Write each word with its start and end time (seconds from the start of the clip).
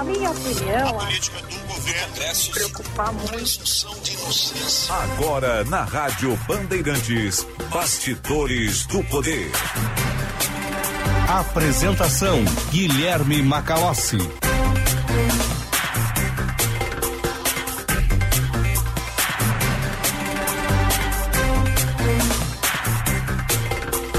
Na 0.00 0.04
minha 0.04 0.30
opinião, 0.30 0.98
a 0.98 1.04
política 1.04 1.42
do 1.42 1.74
governo 1.74 2.34
se 2.34 2.50
preocupar 2.50 3.12
muito. 3.12 3.60
Agora 4.90 5.62
na 5.64 5.84
Rádio 5.84 6.34
Bandeirantes, 6.48 7.46
Bastidores 7.70 8.86
do 8.86 9.04
Poder. 9.04 9.52
Apresentação 11.28 12.42
Guilherme 12.70 13.42
Macalossi. 13.42 14.16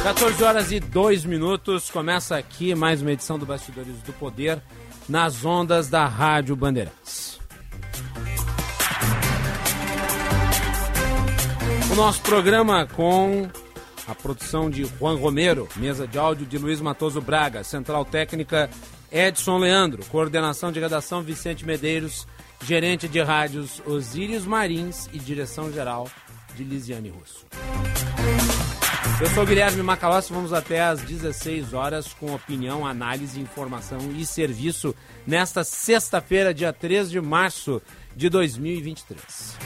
14 0.04 0.44
horas 0.44 0.72
e 0.72 0.80
2 0.80 1.26
minutos. 1.26 1.90
Começa 1.90 2.38
aqui 2.38 2.76
mais 2.76 3.02
uma 3.02 3.14
edição 3.14 3.40
do 3.40 3.48
Bastidores 3.48 3.96
do 4.04 4.14
Poder 4.14 4.62
nas 5.12 5.44
ondas 5.44 5.90
da 5.90 6.08
Rádio 6.08 6.56
Bandeirantes. 6.56 7.38
O 11.92 11.96
nosso 11.96 12.22
programa 12.22 12.88
com 12.88 13.50
a 14.08 14.16
produção 14.16 14.70
de 14.70 14.86
Juan 14.86 15.18
Romero, 15.18 15.68
mesa 15.76 16.08
de 16.08 16.18
áudio 16.18 16.46
de 16.46 16.58
Luiz 16.58 16.80
Matoso 16.80 17.20
Braga, 17.20 17.62
central 17.62 18.06
técnica 18.06 18.70
Edson 19.12 19.58
Leandro, 19.58 20.06
coordenação 20.06 20.72
de 20.72 20.80
redação 20.80 21.22
Vicente 21.22 21.66
Medeiros, 21.66 22.26
gerente 22.64 23.10
de 23.10 23.22
rádios 23.22 23.82
Osírios 23.86 24.46
Marins 24.46 25.10
e 25.12 25.20
direção 25.20 25.74
geral 25.74 26.10
de 26.56 26.64
Lisiane 26.64 27.10
Russo. 27.10 27.46
Eu 29.22 29.30
sou 29.36 29.46
Guilherme 29.46 29.84
Macalossi, 29.84 30.34
vamos 30.34 30.52
até 30.52 30.82
às 30.82 31.00
16 31.04 31.76
horas 31.76 32.12
com 32.12 32.34
opinião, 32.34 32.88
análise, 32.88 33.40
informação 33.40 34.00
e 34.14 34.26
serviço 34.26 34.96
nesta 35.28 35.64
sexta-feira, 35.64 36.52
dia 36.52 36.74
3 36.74 37.12
de 37.12 37.22
março 37.22 37.80
de 38.16 38.30
2023. 38.30 39.60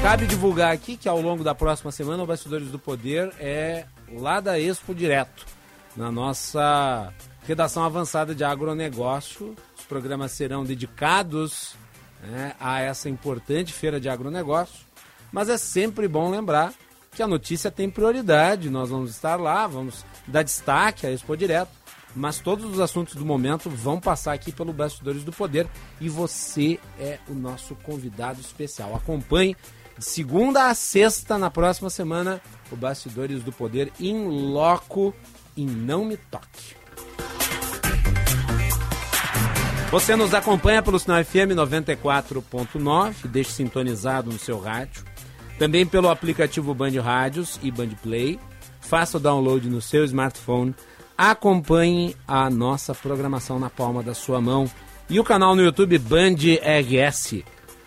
Cabe 0.00 0.24
divulgar 0.26 0.72
aqui 0.72 0.96
que 0.96 1.08
ao 1.08 1.20
longo 1.20 1.42
da 1.42 1.52
próxima 1.52 1.90
semana 1.90 2.22
o 2.22 2.26
Bastidores 2.26 2.68
do 2.68 2.78
Poder 2.78 3.34
é 3.40 3.86
lá 4.08 4.38
da 4.38 4.56
Expo 4.56 4.94
Direto, 4.94 5.44
na 5.96 6.12
nossa 6.12 7.12
redação 7.44 7.82
avançada 7.82 8.36
de 8.36 8.44
agronegócio. 8.44 9.56
Os 9.76 9.84
programas 9.84 10.30
serão 10.30 10.62
dedicados 10.62 11.74
né, 12.22 12.54
a 12.60 12.80
essa 12.80 13.08
importante 13.08 13.72
feira 13.72 13.98
de 13.98 14.08
agronegócio, 14.08 14.86
mas 15.32 15.48
é 15.48 15.58
sempre 15.58 16.06
bom 16.06 16.30
lembrar 16.30 16.72
que 17.14 17.22
a 17.22 17.26
notícia 17.26 17.70
tem 17.70 17.88
prioridade. 17.88 18.68
Nós 18.68 18.90
vamos 18.90 19.10
estar 19.10 19.36
lá, 19.36 19.66
vamos 19.66 20.04
dar 20.26 20.42
destaque 20.42 21.06
a 21.06 21.10
Expo 21.10 21.36
Direto, 21.36 21.70
mas 22.14 22.38
todos 22.40 22.64
os 22.64 22.80
assuntos 22.80 23.14
do 23.14 23.24
momento 23.24 23.70
vão 23.70 24.00
passar 24.00 24.32
aqui 24.32 24.52
pelo 24.52 24.72
Bastidores 24.72 25.24
do 25.24 25.32
Poder 25.32 25.66
e 26.00 26.08
você 26.08 26.78
é 26.98 27.18
o 27.28 27.34
nosso 27.34 27.74
convidado 27.76 28.40
especial. 28.40 28.94
Acompanhe 28.94 29.56
de 29.96 30.04
segunda 30.04 30.68
a 30.68 30.74
sexta 30.74 31.38
na 31.38 31.50
próxima 31.50 31.88
semana 31.88 32.40
o 32.70 32.76
Bastidores 32.76 33.42
do 33.42 33.52
Poder 33.52 33.92
em 33.98 34.26
loco 34.26 35.14
e 35.56 35.64
não 35.64 36.04
me 36.04 36.16
toque. 36.16 36.76
Você 39.90 40.16
nos 40.16 40.34
acompanha 40.34 40.82
pelo 40.82 40.98
sinal 40.98 41.24
FM 41.24 41.54
94.9, 41.54 43.28
deixe 43.28 43.52
sintonizado 43.52 44.32
no 44.32 44.38
seu 44.40 44.58
rádio 44.58 45.13
também 45.58 45.84
pelo 45.86 46.08
aplicativo 46.08 46.74
Band 46.74 47.00
Rádios 47.00 47.58
e 47.62 47.70
Band 47.70 47.90
Play. 48.02 48.38
Faça 48.80 49.16
o 49.16 49.20
download 49.20 49.68
no 49.68 49.80
seu 49.80 50.04
smartphone. 50.04 50.74
Acompanhe 51.16 52.16
a 52.26 52.50
nossa 52.50 52.92
programação 52.94 53.58
na 53.58 53.70
palma 53.70 54.02
da 54.02 54.12
sua 54.14 54.40
mão. 54.40 54.68
E 55.08 55.20
o 55.20 55.24
canal 55.24 55.54
no 55.54 55.62
YouTube 55.62 55.98
Band 55.98 56.34
RS. 56.34 57.44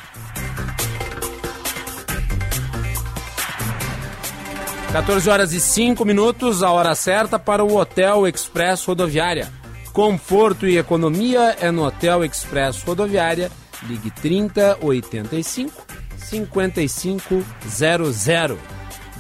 Quatorze 4.91 5.31
horas 5.31 5.53
e 5.53 5.61
cinco 5.61 6.05
minutos, 6.05 6.63
a 6.63 6.71
hora 6.71 6.95
certa 6.95 7.39
para 7.39 7.65
o 7.65 7.77
Hotel 7.77 8.27
Express 8.27 8.85
Rodoviária. 8.85 9.51
Conforto 9.93 10.67
e 10.67 10.77
economia 10.77 11.57
é 11.61 11.71
no 11.71 11.85
Hotel 11.85 12.25
Express 12.25 12.83
Rodoviária 12.83 13.51
Ligue 13.85 14.11
30 14.11 14.79
85 14.81 15.87
5500. 16.17 18.59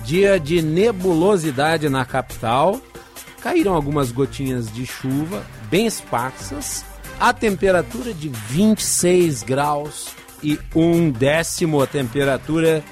Dia 0.04 0.38
de 0.38 0.62
nebulosidade 0.62 1.88
na 1.88 2.04
capital. 2.04 2.80
Caíram 3.40 3.74
algumas 3.74 4.10
gotinhas 4.10 4.72
de 4.72 4.86
chuva, 4.86 5.44
bem 5.70 5.86
esparsas. 5.86 6.84
A 7.18 7.32
temperatura 7.32 8.12
de 8.12 8.28
26 8.28 9.42
graus 9.42 10.08
e 10.42 10.58
um 10.74 11.10
décimo 11.10 11.80
a 11.80 11.86
temperatura 11.86 12.84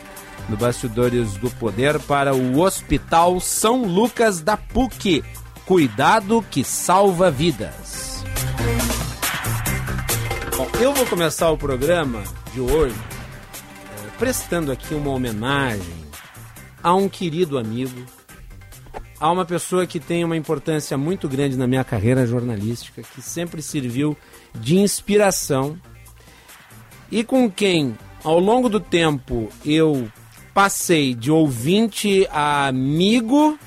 no 0.49 0.57
Bastidores 0.57 1.35
do 1.35 1.51
Poder 1.51 1.99
para 2.01 2.35
o 2.35 2.61
Hospital 2.61 3.41
São 3.41 3.85
Lucas 3.85 4.41
da 4.41 4.57
PUC. 4.57 5.25
Cuidado 5.67 6.45
que 6.51 6.63
salva 6.63 7.31
vidas. 7.31 8.23
Bom, 10.57 10.69
eu 10.81 10.95
vou 10.95 11.05
começar 11.07 11.51
o 11.51 11.59
programa 11.59 12.23
de 12.53 12.61
hoje 12.61 12.95
é, 12.95 14.11
prestando 14.19 14.71
aqui 14.71 14.95
uma 14.95 15.11
homenagem 15.11 15.97
a 16.81 16.95
um 16.95 17.09
querido 17.09 17.59
amigo, 17.59 18.07
a 19.19 19.33
uma 19.33 19.45
pessoa 19.45 19.85
que 19.85 19.99
tem 19.99 20.25
uma 20.25 20.37
importância 20.37 20.97
muito 20.97 21.29
grande 21.29 21.57
na 21.57 21.67
minha 21.67 21.83
carreira 21.83 22.25
jornalística, 22.25 23.03
que 23.03 23.21
sempre 23.21 23.61
serviu 23.61 24.17
de 24.55 24.79
inspiração 24.79 25.77
e 27.11 27.25
com 27.25 27.51
quem, 27.51 27.99
ao 28.23 28.39
longo 28.39 28.69
do 28.69 28.79
tempo, 28.79 29.49
eu 29.67 30.09
passei 30.55 31.15
de 31.15 31.33
ouvinte 31.33 32.29
a 32.31 32.69
amigo 32.69 33.59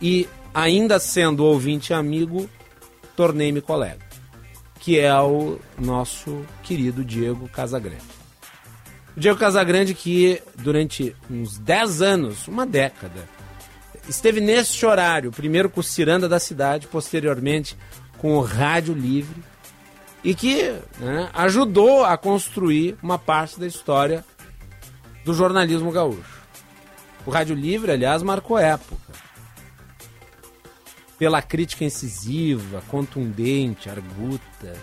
e, 0.00 0.28
ainda 0.52 0.98
sendo 0.98 1.44
ouvinte 1.44 1.94
amigo, 1.94 2.50
tornei-me 3.14 3.60
colega 3.60 4.11
que 4.82 4.98
é 4.98 5.14
o 5.14 5.60
nosso 5.78 6.44
querido 6.64 7.04
Diego 7.04 7.48
Casagrande. 7.48 8.02
O 9.16 9.20
Diego 9.20 9.38
Casagrande 9.38 9.94
que 9.94 10.42
durante 10.58 11.14
uns 11.30 11.56
10 11.56 12.02
anos, 12.02 12.48
uma 12.48 12.66
década, 12.66 13.28
esteve 14.08 14.40
neste 14.40 14.84
horário, 14.84 15.30
primeiro 15.30 15.70
com 15.70 15.78
o 15.78 15.84
Ciranda 15.84 16.28
da 16.28 16.40
Cidade, 16.40 16.88
posteriormente 16.88 17.78
com 18.18 18.36
o 18.36 18.42
Rádio 18.42 18.92
Livre, 18.92 19.40
e 20.24 20.34
que 20.34 20.74
né, 20.98 21.30
ajudou 21.32 22.04
a 22.04 22.18
construir 22.18 22.96
uma 23.00 23.20
parte 23.20 23.60
da 23.60 23.68
história 23.68 24.24
do 25.24 25.32
jornalismo 25.32 25.92
gaúcho. 25.92 26.42
O 27.24 27.30
Rádio 27.30 27.54
Livre, 27.54 27.92
aliás, 27.92 28.20
marcou 28.20 28.58
época 28.58 29.21
pela 31.22 31.40
crítica 31.40 31.84
incisiva, 31.84 32.82
contundente, 32.88 33.88
arguta. 33.88 34.74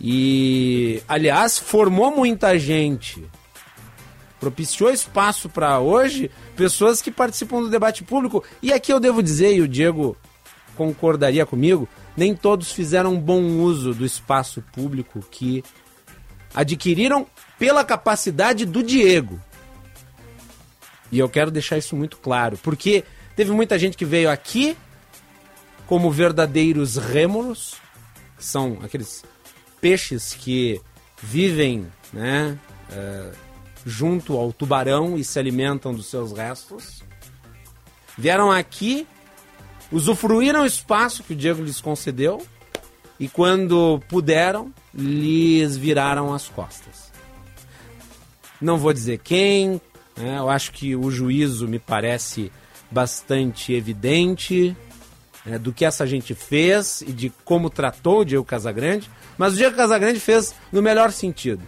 E, 0.00 1.02
aliás, 1.06 1.58
formou 1.58 2.16
muita 2.16 2.58
gente. 2.58 3.22
Propiciou 4.40 4.90
espaço 4.90 5.50
para 5.50 5.80
hoje 5.80 6.30
pessoas 6.56 7.02
que 7.02 7.10
participam 7.10 7.60
do 7.60 7.68
debate 7.68 8.02
público. 8.02 8.42
E 8.62 8.72
aqui 8.72 8.90
eu 8.90 8.98
devo 8.98 9.22
dizer, 9.22 9.54
e 9.54 9.60
o 9.60 9.68
Diego 9.68 10.16
concordaria 10.74 11.44
comigo, 11.44 11.86
nem 12.16 12.34
todos 12.34 12.72
fizeram 12.72 13.14
bom 13.20 13.42
uso 13.60 13.92
do 13.92 14.06
espaço 14.06 14.64
público 14.72 15.20
que 15.30 15.62
adquiriram 16.54 17.26
pela 17.58 17.84
capacidade 17.84 18.64
do 18.64 18.82
Diego. 18.82 19.38
E 21.12 21.18
eu 21.18 21.28
quero 21.28 21.50
deixar 21.50 21.76
isso 21.76 21.94
muito 21.94 22.16
claro, 22.16 22.56
porque 22.62 23.04
teve 23.36 23.50
muita 23.50 23.78
gente 23.78 23.94
que 23.94 24.06
veio 24.06 24.30
aqui 24.30 24.74
como 25.88 26.10
verdadeiros 26.10 26.96
rêmulos, 26.96 27.74
que 28.36 28.44
são 28.44 28.78
aqueles 28.82 29.24
peixes 29.80 30.34
que 30.34 30.80
vivem 31.20 31.86
né, 32.12 32.56
é, 32.92 33.32
junto 33.84 34.36
ao 34.36 34.52
tubarão 34.52 35.16
e 35.16 35.24
se 35.24 35.38
alimentam 35.38 35.92
dos 35.92 36.06
seus 36.06 36.32
restos. 36.32 37.02
Vieram 38.16 38.52
aqui 38.52 39.06
usufruíram 39.90 40.62
o 40.62 40.66
espaço 40.66 41.22
que 41.22 41.32
o 41.32 41.36
Diego 41.36 41.62
lhes 41.62 41.80
concedeu 41.80 42.46
e 43.18 43.26
quando 43.26 44.00
puderam, 44.08 44.72
lhes 44.94 45.76
viraram 45.76 46.32
as 46.34 46.48
costas. 46.48 47.10
Não 48.60 48.76
vou 48.76 48.92
dizer 48.92 49.18
quem, 49.18 49.80
né? 50.16 50.38
eu 50.38 50.50
acho 50.50 50.72
que 50.72 50.94
o 50.94 51.10
juízo 51.10 51.66
me 51.66 51.78
parece 51.78 52.52
bastante 52.90 53.72
evidente 53.72 54.76
né, 55.48 55.58
do 55.58 55.72
que 55.72 55.84
essa 55.84 56.06
gente 56.06 56.34
fez 56.34 57.00
e 57.00 57.12
de 57.12 57.32
como 57.44 57.70
tratou 57.70 58.20
o 58.20 58.24
Diego 58.24 58.44
Casagrande, 58.44 59.10
mas 59.36 59.54
o 59.54 59.56
Diego 59.56 59.76
Casagrande 59.76 60.20
fez 60.20 60.54
no 60.70 60.82
melhor 60.82 61.10
sentido 61.10 61.62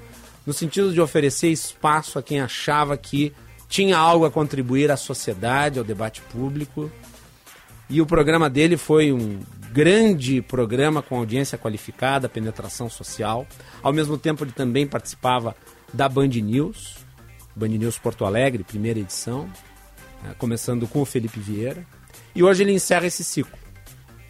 no 0.47 0.53
sentido 0.53 0.93
de 0.93 1.01
oferecer 1.01 1.49
espaço 1.49 2.19
a 2.19 2.23
quem 2.23 2.41
achava 2.41 2.97
que 2.97 3.33
tinha 3.69 3.97
algo 3.97 4.25
a 4.25 4.31
contribuir 4.31 4.91
à 4.91 4.97
sociedade, 4.97 5.79
ao 5.79 5.85
debate 5.85 6.21
público. 6.23 6.91
E 7.89 8.01
o 8.01 8.07
programa 8.07 8.51
dele 8.51 8.77
foi 8.77 9.13
um 9.13 9.39
grande 9.73 10.43
programa 10.43 11.03
com 11.03 11.17
audiência 11.19 11.57
qualificada, 11.57 12.29
penetração 12.29 12.91
social. 12.91 13.47
Ao 13.83 13.93
mesmo 13.93 14.19
tempo, 14.19 14.43
ele 14.43 14.53
também 14.53 14.87
participava 14.87 15.55
da 15.93 16.09
Band 16.09 16.29
News, 16.29 16.97
Band 17.55 17.69
News 17.69 17.97
Porto 17.97 18.25
Alegre, 18.25 18.65
primeira 18.65 18.99
edição, 18.99 19.49
né, 20.23 20.35
começando 20.37 20.87
com 20.89 21.01
o 21.01 21.05
Felipe 21.05 21.39
Vieira. 21.39 21.87
E 22.35 22.43
hoje 22.43 22.65
ele 22.65 22.73
encerra 22.73 23.07
esse 23.07 23.23
ciclo. 23.23 23.60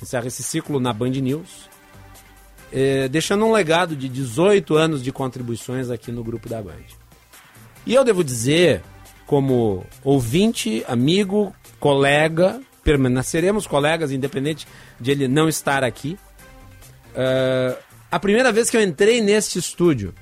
Encerra 0.03 0.27
esse 0.27 0.43
ciclo 0.43 0.81
na 0.81 0.93
Band 0.93 1.11
News, 1.11 1.69
eh, 2.73 3.09
deixando 3.09 3.45
um 3.45 3.53
legado 3.53 3.95
de 3.95 4.09
18 4.09 4.77
anos 4.77 5.03
de 5.03 5.13
contribuições 5.13 5.91
aqui 5.91 6.11
no 6.11 6.25
grupo 6.25 6.49
da 6.49 6.63
Band. 6.63 6.85
E 7.87 7.95
eu 7.95 8.05
devo 8.05 8.23
dizer, 8.23 8.83
como 9.27 9.85
ouvinte, 10.05 10.85
amigo, 10.89 11.55
colega, 11.79 12.61
permaneceremos 12.83 13.67
colegas, 13.67 14.11
independente 14.13 14.67
de 14.99 15.11
ele 15.11 15.29
não 15.29 15.49
estar 15.49 15.85
aqui. 15.85 16.19
Uh, 17.11 17.77
a 18.11 18.19
primeira 18.19 18.53
vez 18.53 18.71
que 18.71 18.77
eu 18.77 18.83
entrei 18.83 19.21
neste 19.21 19.59
estúdio, 19.59 20.15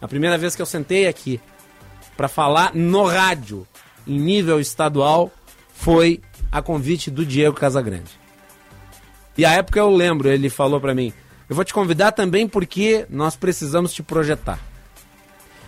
a 0.00 0.08
primeira 0.08 0.38
vez 0.38 0.54
que 0.54 0.62
eu 0.62 0.66
sentei 0.66 1.06
aqui 1.06 1.40
para 2.16 2.28
falar 2.28 2.74
no 2.74 3.04
rádio, 3.04 3.66
em 4.06 4.18
nível 4.18 4.60
estadual, 4.60 5.30
foi 5.74 6.20
a 6.50 6.62
convite 6.62 7.10
do 7.10 7.26
Diego 7.26 7.56
Casagrande. 7.56 8.25
E 9.36 9.44
a 9.44 9.52
época 9.52 9.78
eu 9.78 9.90
lembro, 9.90 10.28
ele 10.28 10.48
falou 10.48 10.80
para 10.80 10.94
mim: 10.94 11.12
Eu 11.48 11.54
vou 11.54 11.64
te 11.64 11.74
convidar 11.74 12.12
também 12.12 12.48
porque 12.48 13.06
nós 13.10 13.36
precisamos 13.36 13.92
te 13.92 14.02
projetar. 14.02 14.58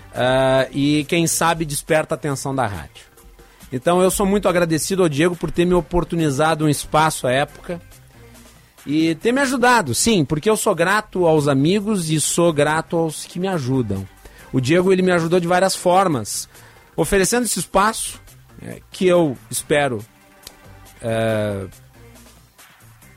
Uh, 0.09 0.69
e 0.73 1.05
quem 1.05 1.27
sabe 1.27 1.65
desperta 1.65 2.15
a 2.15 2.17
atenção 2.17 2.55
da 2.55 2.67
rádio. 2.67 3.07
Então 3.71 4.01
eu 4.01 4.11
sou 4.11 4.25
muito 4.25 4.49
agradecido 4.49 5.03
ao 5.03 5.09
Diego 5.09 5.37
por 5.37 5.51
ter 5.51 5.65
me 5.65 5.75
oportunizado 5.75 6.65
um 6.65 6.69
espaço 6.69 7.27
à 7.27 7.33
época 7.33 7.81
e 8.87 9.15
ter 9.17 9.33
me 9.33 9.41
ajudado, 9.43 9.95
sim, 9.95 10.25
porque 10.25 10.49
eu 10.49 10.57
sou 10.57 10.75
grato 10.75 11.27
aos 11.27 11.47
amigos 11.47 12.09
e 12.09 12.19
sou 12.19 12.53
grato 12.53 12.97
aos 12.97 13.27
que 13.27 13.39
me 13.39 13.47
ajudam. 13.47 14.09
O 14.51 14.61
Diego 14.61 14.91
ele 14.91 15.03
me 15.03 15.13
ajudou 15.13 15.39
de 15.39 15.47
várias 15.47 15.77
formas, 15.77 16.49
oferecendo 16.97 17.45
esse 17.45 17.59
espaço 17.59 18.19
é, 18.63 18.81
que 18.91 19.07
eu 19.07 19.37
espero 19.51 19.99
é, 21.03 21.67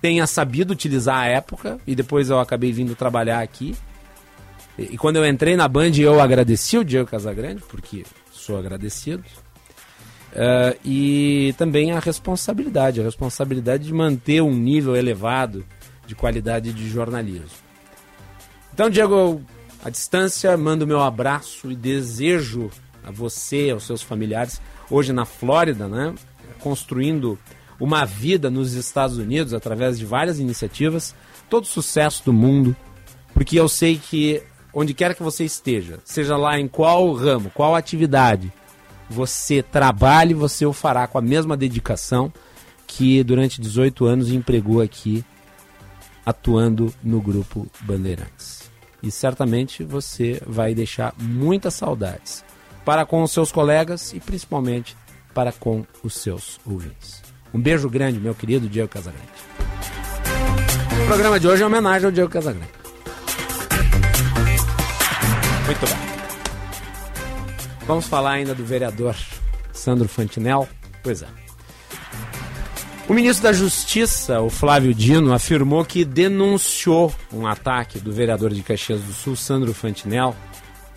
tenha 0.02 0.26
sabido 0.26 0.72
utilizar 0.72 1.18
a 1.18 1.28
época 1.28 1.78
e 1.86 1.96
depois 1.96 2.30
eu 2.30 2.40
acabei 2.40 2.72
vindo 2.72 2.96
trabalhar 2.96 3.40
aqui. 3.40 3.76
E, 4.78 4.96
e 4.96 4.98
quando 4.98 5.18
eu 5.18 5.26
entrei 5.26 5.56
na 5.56 5.68
Band 5.68 5.92
eu 5.98 6.20
agradeci 6.20 6.78
o 6.78 6.84
Diego 6.84 7.10
Casagrande 7.10 7.62
porque 7.70 8.04
sou 8.32 8.58
agradecido. 8.58 9.24
Uh, 10.32 10.80
e 10.86 11.54
também 11.58 11.92
a 11.92 12.00
responsabilidade, 12.00 13.02
a 13.02 13.04
responsabilidade 13.04 13.86
de 13.86 13.94
manter 13.94 14.42
um 14.42 14.54
nível 14.54 14.96
elevado 14.96 15.66
de 16.08 16.16
qualidade 16.16 16.72
de 16.72 16.90
jornalismo. 16.90 17.50
Então, 18.74 18.90
Diego, 18.90 19.42
à 19.84 19.90
distância, 19.90 20.56
mando 20.56 20.88
meu 20.88 21.02
abraço 21.02 21.70
e 21.70 21.76
desejo 21.76 22.72
a 23.04 23.12
você, 23.12 23.72
aos 23.72 23.86
seus 23.86 24.02
familiares, 24.02 24.62
hoje 24.90 25.12
na 25.12 25.26
Flórida, 25.26 25.88
né, 25.88 26.14
construindo 26.60 27.38
uma 27.82 28.06
vida 28.06 28.52
nos 28.52 28.74
Estados 28.74 29.18
Unidos 29.18 29.56
através 29.56 29.98
de 29.98 30.06
várias 30.06 30.40
iniciativas, 30.40 31.16
todo 31.50 31.66
sucesso 31.66 32.24
do 32.24 32.32
mundo, 32.32 32.76
porque 33.34 33.60
eu 33.60 33.68
sei 33.68 33.98
que 33.98 34.44
onde 34.72 34.94
quer 34.94 35.16
que 35.16 35.24
você 35.24 35.44
esteja, 35.44 36.00
seja 36.06 36.38
lá 36.38 36.60
em 36.60 36.68
qual 36.68 37.12
ramo, 37.14 37.50
qual 37.50 37.76
atividade, 37.76 38.54
você 39.10 39.64
trabalhe, 39.64 40.36
você 40.36 40.64
o 40.64 40.72
fará 40.72 41.08
com 41.08 41.18
a 41.18 41.22
mesma 41.22 41.58
dedicação 41.58 42.32
que 42.86 43.24
durante 43.24 43.60
18 43.60 44.06
anos 44.06 44.30
empregou 44.30 44.80
aqui 44.80 45.26
atuando 46.24 46.94
no 47.04 47.20
grupo 47.20 47.66
Bandeirantes. 47.82 48.70
E 49.02 49.10
certamente 49.10 49.84
você 49.84 50.40
vai 50.46 50.76
deixar 50.76 51.16
muitas 51.18 51.74
saudades 51.74 52.46
para 52.86 53.08
com 53.08 53.24
os 53.24 53.32
seus 53.32 53.52
colegas 53.52 54.14
e 54.14 54.20
principalmente 54.20 54.96
para 55.34 55.52
com 55.52 55.84
os 56.04 56.14
seus 56.14 56.60
ouvintes. 56.64 57.21
Um 57.54 57.60
beijo 57.60 57.90
grande, 57.90 58.20
meu 58.20 58.34
querido 58.34 58.70
Diego 58.70 58.88
Casagrande. 58.88 59.28
O 61.04 61.06
programa 61.06 61.40
de 61.40 61.48
hoje 61.48 61.64
é 61.64 61.66
homenagem 61.66 62.06
ao 62.06 62.12
Diego 62.12 62.30
Casagrande. 62.30 62.72
Muito 65.66 65.86
bem. 65.86 66.12
Vamos 67.86 68.08
falar 68.08 68.32
ainda 68.32 68.56
do 68.56 68.64
vereador 68.64 69.16
Sandro 69.74 70.08
Fantinel? 70.08 70.68
Pois 71.04 71.22
é. 71.22 71.28
O 73.10 73.14
ministro 73.14 73.44
da 73.44 73.52
Justiça, 73.52 74.40
o 74.40 74.50
Flávio 74.50 74.94
Dino, 74.94 75.34
afirmou 75.34 75.84
que 75.84 76.06
denunciou 76.06 77.14
um 77.34 77.46
ataque 77.46 78.00
do 78.00 78.14
vereador 78.14 78.54
de 78.54 78.64
Caxias 78.64 79.02
do 79.02 79.12
Sul, 79.12 79.36
Sandro 79.36 79.74
Fantinel, 79.74 80.34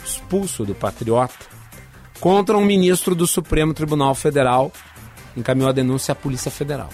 expulso 0.05 0.65
do 0.65 0.75
Patriota, 0.75 1.35
contra 2.21 2.57
um 2.57 2.65
ministro 2.65 3.17
do 3.17 3.27
Supremo 3.27 3.75
Tribunal 3.75 4.15
Federal, 4.15 4.71
encaminhou 5.37 5.69
a 5.69 5.73
denúncia 5.73 6.13
à 6.13 6.15
Polícia 6.15 6.51
Federal. 6.51 6.91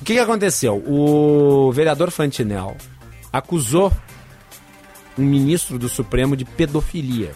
O 0.00 0.04
que, 0.04 0.14
que 0.14 0.20
aconteceu? 0.20 0.82
O 0.86 1.72
vereador 1.72 2.10
Fantinel 2.10 2.76
acusou 3.32 3.92
um 5.18 5.24
ministro 5.24 5.78
do 5.78 5.88
Supremo 5.88 6.36
de 6.36 6.44
pedofilia. 6.44 7.32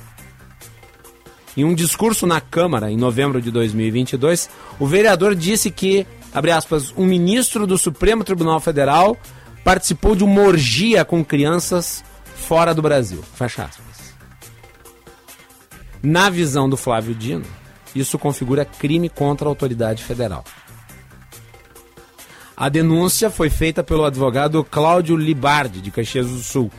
Em 1.57 1.65
um 1.65 1.75
discurso 1.75 2.27
na 2.27 2.41
Câmara, 2.41 2.91
em 2.91 2.97
novembro 2.97 3.41
de 3.41 3.51
2022, 3.51 4.49
o 4.79 4.87
vereador 4.87 5.35
disse 5.35 5.71
que, 5.71 6.07
abre 6.33 6.51
aspas, 6.51 6.93
um 6.97 7.05
ministro 7.05 7.67
do 7.67 7.77
Supremo 7.79 8.23
Tribunal 8.23 8.61
Federal 8.61 9.17
participou 9.65 10.15
de 10.15 10.23
uma 10.23 10.43
orgia 10.43 11.05
com 11.05 11.25
crianças 11.25 12.05
fora 12.37 12.75
do 12.75 12.83
Brasil. 12.83 13.25
Fecha 13.35 13.65
aspas. 13.65 14.15
Na 16.03 16.31
visão 16.31 16.69
do 16.69 16.77
Flávio 16.77 17.15
Dino, 17.15 17.45
isso 17.95 18.19
configura 18.19 18.65
crime 18.65 19.09
contra 19.09 19.47
a 19.47 19.51
autoridade 19.51 20.03
federal. 20.03 20.45
A 22.57 22.69
denúncia 22.69 23.31
foi 23.31 23.49
feita 23.49 23.85
pelo 23.85 24.05
advogado 24.05 24.65
Cláudio 24.65 25.17
Libardi, 25.17 25.81
de 25.81 25.91
Caxias 25.91 26.27
do 26.27 26.43
Sul. 26.43 26.71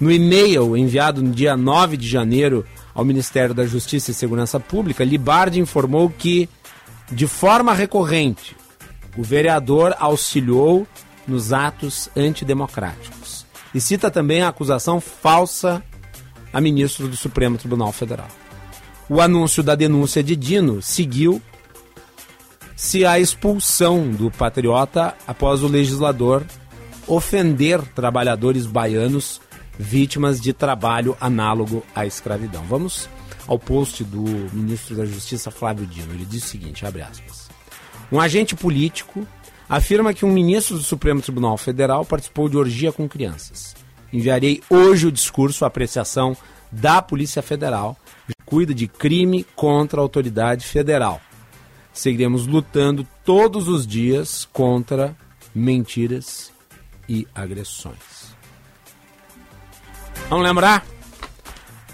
No 0.00 0.10
e-mail 0.10 0.76
enviado 0.76 1.22
no 1.22 1.30
dia 1.30 1.56
9 1.56 1.96
de 1.96 2.08
janeiro 2.08 2.64
ao 2.94 3.04
Ministério 3.04 3.54
da 3.54 3.66
Justiça 3.66 4.10
e 4.10 4.14
Segurança 4.14 4.58
Pública, 4.58 5.04
Libardi 5.04 5.60
informou 5.60 6.08
que, 6.08 6.48
de 7.12 7.26
forma 7.26 7.74
recorrente, 7.74 8.56
o 9.16 9.22
vereador 9.22 9.94
auxiliou 9.98 10.86
nos 11.28 11.52
atos 11.52 12.08
antidemocráticos. 12.16 13.44
E 13.74 13.80
cita 13.80 14.10
também 14.10 14.42
a 14.42 14.48
acusação 14.48 15.00
falsa 15.00 15.82
a 16.52 16.60
ministro 16.60 17.06
do 17.06 17.16
Supremo 17.16 17.58
Tribunal 17.58 17.92
Federal. 17.92 18.28
O 19.08 19.20
anúncio 19.20 19.62
da 19.62 19.74
denúncia 19.74 20.22
de 20.22 20.34
Dino 20.34 20.82
seguiu 20.82 21.40
se 22.74 23.06
a 23.06 23.18
expulsão 23.20 24.10
do 24.10 24.30
patriota 24.30 25.14
após 25.26 25.62
o 25.62 25.68
legislador 25.68 26.44
ofender 27.06 27.80
trabalhadores 27.94 28.66
baianos 28.66 29.40
vítimas 29.78 30.40
de 30.40 30.52
trabalho 30.52 31.16
análogo 31.20 31.84
à 31.94 32.04
escravidão. 32.04 32.64
Vamos 32.64 33.08
ao 33.46 33.58
post 33.58 34.02
do 34.02 34.22
ministro 34.52 34.96
da 34.96 35.06
Justiça 35.06 35.52
Flávio 35.52 35.86
Dino. 35.86 36.12
Ele 36.12 36.24
diz 36.24 36.44
o 36.44 36.48
seguinte, 36.48 36.84
abre 36.84 37.02
aspas. 37.02 37.48
Um 38.10 38.20
agente 38.20 38.56
político 38.56 39.26
afirma 39.68 40.12
que 40.12 40.24
um 40.24 40.32
ministro 40.32 40.76
do 40.76 40.82
Supremo 40.82 41.20
Tribunal 41.20 41.56
Federal 41.56 42.04
participou 42.04 42.48
de 42.48 42.56
orgia 42.56 42.92
com 42.92 43.08
crianças. 43.08 43.76
Enviarei 44.12 44.62
hoje 44.68 45.06
o 45.06 45.12
discurso 45.12 45.64
à 45.64 45.68
apreciação 45.68 46.36
da 46.70 47.00
Polícia 47.00 47.42
Federal, 47.42 47.96
cuida 48.46 48.72
de 48.72 48.86
crime 48.86 49.44
contra 49.54 50.00
a 50.00 50.02
autoridade 50.02 50.64
federal. 50.64 51.20
Seguiremos 51.92 52.46
lutando 52.46 53.06
todos 53.24 53.68
os 53.68 53.86
dias 53.86 54.48
contra 54.52 55.16
mentiras 55.54 56.52
e 57.08 57.26
agressões. 57.34 58.34
Vamos 60.30 60.46
lembrar? 60.46 60.86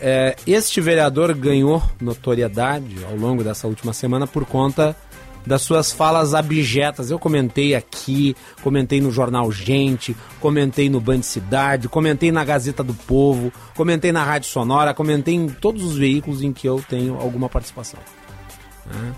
É, 0.00 0.34
este 0.46 0.80
vereador 0.80 1.32
ganhou 1.34 1.82
notoriedade 2.00 3.04
ao 3.04 3.16
longo 3.16 3.44
dessa 3.44 3.68
última 3.68 3.92
semana 3.92 4.26
por 4.26 4.44
conta 4.44 4.96
das 5.46 5.62
suas 5.62 5.92
falas 5.92 6.34
abjetas. 6.34 7.10
Eu 7.10 7.18
comentei 7.18 7.74
aqui, 7.74 8.36
comentei 8.62 9.00
no 9.00 9.10
jornal 9.10 9.50
Gente, 9.50 10.16
comentei 10.40 10.88
no 10.88 11.00
Band 11.00 11.22
Cidade, 11.22 11.88
comentei 11.88 12.30
na 12.30 12.44
Gazeta 12.44 12.82
do 12.82 12.94
Povo, 12.94 13.52
comentei 13.74 14.12
na 14.12 14.24
Rádio 14.24 14.48
Sonora, 14.48 14.94
comentei 14.94 15.34
em 15.34 15.48
todos 15.48 15.82
os 15.82 15.96
veículos 15.96 16.42
em 16.42 16.52
que 16.52 16.68
eu 16.68 16.82
tenho 16.88 17.16
alguma 17.16 17.48
participação. 17.48 18.00
Né? 18.86 19.14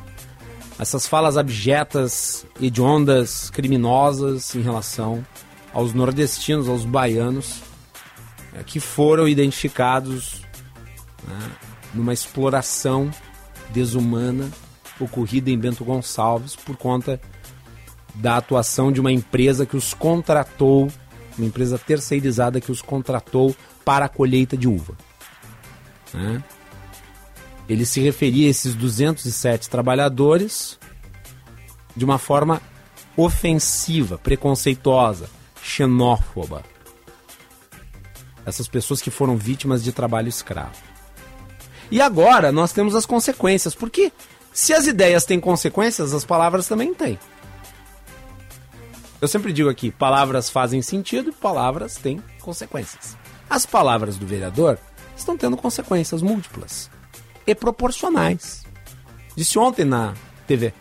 Essas 0.79 1.07
falas 1.07 1.37
abjetas, 1.37 2.45
hediondas, 2.61 3.49
criminosas 3.51 4.55
em 4.55 4.61
relação 4.61 5.25
aos 5.73 5.93
nordestinos, 5.93 6.69
aos 6.69 6.85
baianos, 6.85 7.61
é, 8.55 8.63
que 8.63 8.81
foram 8.81 9.29
identificados 9.29 10.43
né, 11.27 11.51
numa 11.95 12.13
exploração 12.13 13.11
desumana 13.73 14.49
ocorrida 15.01 15.51
em 15.51 15.59
Bento 15.59 15.85
Gonçalves 15.85 16.55
por 16.57 16.77
conta 16.77 17.21
da 18.15 18.37
atuação 18.37 18.93
de 18.93 19.01
uma 19.01 19.11
empresa 19.11 19.67
que 19.67 19.77
os 19.77 19.93
contratou, 19.93 20.91
uma 21.37 21.47
empresa 21.47 21.79
terceirizada 21.79 22.61
que 22.61 22.71
os 22.71 22.81
contratou 22.81 23.55
para 23.85 24.07
a 24.07 24.09
colheita 24.09 24.57
de 24.57 24.69
uva. 24.69 24.95
Né? 26.13 26.43
Ele 27.69 27.85
se 27.85 28.01
referia 28.01 28.47
a 28.47 28.51
esses 28.51 28.75
207 28.75 29.69
trabalhadores 29.69 30.79
de 31.97 32.05
uma 32.05 32.19
forma 32.19 32.61
ofensiva, 33.17 34.19
preconceituosa, 34.19 35.29
xenófoba. 35.63 36.63
Essas 38.45 38.69
pessoas 38.69 39.01
que 39.01 39.11
foram 39.11 39.37
vítimas 39.37 39.83
de 39.83 39.93
trabalho 39.93 40.29
escravo. 40.29 40.77
E 41.91 42.01
agora 42.01 42.53
nós 42.53 42.73
temos 42.73 42.95
as 42.95 43.07
consequências, 43.07 43.75
porque 43.75 44.13
se 44.55 44.73
as 44.73 44.87
ideias 44.87 45.25
têm 45.25 45.41
consequências, 45.41 46.15
as 46.15 46.25
palavras 46.25 46.69
também 46.69 46.95
têm. 46.95 47.19
Eu 49.21 49.27
sempre 49.27 49.53
digo 49.53 49.69
aqui: 49.69 49.91
palavras 49.91 50.49
fazem 50.49 50.81
sentido 50.81 51.31
e 51.31 51.33
palavras 51.33 51.97
têm 51.97 52.23
consequências. 52.41 53.17
As 53.51 53.67
palavras 53.67 54.17
do 54.17 54.25
vereador 54.25 54.79
estão 55.17 55.37
tendo 55.37 55.57
consequências 55.57 56.23
múltiplas 56.23 56.89
e 57.45 57.53
proporcionais. 57.53 58.65
Disse 59.37 59.59
ontem 59.59 59.85
na 59.85 60.15
TV. 60.47 60.73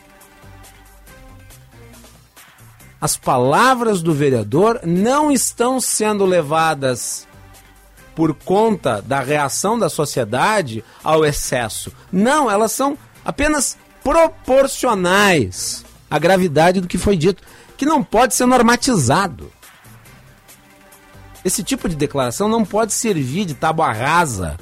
As 3.02 3.18
palavras 3.18 4.04
do 4.04 4.14
vereador 4.14 4.82
não 4.84 5.32
estão 5.32 5.80
sendo 5.80 6.26
levadas 6.26 7.28
por 8.16 8.36
conta 8.36 9.02
da 9.02 9.20
reação 9.20 9.80
da 9.80 9.90
sociedade 9.90 10.84
ao 11.04 11.26
excesso. 11.26 11.92
Não, 12.12 12.50
elas 12.50 12.72
são 12.72 12.98
apenas 13.24 13.78
proporcionais 14.04 15.86
à 16.10 16.20
gravidade 16.20 16.82
do 16.82 16.88
que 16.88 16.98
foi 16.98 17.16
dito, 17.16 17.42
que 17.78 17.86
não 17.86 18.04
pode 18.04 18.36
ser 18.36 18.46
normatizado. 18.46 19.52
Esse 21.44 21.64
tipo 21.64 21.90
de 21.90 21.96
declaração 21.96 22.48
não 22.48 22.64
pode 22.64 22.94
servir 22.94 23.46
de 23.46 23.54
tábua 23.54 23.92
rasa. 23.92 24.58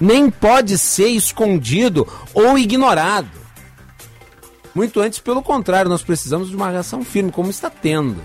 Nem 0.00 0.30
pode 0.30 0.78
ser 0.78 1.08
escondido 1.08 2.06
ou 2.32 2.58
ignorado. 2.58 3.38
Muito 4.74 5.00
antes, 5.00 5.18
pelo 5.18 5.42
contrário, 5.42 5.88
nós 5.88 6.02
precisamos 6.02 6.48
de 6.48 6.56
uma 6.56 6.70
reação 6.70 7.04
firme, 7.04 7.32
como 7.32 7.50
está 7.50 7.68
tendo, 7.68 8.22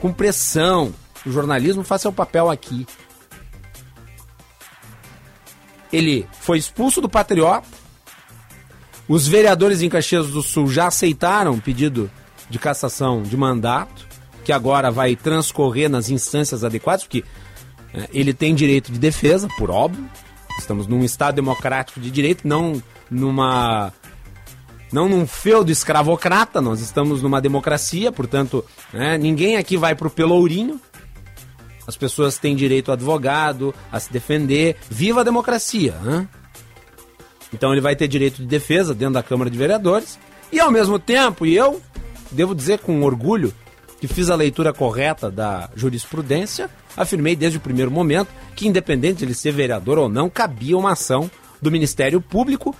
com 0.00 0.12
pressão. 0.12 0.94
O 1.26 1.30
jornalismo 1.30 1.82
faz 1.82 2.02
seu 2.02 2.12
papel 2.12 2.48
aqui. 2.48 2.86
Ele 5.92 6.26
foi 6.40 6.58
expulso 6.58 7.00
do 7.00 7.08
Patriota. 7.08 7.66
Os 9.08 9.26
vereadores 9.26 9.82
em 9.82 9.88
Caxias 9.88 10.28
do 10.28 10.42
Sul 10.42 10.68
já 10.68 10.86
aceitaram 10.86 11.54
o 11.54 11.60
pedido 11.60 12.10
de 12.48 12.58
cassação 12.58 13.22
de 13.22 13.36
mandato, 13.36 14.06
que 14.44 14.52
agora 14.52 14.90
vai 14.90 15.16
transcorrer 15.16 15.88
nas 15.88 16.10
instâncias 16.10 16.64
adequadas, 16.64 17.02
porque 17.04 17.24
é, 17.92 18.08
ele 18.12 18.32
tem 18.32 18.54
direito 18.54 18.92
de 18.92 18.98
defesa, 18.98 19.48
por 19.58 19.70
óbvio. 19.70 20.04
Estamos 20.58 20.86
num 20.86 21.02
Estado 21.02 21.36
democrático 21.36 22.00
de 22.00 22.10
direito, 22.10 22.46
não 22.46 22.82
numa. 23.10 23.92
Não 24.92 25.08
num 25.08 25.24
feudo 25.24 25.70
escravocrata, 25.70 26.60
nós 26.60 26.80
estamos 26.80 27.22
numa 27.22 27.40
democracia, 27.40 28.10
portanto, 28.10 28.64
né, 28.92 29.16
ninguém 29.16 29.56
aqui 29.56 29.76
vai 29.76 29.94
pro 29.94 30.10
pelourinho. 30.10 30.80
As 31.90 31.96
pessoas 31.96 32.38
têm 32.38 32.54
direito 32.54 32.92
a 32.92 32.94
advogado, 32.94 33.74
a 33.90 33.98
se 33.98 34.12
defender. 34.12 34.76
Viva 34.88 35.22
a 35.22 35.24
democracia! 35.24 35.92
Hein? 36.06 36.28
Então 37.52 37.72
ele 37.72 37.80
vai 37.80 37.96
ter 37.96 38.06
direito 38.06 38.36
de 38.36 38.46
defesa 38.46 38.94
dentro 38.94 39.14
da 39.14 39.24
Câmara 39.24 39.50
de 39.50 39.58
Vereadores. 39.58 40.16
E 40.52 40.60
ao 40.60 40.70
mesmo 40.70 41.00
tempo, 41.00 41.44
e 41.44 41.56
eu 41.56 41.82
devo 42.30 42.54
dizer 42.54 42.78
com 42.78 43.02
orgulho 43.02 43.52
que 44.00 44.06
fiz 44.06 44.30
a 44.30 44.36
leitura 44.36 44.72
correta 44.72 45.32
da 45.32 45.68
jurisprudência, 45.74 46.70
afirmei 46.96 47.34
desde 47.34 47.58
o 47.58 47.60
primeiro 47.60 47.90
momento 47.90 48.28
que, 48.54 48.68
independente 48.68 49.18
de 49.18 49.24
ele 49.24 49.34
ser 49.34 49.50
vereador 49.50 49.98
ou 49.98 50.08
não, 50.08 50.30
cabia 50.30 50.78
uma 50.78 50.92
ação 50.92 51.28
do 51.60 51.72
Ministério 51.72 52.20
Público. 52.20 52.72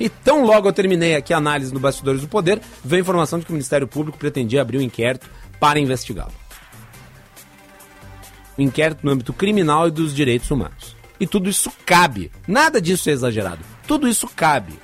E 0.00 0.08
tão 0.08 0.46
logo 0.46 0.66
eu 0.66 0.72
terminei 0.72 1.14
aqui 1.14 1.34
a 1.34 1.36
análise 1.36 1.74
no 1.74 1.78
Bastidores 1.78 2.22
do 2.22 2.28
Poder, 2.28 2.58
veio 2.82 3.00
a 3.00 3.02
informação 3.02 3.38
de 3.38 3.44
que 3.44 3.50
o 3.50 3.54
Ministério 3.54 3.86
Público 3.86 4.16
pretendia 4.16 4.62
abrir 4.62 4.78
um 4.78 4.82
inquérito 4.82 5.28
para 5.60 5.78
investigá-lo 5.78 6.45
um 8.58 8.62
inquérito 8.62 9.04
no 9.04 9.12
âmbito 9.12 9.32
criminal 9.32 9.88
e 9.88 9.90
dos 9.90 10.14
direitos 10.14 10.50
humanos. 10.50 10.96
E 11.18 11.26
tudo 11.26 11.48
isso 11.48 11.70
cabe. 11.84 12.30
Nada 12.46 12.80
disso 12.80 13.08
é 13.08 13.12
exagerado. 13.12 13.60
Tudo 13.86 14.08
isso 14.08 14.28
cabe. 14.28 14.78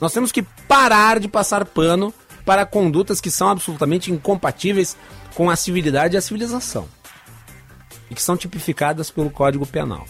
Nós 0.00 0.12
temos 0.12 0.32
que 0.32 0.42
parar 0.42 1.18
de 1.18 1.28
passar 1.28 1.64
pano 1.64 2.12
para 2.44 2.66
condutas 2.66 3.20
que 3.20 3.30
são 3.30 3.48
absolutamente 3.48 4.10
incompatíveis 4.10 4.96
com 5.34 5.48
a 5.48 5.56
civilidade 5.56 6.14
e 6.14 6.18
a 6.18 6.22
civilização. 6.22 6.86
E 8.10 8.14
que 8.14 8.22
são 8.22 8.36
tipificadas 8.36 9.10
pelo 9.10 9.30
Código 9.30 9.66
Penal. 9.66 10.06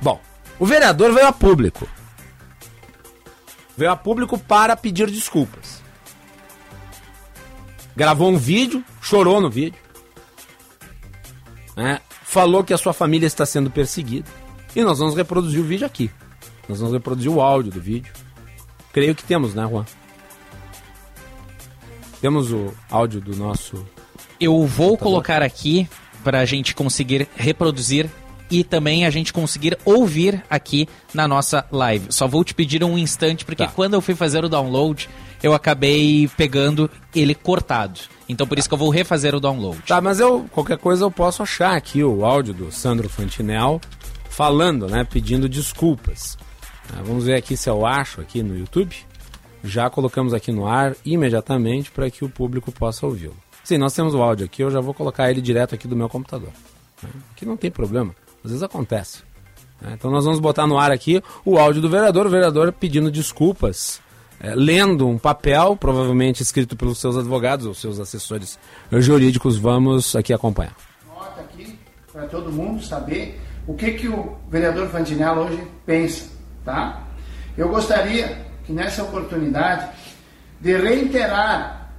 Bom, 0.00 0.20
o 0.58 0.64
vereador 0.64 1.12
veio 1.12 1.26
a 1.26 1.32
público. 1.32 1.86
Veio 3.76 3.90
a 3.90 3.96
público 3.96 4.38
para 4.38 4.76
pedir 4.76 5.10
desculpas 5.10 5.73
gravou 7.96 8.30
um 8.30 8.36
vídeo, 8.36 8.84
chorou 9.00 9.40
no 9.40 9.50
vídeo, 9.50 9.78
né? 11.76 12.00
falou 12.22 12.64
que 12.64 12.74
a 12.74 12.78
sua 12.78 12.92
família 12.92 13.26
está 13.26 13.46
sendo 13.46 13.70
perseguida. 13.70 14.28
E 14.74 14.82
nós 14.82 14.98
vamos 14.98 15.14
reproduzir 15.14 15.60
o 15.60 15.64
vídeo 15.64 15.86
aqui. 15.86 16.10
Nós 16.68 16.80
vamos 16.80 16.92
reproduzir 16.92 17.30
o 17.30 17.40
áudio 17.40 17.70
do 17.70 17.80
vídeo. 17.80 18.12
Creio 18.92 19.14
que 19.14 19.22
temos, 19.22 19.54
né, 19.54 19.66
Juan? 19.68 19.84
Temos 22.20 22.50
o 22.50 22.72
áudio 22.90 23.20
do 23.20 23.36
nosso. 23.36 23.86
Eu 24.40 24.66
vou 24.66 24.98
colocar 24.98 25.42
aqui 25.42 25.88
para 26.24 26.40
a 26.40 26.44
gente 26.44 26.74
conseguir 26.74 27.28
reproduzir 27.36 28.10
e 28.50 28.64
também 28.64 29.04
a 29.04 29.10
gente 29.10 29.32
conseguir 29.32 29.78
ouvir 29.84 30.42
aqui 30.48 30.88
na 31.12 31.28
nossa 31.28 31.64
live. 31.70 32.06
Só 32.10 32.26
vou 32.26 32.42
te 32.42 32.54
pedir 32.54 32.82
um 32.82 32.98
instante, 32.98 33.44
porque 33.44 33.64
tá. 33.64 33.72
quando 33.72 33.94
eu 33.94 34.00
fui 34.00 34.14
fazer 34.14 34.44
o 34.44 34.48
download, 34.48 35.08
eu 35.44 35.52
acabei 35.52 36.26
pegando 36.38 36.90
ele 37.14 37.34
cortado. 37.34 38.00
Então 38.26 38.46
por 38.46 38.58
isso 38.58 38.66
que 38.66 38.72
eu 38.72 38.78
vou 38.78 38.88
refazer 38.88 39.34
o 39.34 39.40
download. 39.40 39.82
Tá, 39.86 40.00
mas 40.00 40.18
eu 40.18 40.46
qualquer 40.50 40.78
coisa 40.78 41.04
eu 41.04 41.10
posso 41.10 41.42
achar 41.42 41.76
aqui 41.76 42.02
o 42.02 42.24
áudio 42.24 42.54
do 42.54 42.72
Sandro 42.72 43.10
Fantinel 43.10 43.78
falando, 44.30 44.88
né, 44.88 45.04
pedindo 45.04 45.46
desculpas. 45.46 46.38
Ah, 46.90 47.02
vamos 47.04 47.26
ver 47.26 47.34
aqui 47.34 47.58
se 47.58 47.68
eu 47.68 47.84
acho 47.84 48.22
aqui 48.22 48.42
no 48.42 48.56
YouTube. 48.56 48.96
Já 49.62 49.90
colocamos 49.90 50.32
aqui 50.32 50.50
no 50.50 50.66
ar 50.66 50.96
imediatamente 51.04 51.90
para 51.90 52.10
que 52.10 52.24
o 52.24 52.28
público 52.30 52.72
possa 52.72 53.04
ouvi-lo. 53.04 53.36
Sim, 53.62 53.76
nós 53.76 53.92
temos 53.92 54.14
o 54.14 54.22
áudio 54.22 54.46
aqui, 54.46 54.62
eu 54.62 54.70
já 54.70 54.80
vou 54.80 54.94
colocar 54.94 55.30
ele 55.30 55.42
direto 55.42 55.74
aqui 55.74 55.86
do 55.86 55.96
meu 55.96 56.08
computador. 56.08 56.50
Né? 57.02 57.10
Aqui 57.32 57.44
não 57.44 57.56
tem 57.56 57.70
problema, 57.70 58.14
às 58.42 58.50
vezes 58.50 58.62
acontece. 58.62 59.22
Né? 59.80 59.92
Então 59.94 60.10
nós 60.10 60.24
vamos 60.24 60.40
botar 60.40 60.66
no 60.66 60.78
ar 60.78 60.90
aqui 60.90 61.22
o 61.44 61.58
áudio 61.58 61.82
do 61.82 61.88
vereador, 61.88 62.26
o 62.26 62.30
vereador 62.30 62.72
pedindo 62.72 63.10
desculpas 63.10 64.02
é, 64.44 64.54
lendo 64.54 65.08
um 65.08 65.16
papel, 65.16 65.74
provavelmente 65.74 66.42
escrito 66.42 66.76
pelos 66.76 66.98
seus 66.98 67.16
advogados 67.16 67.64
ou 67.64 67.72
seus 67.72 67.98
assessores 67.98 68.58
jurídicos. 68.92 69.56
Vamos 69.56 70.14
aqui 70.14 70.34
acompanhar. 70.34 70.76
Nota 71.08 71.40
aqui 71.40 71.78
para 72.12 72.26
todo 72.26 72.52
mundo 72.52 72.84
saber 72.84 73.40
o 73.66 73.72
que, 73.72 73.92
que 73.92 74.06
o 74.06 74.36
vereador 74.50 74.88
Fantinello 74.88 75.46
hoje 75.46 75.66
pensa, 75.86 76.26
tá? 76.62 77.04
Eu 77.56 77.70
gostaria 77.70 78.44
que 78.66 78.72
nessa 78.72 79.02
oportunidade 79.04 79.88
de 80.60 80.76
reiterar 80.76 81.90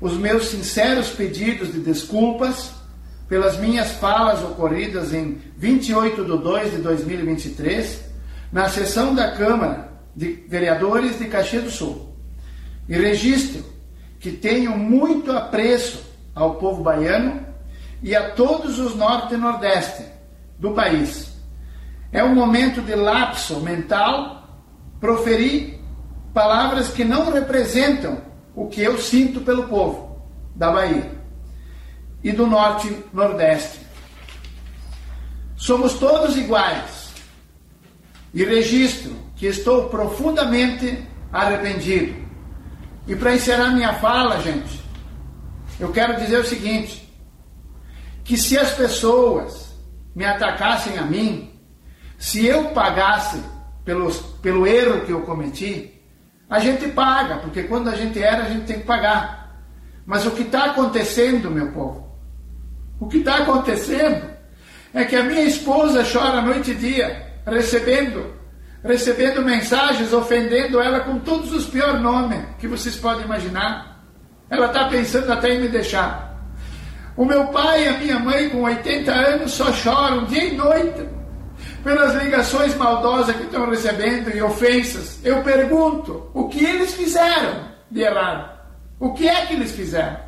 os 0.00 0.14
meus 0.14 0.46
sinceros 0.46 1.10
pedidos 1.10 1.70
de 1.70 1.80
desculpas 1.80 2.72
pelas 3.28 3.58
minhas 3.58 3.90
falas 3.90 4.42
ocorridas 4.42 5.12
em 5.12 5.38
28 5.58 6.24
de 6.24 6.42
2 6.42 6.70
de 6.70 6.78
2023 6.78 8.04
na 8.50 8.70
sessão 8.70 9.14
da 9.14 9.32
Câmara 9.32 9.89
de 10.14 10.44
vereadores 10.48 11.18
de 11.18 11.26
Caxias 11.26 11.64
do 11.64 11.70
Sul. 11.70 12.14
E 12.88 12.96
registro 12.96 13.64
que 14.18 14.32
tenho 14.32 14.76
muito 14.76 15.32
apreço 15.32 16.04
ao 16.34 16.56
povo 16.56 16.82
baiano 16.82 17.46
e 18.02 18.14
a 18.14 18.30
todos 18.30 18.78
os 18.78 18.94
norte 18.94 19.34
e 19.34 19.36
nordeste 19.36 20.04
do 20.58 20.72
país. 20.72 21.32
É 22.12 22.22
um 22.24 22.34
momento 22.34 22.80
de 22.82 22.94
lapso 22.94 23.60
mental 23.60 24.40
proferi 25.00 25.80
palavras 26.34 26.88
que 26.88 27.04
não 27.04 27.30
representam 27.30 28.20
o 28.54 28.68
que 28.68 28.80
eu 28.80 28.98
sinto 28.98 29.40
pelo 29.40 29.68
povo 29.68 30.22
da 30.54 30.70
Bahia 30.70 31.10
e 32.22 32.32
do 32.32 32.46
norte 32.46 32.94
nordeste. 33.12 33.80
Somos 35.56 35.94
todos 35.94 36.36
iguais 36.36 37.12
e 38.32 38.44
registro 38.44 39.14
que 39.40 39.46
estou 39.46 39.88
profundamente 39.88 41.02
arrependido. 41.32 42.14
E 43.06 43.16
para 43.16 43.34
encerrar 43.34 43.70
minha 43.70 43.94
fala, 43.94 44.38
gente, 44.42 44.84
eu 45.80 45.90
quero 45.90 46.20
dizer 46.20 46.40
o 46.40 46.44
seguinte: 46.44 47.10
que 48.22 48.36
se 48.36 48.58
as 48.58 48.72
pessoas 48.72 49.74
me 50.14 50.26
atacassem 50.26 50.98
a 50.98 51.02
mim, 51.02 51.58
se 52.18 52.44
eu 52.44 52.64
pagasse 52.72 53.42
pelos, 53.82 54.18
pelo 54.42 54.66
erro 54.66 55.06
que 55.06 55.12
eu 55.12 55.22
cometi, 55.22 55.98
a 56.48 56.58
gente 56.58 56.88
paga, 56.88 57.38
porque 57.38 57.62
quando 57.62 57.88
a 57.88 57.94
gente 57.94 58.22
era, 58.22 58.42
a 58.42 58.48
gente 58.50 58.66
tem 58.66 58.80
que 58.80 58.86
pagar. 58.86 59.58
Mas 60.04 60.26
o 60.26 60.32
que 60.32 60.42
está 60.42 60.66
acontecendo, 60.66 61.50
meu 61.50 61.72
povo, 61.72 62.14
o 63.00 63.08
que 63.08 63.18
está 63.18 63.36
acontecendo 63.36 64.28
é 64.92 65.02
que 65.06 65.16
a 65.16 65.22
minha 65.22 65.44
esposa 65.44 66.04
chora 66.04 66.42
noite 66.42 66.72
e 66.72 66.74
dia, 66.74 67.40
recebendo, 67.46 68.39
recebendo 68.82 69.42
mensagens, 69.42 70.12
ofendendo 70.12 70.80
ela 70.80 71.00
com 71.00 71.18
todos 71.18 71.52
os 71.52 71.66
piores 71.66 72.00
nomes 72.00 72.40
que 72.58 72.66
vocês 72.66 72.96
podem 72.96 73.24
imaginar. 73.24 74.02
Ela 74.48 74.66
está 74.66 74.88
pensando 74.88 75.32
até 75.32 75.54
em 75.54 75.60
me 75.60 75.68
deixar. 75.68 76.30
O 77.16 77.24
meu 77.24 77.48
pai 77.48 77.84
e 77.84 77.88
a 77.88 77.98
minha 77.98 78.18
mãe, 78.18 78.48
com 78.48 78.62
80 78.62 79.12
anos, 79.12 79.52
só 79.52 79.72
choram 79.72 80.24
dia 80.24 80.44
e 80.44 80.56
noite 80.56 81.06
pelas 81.84 82.14
ligações 82.22 82.74
maldosas 82.74 83.36
que 83.36 83.42
estão 83.42 83.68
recebendo 83.68 84.34
e 84.34 84.42
ofensas. 84.42 85.20
Eu 85.24 85.42
pergunto: 85.42 86.30
o 86.34 86.48
que 86.48 86.64
eles 86.64 86.94
fizeram 86.94 87.66
de 87.90 88.00
errado? 88.00 88.58
O 88.98 89.12
que 89.12 89.28
é 89.28 89.46
que 89.46 89.54
eles 89.54 89.72
fizeram? 89.72 90.18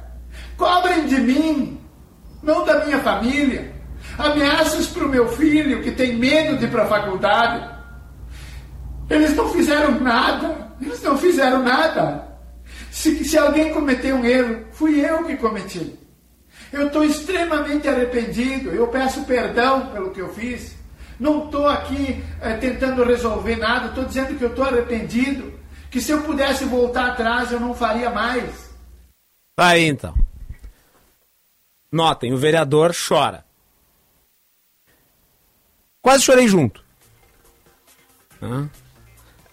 Cobrem 0.57 1.07
de 1.07 1.21
mim, 1.21 1.81
não 2.43 2.65
da 2.65 2.85
minha 2.85 2.99
família. 3.01 3.73
Ameaças 4.19 4.87
para 4.89 5.05
o 5.05 5.09
meu 5.09 5.29
filho 5.29 5.83
que 5.83 5.91
tem 5.91 6.17
medo 6.17 6.59
de 6.59 6.65
ir 6.65 6.71
para 6.71 6.83
a 6.83 6.89
faculdade. 6.89 7.72
Eles 9.13 9.37
não 9.37 9.49
fizeram 9.51 10.01
nada. 10.01 10.73
Eles 10.81 11.03
não 11.03 11.19
fizeram 11.19 11.63
nada. 11.63 12.29
Se, 12.91 13.25
se 13.25 13.37
alguém 13.37 13.73
cometeu 13.73 14.17
um 14.17 14.25
erro, 14.25 14.65
fui 14.73 15.05
eu 15.05 15.25
que 15.25 15.37
cometi. 15.37 15.99
Eu 16.73 16.87
estou 16.87 17.05
extremamente 17.05 17.87
arrependido. 17.87 18.71
Eu 18.71 18.89
peço 18.89 19.25
perdão 19.25 19.89
pelo 19.89 20.11
que 20.11 20.21
eu 20.21 20.33
fiz. 20.33 20.75
Não 21.21 21.45
estou 21.45 21.69
aqui 21.69 22.25
é, 22.41 22.55
tentando 22.57 23.05
resolver 23.05 23.57
nada. 23.57 23.89
Estou 23.89 24.05
dizendo 24.05 24.39
que 24.39 24.45
eu 24.45 24.49
estou 24.49 24.65
arrependido. 24.65 25.53
Que 25.91 26.01
se 26.01 26.11
eu 26.11 26.23
pudesse 26.23 26.65
voltar 26.65 27.09
atrás, 27.09 27.53
eu 27.53 27.61
não 27.61 27.75
faria 27.75 28.09
mais. 28.09 28.71
Tá 29.55 29.69
aí 29.69 29.85
então. 29.85 30.15
Notem, 31.91 32.33
o 32.33 32.39
vereador 32.39 32.95
chora. 32.97 33.45
Quase 36.01 36.25
chorei 36.25 36.49
junto. 36.49 36.83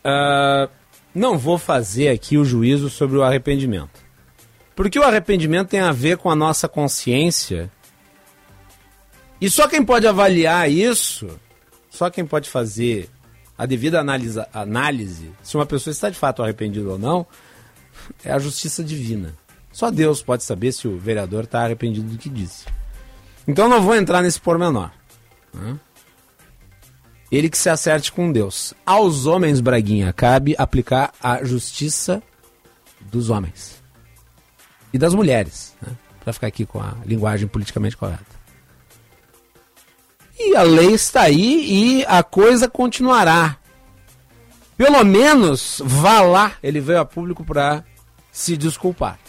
Uh, 0.05 0.69
não 1.13 1.37
vou 1.37 1.57
fazer 1.57 2.09
aqui 2.09 2.37
o 2.37 2.45
juízo 2.45 2.89
sobre 2.89 3.17
o 3.17 3.23
arrependimento. 3.23 3.99
Porque 4.75 4.97
o 4.97 5.03
arrependimento 5.03 5.69
tem 5.69 5.81
a 5.81 5.91
ver 5.91 6.17
com 6.17 6.29
a 6.29 6.35
nossa 6.35 6.67
consciência. 6.67 7.69
E 9.41 9.49
só 9.49 9.67
quem 9.67 9.83
pode 9.83 10.07
avaliar 10.07 10.69
isso, 10.69 11.27
só 11.89 12.09
quem 12.09 12.25
pode 12.25 12.49
fazer 12.49 13.09
a 13.57 13.65
devida 13.65 13.99
análise, 13.99 14.39
análise 14.53 15.31
se 15.43 15.55
uma 15.55 15.65
pessoa 15.65 15.91
está 15.91 16.09
de 16.09 16.17
fato 16.17 16.41
arrependida 16.41 16.89
ou 16.89 16.97
não, 16.97 17.27
é 18.23 18.31
a 18.31 18.39
justiça 18.39 18.83
divina. 18.83 19.35
Só 19.71 19.91
Deus 19.91 20.21
pode 20.21 20.43
saber 20.43 20.71
se 20.71 20.87
o 20.87 20.97
vereador 20.97 21.43
está 21.43 21.63
arrependido 21.63 22.09
do 22.09 22.17
que 22.17 22.29
disse. 22.29 22.65
Então 23.47 23.67
não 23.67 23.81
vou 23.81 23.95
entrar 23.95 24.21
nesse 24.21 24.39
pormenor. 24.39 24.91
Né? 25.53 25.77
Ele 27.31 27.49
que 27.49 27.57
se 27.57 27.69
acerte 27.69 28.11
com 28.11 28.31
Deus. 28.31 28.73
Aos 28.85 29.25
homens, 29.25 29.61
Braguinha, 29.61 30.11
cabe 30.11 30.55
aplicar 30.57 31.13
a 31.21 31.43
justiça 31.43 32.23
dos 33.01 33.29
homens 33.29 33.79
e 34.91 34.97
das 34.97 35.13
mulheres, 35.13 35.75
né? 35.81 35.95
para 36.19 36.33
ficar 36.33 36.47
aqui 36.47 36.65
com 36.65 36.79
a 36.79 36.95
linguagem 37.05 37.47
politicamente 37.47 37.95
correta. 37.95 38.39
E 40.39 40.55
a 40.55 40.63
lei 40.63 40.93
está 40.93 41.23
aí 41.23 41.99
e 41.99 42.05
a 42.05 42.23
coisa 42.23 42.67
continuará. 42.67 43.57
Pelo 44.77 45.03
menos 45.03 45.81
vá 45.83 46.21
lá, 46.21 46.53
ele 46.63 46.79
veio 46.79 46.99
a 46.99 47.05
público 47.05 47.43
para 47.43 47.83
se 48.31 48.55
desculpar. 48.55 49.19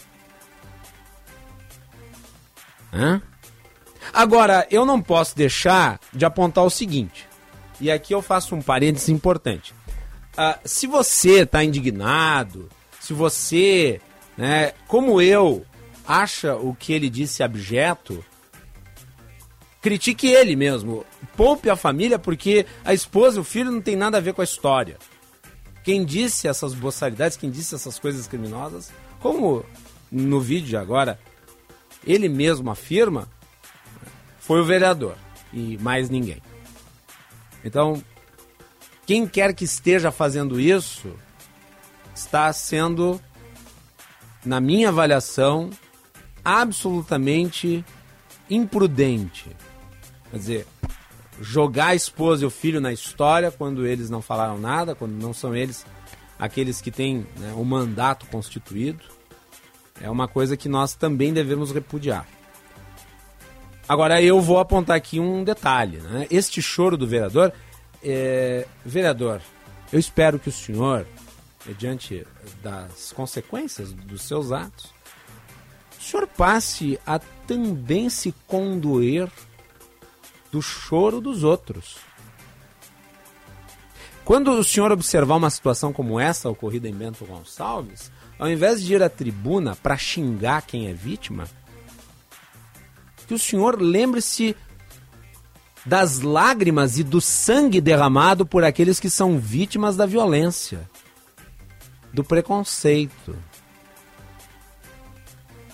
Hã? 2.93 3.21
Agora, 4.13 4.67
eu 4.71 4.85
não 4.85 5.01
posso 5.01 5.35
deixar 5.35 5.99
de 6.13 6.25
apontar 6.25 6.63
o 6.63 6.69
seguinte, 6.69 7.27
e 7.81 7.91
aqui 7.91 8.13
eu 8.13 8.21
faço 8.21 8.55
um 8.55 8.61
parênteses 8.61 9.09
importante. 9.09 9.73
Uh, 10.33 10.57
se 10.63 10.87
você 10.87 11.41
está 11.41 11.63
indignado, 11.63 12.69
se 12.99 13.13
você 13.13 13.99
né, 14.37 14.73
como 14.87 15.21
eu, 15.21 15.65
acha 16.05 16.55
o 16.55 16.73
que 16.73 16.93
ele 16.93 17.09
disse 17.09 17.43
abjeto, 17.43 18.23
critique 19.81 20.27
ele 20.27 20.55
mesmo. 20.55 21.05
Poupe 21.35 21.69
a 21.69 21.75
família 21.75 22.17
porque 22.17 22.65
a 22.83 22.93
esposa 22.93 23.37
e 23.37 23.41
o 23.41 23.43
filho 23.43 23.71
não 23.71 23.81
tem 23.81 23.95
nada 23.95 24.17
a 24.17 24.21
ver 24.21 24.33
com 24.33 24.41
a 24.41 24.45
história. 24.45 24.97
Quem 25.83 26.05
disse 26.05 26.47
essas 26.47 26.73
boçalidades, 26.73 27.37
quem 27.37 27.49
disse 27.49 27.75
essas 27.75 27.97
coisas 27.97 28.27
criminosas, 28.27 28.91
como 29.19 29.65
no 30.11 30.39
vídeo 30.39 30.79
agora, 30.79 31.19
ele 32.05 32.29
mesmo 32.29 32.69
afirma, 32.69 33.27
foi 34.39 34.59
o 34.59 34.65
vereador 34.65 35.15
e 35.53 35.77
mais 35.79 36.09
ninguém. 36.09 36.41
Então, 37.63 38.01
quem 39.05 39.27
quer 39.27 39.53
que 39.53 39.65
esteja 39.65 40.11
fazendo 40.11 40.59
isso 40.59 41.13
está 42.13 42.51
sendo 42.53 43.19
na 44.45 44.59
minha 44.59 44.89
avaliação, 44.89 45.69
absolutamente 46.43 47.85
imprudente. 48.49 49.55
Quer 50.29 50.37
dizer, 50.37 50.67
jogar 51.39 51.87
a 51.87 51.95
esposa 51.95 52.43
e 52.43 52.47
o 52.47 52.51
filho 52.51 52.81
na 52.81 52.91
história 52.91 53.51
quando 53.51 53.85
eles 53.85 54.09
não 54.09 54.21
falaram 54.21 54.57
nada, 54.57 54.95
quando 54.95 55.13
não 55.13 55.33
são 55.33 55.55
eles 55.55 55.85
aqueles 56.39 56.81
que 56.81 56.89
têm 56.89 57.27
né, 57.37 57.53
o 57.55 57.63
mandato 57.63 58.25
constituído, 58.25 59.03
é 60.01 60.09
uma 60.09 60.27
coisa 60.27 60.57
que 60.57 60.67
nós 60.67 60.95
também 60.95 61.31
devemos 61.31 61.71
repudiar. 61.71 62.27
Agora 63.91 64.21
eu 64.21 64.39
vou 64.39 64.57
apontar 64.57 64.95
aqui 64.95 65.19
um 65.19 65.43
detalhe. 65.43 65.97
Né? 65.97 66.25
Este 66.31 66.61
choro 66.61 66.95
do 66.95 67.05
vereador, 67.05 67.51
é... 68.01 68.65
vereador, 68.85 69.41
eu 69.91 69.99
espero 69.99 70.39
que 70.39 70.47
o 70.47 70.51
senhor 70.51 71.05
diante 71.77 72.25
das 72.63 73.11
consequências 73.11 73.91
dos 73.91 74.21
seus 74.21 74.53
atos, 74.53 74.93
o 75.99 76.01
senhor 76.01 76.25
passe 76.25 76.97
a 77.05 77.19
também 77.45 78.09
se 78.09 78.33
condoer 78.47 79.29
do 80.53 80.61
choro 80.61 81.19
dos 81.19 81.43
outros. 81.43 81.97
Quando 84.23 84.53
o 84.53 84.63
senhor 84.63 84.89
observar 84.93 85.35
uma 85.35 85.49
situação 85.49 85.91
como 85.91 86.17
essa 86.17 86.49
ocorrida 86.49 86.87
em 86.87 86.93
Bento 86.93 87.25
Gonçalves, 87.25 88.09
ao 88.39 88.49
invés 88.49 88.81
de 88.81 88.93
ir 88.93 89.03
à 89.03 89.09
tribuna 89.09 89.75
para 89.75 89.97
xingar 89.97 90.61
quem 90.61 90.87
é 90.87 90.93
vítima, 90.93 91.43
que 93.31 93.35
o 93.35 93.39
senhor 93.39 93.81
lembre-se 93.81 94.57
das 95.85 96.19
lágrimas 96.19 96.99
e 96.99 97.03
do 97.03 97.21
sangue 97.21 97.79
derramado 97.79 98.45
por 98.45 98.61
aqueles 98.61 98.99
que 98.99 99.09
são 99.09 99.39
vítimas 99.39 99.95
da 99.95 100.05
violência 100.05 100.89
do 102.11 102.25
preconceito, 102.25 103.33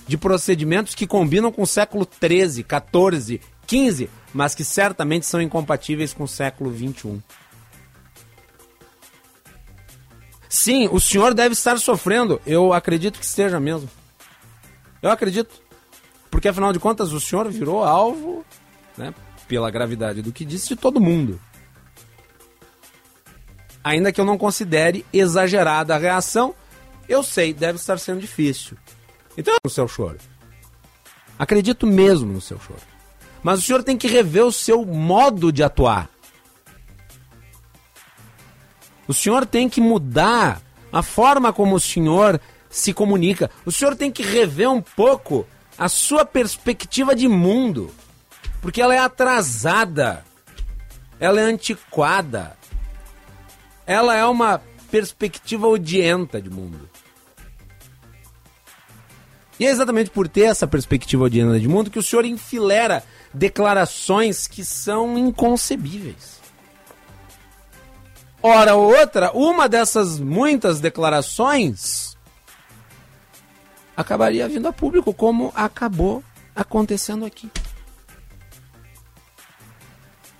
de 0.08 0.16
procedimentos 0.20 0.94
que 0.94 1.08
combinam 1.08 1.52
com 1.52 1.64
o 1.64 1.68
século 1.68 2.06
13, 2.06 2.64
14, 2.64 3.42
15, 3.66 4.08
mas 4.32 4.54
que 4.54 4.64
certamente 4.64 5.26
são 5.26 5.42
incompatíveis 5.42 6.14
com 6.14 6.26
o 6.26 6.28
século 6.28 6.70
21. 6.70 7.20
Sim, 10.48 10.88
o 10.92 11.00
senhor 11.00 11.34
deve 11.34 11.54
estar 11.54 11.80
sofrendo. 11.80 12.40
Eu 12.46 12.72
acredito 12.72 13.18
que 13.18 13.26
esteja 13.26 13.60
mesmo. 13.60 13.90
Eu 15.02 15.10
acredito. 15.10 15.67
Porque 16.30 16.48
afinal 16.48 16.74
de 16.74 16.80
contas 16.80 17.12
o 17.12 17.20
senhor 17.20 17.50
virou 17.50 17.84
alvo, 17.84 18.46
né, 18.98 19.14
pela 19.48 19.72
gravidade 19.72 20.22
do 20.22 20.32
que 20.32 20.46
disse, 20.46 20.70
de 20.70 20.76
todo 20.76 21.00
mundo 21.00 21.40
ainda 23.88 24.12
que 24.12 24.20
eu 24.20 24.26
não 24.26 24.38
considere 24.38 25.06
exagerada 25.14 25.96
a 25.96 25.98
reação, 25.98 26.54
eu 27.08 27.24
sei, 27.24 27.54
deve 27.54 27.80
estar 27.80 27.98
sendo 27.98 28.20
difícil. 28.20 28.78
Então, 29.38 29.56
no 29.64 29.70
seu 29.70 29.88
choro. 29.88 30.18
Acredito 31.40 31.88
mesmo 31.88 32.34
no 32.34 32.42
seu 32.42 32.60
choro. 32.60 32.82
Mas 33.42 33.60
o 33.60 33.62
senhor 33.62 33.84
tem 33.84 33.98
que 33.98 34.08
rever 34.08 34.44
o 34.44 34.52
seu 34.52 34.86
modo 34.86 35.52
de 35.52 35.64
atuar. 35.64 36.10
O 39.08 39.14
senhor 39.14 39.46
tem 39.46 39.70
que 39.70 39.80
mudar 39.80 40.62
a 40.92 41.02
forma 41.02 41.54
como 41.54 41.76
o 41.76 41.80
senhor 41.80 42.42
se 42.70 42.94
comunica. 42.94 43.50
O 43.66 43.72
senhor 43.72 43.96
tem 43.96 44.12
que 44.12 44.24
rever 44.24 44.70
um 44.70 44.82
pouco 44.82 45.48
a 45.78 45.88
sua 45.88 46.26
perspectiva 46.26 47.16
de 47.16 47.28
mundo. 47.28 47.94
Porque 48.62 48.82
ela 48.82 48.96
é 48.96 49.00
atrasada. 49.00 50.26
Ela 51.20 51.42
é 51.42 51.44
antiquada. 51.44 52.58
Ela 53.86 54.16
é 54.16 54.26
uma 54.26 54.62
perspectiva 54.90 55.68
odienta 55.68 56.42
de 56.42 56.50
mundo. 56.50 56.90
E 59.60 59.66
é 59.66 59.70
exatamente 59.70 60.10
por 60.10 60.28
ter 60.28 60.42
essa 60.42 60.68
perspectiva 60.68 61.24
odienta 61.24 61.60
de 61.60 61.68
mundo 61.68 61.90
que 61.90 61.98
o 61.98 62.04
senhor 62.04 62.26
enfilera 62.26 63.04
declarações 63.34 64.48
que 64.48 64.64
são 64.64 65.18
inconcebíveis. 65.18 66.38
Ora 68.42 68.76
outra, 68.76 69.32
uma 69.32 69.68
dessas 69.68 70.20
muitas 70.20 70.80
declarações 70.80 72.07
acabaria 73.98 74.48
vindo 74.48 74.68
a 74.68 74.72
público, 74.72 75.12
como 75.12 75.52
acabou 75.56 76.24
acontecendo 76.56 77.26
aqui. 77.26 77.50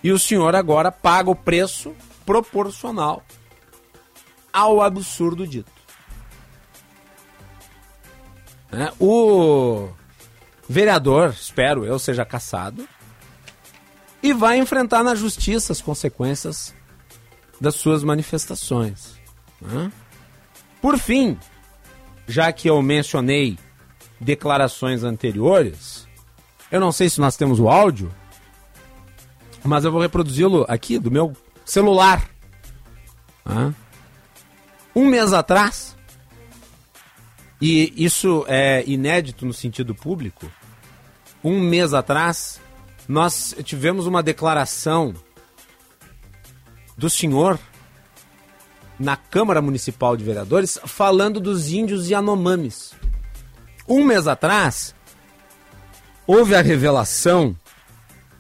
E 0.04 0.12
o 0.12 0.20
senhor 0.20 0.56
agora 0.56 0.92
paga 0.92 1.32
o 1.32 1.36
preço 1.36 1.96
proporcional 2.24 3.24
ao 4.54 4.80
absurdo 4.80 5.48
dito. 5.48 5.72
É, 8.72 8.94
o 9.00 9.90
vereador, 10.70 11.30
espero 11.30 11.84
eu, 11.84 11.98
seja 11.98 12.24
caçado 12.24 12.88
e 14.22 14.34
vai 14.34 14.58
enfrentar 14.58 15.04
na 15.04 15.16
justiça 15.16 15.72
as 15.72 15.82
consequências 15.82 16.76
das 17.60 17.76
suas 17.76 18.04
manifestações. 18.04 19.18
Né? 19.62 19.92
Por 20.82 20.98
fim, 20.98 21.40
já 22.28 22.52
que 22.52 22.70
eu 22.70 22.82
mencionei 22.82 23.58
declarações 24.20 25.04
anteriores, 25.04 26.08
eu 26.72 26.80
não 26.80 26.92
sei 26.92 27.10
se 27.10 27.20
nós 27.22 27.38
temos 27.38 27.60
o 27.60 27.70
áudio, 27.70 28.14
mas 29.64 29.86
eu 29.86 29.92
vou 29.92 30.02
reproduzi-lo 30.02 30.66
aqui 30.68 31.00
do 31.00 31.10
meu 31.10 31.36
celular. 31.66 32.30
Um 34.96 35.06
mês 35.06 35.32
atrás, 35.32 35.96
e 37.62 37.94
isso 37.96 38.44
é 38.48 38.84
inédito 38.86 39.46
no 39.46 39.54
sentido 39.54 39.96
público, 39.96 40.52
um 41.44 41.62
mês 41.62 41.94
atrás, 41.94 42.60
nós 43.08 43.56
tivemos 43.64 44.06
uma 44.06 44.22
declaração 44.22 45.14
do 46.98 47.10
senhor 47.10 47.60
na 49.00 49.16
Câmara 49.16 49.62
Municipal 49.62 50.18
de 50.18 50.24
Vereadores 50.24 50.80
falando 50.86 51.40
dos 51.40 51.72
índios 51.72 52.10
Yanomamis. 52.10 52.94
Um 53.88 54.04
mês 54.04 54.28
atrás, 54.28 54.94
houve 56.26 56.56
a 56.56 56.62
revelação 56.62 57.56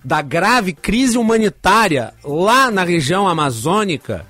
da 0.03 0.21
grave 0.21 0.73
crise 0.73 1.17
humanitária 1.17 2.13
lá 2.23 2.71
na 2.71 2.83
região 2.83 3.27
amazônica, 3.27 4.25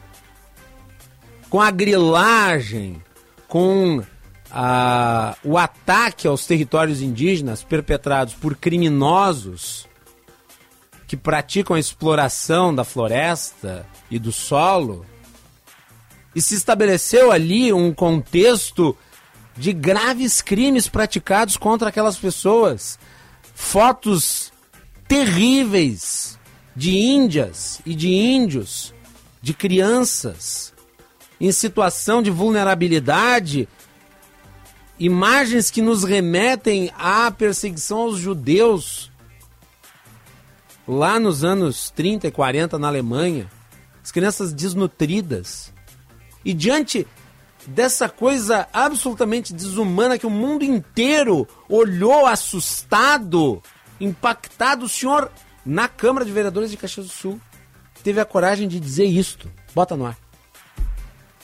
com 1.50 1.62
a 1.62 1.72
grilagem, 1.72 3.02
com 3.48 4.04
a, 4.52 5.36
o 5.44 5.58
ataque 5.58 6.28
aos 6.28 6.46
territórios 6.46 7.02
indígenas 7.02 7.64
perpetrados 7.64 8.34
por 8.34 8.56
criminosos 8.56 9.88
que 11.08 11.16
praticam 11.16 11.76
a 11.76 11.80
exploração 11.80 12.76
da 12.76 12.84
floresta 12.84 13.86
e 14.12 14.20
do 14.20 14.32
solo 14.32 15.06
e 16.38 16.42
se 16.42 16.54
estabeleceu 16.54 17.32
ali 17.32 17.74
um 17.74 17.92
contexto 17.92 18.96
de 19.58 19.74
graves 19.74 20.40
crimes 20.40 20.88
praticados 20.88 21.58
contra 21.58 21.90
aquelas 21.90 22.16
pessoas. 22.16 23.00
Fotos 23.56 24.54
terríveis 25.08 26.38
de 26.76 26.96
índias 26.96 27.82
e 27.84 27.96
de 27.96 28.10
índios, 28.10 28.94
de 29.42 29.52
crianças 29.52 30.76
em 31.42 31.52
situação 31.52 32.22
de 32.22 32.30
vulnerabilidade. 32.30 33.68
Imagens 35.00 35.72
que 35.72 35.82
nos 35.82 36.04
remetem 36.04 36.92
à 36.96 37.32
perseguição 37.32 37.98
aos 38.02 38.20
judeus 38.20 39.12
lá 40.88 41.20
nos 41.20 41.44
anos 41.44 41.90
30 41.90 42.28
e 42.28 42.32
40 42.32 42.78
na 42.78 42.90
Alemanha. 42.90 43.50
As 44.04 44.12
crianças 44.12 44.54
desnutridas 44.54 45.76
e 46.48 46.54
diante 46.54 47.06
dessa 47.68 48.08
coisa 48.08 48.70
absolutamente 48.72 49.54
desumana 49.54 50.18
que 50.18 50.26
o 50.26 50.30
mundo 50.30 50.64
inteiro 50.64 51.46
olhou 51.68 52.26
assustado, 52.26 53.62
impactado, 54.00 54.86
o 54.86 54.90
senhor, 54.90 55.30
na 55.66 55.90
Câmara 55.90 56.24
de 56.24 56.32
Vereadores 56.32 56.72
de 56.72 56.78
Caxias 56.78 57.08
do 57.08 57.12
Sul, 57.12 57.42
teve 58.02 58.22
a 58.22 58.26
coragem 58.26 58.66
de 58.66 58.80
dizer 58.80 59.04
isto. 59.04 59.52
Bota 59.76 59.98
no 59.98 60.06
ar. 60.06 60.18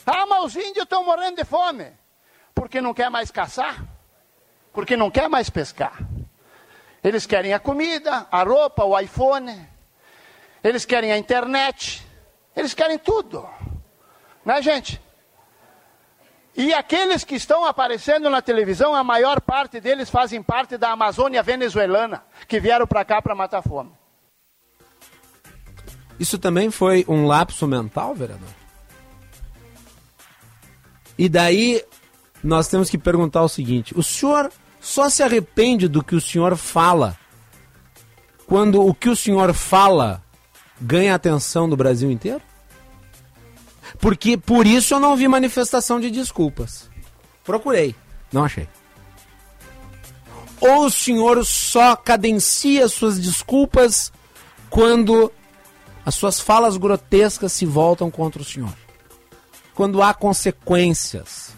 Ah, 0.06 0.24
mas 0.24 0.44
os 0.44 0.56
índios 0.56 0.84
estão 0.84 1.04
morrendo 1.04 1.36
de 1.36 1.44
fome. 1.44 1.92
Porque 2.54 2.80
não 2.80 2.94
quer 2.94 3.10
mais 3.10 3.30
caçar? 3.30 3.84
Porque 4.72 4.96
não 4.96 5.10
quer 5.10 5.28
mais 5.28 5.50
pescar. 5.50 5.98
Eles 7.02 7.26
querem 7.26 7.52
a 7.52 7.58
comida, 7.58 8.26
a 8.32 8.42
roupa, 8.42 8.84
o 8.84 8.98
iPhone. 8.98 9.68
Eles 10.62 10.86
querem 10.86 11.12
a 11.12 11.18
internet. 11.18 12.02
Eles 12.56 12.72
querem 12.72 12.98
tudo. 12.98 13.46
Né, 14.44 14.60
gente? 14.62 15.00
E 16.56 16.72
aqueles 16.72 17.24
que 17.24 17.34
estão 17.34 17.64
aparecendo 17.64 18.30
na 18.30 18.40
televisão, 18.40 18.94
a 18.94 19.02
maior 19.02 19.40
parte 19.40 19.80
deles 19.80 20.08
fazem 20.08 20.42
parte 20.42 20.76
da 20.76 20.90
Amazônia 20.90 21.42
venezuelana, 21.42 22.22
que 22.46 22.60
vieram 22.60 22.86
para 22.86 23.04
cá 23.04 23.20
para 23.20 23.34
matar 23.34 23.62
fome. 23.62 23.90
Isso 26.18 26.38
também 26.38 26.70
foi 26.70 27.04
um 27.08 27.26
lapso 27.26 27.66
mental, 27.66 28.14
vereador? 28.14 28.48
E 31.18 31.28
daí 31.28 31.84
nós 32.42 32.68
temos 32.68 32.88
que 32.88 32.98
perguntar 32.98 33.42
o 33.42 33.48
seguinte: 33.48 33.92
o 33.98 34.02
senhor 34.02 34.52
só 34.80 35.08
se 35.08 35.22
arrepende 35.24 35.88
do 35.88 36.04
que 36.04 36.14
o 36.14 36.20
senhor 36.20 36.56
fala 36.56 37.18
quando 38.46 38.86
o 38.86 38.94
que 38.94 39.08
o 39.08 39.16
senhor 39.16 39.52
fala 39.54 40.22
ganha 40.80 41.14
atenção 41.14 41.68
do 41.68 41.76
Brasil 41.76 42.10
inteiro? 42.10 42.42
Porque 43.98 44.36
por 44.36 44.66
isso 44.66 44.94
eu 44.94 45.00
não 45.00 45.16
vi 45.16 45.28
manifestação 45.28 46.00
de 46.00 46.10
desculpas. 46.10 46.90
Procurei, 47.44 47.94
não 48.32 48.44
achei. 48.44 48.68
Ou 50.60 50.86
o 50.86 50.90
senhor 50.90 51.44
só 51.44 51.94
cadencia 51.94 52.88
suas 52.88 53.18
desculpas 53.18 54.12
quando 54.70 55.30
as 56.04 56.14
suas 56.14 56.40
falas 56.40 56.76
grotescas 56.76 57.52
se 57.52 57.66
voltam 57.66 58.10
contra 58.10 58.40
o 58.40 58.44
senhor? 58.44 58.72
Quando 59.74 60.02
há 60.02 60.14
consequências? 60.14 61.52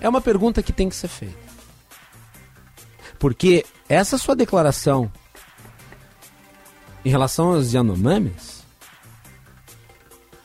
É 0.00 0.08
uma 0.08 0.20
pergunta 0.20 0.62
que 0.62 0.72
tem 0.72 0.88
que 0.88 0.96
ser 0.96 1.08
feita. 1.08 1.44
Porque 3.18 3.64
essa 3.88 4.18
sua 4.18 4.36
declaração 4.36 5.10
em 7.04 7.10
relação 7.10 7.52
aos 7.52 7.72
Yanomamis 7.72 8.53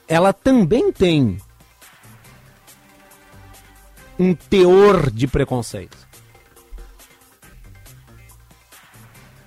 ela 0.10 0.34
também 0.34 0.92
tem 0.92 1.38
um 4.18 4.34
teor 4.34 5.12
de 5.12 5.28
preconceito. 5.28 5.96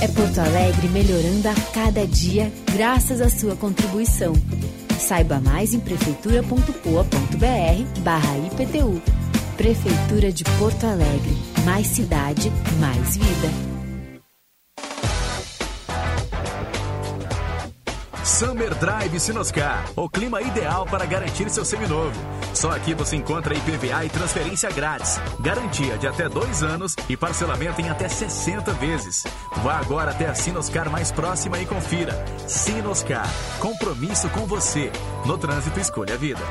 É 0.02 0.10
Porto 0.10 0.40
Alegre 0.40 0.90
melhorando 0.90 1.48
a 1.48 1.56
cada 1.72 2.06
dia 2.06 2.52
graças 2.74 3.22
à 3.22 3.30
sua 3.30 3.56
contribuição. 3.56 4.34
Saiba 5.00 5.40
mais 5.40 5.74
em 5.74 5.80
prefeitura.poa.br 5.80 8.02
barra 8.02 8.38
IPTU. 8.40 9.02
Prefeitura 9.56 10.34
de 10.34 10.44
Porto 10.60 10.86
Alegre. 10.86 11.38
Mais 11.64 11.88
cidade, 11.88 12.52
mais 12.78 13.16
vida. 13.16 13.73
Summer 18.34 18.74
Drive 18.74 19.20
Sinoscar, 19.20 19.86
o 19.96 20.10
clima 20.10 20.42
ideal 20.42 20.88
para 20.88 21.06
garantir 21.06 21.48
seu 21.52 21.64
seminovo. 21.64 22.20
Só 22.52 22.72
aqui 22.72 22.96
você 22.96 23.16
encontra 23.16 23.54
IPVA 23.54 24.06
e 24.06 24.10
transferência 24.10 24.72
grátis, 24.72 25.22
garantia 25.40 26.00
de 26.00 26.08
até 26.08 26.28
dois 26.28 26.64
anos 26.64 26.96
e 27.08 27.16
parcelamento 27.16 27.80
em 27.80 27.90
até 27.90 28.10
60 28.10 28.72
vezes. 28.74 29.24
Vá 29.58 29.78
agora 29.78 30.10
até 30.10 30.26
a 30.26 30.34
Sinoscar 30.34 30.90
mais 30.90 31.12
próxima 31.12 31.60
e 31.60 31.66
confira. 31.68 32.26
Sinoscar, 32.48 33.30
compromisso 33.60 34.28
com 34.30 34.48
você. 34.48 34.92
No 35.28 35.38
trânsito, 35.38 35.80
escolha 35.80 36.16
a 36.16 36.18
vida. 36.18 36.42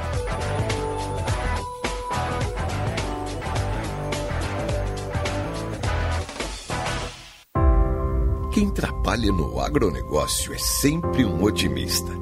Quem 8.52 8.68
trabalha 8.68 9.32
no 9.32 9.58
agronegócio 9.58 10.52
é 10.52 10.58
sempre 10.58 11.24
um 11.24 11.42
otimista. 11.42 12.12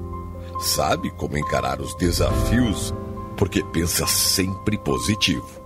Sabe 0.61 1.11
como 1.11 1.37
encarar 1.37 1.81
os 1.81 1.93
desafios 1.97 2.95
porque 3.37 3.65
pensa 3.65 4.07
sempre 4.07 4.79
positivo. 4.79 5.61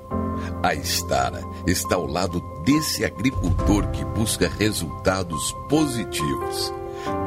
A 0.63 0.75
Estara 0.75 1.43
está 1.67 1.97
ao 1.97 2.07
lado 2.07 2.41
desse 2.65 3.05
agricultor 3.05 3.89
que 3.89 4.03
busca 4.07 4.49
resultados 4.49 5.53
positivos, 5.69 6.73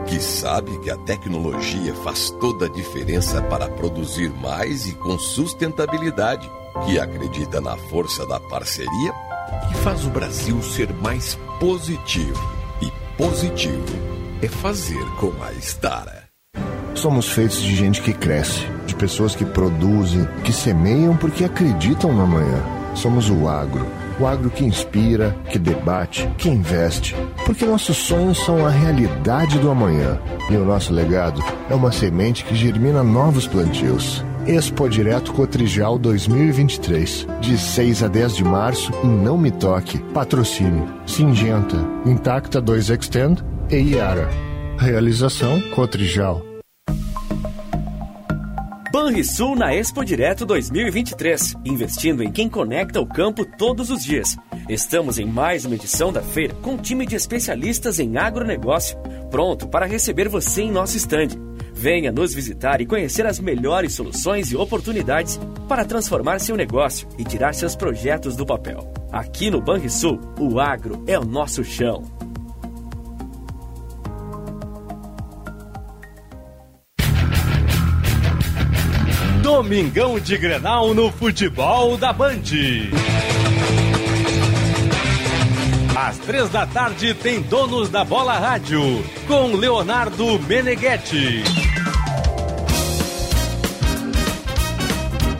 que 0.07 0.19
sabe 0.19 0.75
que 0.79 0.89
a 0.89 0.97
tecnologia 0.97 1.93
faz 1.93 2.31
toda 2.39 2.65
a 2.65 2.69
diferença 2.69 3.39
para 3.43 3.69
produzir 3.69 4.33
mais 4.33 4.87
e 4.87 4.95
com 4.95 5.19
sustentabilidade, 5.19 6.49
que 6.87 6.99
acredita 6.99 7.61
na 7.61 7.77
força 7.77 8.25
da 8.25 8.39
parceria 8.39 9.13
e 9.69 9.75
faz 9.83 10.03
o 10.05 10.09
Brasil 10.09 10.59
ser 10.63 10.91
mais 10.91 11.35
positivo 11.59 12.56
positivo 13.17 13.83
é 14.43 14.47
fazer 14.47 15.03
com 15.19 15.33
a 15.41 15.51
Estara. 15.53 16.25
Somos 16.93 17.27
feitos 17.27 17.61
de 17.61 17.75
gente 17.75 17.99
que 17.99 18.13
cresce, 18.13 18.61
de 18.85 18.93
pessoas 18.93 19.35
que 19.35 19.43
produzem, 19.43 20.27
que 20.43 20.53
semeiam 20.53 21.17
porque 21.17 21.43
acreditam 21.43 22.13
no 22.13 22.21
amanhã. 22.21 22.61
Somos 22.93 23.29
o 23.29 23.47
agro. 23.47 23.85
O 24.19 24.25
agro 24.25 24.51
que 24.51 24.63
inspira, 24.63 25.35
que 25.51 25.57
debate, 25.57 26.29
que 26.37 26.47
investe. 26.47 27.15
Porque 27.45 27.65
nossos 27.65 27.97
sonhos 27.97 28.37
são 28.43 28.65
a 28.65 28.69
realidade 28.69 29.57
do 29.59 29.69
amanhã. 29.69 30.19
E 30.49 30.55
o 30.55 30.65
nosso 30.65 30.93
legado 30.93 31.43
é 31.69 31.75
uma 31.75 31.91
semente 31.91 32.43
que 32.43 32.55
germina 32.55 33.03
novos 33.03 33.47
plantios. 33.47 34.23
Expo 34.47 34.87
Direto 34.87 35.33
Cotrijal 35.33 35.99
2023, 35.99 37.27
de 37.41 37.57
6 37.57 38.03
a 38.03 38.07
10 38.07 38.37
de 38.37 38.43
março 38.45 38.93
em 39.03 39.09
Não 39.09 39.37
Me 39.37 39.51
Toque. 39.51 39.99
Patrocínio: 40.13 40.87
Singenta, 41.05 41.75
Intacta 42.05 42.61
2 42.61 42.89
Extend 42.91 43.43
e 43.69 43.75
Iara. 43.75 44.29
Realização: 44.79 45.59
Cotrijal. 45.71 46.41
Banrisul 48.89 49.53
na 49.53 49.75
Expo 49.75 50.05
Direto 50.05 50.45
2023, 50.45 51.55
investindo 51.65 52.23
em 52.23 52.31
quem 52.31 52.47
conecta 52.47 53.01
o 53.01 53.05
campo 53.05 53.45
todos 53.45 53.91
os 53.91 54.01
dias. 54.01 54.37
Estamos 54.69 55.19
em 55.19 55.25
mais 55.25 55.65
uma 55.65 55.75
edição 55.75 56.11
da 56.11 56.21
feira 56.21 56.53
com 56.61 56.75
um 56.75 56.77
time 56.77 57.05
de 57.05 57.17
especialistas 57.17 57.99
em 57.99 58.17
agronegócio, 58.17 58.97
pronto 59.29 59.67
para 59.67 59.85
receber 59.85 60.29
você 60.29 60.61
em 60.61 60.71
nosso 60.71 60.95
estande. 60.95 61.46
Venha 61.79 62.11
nos 62.11 62.33
visitar 62.33 62.81
e 62.81 62.87
conhecer 62.87 63.27
as 63.27 63.39
melhores 63.39 63.93
soluções 63.93 64.51
e 64.51 64.55
oportunidades 64.55 65.39
para 65.69 65.85
transformar 65.85 66.39
seu 66.39 66.57
negócio 66.57 67.07
e 67.19 67.23
tirar 67.23 67.53
seus 67.53 67.75
projetos 67.75 68.35
do 68.35 68.47
papel. 68.47 68.91
Aqui 69.11 69.51
no 69.51 69.61
Banrisul, 69.61 70.19
o 70.39 70.59
agro 70.59 71.03
é 71.05 71.19
o 71.19 71.23
nosso 71.23 71.63
chão. 71.63 72.03
Domingão 79.43 80.19
de 80.19 80.35
Grenal 80.35 80.95
no 80.95 81.11
futebol 81.11 81.95
da 81.95 82.11
Band. 82.11 82.41
Às 85.95 86.17
três 86.17 86.49
da 86.49 86.65
tarde 86.65 87.13
tem 87.13 87.39
Donos 87.41 87.89
da 87.89 88.03
Bola 88.03 88.33
Rádio, 88.33 88.81
com 89.27 89.55
Leonardo 89.55 90.39
Meneghetti. 90.39 91.66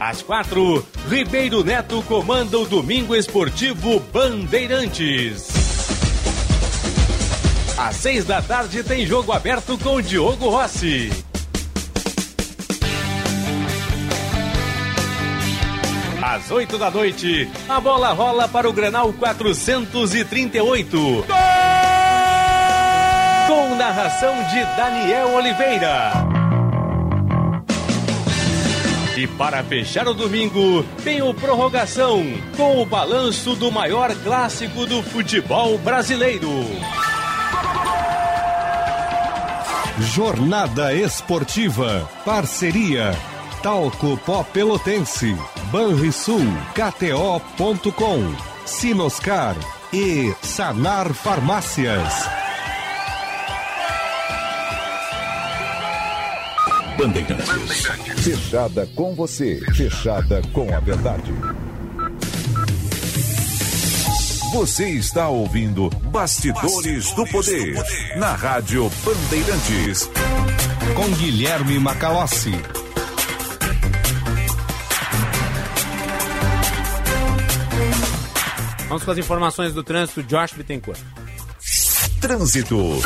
Às 0.08 0.22
quatro, 0.22 0.88
Ribeiro 1.10 1.66
Neto 1.66 2.02
comanda 2.04 2.58
o 2.58 2.66
Domingo 2.66 3.14
Esportivo 3.14 4.00
Bandeirantes. 4.00 5.50
Às 7.78 7.98
seis 7.98 8.24
da 8.24 8.42
tarde 8.42 8.84
tem 8.84 9.06
jogo 9.06 9.34
aberto 9.34 9.78
com 9.78 10.00
Diogo 10.00 10.48
Rossi. 10.48 11.12
Às 16.24 16.50
8 16.50 16.78
da 16.78 16.90
noite, 16.90 17.50
a 17.68 17.82
bola 17.82 18.14
rola 18.14 18.48
para 18.48 18.70
o 18.70 18.72
Granal 18.72 19.12
438. 19.12 20.98
Gol! 20.98 21.28
Com 23.48 23.76
narração 23.76 24.34
de 24.44 24.64
Daniel 24.78 25.34
Oliveira. 25.36 26.47
E 29.18 29.26
para 29.26 29.64
fechar 29.64 30.08
o 30.08 30.14
domingo, 30.14 30.84
tem 31.04 31.24
o 31.24 31.34
prorrogação, 31.34 32.24
com 32.56 32.80
o 32.80 32.86
balanço 32.86 33.56
do 33.56 33.72
maior 33.72 34.14
clássico 34.18 34.86
do 34.86 35.02
futebol 35.02 35.76
brasileiro. 35.80 36.52
Jornada 40.00 40.94
Esportiva. 40.94 42.08
Parceria. 42.24 43.12
Talco 43.64 44.18
Pó 44.18 44.44
Pelotense. 44.44 45.36
Banrisul. 45.72 46.46
KTO.com. 46.76 48.36
Sinoscar. 48.68 49.56
E 49.92 50.32
Sanar 50.44 51.12
Farmácias. 51.12 52.27
Bandeirantes. 56.98 57.86
Fechada 58.24 58.88
com 58.96 59.14
você. 59.14 59.62
Fechada 59.74 60.42
com 60.52 60.76
a 60.76 60.80
verdade. 60.80 61.32
Você 64.54 64.90
está 64.90 65.30
ouvindo 65.30 65.90
Bastidores, 66.12 67.12
do, 67.12 67.28
Poder, 67.28 67.76
na 68.18 68.34
Rádio 68.34 68.90
Bandeirantes. 69.06 70.10
Com 70.96 71.08
Guilherme 71.16 71.78
Macalossi. 71.80 72.54
Vamos 78.88 79.04
com 79.04 79.12
as 79.12 79.18
informações 79.18 79.74
do 79.74 79.84
trânsito, 79.84 80.24
Josh 80.24 80.54
Bittencourt. 80.54 81.00
Trânsito. 82.20 83.00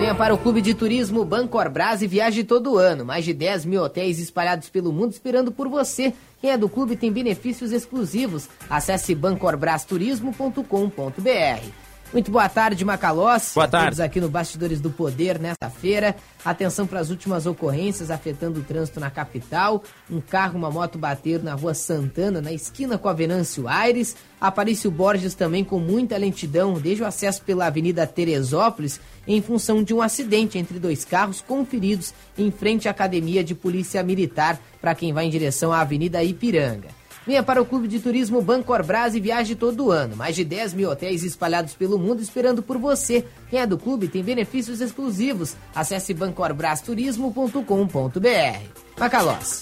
Venha 0.00 0.14
para 0.14 0.32
o 0.32 0.38
Clube 0.38 0.62
de 0.62 0.72
Turismo 0.72 1.26
Bancorbras 1.26 2.00
e 2.00 2.06
viaje 2.06 2.42
todo 2.42 2.78
ano. 2.78 3.04
Mais 3.04 3.22
de 3.22 3.34
10 3.34 3.66
mil 3.66 3.82
hotéis 3.82 4.18
espalhados 4.18 4.70
pelo 4.70 4.94
mundo 4.94 5.12
esperando 5.12 5.52
por 5.52 5.68
você. 5.68 6.14
Quem 6.40 6.52
é 6.52 6.56
do 6.56 6.70
clube 6.70 6.96
tem 6.96 7.12
benefícios 7.12 7.70
exclusivos. 7.70 8.48
Acesse 8.70 9.14
bancorbrasturismo.com.br. 9.14 11.89
Muito 12.12 12.28
boa 12.28 12.48
tarde, 12.48 12.84
Macalós. 12.84 13.52
Boa 13.54 13.68
tarde. 13.68 13.86
Todos 13.86 14.00
aqui 14.00 14.20
no 14.20 14.28
Bastidores 14.28 14.80
do 14.80 14.90
Poder 14.90 15.38
nesta 15.38 15.70
feira. 15.70 16.16
Atenção 16.44 16.84
para 16.84 16.98
as 16.98 17.08
últimas 17.08 17.46
ocorrências 17.46 18.10
afetando 18.10 18.58
o 18.58 18.64
trânsito 18.64 18.98
na 18.98 19.10
capital. 19.10 19.84
Um 20.10 20.20
carro, 20.20 20.58
uma 20.58 20.72
moto 20.72 20.98
bateram 20.98 21.44
na 21.44 21.54
rua 21.54 21.72
Santana, 21.72 22.40
na 22.40 22.52
esquina 22.52 22.98
com 22.98 23.08
a 23.08 23.12
Venâncio 23.12 23.68
Aires. 23.68 24.16
Aparício 24.40 24.90
Borges 24.90 25.34
também 25.34 25.62
com 25.62 25.78
muita 25.78 26.16
lentidão, 26.16 26.74
desde 26.74 27.04
o 27.04 27.06
acesso 27.06 27.42
pela 27.42 27.66
Avenida 27.66 28.04
Teresópolis, 28.08 29.00
em 29.24 29.40
função 29.40 29.80
de 29.80 29.94
um 29.94 30.02
acidente 30.02 30.58
entre 30.58 30.80
dois 30.80 31.04
carros 31.04 31.40
conferidos 31.40 32.12
em 32.36 32.50
frente 32.50 32.88
à 32.88 32.90
Academia 32.90 33.44
de 33.44 33.54
Polícia 33.54 34.02
Militar, 34.02 34.58
para 34.80 34.96
quem 34.96 35.12
vai 35.12 35.26
em 35.26 35.30
direção 35.30 35.72
à 35.72 35.80
Avenida 35.80 36.24
Ipiranga. 36.24 36.99
Venha 37.26 37.42
para 37.42 37.60
o 37.60 37.66
Clube 37.66 37.86
de 37.86 38.00
Turismo 38.00 38.40
Bancor 38.40 38.82
Brás 38.84 39.14
e 39.14 39.20
viaje 39.20 39.54
todo 39.54 39.90
ano. 39.90 40.16
Mais 40.16 40.34
de 40.34 40.42
10 40.44 40.72
mil 40.74 40.88
hotéis 40.90 41.22
espalhados 41.22 41.74
pelo 41.74 41.98
mundo 41.98 42.22
esperando 42.22 42.62
por 42.62 42.78
você. 42.78 43.26
Quem 43.50 43.60
é 43.60 43.66
do 43.66 43.76
clube 43.76 44.08
tem 44.08 44.22
benefícios 44.22 44.80
exclusivos. 44.80 45.54
Acesse 45.74 46.14
bancorbrasturismo.com.br. 46.14 48.98
Macalós. 48.98 49.60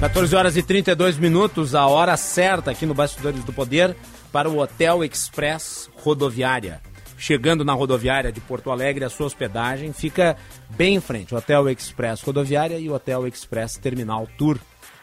14 0.00 0.34
horas 0.34 0.56
e 0.56 0.62
32 0.62 1.18
minutos, 1.18 1.74
a 1.74 1.86
hora 1.86 2.16
certa 2.16 2.70
aqui 2.70 2.86
no 2.86 2.94
Bastidores 2.94 3.44
do 3.44 3.52
Poder 3.52 3.94
para 4.32 4.48
o 4.48 4.58
Hotel 4.58 5.04
Express 5.04 5.90
Rodoviária. 5.94 6.80
Chegando 7.20 7.66
na 7.66 7.74
rodoviária 7.74 8.32
de 8.32 8.40
Porto 8.40 8.70
Alegre, 8.70 9.04
a 9.04 9.10
sua 9.10 9.26
hospedagem 9.26 9.92
fica 9.92 10.38
bem 10.70 10.94
em 10.94 11.00
frente. 11.00 11.34
Hotel 11.34 11.68
Express 11.68 12.22
Rodoviária 12.22 12.78
e 12.78 12.88
Hotel 12.88 13.28
Express 13.28 13.76
Terminal 13.76 14.26
Tour. 14.38 14.58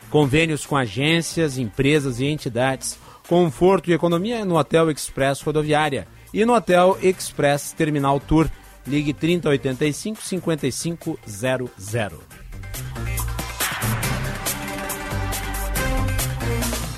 Convênios 0.10 0.66
com 0.66 0.76
agências, 0.76 1.60
empresas 1.60 2.20
e 2.20 2.26
entidades. 2.26 2.98
Conforto 3.28 3.92
e 3.92 3.94
economia 3.94 4.44
no 4.44 4.58
Hotel 4.58 4.90
Express 4.90 5.42
Rodoviária 5.44 6.08
e 6.34 6.44
no 6.44 6.56
Hotel 6.56 6.98
Express 7.04 7.72
Terminal 7.74 8.20
Tour. 8.20 8.50
Ligue 8.88 9.14
3085 9.14 10.20
5500. 10.20 11.70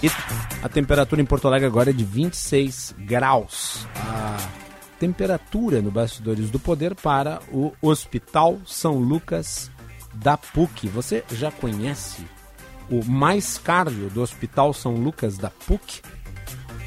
E 0.02 0.08
a 0.64 0.70
temperatura 0.70 1.22
em 1.22 1.26
Porto 1.26 1.46
Alegre 1.46 1.68
agora 1.68 1.90
é 1.90 1.94
de 1.94 2.06
26 2.06 2.96
graus. 3.00 3.86
A 3.98 4.69
temperatura 5.00 5.82
no 5.82 5.90
Bastidores 5.90 6.50
do 6.50 6.60
Poder 6.60 6.94
para 6.94 7.40
o 7.52 7.72
Hospital 7.82 8.60
São 8.66 8.98
Lucas 8.98 9.72
da 10.14 10.38
PUC. 10.38 10.88
Você 10.90 11.24
já 11.32 11.52
conhece 11.52 12.24
o 12.90 13.04
mais 13.06 13.58
cardio 13.58 14.10
do 14.10 14.22
Hospital 14.22 14.74
São 14.74 14.96
Lucas 14.96 15.38
da 15.38 15.50
PUC? 15.50 16.02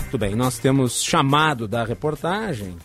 Muito 0.00 0.18
bem, 0.18 0.34
nós 0.34 0.58
temos 0.58 1.02
chamado 1.02 1.68
da 1.68 1.84
reportagem 1.84 2.76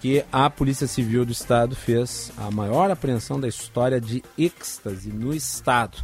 que 0.00 0.24
a 0.32 0.50
Polícia 0.50 0.86
Civil 0.86 1.24
do 1.24 1.32
Estado 1.32 1.76
fez 1.76 2.32
a 2.36 2.50
maior 2.50 2.90
apreensão 2.90 3.38
da 3.38 3.46
história 3.46 4.00
de 4.00 4.22
êxtase 4.36 5.12
no 5.12 5.32
Estado. 5.32 5.98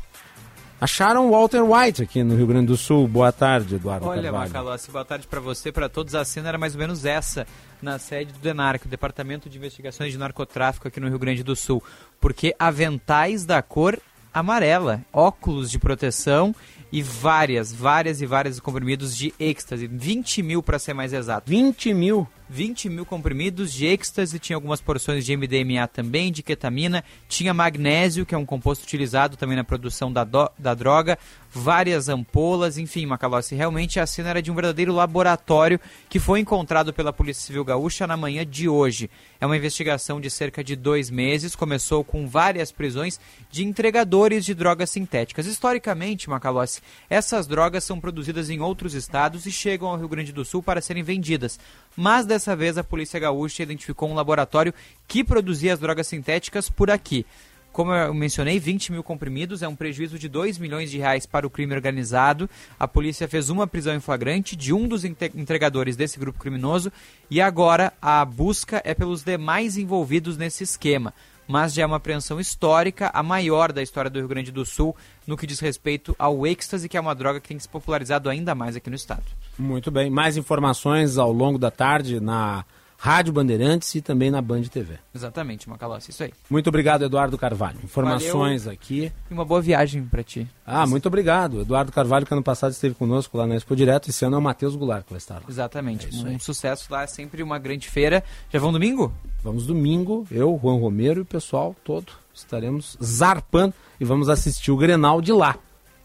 Acharam 0.81 1.31
Walter 1.31 1.63
White 1.63 2.03
aqui 2.03 2.23
no 2.23 2.37
Rio 2.37 2.47
Grande 2.47 2.69
do 2.69 2.77
Sul. 2.77 3.09
Boa 3.09 3.33
tarde, 3.33 3.75
Eduardo 3.75 4.07
Olha, 4.07 4.23
Carvalho. 4.23 4.49
Macalossi, 4.49 4.91
boa 4.93 5.05
tarde 5.05 5.27
para 5.27 5.41
você, 5.41 5.73
para 5.73 5.89
todos. 5.89 6.15
A 6.15 6.25
cena 6.25 6.49
era 6.49 6.59
mais 6.59 6.75
ou 6.75 6.79
menos 6.79 7.05
essa 7.05 7.47
na 7.83 7.99
sede 7.99 8.33
do 8.33 8.39
DENARC, 8.39 8.87
o 8.87 8.89
Departamento 8.89 9.49
de 9.49 9.59
Investigações 9.59 10.13
de 10.13 10.19
Narcotráfico 10.19 10.89
aqui 10.89 11.01
no 11.01 11.09
Rio 11.09 11.19
Grande 11.19 11.43
do 11.43 11.55
Sul. 11.55 11.83
Porque 12.21 12.55
aventais 12.59 13.45
da 13.45 13.63
cor 13.63 13.99
amarela, 14.33 15.03
óculos 15.13 15.71
de 15.71 15.79
proteção 15.79 16.55
e 16.93 17.03
várias, 17.03 17.73
várias 17.73 18.21
e 18.21 18.27
várias 18.27 18.61
comprimidos 18.61 19.17
de 19.17 19.35
êxtase. 19.39 19.87
20 19.87 20.43
mil 20.43 20.63
para 20.63 20.79
ser 20.79 20.95
mais 20.95 21.13
exato. 21.13 21.51
20 21.51 21.93
mil? 21.95 22.29
20 22.49 22.89
mil 22.89 23.05
comprimidos 23.05 23.73
de 23.73 23.87
êxtase, 23.87 24.39
tinha 24.39 24.57
algumas 24.57 24.81
porções 24.81 25.25
de 25.25 25.37
MDMA 25.37 25.87
também, 25.87 26.33
de 26.33 26.43
ketamina, 26.43 27.05
tinha 27.29 27.53
magnésio, 27.53 28.25
que 28.25 28.35
é 28.35 28.39
um 28.39 28.47
composto 28.47 28.85
utilizado 28.85 29.37
também 29.37 29.57
na 29.57 29.65
produção 29.65 30.13
da, 30.13 30.25
do, 30.25 30.51
da 30.59 30.75
droga, 30.75 31.19
várias 31.51 32.09
ampolas, 32.09 32.79
enfim, 32.79 33.07
Macalossi, 33.07 33.55
realmente 33.55 33.99
a 33.99 34.07
cena 34.07 34.31
era 34.31 34.43
de 34.43 34.51
um 34.51 34.55
verdadeiro 34.55 34.93
laboratório 34.93 35.81
que 36.09 36.19
foi 36.19 36.41
encontrado 36.41 36.93
pela 36.93 37.13
Polícia 37.13 37.47
Civil 37.47 37.65
Gaúcha 37.65 38.07
na 38.07 38.17
manhã 38.17 38.45
de 38.45 38.69
hoje. 38.69 39.11
É 39.41 39.47
uma 39.47 39.57
investigação 39.57 40.21
de 40.21 40.31
cerca 40.31 40.63
de 40.63 40.77
dois 40.77 41.11
meses, 41.11 41.57
começou 41.57 42.05
com 42.05 42.27
várias 42.27 42.71
prisões 42.71 43.19
de 43.51 43.65
entregadores 43.65 44.45
de 44.45 44.55
drogas 44.55 44.91
sintéticas. 44.91 45.47
Historicamente, 45.47 46.29
Macalossi, 46.29 46.81
essas 47.09 47.47
drogas 47.47 47.85
são 47.85 48.01
produzidas 48.01 48.51
em 48.51 48.61
outros 48.61 48.95
estados 48.95 49.47
e 49.47 49.53
chegam 49.53 49.89
ao 49.89 49.97
Rio 49.97 50.09
Grande 50.09 50.33
do 50.33 50.45
Sul 50.45 50.63
para 50.63 50.81
serem 50.81 51.03
vendidas 51.03 51.59
mas 51.97 52.27
dessa 52.27 52.55
vez 52.55 52.79
a 52.79 52.85
Polícia 52.85 53.21
Gaúcha 53.21 53.63
identificou 53.63 54.11
um 54.11 54.15
laboratório 54.15 54.75
que 55.07 55.25
produzia 55.25 55.73
as 55.73 55.81
drogas 55.81 56.07
sintéticas 56.07 56.69
por 56.69 56.91
aqui. 56.91 57.25
Como 57.73 57.93
eu 57.93 58.13
mencionei, 58.13 58.59
20 58.59 58.93
mil 58.93 59.05
comprimidos 59.05 59.63
é 59.63 59.69
um 59.69 59.77
prejuízo 59.77 60.19
de 60.19 60.29
2 60.29 60.59
milhões 60.59 60.91
de 60.91 60.99
reais 60.99 61.27
para 61.27 61.47
o 61.47 61.51
crime 61.51 61.75
organizado. 61.75 62.51
A 62.79 62.89
polícia 62.89 63.29
fez 63.29 63.51
uma 63.51 63.67
prisão 63.67 63.95
em 63.95 64.01
flagrante 64.01 64.57
de 64.57 64.73
um 64.73 64.89
dos 64.89 65.05
entregadores 65.05 65.95
desse 65.95 66.19
grupo 66.19 66.41
criminoso 66.41 66.93
e 67.31 67.41
agora 67.41 67.93
a 68.03 68.25
busca 68.25 68.83
é 68.85 68.95
pelos 68.95 69.23
demais 69.23 69.77
envolvidos 69.77 70.37
nesse 70.37 70.65
esquema 70.65 71.15
mas 71.49 71.73
já 71.73 71.83
é 71.83 71.87
uma 71.87 71.97
apreensão 71.97 72.39
histórica, 72.39 73.11
a 73.15 73.23
maior 73.23 73.73
da 73.73 73.83
história 73.83 74.11
do 74.11 74.19
Rio 74.19 74.29
Grande 74.29 74.53
do 74.53 74.67
Sul, 74.67 74.95
no 75.27 75.35
que 75.35 75.47
diz 75.47 75.59
respeito 75.61 76.15
ao 76.19 76.47
êxtase, 76.47 76.91
que 76.91 76.97
é 76.97 77.01
uma 77.01 77.15
droga 77.15 77.41
que 77.41 77.49
tem 77.49 77.59
se 77.59 77.67
popularizado 77.67 78.29
ainda 78.29 78.55
mais 78.55 78.77
aqui 78.77 78.91
no 78.91 78.97
estado. 78.97 79.25
Muito 79.59 79.91
bem. 79.91 80.09
Mais 80.09 80.37
informações 80.37 81.19
ao 81.19 81.33
longo 81.33 81.59
da 81.59 81.71
tarde 81.71 82.21
na 82.21 82.65
Rádio 83.01 83.33
Bandeirantes 83.33 83.95
e 83.95 84.03
também 84.03 84.29
na 84.29 84.43
Band 84.43 84.63
TV. 84.63 84.99
Exatamente, 85.15 85.69
Macalossi, 85.69 86.11
isso 86.11 86.25
aí. 86.25 86.33
Muito 86.51 86.67
obrigado, 86.67 87.05
Eduardo 87.05 87.39
Carvalho. 87.39 87.79
Informações 87.83 88.65
Valeu. 88.65 88.75
aqui. 88.77 89.13
E 89.31 89.35
uma 89.35 89.45
boa 89.45 89.61
viagem 89.61 90.05
para 90.05 90.25
ti. 90.25 90.49
Ah, 90.67 90.85
muito 90.85 91.07
obrigado. 91.07 91.61
Eduardo 91.61 91.93
Carvalho, 91.93 92.27
que 92.27 92.35
ano 92.35 92.43
passado 92.43 92.73
esteve 92.73 92.97
conosco 92.97 93.39
lá 93.39 93.47
na 93.47 93.55
Expo 93.55 93.77
Direto, 93.77 94.11
esse 94.11 94.25
ano 94.25 94.35
é 94.35 94.39
o 94.41 94.43
Matheus 94.43 94.75
Goulart 94.75 95.05
que 95.05 95.13
vai 95.13 95.19
estar 95.19 95.37
lá. 95.37 95.43
Exatamente. 95.49 96.09
É 96.27 96.29
um 96.29 96.41
sucesso 96.41 96.93
lá, 96.93 97.05
é 97.05 97.07
sempre 97.07 97.41
uma 97.41 97.59
grande 97.59 97.89
feira. 97.89 98.25
Já 98.51 98.59
vão 98.59 98.73
domingo? 98.73 99.13
Vamos 99.45 99.65
domingo, 99.65 100.27
eu, 100.29 100.59
Juan 100.61 100.81
Romero 100.81 101.21
e 101.21 101.23
o 101.23 101.27
pessoal 101.27 101.77
todo 101.85 102.13
estaremos 102.35 102.97
zarpando 103.03 103.75
e 104.01 104.05
vamos 104.05 104.29
assistir 104.29 104.73
o 104.73 104.77
Grenal 104.77 105.21
de 105.21 105.33
lá. 105.33 105.57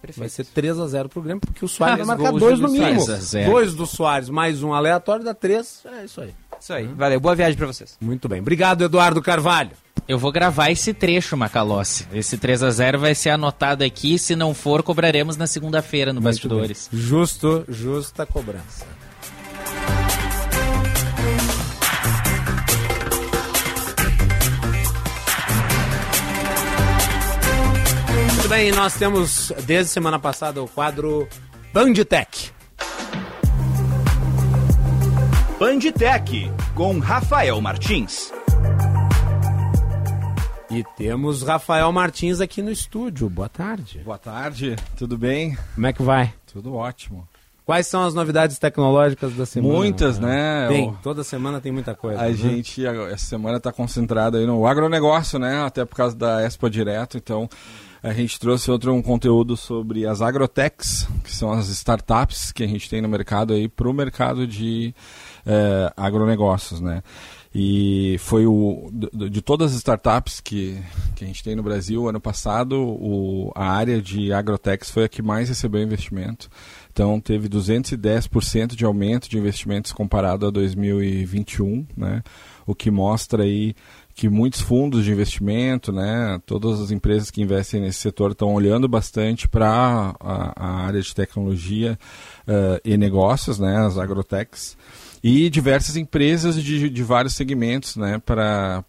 Perfeito. 0.04 0.20
Vai 0.20 0.28
ser 0.28 0.44
3 0.44 0.80
a 0.80 0.88
0 0.88 1.08
pro 1.08 1.22
Grêmio, 1.22 1.40
porque 1.40 1.64
o 1.64 1.68
Soares 1.68 2.06
vai 2.06 2.18
marcar 2.18 2.38
dois 2.38 2.60
no 2.60 2.68
mínimo. 2.68 3.06
Dois 3.46 3.74
do 3.74 3.86
Soares, 3.86 4.28
mais 4.28 4.62
um 4.62 4.74
aleatório, 4.74 5.24
dá 5.24 5.34
três. 5.34 5.82
É 5.86 6.04
isso 6.04 6.20
aí. 6.20 6.34
Isso 6.60 6.74
aí. 6.74 6.86
Hum. 6.86 6.96
Valeu. 6.98 7.22
Boa 7.22 7.34
viagem 7.34 7.56
para 7.56 7.68
vocês. 7.68 7.98
Muito 8.02 8.28
bem. 8.28 8.42
Obrigado, 8.42 8.84
Eduardo 8.84 9.22
Carvalho. 9.22 9.72
Eu 10.06 10.20
vou 10.20 10.30
gravar 10.30 10.70
esse 10.70 10.94
trecho, 10.94 11.38
Macalossi. 11.38 12.06
Esse 12.14 12.38
3 12.38 12.64
a 12.64 12.70
0 12.70 13.00
vai 13.00 13.16
ser 13.16 13.30
anotado 13.30 13.82
aqui. 13.86 14.20
Se 14.20 14.36
não 14.36 14.54
for, 14.54 14.84
cobraremos 14.84 15.38
na 15.38 15.48
segunda-feira 15.48 16.12
no 16.12 16.20
Muito 16.20 16.34
Bastidores. 16.34 16.90
Bem. 16.92 17.00
Justo, 17.00 17.64
justa 17.70 18.26
cobrança. 18.26 18.86
Muito 28.44 28.56
bem, 28.56 28.74
nós 28.74 28.96
temos 28.96 29.54
desde 29.66 29.90
semana 29.90 30.20
passada 30.20 30.62
o 30.62 30.68
quadro 30.68 31.26
Banditech. 31.74 32.52
Banditech 35.58 36.52
com 36.76 37.00
Rafael 37.00 37.62
Martins. 37.62 38.34
E 40.70 40.84
temos 40.98 41.42
Rafael 41.42 41.90
Martins 41.94 42.42
aqui 42.42 42.62
no 42.62 42.70
estúdio. 42.70 43.30
Boa 43.30 43.48
tarde. 43.48 44.02
Boa 44.04 44.18
tarde, 44.18 44.76
tudo 44.98 45.18
bem? 45.18 45.58
Como 45.74 45.88
é 45.88 45.94
que 45.94 46.04
vai? 46.04 46.34
Tudo 46.52 46.76
ótimo. 46.76 47.26
Quais 47.66 47.88
são 47.88 48.04
as 48.04 48.14
novidades 48.14 48.60
tecnológicas 48.60 49.32
da 49.36 49.46
semana? 49.46 49.74
Muitas, 49.74 50.20
né? 50.20 50.68
Tem, 50.68 50.90
O- 50.90 50.98
toda 51.02 51.24
semana 51.24 51.62
tem 51.62 51.72
muita 51.72 51.96
coisa. 51.96 52.20
A 52.22 52.26
né? 52.26 52.34
gente, 52.34 52.86
essa 52.86 53.24
semana, 53.26 53.56
está 53.56 53.72
concentrada 53.72 54.38
aí 54.38 54.46
no 54.46 54.68
agronegócio, 54.68 55.40
né? 55.40 55.64
Até 55.64 55.86
por 55.86 55.96
causa 55.96 56.14
da 56.14 56.44
Expo 56.44 56.70
Direto. 56.70 57.16
Então, 57.16 57.48
a 58.04 58.12
gente 58.12 58.38
trouxe 58.38 58.70
outro 58.70 58.94
um 58.94 59.02
conteúdo 59.02 59.56
sobre 59.56 60.06
as 60.06 60.22
agrotechs, 60.22 61.08
que 61.24 61.34
são 61.34 61.54
as 61.54 61.70
startups 61.70 62.52
que 62.52 62.62
a 62.62 62.68
gente 62.68 62.90
tem 62.90 63.02
no 63.02 63.08
mercado 63.08 63.54
aí, 63.54 63.70
para 63.70 63.90
o 63.90 63.94
mercado 63.94 64.46
de 64.46 64.94
eh, 65.46 65.94
agronegócios, 65.96 66.82
né? 66.82 67.02
E 67.56 68.18
foi 68.20 68.46
o 68.48 68.90
de, 68.92 69.30
de 69.30 69.42
todas 69.42 69.72
as 69.72 69.78
startups 69.78 70.42
que, 70.42 70.82
que 71.16 71.24
a 71.24 71.28
gente 71.28 71.44
tem 71.44 71.56
no 71.56 71.64
Brasil, 71.64 72.10
ano 72.10 72.20
passado, 72.20 72.82
o, 72.82 73.52
a 73.56 73.70
área 73.70 74.02
de 74.02 74.34
agrotechs 74.34 74.90
foi 74.90 75.06
a 75.06 75.10
que 75.10 75.22
mais 75.22 75.48
recebeu 75.48 75.82
investimento. 75.82 76.50
Então 76.92 77.22
teve 77.22 77.48
210% 77.48 78.76
de 78.76 78.84
aumento 78.84 79.30
de 79.30 79.38
investimentos 79.38 79.94
comparado 79.94 80.48
a 80.48 80.50
2021, 80.50 81.86
né? 81.96 82.24
O 82.66 82.74
que 82.74 82.90
mostra 82.90 83.44
aí 83.44 83.76
que 84.16 84.30
muitos 84.30 84.62
fundos 84.62 85.04
de 85.04 85.12
investimento, 85.12 85.92
né, 85.92 86.40
todas 86.46 86.80
as 86.80 86.92
empresas 86.92 87.32
que 87.32 87.42
investem 87.42 87.82
nesse 87.82 88.00
setor 88.00 88.32
estão 88.32 88.54
olhando 88.54 88.88
bastante 88.88 89.48
para 89.48 90.16
a, 90.20 90.54
a 90.56 90.86
área 90.86 91.02
de 91.02 91.16
tecnologia 91.16 91.98
eh, 92.48 92.82
e 92.86 92.98
negócios, 92.98 93.60
né, 93.60 93.78
as 93.78 93.98
agrotechs, 93.98 94.78
e 95.24 95.50
diversas 95.50 95.96
empresas 95.96 96.62
de, 96.62 96.90
de 96.90 97.04
vários 97.04 97.34
segmentos 97.34 97.96
né, 97.96 98.20
para 98.20 98.84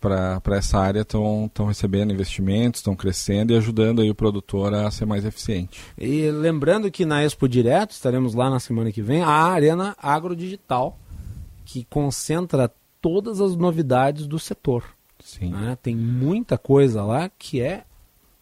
essa 0.50 0.78
área 0.78 1.02
estão 1.02 1.48
recebendo 1.68 2.12
investimentos, 2.12 2.80
estão 2.80 2.96
crescendo 2.96 3.52
e 3.52 3.56
ajudando 3.56 4.02
aí 4.02 4.10
o 4.10 4.14
produtor 4.16 4.74
a 4.74 4.90
ser 4.90 5.06
mais 5.06 5.24
eficiente. 5.24 5.80
E 5.96 6.28
lembrando 6.32 6.90
que 6.90 7.06
na 7.06 7.24
Expo 7.24 7.48
Direto, 7.48 7.92
estaremos 7.92 8.34
lá 8.34 8.50
na 8.50 8.58
semana 8.58 8.90
que 8.90 9.00
vem, 9.00 9.22
a 9.22 9.28
Arena 9.28 9.96
Agrodigital, 10.02 10.98
que 11.64 11.84
concentra 11.84 12.68
todas 13.00 13.40
as 13.40 13.54
novidades 13.54 14.26
do 14.26 14.38
setor. 14.38 14.93
Sim. 15.24 15.50
né? 15.50 15.76
Tem 15.82 15.96
muita 15.96 16.58
coisa 16.58 17.02
lá 17.02 17.30
que 17.38 17.60
é 17.60 17.84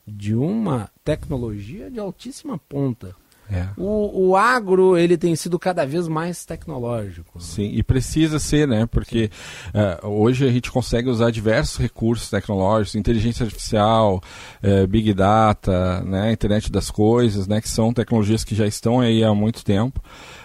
de 0.07 0.35
uma 0.35 0.91
tecnologia 1.05 1.89
de 1.89 2.01
altíssima 2.01 2.59
ponta. 2.59 3.15
É. 3.51 3.69
O, 3.77 4.29
o 4.29 4.37
agro 4.37 4.97
ele 4.97 5.17
tem 5.17 5.37
sido 5.37 5.59
cada 5.59 5.85
vez 5.85 6.09
mais 6.09 6.45
tecnológico. 6.45 7.41
Sim, 7.41 7.71
e 7.75 7.83
precisa 7.83 8.39
ser, 8.39 8.67
né? 8.67 8.87
Porque 8.87 9.31
eh, 9.75 10.01
hoje 10.03 10.47
a 10.47 10.51
gente 10.51 10.71
consegue 10.73 11.09
usar 11.09 11.31
diversos 11.31 11.77
recursos 11.77 12.31
tecnológicos, 12.31 12.95
inteligência 12.95 13.45
artificial, 13.45 14.23
eh, 14.63 14.87
big 14.87 15.13
data, 15.13 16.01
né? 16.03 16.33
internet 16.33 16.73
das 16.73 16.91
coisas, 16.91 17.47
né? 17.47 17.61
Que 17.61 17.69
são 17.69 17.93
tecnologias 17.93 18.43
que 18.43 18.55
já 18.55 18.67
estão 18.67 19.01
aí 19.01 19.23
há 19.23 19.35
muito 19.35 19.63
tempo. 19.65 20.03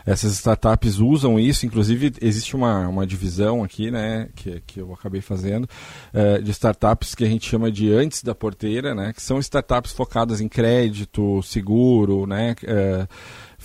Essas 0.07 0.31
startups 0.31 0.99
usam 0.99 1.37
isso, 1.37 1.65
inclusive 1.65 2.13
existe 2.21 2.55
uma, 2.55 2.87
uma 2.87 3.05
divisão 3.05 3.61
aqui, 3.61 3.91
né? 3.91 4.29
Que, 4.33 4.61
que 4.65 4.79
eu 4.79 4.93
acabei 4.93 5.19
fazendo, 5.19 5.67
eh, 6.13 6.39
de 6.39 6.49
startups 6.51 7.13
que 7.13 7.25
a 7.25 7.27
gente 7.27 7.49
chama 7.49 7.69
de 7.69 7.91
antes 7.91 8.23
da 8.23 8.33
porteira, 8.33 8.95
né? 8.95 9.11
Que 9.11 9.21
são 9.21 9.37
startups 9.37 9.91
focadas 9.91 10.39
em 10.39 10.47
crédito, 10.47 11.43
seguro, 11.43 12.25
né? 12.25 12.55
eh, 12.63 13.05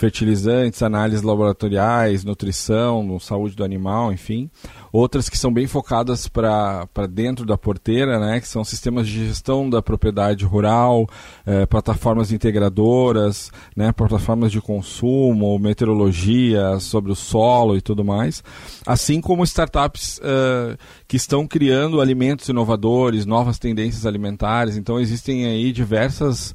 fertilizantes, 0.02 0.82
análises 0.82 1.22
laboratoriais, 1.22 2.24
nutrição, 2.24 3.20
saúde 3.20 3.54
do 3.54 3.62
animal, 3.62 4.12
enfim. 4.12 4.50
Outras 4.92 5.28
que 5.28 5.38
são 5.38 5.52
bem 5.52 5.68
focadas 5.68 6.26
para 6.26 6.88
dentro 7.08 7.46
da 7.46 7.56
porteira, 7.56 8.18
né, 8.18 8.40
que 8.40 8.48
são 8.48 8.64
sistemas 8.64 9.06
de 9.06 9.28
gestão 9.28 9.70
da 9.70 9.80
propriedade 9.80 10.44
rural, 10.44 11.08
eh, 11.46 11.66
plataformas 11.66 12.32
integradoras, 12.32 13.52
né, 13.76 13.92
plataformas 13.92 14.50
de 14.50 14.60
consumo, 14.60 15.56
meteorologia 15.60 16.80
sobre 16.80 17.12
o 17.12 17.14
solo 17.14 17.76
e 17.76 17.80
tudo 17.80 18.04
mais. 18.04 18.42
Assim 18.84 19.20
como 19.20 19.44
startups 19.44 20.20
eh, 20.20 20.76
que 21.06 21.16
estão 21.16 21.46
criando 21.46 22.00
alimentos 22.00 22.48
inovadores, 22.48 23.24
novas 23.24 23.56
tendências 23.56 24.04
alimentares. 24.04 24.76
Então 24.76 24.98
existem 24.98 25.46
aí 25.46 25.70
diversas 25.70 26.52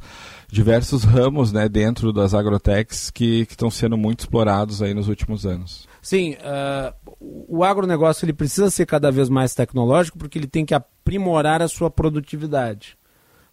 diversos 0.49 1.03
ramos 1.03 1.51
né, 1.51 1.67
dentro 1.67 2.13
das 2.13 2.33
agrotechs 2.33 3.09
que 3.09 3.45
estão 3.49 3.69
sendo 3.69 3.97
muito 3.97 4.21
explorados 4.21 4.81
aí 4.81 4.93
nos 4.93 5.07
últimos 5.07 5.45
anos. 5.45 5.87
Sim, 6.01 6.37
ah, 6.41 6.93
o 7.19 7.63
agronegócio 7.63 8.23
ele 8.25 8.33
precisa 8.33 8.69
ser 8.69 8.85
cada 8.85 9.11
vez 9.11 9.27
mais 9.29 9.53
tecnológico 9.53 10.17
porque 10.17 10.39
ele 10.39 10.47
tem 10.47 10.65
que 10.65 10.73
aprimorar 10.73 11.61
a 11.61 11.67
sua 11.67 11.91
produtividade. 11.91 12.97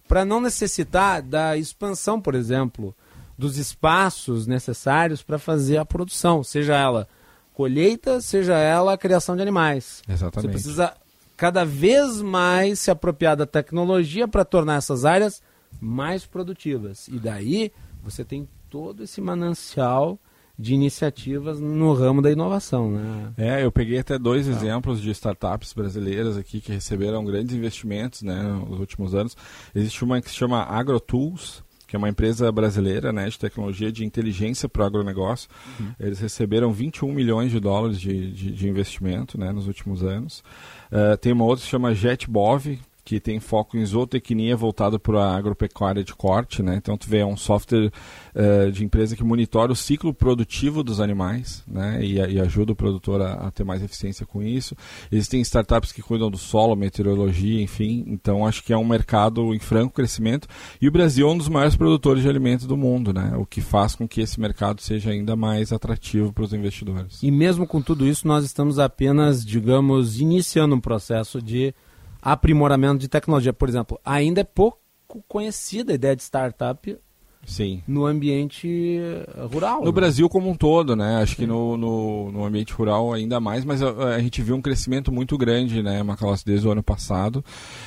Para 0.07 0.23
não 0.23 0.39
necessitar 0.39 1.21
da 1.21 1.57
expansão, 1.57 2.21
por 2.21 2.35
exemplo, 2.35 2.95
dos 3.37 3.57
espaços 3.57 4.47
necessários 4.47 5.21
para 5.21 5.37
fazer 5.37 5.77
a 5.77 5.85
produção, 5.85 6.43
seja 6.43 6.75
ela 6.75 7.07
colheita, 7.53 8.21
seja 8.21 8.55
ela 8.55 8.93
a 8.93 8.97
criação 8.97 9.35
de 9.35 9.41
animais. 9.41 10.01
Exatamente. 10.07 10.41
Você 10.41 10.47
precisa 10.47 10.93
cada 11.35 11.65
vez 11.65 12.21
mais 12.21 12.79
se 12.79 12.91
apropriar 12.91 13.35
da 13.35 13.45
tecnologia 13.45 14.27
para 14.27 14.45
tornar 14.45 14.77
essas 14.77 15.03
áreas 15.03 15.41
mais 15.79 16.25
produtivas. 16.25 17.07
E 17.07 17.19
daí 17.19 17.71
você 18.03 18.23
tem 18.23 18.47
todo 18.69 19.03
esse 19.03 19.21
manancial 19.21 20.19
de 20.57 20.73
iniciativas 20.73 21.59
no 21.59 21.93
ramo 21.93 22.21
da 22.21 22.31
inovação, 22.31 22.89
né? 22.89 23.33
É, 23.37 23.63
eu 23.65 23.71
peguei 23.71 23.99
até 23.99 24.17
dois 24.17 24.47
exemplos 24.47 25.01
de 25.01 25.11
startups 25.11 25.73
brasileiras 25.73 26.37
aqui 26.37 26.61
que 26.61 26.71
receberam 26.71 27.25
grandes 27.25 27.53
investimentos 27.53 28.21
né, 28.21 28.41
nos 28.41 28.79
últimos 28.79 29.13
anos. 29.13 29.35
Existe 29.73 30.03
uma 30.03 30.21
que 30.21 30.29
se 30.29 30.35
chama 30.35 30.63
AgroTools, 30.63 31.61
que 31.85 31.95
é 31.95 31.99
uma 31.99 32.09
empresa 32.09 32.49
brasileira 32.51 33.11
né, 33.11 33.29
de 33.29 33.37
tecnologia 33.37 33.91
de 33.91 34.05
inteligência 34.05 34.69
para 34.69 34.83
o 34.83 34.85
agronegócio. 34.85 35.49
Eles 35.99 36.19
receberam 36.19 36.71
21 36.71 37.11
milhões 37.11 37.51
de 37.51 37.59
dólares 37.59 37.99
de, 37.99 38.31
de, 38.31 38.51
de 38.51 38.69
investimento 38.69 39.37
né, 39.37 39.51
nos 39.51 39.67
últimos 39.67 40.03
anos. 40.03 40.43
Eh, 40.91 41.17
tem 41.17 41.33
uma 41.33 41.43
outra 41.43 41.57
que 41.57 41.65
se 41.65 41.69
chama 41.69 41.93
JetBov, 41.93 42.79
que 43.05 43.19
tem 43.19 43.39
foco 43.39 43.77
em 43.77 43.85
zootecnia 43.85 44.57
voltado 44.57 44.99
para 44.99 45.23
a 45.23 45.37
agropecuária 45.37 46.03
de 46.03 46.15
corte, 46.15 46.63
né? 46.63 46.75
Então 46.75 46.97
tu 46.97 47.07
vê 47.07 47.19
é 47.19 47.25
um 47.25 47.37
software 47.37 47.91
eh, 48.33 48.71
de 48.71 48.83
empresa 48.83 49.15
que 49.15 49.23
monitora 49.23 49.71
o 49.71 49.75
ciclo 49.75 50.11
produtivo 50.11 50.83
dos 50.83 50.99
animais, 50.99 51.63
né? 51.67 52.03
E, 52.03 52.15
e 52.15 52.39
ajuda 52.39 52.71
o 52.71 52.75
produtor 52.75 53.21
a, 53.21 53.33
a, 53.33 53.51
ter 53.51 53.63
mais 53.63 53.83
eficiência 53.83 54.25
com 54.25 54.41
isso. 54.41 54.75
Existem 55.11 55.39
startups 55.41 55.91
que 55.91 56.01
cuidam 56.01 56.31
do 56.31 56.37
solo, 56.37 56.75
meteorologia, 56.75 57.61
enfim. 57.61 58.03
Então 58.07 58.43
acho 58.43 58.63
que 58.63 58.73
é 58.73 58.77
um 58.77 58.83
mercado 58.83 59.53
em 59.53 59.59
franco 59.59 59.93
crescimento 59.93 60.47
e 60.81 60.87
o 60.87 60.91
Brasil 60.91 61.29
é 61.29 61.31
um 61.31 61.37
dos 61.37 61.47
maiores 61.47 61.75
produtores 61.75 62.23
de 62.23 62.29
alimentos 62.29 62.65
do 62.65 62.75
mundo, 62.75 63.13
né? 63.13 63.33
O 63.37 63.45
que 63.45 63.61
faz 63.61 63.93
com 63.93 64.07
que 64.07 64.19
esse 64.19 64.39
mercado 64.39 64.81
seja 64.81 65.11
ainda 65.11 65.35
mais 65.35 65.71
atrativo 65.71 66.33
para 66.33 66.43
os 66.43 66.53
investidores. 66.53 67.21
E 67.21 67.29
mesmo 67.29 67.67
com 67.67 67.83
tudo 67.83 68.07
isso, 68.07 68.27
nós 68.27 68.43
estamos 68.43 68.79
apenas, 68.79 69.45
digamos, 69.45 70.19
iniciando 70.19 70.73
um 70.73 70.81
processo 70.81 71.39
de 71.39 71.71
aprimoramento 72.25 72.97
de 72.97 73.07
tecnologia. 73.07 73.53
Por 73.53 73.69
exemplo, 73.69 73.99
ainda 74.03 74.41
é 74.41 74.43
pouco 74.43 74.79
conhecida 75.27 75.91
a 75.91 75.95
ideia 75.95 76.15
de 76.15 76.23
startup 76.23 76.97
Sim. 77.45 77.83
no 77.87 78.05
ambiente 78.05 78.99
rural. 79.51 79.79
No 79.81 79.85
né? 79.85 79.91
Brasil 79.91 80.27
como 80.27 80.49
um 80.49 80.55
todo, 80.55 80.95
né? 80.95 81.17
Acho 81.21 81.35
que 81.35 81.45
no, 81.45 81.77
no, 81.77 82.31
no 82.31 82.45
ambiente 82.45 82.73
rural 82.73 83.13
ainda 83.13 83.39
mais, 83.39 83.63
mas 83.63 83.81
a, 83.83 84.15
a, 84.15 84.19
gente 84.19 84.41
viu 84.41 84.55
um 84.55 84.61
crescimento 84.61 85.11
muito 85.11 85.37
grande, 85.37 85.83
né, 85.83 86.01
Macalossi, 86.01 86.43
desde 86.43 86.67
o 86.67 86.71
ano 86.71 86.81
passado. 86.81 87.45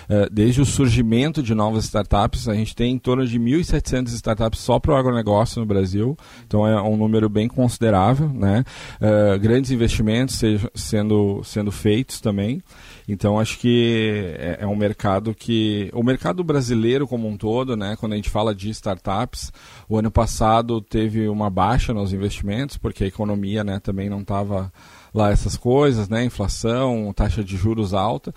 Uh, 0.09 0.30
desde 0.30 0.61
o 0.61 0.64
surgimento 0.64 1.43
de 1.43 1.55
novas 1.55 1.84
startups, 1.84 2.49
a 2.49 2.55
gente 2.55 2.74
tem 2.74 2.93
em 2.93 2.99
torno 2.99 3.26
de 3.26 3.39
1.700 3.39 4.09
startups 4.11 4.61
só 4.61 4.78
para 4.78 4.93
o 4.93 4.97
agronegócio 4.97 5.61
no 5.61 5.66
Brasil, 5.66 6.16
então 6.47 6.66
é 6.66 6.80
um 6.80 6.97
número 6.97 7.28
bem 7.28 7.49
considerável, 7.49 8.28
né? 8.28 8.64
Uh, 9.01 9.39
grandes 9.41 9.72
investimentos 9.72 10.36
seja, 10.36 10.70
sendo, 10.74 11.43
sendo 11.43 11.72
feitos 11.72 12.20
também. 12.20 12.62
Então 13.09 13.41
acho 13.41 13.59
que 13.59 14.37
é, 14.39 14.59
é, 14.61 14.67
um 14.67 14.77
mercado 14.77 15.35
que 15.35 15.91
o 15.95 16.03
mercado 16.03 16.45
brasileiro 16.45 17.09
como 17.09 17.27
um 17.27 17.39
todo, 17.39 17.75
né, 17.75 17.97
quando 17.99 18.13
a 18.13 18.17
gente 18.17 18.29
fala 18.29 18.55
de 18.55 18.69
startups, 18.69 19.51
o 19.89 19.97
ano 19.97 20.11
passado 20.11 20.83
teve 20.83 21.27
uma 21.27 21.49
baixa 21.49 21.95
nos 21.95 22.13
investimentos 22.13 22.77
porque 22.77 23.05
a 23.05 23.07
economia, 23.07 23.65
né, 23.65 23.81
também 23.81 24.11
não 24.11 24.21
estava 24.21 24.71
lá 25.15 25.31
essas 25.31 25.57
coisas, 25.57 26.07
né, 26.09 26.23
inflação, 26.23 27.11
taxa 27.17 27.43
de 27.43 27.57
juros 27.57 27.95
alta 27.95 28.35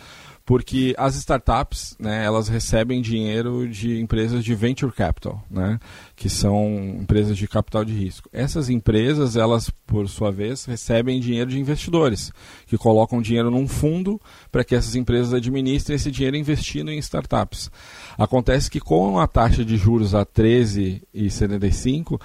porque 0.52 0.94
as 0.98 1.16
startups, 1.16 1.96
né, 1.98 2.26
elas 2.26 2.50
recebem 2.50 3.02
dinheiro 3.02 3.70
de 3.70 4.02
empresas 4.02 4.44
de 4.44 4.54
venture 4.54 4.92
capital, 4.92 5.42
né, 5.50 5.80
que 6.14 6.30
são 6.30 6.98
empresas 7.00 7.38
de 7.38 7.48
capital 7.48 7.86
de 7.86 7.94
risco. 7.94 8.28
Essas 8.34 8.70
empresas, 8.70 9.38
elas, 9.38 9.70
por 9.88 10.10
sua 10.10 10.30
vez, 10.30 10.66
recebem 10.66 11.22
dinheiro 11.22 11.50
de 11.50 11.58
investidores, 11.58 12.34
que 12.66 12.78
colocam 12.78 13.22
dinheiro 13.22 13.50
num 13.50 13.66
fundo 13.66 14.20
para 14.52 14.66
que 14.66 14.76
essas 14.76 14.94
empresas 14.94 15.34
administrem 15.34 15.96
esse 15.96 16.12
dinheiro 16.12 16.36
investindo 16.36 16.92
em 16.92 16.98
startups. 16.98 17.72
Acontece 18.18 18.70
que 18.70 18.82
com 18.82 19.20
a 19.20 19.28
taxa 19.28 19.64
de 19.64 19.78
juros 19.78 20.14
a 20.14 20.26
13,75, 20.26 22.20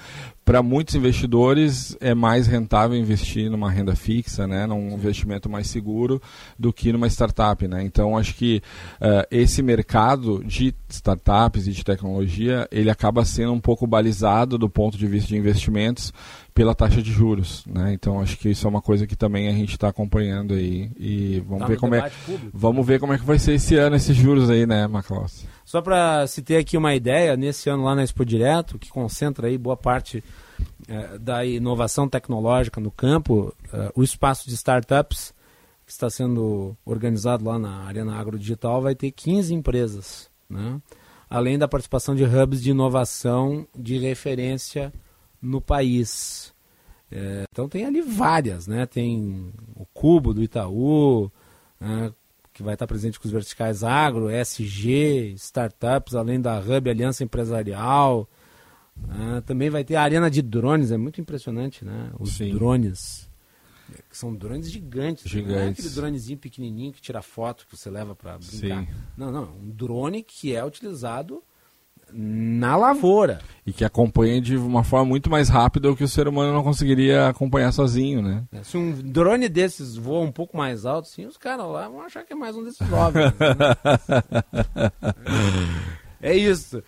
para 0.47 0.63
muitos 0.63 0.95
investidores 0.95 1.97
é 2.01 2.15
mais 2.15 2.47
rentável 2.47 2.97
investir 2.97 3.51
numa 3.51 3.69
renda 3.69 3.97
fixa, 3.97 4.47
né, 4.47 4.65
num 4.65 4.93
investimento 4.93 5.51
mais 5.51 5.67
seguro 5.67 6.23
do 6.57 6.73
que 6.73 6.93
numa 6.93 7.09
startup, 7.09 7.67
né? 7.67 7.83
Então 7.83 8.17
acho 8.17 8.33
que 8.37 8.63
uh, 9.01 9.27
esse 9.29 9.61
mercado 9.61 10.45
de 10.45 10.73
startups 10.89 11.67
e 11.67 11.73
de 11.73 11.83
tecnologia 11.83 12.69
ele 12.71 12.89
acaba 12.89 13.25
sendo 13.25 13.53
um 13.53 13.61
pouco 13.61 13.89
balizado 13.89 14.57
do 14.57 14.71
ponto 14.71 14.97
de 14.97 15.09
vista 15.09 15.31
de 15.31 15.37
investimentos 15.37 16.13
pela 16.55 16.77
taxa 16.77 17.03
de 17.03 17.11
juros, 17.11 17.65
né? 17.67 17.93
Então 17.93 18.21
acho 18.21 18.39
que 18.39 18.49
isso 18.49 18.69
é 18.69 18.71
uma 18.71 18.81
coisa 18.81 19.05
que 19.05 19.17
também 19.17 19.49
a 19.49 19.53
gente 19.53 19.73
está 19.73 19.89
acompanhando 19.89 20.55
aí 20.55 20.93
e 20.97 21.41
vamos 21.41 21.63
tá 21.63 21.67
ver 21.67 21.77
como 21.77 21.97
é 21.97 22.09
público. 22.25 22.51
vamos 22.55 22.87
ver 22.87 23.01
como 23.01 23.13
é 23.13 23.19
que 23.19 23.27
vai 23.27 23.41
ser 23.41 23.55
esse 23.55 23.75
ano 23.75 23.97
esses 23.97 24.17
juros 24.17 24.49
aí, 24.49 24.65
né, 24.65 24.87
Maclaus? 24.87 25.45
Só 25.67 25.83
para 25.83 26.29
se 26.29 26.43
ter 26.43 26.59
aqui 26.59 26.77
uma 26.77 26.95
ideia, 26.95 27.37
nesse 27.37 27.69
ano 27.69 27.83
lá 27.83 27.97
na 27.97 28.05
Expo 28.05 28.25
Direto, 28.25 28.79
que 28.79 28.89
concentra 28.89 29.49
aí 29.49 29.59
boa 29.59 29.77
parte 29.77 30.23
é, 30.87 31.19
da 31.19 31.45
inovação 31.45 32.09
tecnológica 32.09 32.81
no 32.81 32.93
campo, 32.93 33.53
é, 33.73 33.91
o 33.97 34.05
espaço 34.05 34.49
de 34.49 34.55
startups 34.55 35.35
que 35.85 35.91
está 35.91 36.09
sendo 36.09 36.77
organizado 36.85 37.45
lá 37.45 37.59
na 37.59 37.83
Arena 37.83 38.17
Agro 38.17 38.39
Digital 38.39 38.81
vai 38.81 38.95
ter 38.95 39.11
15 39.11 39.55
empresas, 39.55 40.31
né? 40.49 40.81
além 41.29 41.59
da 41.59 41.67
participação 41.67 42.15
de 42.15 42.23
hubs 42.23 42.63
de 42.63 42.71
inovação 42.71 43.67
de 43.77 43.99
referência 43.99 44.93
no 45.43 45.61
país. 45.61 46.55
É, 47.11 47.45
então 47.51 47.69
tem 47.69 47.85
ali 47.85 48.03
várias, 48.03 48.69
né? 48.69 48.87
Tem 48.87 49.53
o 49.75 49.85
Cubo 49.87 50.33
do 50.33 50.45
Itaú, 50.45 51.31
né? 51.81 52.13
Que 52.57 52.63
vai 52.63 52.73
estar 52.73 52.87
presente 52.87 53.21
com 53.21 53.29
os 53.29 53.33
verticais 53.33 53.85
agro, 53.85 54.31
SG, 54.31 55.35
startups, 55.37 56.15
além 56.15 56.41
da 56.41 56.59
Hub 56.59 56.89
Aliança 56.89 57.23
Empresarial. 57.23 58.27
Né? 58.97 59.43
também 59.45 59.69
vai 59.69 59.85
ter 59.85 59.97
a 59.97 60.03
arena 60.03 60.31
de 60.31 60.41
drones, 60.41 60.91
é 60.91 60.97
muito 60.97 61.21
impressionante, 61.21 61.85
né? 61.85 62.11
Os 62.19 62.39
Sim. 62.39 62.55
drones. 62.55 63.29
Que 64.09 64.17
são 64.17 64.35
drones 64.35 64.71
gigantes. 64.71 65.31
Gigantes. 65.31 65.55
Não 65.55 65.63
é 65.65 65.69
aquele 65.69 65.91
dronezinho 65.91 66.39
pequenininho 66.39 66.95
que 66.95 67.03
tira 67.03 67.21
foto 67.21 67.67
que 67.67 67.77
você 67.77 67.91
leva 67.91 68.17
para 68.17 68.39
brincar. 68.39 68.87
Sim. 68.87 68.89
Não, 69.19 69.31
não. 69.31 69.55
Um 69.55 69.69
drone 69.69 70.23
que 70.23 70.57
é 70.57 70.65
utilizado 70.65 71.45
na 72.13 72.77
lavoura. 72.77 73.41
E 73.67 73.73
que 73.73 73.85
acompanha 73.85 74.41
de 74.41 74.57
uma 74.57 74.85
forma 74.85 75.07
muito 75.07 75.29
mais 75.29 75.49
rápida 75.49 75.91
o 75.91 75.97
que 75.97 76.05
o 76.05 76.09
ser 76.09 76.29
humano 76.29 76.53
não 76.53 76.63
conseguiria 76.63 77.29
acompanhar 77.29 77.73
sozinho, 77.73 78.23
né? 78.23 78.45
É, 78.53 78.63
se 78.63 78.77
um 78.77 78.93
drone 78.93 79.49
desses 79.49 79.97
voa 79.97 80.25
um 80.25 80.31
pouco 80.31 80.57
mais 80.57 80.87
alto, 80.87 81.09
sim, 81.09 81.27
os 81.27 81.37
caras 81.37 81.67
lá 81.67 81.89
vão 81.89 82.03
achar 82.03 82.25
que 82.25 82.33
é 82.33 82.37
mais 82.37 82.55
um 82.57 82.63
desses 82.63 82.87
jovens. 82.87 83.33
né? 83.33 84.93
é 86.23 86.35
isso. 86.37 86.79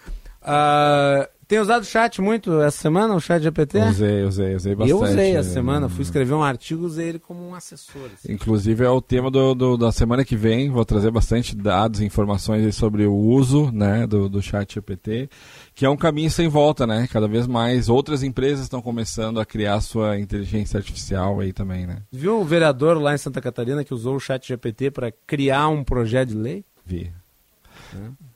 Uh, 0.43 1.38
tem 1.49 1.59
usado 1.59 1.81
o 1.81 1.87
chat 1.87 2.21
muito 2.21 2.61
essa 2.61 2.77
semana, 2.77 3.15
o 3.15 3.21
chat 3.21 3.43
GPT? 3.43 3.79
Usei, 3.79 4.23
usei, 4.23 4.55
usei 4.55 4.75
bastante. 4.75 4.91
Eu 4.91 5.03
usei 5.03 5.35
essa 5.35 5.49
semana, 5.49 5.89
fui 5.89 6.03
escrever 6.03 6.35
um 6.35 6.43
artigo, 6.43 6.85
usei 6.85 7.09
ele 7.09 7.19
como 7.19 7.49
um 7.49 7.55
assessor. 7.55 8.11
Assim. 8.13 8.31
Inclusive 8.31 8.85
é 8.85 8.91
o 8.91 9.01
tema 9.01 9.31
do, 9.31 9.55
do, 9.55 9.77
da 9.79 9.91
semana 9.91 10.27
que 10.27 10.37
vem, 10.37 10.69
vou 10.69 10.85
trazer 10.85 11.11
bastante 11.11 11.57
dados, 11.57 12.03
informações 12.03 12.75
sobre 12.77 13.07
o 13.07 13.15
uso 13.15 13.73
né, 13.73 14.07
do, 14.07 14.29
do 14.29 14.43
chat 14.43 14.75
GPT, 14.75 15.31
que 15.75 15.87
é 15.87 15.89
um 15.89 15.97
caminho 15.97 16.31
sem 16.31 16.49
volta, 16.49 16.87
né? 16.87 17.09
Cada 17.11 17.27
vez 17.27 17.47
mais 17.47 17.89
outras 17.89 18.23
empresas 18.23 18.65
estão 18.65 18.83
começando 18.83 19.41
a 19.41 19.47
criar 19.47 19.81
sua 19.81 20.19
inteligência 20.19 20.77
artificial 20.77 21.41
aí 21.41 21.55
também, 21.55 21.87
né? 21.87 22.03
Viu 22.13 22.39
o 22.39 22.45
vereador 22.45 22.99
lá 22.99 23.15
em 23.15 23.19
Santa 23.19 23.41
Catarina 23.41 23.83
que 23.83 23.95
usou 23.95 24.17
o 24.17 24.21
chat 24.21 24.47
GPT 24.47 24.91
para 24.91 25.11
criar 25.27 25.69
um 25.69 25.83
projeto 25.83 26.29
de 26.29 26.35
lei? 26.35 26.65
Vi. 26.85 27.11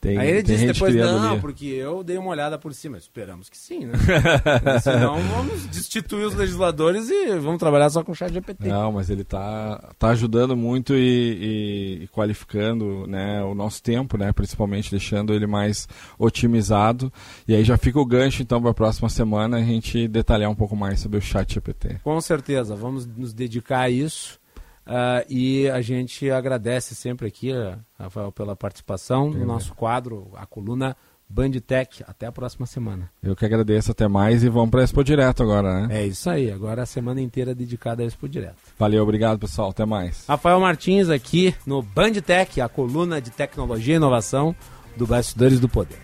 Tem, 0.01 0.19
Aí 0.19 0.31
ele 0.31 0.43
disse 0.43 0.67
depois, 0.67 0.95
não, 0.95 1.41
porque 1.41 1.67
eu 1.67 2.03
dei 2.03 2.19
uma 2.19 2.31
olhada 2.31 2.59
por 2.59 2.75
cima. 2.75 2.99
Esperamos 2.99 3.49
que 3.49 3.57
sim, 3.57 3.87
né? 3.87 3.95
Senão 4.83 5.21
vamos 5.21 5.67
destituir 5.67 6.25
os 6.27 6.35
legisladores 6.35 7.09
e 7.09 7.39
vamos 7.39 7.59
trabalhar 7.59 7.89
só 7.91 8.03
com 8.03 8.13
o 8.13 8.15
chat 8.15 8.33
GPT. 8.33 8.69
Não, 8.69 8.93
mas 8.93 9.11
ele 9.11 9.23
está 9.23 9.93
tá 9.99 10.09
ajudando 10.09 10.57
muito 10.57 10.95
e, 10.95 10.99
e, 10.99 12.05
e, 12.05 12.09
qualificando 12.09 13.07
né, 13.07 13.43
o 13.45 13.55
nosso 13.55 13.83
tempo, 13.83 14.19
né? 14.19 14.33
Principalmente 14.33 14.91
deixando 14.91 15.33
ele 15.33 15.47
mais 15.47 15.89
otimizado. 16.19 17.13
E 17.47 17.55
aí 17.55 17.65
já 17.65 17.77
fica 17.77 18.01
o 18.01 18.07
gancho, 18.07 18.43
então, 18.43 18.61
para 18.61 18.71
a 18.71 18.75
próxima 18.75 19.09
semana 19.09 19.59
a 19.59 19.63
gente 19.63 20.09
detalhar 20.09 20.51
um 20.51 20.55
pouco 20.55 20.75
mais 20.75 21.01
sobre 21.01 21.19
o 21.19 21.23
chat 21.23 21.55
GPT. 21.55 22.01
Com 22.03 22.21
certeza, 22.21 22.75
vamos 22.75 23.07
nos 23.07 23.33
dedicar 23.33 23.81
a 23.81 23.91
isso. 23.91 24.42
Uh, 24.87 25.25
e 25.29 25.69
a 25.71 25.81
gente 25.81 26.31
agradece 26.31 26.95
sempre 26.95 27.29
aqui, 27.29 27.53
Rafael, 27.99 28.33
pela 28.33 28.57
participação 28.57 29.31
no 29.31 29.47
nosso 29.47 29.75
quadro, 29.75 30.31
a 30.35 30.45
coluna 30.45 30.97
Bandtech. 31.29 32.05
Até 32.07 32.27
a 32.27 32.33
próxima 32.33 32.67
semana. 32.67 33.11
Eu 33.23 33.35
que 33.35 33.45
agradeço, 33.45 33.91
até 33.91 34.07
mais 34.07 34.45
e 34.45 34.49
vamos 34.49 34.71
para 34.71 34.81
a 34.81 34.85
Expo 34.85 35.03
Direto 35.03 35.43
agora, 35.43 35.87
né? 35.87 36.03
É 36.03 36.07
isso 36.07 36.29
aí, 36.29 36.51
agora 36.51 36.83
a 36.83 36.87
semana 36.87 37.21
inteira 37.21 37.55
dedicada 37.55 38.03
à 38.03 38.07
Expo 38.07 38.29
Direto. 38.29 38.57
Valeu, 38.79 39.03
obrigado 39.03 39.39
pessoal, 39.39 39.71
até 39.71 39.85
mais. 39.85 40.27
Rafael 40.27 40.61
Martins 40.61 41.09
aqui 41.09 41.55
no 41.65 41.83
Bandtech, 41.83 42.61
a 42.61 42.69
coluna 42.69 43.21
de 43.21 43.31
tecnologia 43.31 43.95
e 43.95 43.97
inovação 43.97 44.55
do 44.97 45.07
Bastidores 45.07 45.59
do 45.59 45.69
Poder. 45.69 46.01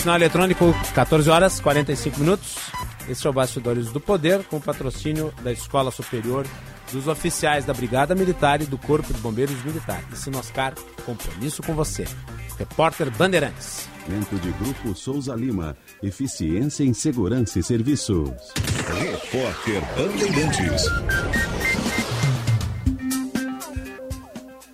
Sinal 0.00 0.16
eletrônico, 0.16 0.74
14 0.94 1.28
horas 1.28 1.60
45 1.60 2.20
minutos. 2.20 2.56
Esse 3.06 3.26
é 3.26 3.30
o 3.30 3.32
Bastidores 3.32 3.90
do 3.92 4.00
Poder, 4.00 4.42
com 4.44 4.58
patrocínio 4.58 5.32
da 5.42 5.52
Escola 5.52 5.90
Superior 5.90 6.46
dos 6.90 7.06
Oficiais 7.06 7.64
da 7.66 7.74
Brigada 7.74 8.14
Militar 8.14 8.62
e 8.62 8.66
do 8.66 8.78
Corpo 8.78 9.12
de 9.12 9.20
Bombeiros 9.20 9.62
Militar. 9.62 10.02
E 10.10 10.16
Sinoscar, 10.16 10.74
compromisso 11.04 11.62
com 11.62 11.74
você. 11.74 12.04
Repórter 12.58 13.10
Bandeirantes. 13.10 13.88
Dentro 14.08 14.38
de 14.38 14.50
Grupo 14.52 14.94
Souza 14.94 15.34
Lima. 15.34 15.76
Eficiência 16.02 16.82
em 16.82 16.94
Segurança 16.94 17.58
e 17.58 17.62
Serviços. 17.62 18.30
Repórter 18.98 19.82
Bandeirantes. 19.96 20.84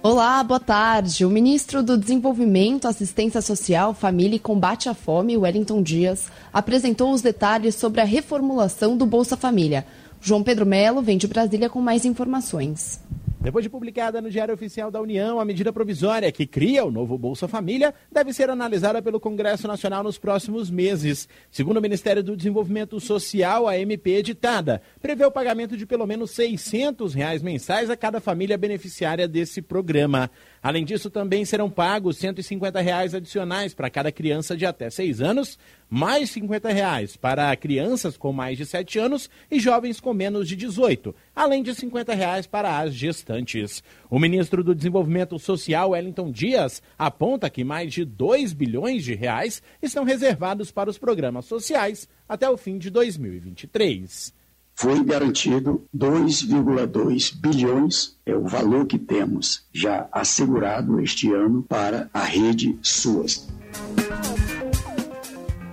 Olá, 0.08 0.40
boa 0.44 0.60
tarde. 0.60 1.24
O 1.24 1.28
ministro 1.28 1.82
do 1.82 1.98
Desenvolvimento, 1.98 2.86
Assistência 2.86 3.42
Social, 3.42 3.92
Família 3.92 4.36
e 4.36 4.38
Combate 4.38 4.88
à 4.88 4.94
Fome, 4.94 5.36
Wellington 5.36 5.82
Dias, 5.82 6.28
apresentou 6.52 7.10
os 7.10 7.22
detalhes 7.22 7.74
sobre 7.74 8.00
a 8.00 8.04
reformulação 8.04 8.96
do 8.96 9.04
Bolsa 9.04 9.36
Família. 9.36 9.84
João 10.20 10.44
Pedro 10.44 10.64
Melo 10.64 11.02
vem 11.02 11.18
de 11.18 11.26
Brasília 11.26 11.68
com 11.68 11.80
mais 11.80 12.04
informações. 12.04 13.00
Depois 13.46 13.62
de 13.62 13.70
publicada 13.70 14.20
no 14.20 14.28
Diário 14.28 14.52
Oficial 14.52 14.90
da 14.90 15.00
União, 15.00 15.38
a 15.38 15.44
medida 15.44 15.72
provisória 15.72 16.32
que 16.32 16.48
cria 16.48 16.84
o 16.84 16.90
novo 16.90 17.16
Bolsa 17.16 17.46
Família 17.46 17.94
deve 18.10 18.32
ser 18.32 18.50
analisada 18.50 19.00
pelo 19.00 19.20
Congresso 19.20 19.68
Nacional 19.68 20.02
nos 20.02 20.18
próximos 20.18 20.68
meses. 20.68 21.28
Segundo 21.48 21.76
o 21.76 21.80
Ministério 21.80 22.24
do 22.24 22.36
Desenvolvimento 22.36 22.98
Social, 22.98 23.68
a 23.68 23.78
MP 23.78 24.16
editada 24.16 24.82
prevê 25.00 25.24
o 25.24 25.30
pagamento 25.30 25.76
de 25.76 25.86
pelo 25.86 26.08
menos 26.08 26.32
600 26.32 27.14
reais 27.14 27.40
mensais 27.40 27.88
a 27.88 27.96
cada 27.96 28.18
família 28.18 28.58
beneficiária 28.58 29.28
desse 29.28 29.62
programa. 29.62 30.28
Além 30.62 30.84
disso, 30.84 31.10
também 31.10 31.44
serão 31.44 31.70
pagos 31.70 32.16
150 32.18 32.80
reais 32.80 33.14
adicionais 33.14 33.74
para 33.74 33.90
cada 33.90 34.10
criança 34.10 34.56
de 34.56 34.66
até 34.66 34.90
6 34.90 35.20
anos, 35.20 35.58
mais 35.88 36.30
50 36.30 36.70
reais 36.70 37.16
para 37.16 37.54
crianças 37.56 38.16
com 38.16 38.32
mais 38.32 38.58
de 38.58 38.66
7 38.66 38.98
anos 38.98 39.30
e 39.50 39.60
jovens 39.60 40.00
com 40.00 40.12
menos 40.12 40.48
de 40.48 40.56
18, 40.56 41.14
além 41.34 41.62
de 41.62 41.74
50 41.74 42.14
reais 42.14 42.46
para 42.46 42.78
as 42.78 42.94
gestantes. 42.94 43.82
O 44.10 44.18
ministro 44.18 44.64
do 44.64 44.74
Desenvolvimento 44.74 45.38
Social, 45.38 45.90
Wellington 45.90 46.30
Dias, 46.30 46.82
aponta 46.98 47.50
que 47.50 47.64
mais 47.64 47.92
de 47.92 48.04
2 48.04 48.52
bilhões 48.52 49.04
de 49.04 49.14
reais 49.14 49.62
estão 49.82 50.04
reservados 50.04 50.70
para 50.70 50.90
os 50.90 50.98
programas 50.98 51.44
sociais 51.44 52.08
até 52.28 52.48
o 52.50 52.56
fim 52.56 52.78
de 52.78 52.90
2023 52.90 54.35
foi 54.78 55.02
garantido 55.02 55.82
2,2 55.96 57.34
bilhões, 57.34 58.14
é 58.26 58.36
o 58.36 58.44
valor 58.44 58.86
que 58.86 58.98
temos 58.98 59.62
já 59.72 60.06
assegurado 60.12 61.00
este 61.00 61.32
ano 61.32 61.64
para 61.66 62.10
a 62.12 62.22
rede 62.22 62.78
SUAS. 62.82 63.48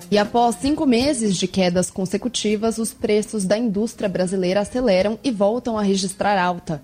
E 0.09 0.17
após 0.17 0.55
cinco 0.55 0.85
meses 0.85 1.35
de 1.35 1.47
quedas 1.47 1.89
consecutivas, 1.89 2.77
os 2.77 2.93
preços 2.93 3.43
da 3.43 3.57
indústria 3.57 4.07
brasileira 4.07 4.61
aceleram 4.61 5.19
e 5.21 5.31
voltam 5.31 5.77
a 5.77 5.81
registrar 5.81 6.41
alta. 6.41 6.81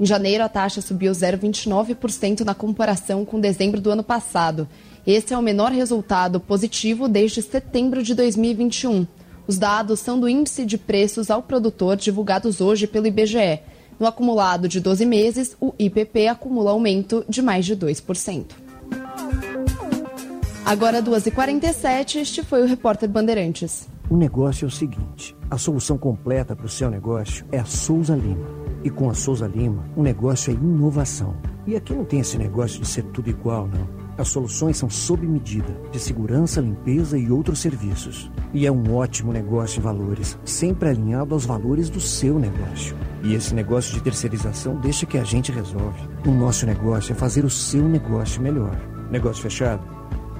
Em 0.00 0.04
janeiro, 0.04 0.42
a 0.42 0.48
taxa 0.48 0.80
subiu 0.80 1.12
0,29% 1.12 2.40
na 2.40 2.54
comparação 2.54 3.24
com 3.24 3.38
dezembro 3.38 3.80
do 3.80 3.90
ano 3.90 4.02
passado. 4.02 4.66
Esse 5.06 5.34
é 5.34 5.38
o 5.38 5.42
menor 5.42 5.70
resultado 5.70 6.40
positivo 6.40 7.06
desde 7.06 7.42
setembro 7.42 8.02
de 8.02 8.14
2021. 8.14 9.06
Os 9.46 9.58
dados 9.58 10.00
são 10.00 10.18
do 10.18 10.28
Índice 10.28 10.64
de 10.64 10.78
Preços 10.78 11.30
ao 11.30 11.42
Produtor 11.42 11.96
divulgados 11.96 12.60
hoje 12.60 12.86
pelo 12.86 13.06
IBGE. 13.06 13.60
No 13.98 14.06
acumulado 14.06 14.68
de 14.68 14.80
12 14.80 15.04
meses, 15.04 15.56
o 15.60 15.74
IPP 15.78 16.28
acumula 16.28 16.70
aumento 16.70 17.24
de 17.28 17.42
mais 17.42 17.66
de 17.66 17.76
2%. 17.76 18.44
Agora, 20.64 21.02
2h47, 21.02 22.16
este 22.16 22.42
foi 22.44 22.62
o 22.62 22.66
Repórter 22.66 23.08
Bandeirantes. 23.08 23.88
O 24.08 24.16
negócio 24.16 24.64
é 24.64 24.68
o 24.68 24.70
seguinte: 24.70 25.36
a 25.50 25.58
solução 25.58 25.98
completa 25.98 26.54
para 26.54 26.66
o 26.66 26.68
seu 26.68 26.90
negócio 26.90 27.44
é 27.52 27.58
a 27.58 27.64
Souza 27.64 28.14
Lima 28.14 28.46
E 28.82 28.88
com 28.90 29.10
a 29.10 29.14
Souza 29.14 29.46
Lima, 29.46 29.84
o 29.96 30.02
negócio 30.02 30.50
é 30.50 30.54
inovação. 30.54 31.36
E 31.66 31.76
aqui 31.76 31.92
não 31.92 32.04
tem 32.04 32.20
esse 32.20 32.38
negócio 32.38 32.80
de 32.80 32.88
ser 32.88 33.02
tudo 33.04 33.28
igual, 33.28 33.68
não. 33.68 33.99
As 34.18 34.28
soluções 34.28 34.76
são 34.76 34.90
sob 34.90 35.26
medida, 35.26 35.74
de 35.90 35.98
segurança, 35.98 36.60
limpeza 36.60 37.18
e 37.18 37.30
outros 37.30 37.60
serviços. 37.60 38.30
E 38.52 38.66
é 38.66 38.72
um 38.72 38.94
ótimo 38.94 39.32
negócio 39.32 39.78
em 39.78 39.82
valores, 39.82 40.38
sempre 40.44 40.88
alinhado 40.88 41.34
aos 41.34 41.46
valores 41.46 41.88
do 41.88 42.00
seu 42.00 42.38
negócio. 42.38 42.96
E 43.22 43.34
esse 43.34 43.54
negócio 43.54 43.94
de 43.94 44.02
terceirização 44.02 44.76
deixa 44.76 45.06
que 45.06 45.18
a 45.18 45.24
gente 45.24 45.52
resolve. 45.52 46.00
O 46.26 46.30
nosso 46.30 46.66
negócio 46.66 47.12
é 47.12 47.14
fazer 47.14 47.44
o 47.44 47.50
seu 47.50 47.88
negócio 47.88 48.42
melhor. 48.42 48.76
Negócio 49.10 49.42
fechado? 49.42 49.82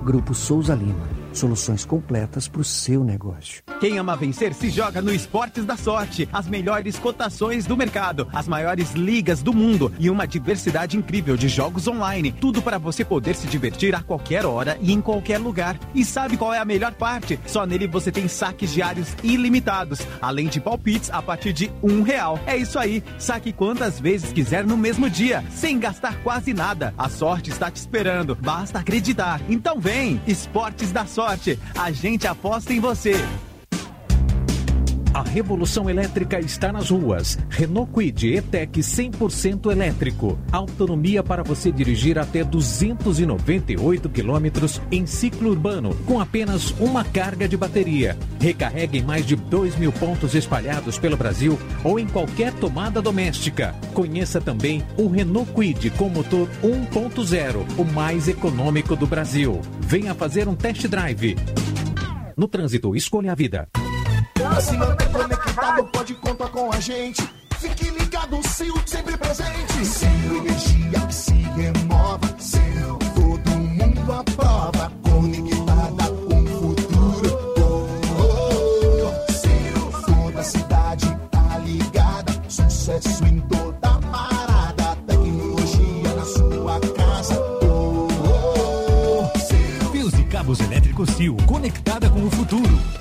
Grupo 0.04 0.34
Souza 0.34 0.74
Lima. 0.74 1.19
Soluções 1.32 1.84
completas 1.84 2.48
para 2.48 2.60
o 2.60 2.64
seu 2.64 3.04
negócio. 3.04 3.62
Quem 3.80 3.98
ama 3.98 4.16
vencer 4.16 4.52
se 4.52 4.68
joga 4.68 5.00
no 5.00 5.12
Esportes 5.12 5.64
da 5.64 5.76
Sorte. 5.76 6.28
As 6.32 6.46
melhores 6.46 6.98
cotações 6.98 7.64
do 7.64 7.76
mercado, 7.76 8.28
as 8.32 8.46
maiores 8.46 8.92
ligas 8.92 9.42
do 9.42 9.54
mundo 9.54 9.92
e 9.98 10.10
uma 10.10 10.26
diversidade 10.26 10.96
incrível 10.96 11.36
de 11.36 11.48
jogos 11.48 11.88
online. 11.88 12.32
Tudo 12.32 12.60
para 12.60 12.78
você 12.78 13.04
poder 13.04 13.34
se 13.34 13.46
divertir 13.46 13.94
a 13.94 14.02
qualquer 14.02 14.44
hora 14.44 14.76
e 14.82 14.92
em 14.92 15.00
qualquer 15.00 15.38
lugar. 15.38 15.78
E 15.94 16.04
sabe 16.04 16.36
qual 16.36 16.52
é 16.52 16.58
a 16.58 16.64
melhor 16.64 16.92
parte? 16.92 17.38
Só 17.46 17.64
nele 17.64 17.86
você 17.86 18.12
tem 18.12 18.28
saques 18.28 18.72
diários 18.72 19.08
ilimitados, 19.22 20.00
além 20.20 20.48
de 20.48 20.60
palpites 20.60 21.10
a 21.10 21.22
partir 21.22 21.52
de 21.52 21.70
um 21.82 22.02
real. 22.02 22.38
É 22.46 22.56
isso 22.56 22.78
aí, 22.78 23.02
saque 23.18 23.52
quantas 23.52 23.98
vezes 23.98 24.32
quiser 24.32 24.66
no 24.66 24.76
mesmo 24.76 25.08
dia, 25.08 25.42
sem 25.50 25.78
gastar 25.78 26.22
quase 26.22 26.52
nada. 26.52 26.92
A 26.98 27.08
sorte 27.08 27.50
está 27.50 27.70
te 27.70 27.76
esperando, 27.76 28.34
basta 28.34 28.78
acreditar. 28.78 29.40
Então 29.48 29.80
vem, 29.80 30.20
Esportes 30.26 30.92
da 30.92 31.06
Sorte 31.06 31.20
A 31.76 31.92
gente 31.92 32.26
aposta 32.26 32.72
em 32.72 32.80
você. 32.80 33.14
A 35.12 35.22
revolução 35.22 35.90
elétrica 35.90 36.38
está 36.38 36.72
nas 36.72 36.90
ruas. 36.90 37.36
Renault 37.48 37.90
Kwid 37.90 38.32
E-Tech 38.32 38.80
100% 38.80 39.72
elétrico. 39.72 40.38
Autonomia 40.52 41.20
para 41.20 41.42
você 41.42 41.72
dirigir 41.72 42.16
até 42.16 42.44
298 42.44 44.08
quilômetros 44.08 44.80
em 44.90 45.06
ciclo 45.06 45.50
urbano, 45.50 45.96
com 46.06 46.20
apenas 46.20 46.70
uma 46.78 47.02
carga 47.02 47.48
de 47.48 47.56
bateria. 47.56 48.16
Recarrega 48.40 48.98
em 48.98 49.02
mais 49.02 49.26
de 49.26 49.34
2 49.34 49.76
mil 49.76 49.90
pontos 49.90 50.36
espalhados 50.36 50.96
pelo 50.96 51.16
Brasil 51.16 51.58
ou 51.82 51.98
em 51.98 52.06
qualquer 52.06 52.52
tomada 52.52 53.02
doméstica. 53.02 53.74
Conheça 53.92 54.40
também 54.40 54.80
o 54.96 55.08
Renault 55.08 55.50
Kwid 55.52 55.90
com 55.90 56.08
motor 56.08 56.48
1.0, 56.62 57.78
o 57.78 57.84
mais 57.84 58.28
econômico 58.28 58.94
do 58.94 59.08
Brasil. 59.08 59.60
Venha 59.80 60.14
fazer 60.14 60.46
um 60.46 60.54
test 60.54 60.86
drive. 60.86 61.36
No 62.36 62.46
trânsito, 62.46 62.94
escolha 62.94 63.32
a 63.32 63.34
vida. 63.34 63.68
Se 64.60 64.76
manter 64.76 65.08
conectado, 65.10 65.84
pode 65.84 66.14
contar 66.14 66.48
com 66.48 66.72
a 66.72 66.80
gente. 66.80 67.22
Fique 67.58 67.90
ligado, 67.90 68.40
Sil, 68.48 68.72
sempre 68.86 69.16
presente. 69.16 69.84
Sil, 69.84 70.32
energia 70.36 71.00
que 71.06 71.14
se 71.14 71.32
renova. 71.32 72.26
Sil, 72.40 72.96
todo 73.14 73.50
mundo 73.50 74.12
aprova. 74.12 74.92
Conectada 75.02 76.04
com 76.26 76.42
o 76.42 76.46
futuro. 76.46 77.30
Oh, 77.56 77.86
oh. 78.18 79.32
Sil, 79.32 79.80
toda 80.06 80.40
a 80.40 80.44
cidade 80.44 81.18
tá 81.30 81.58
ligada. 81.58 82.32
Sucesso 82.48 83.24
em 83.26 83.40
toda 83.40 83.98
parada. 84.10 84.96
Tecnologia 85.06 86.14
na 86.14 86.24
sua 86.24 86.80
casa. 86.96 87.40
Oh, 87.62 88.08
oh. 88.24 89.90
Fios 89.92 90.14
e 90.14 90.24
cabos 90.24 90.60
elétricos 90.60 91.10
Sil, 91.16 91.36
conectada 91.46 92.08
com 92.08 92.24
o 92.24 92.30
futuro. 92.30 92.99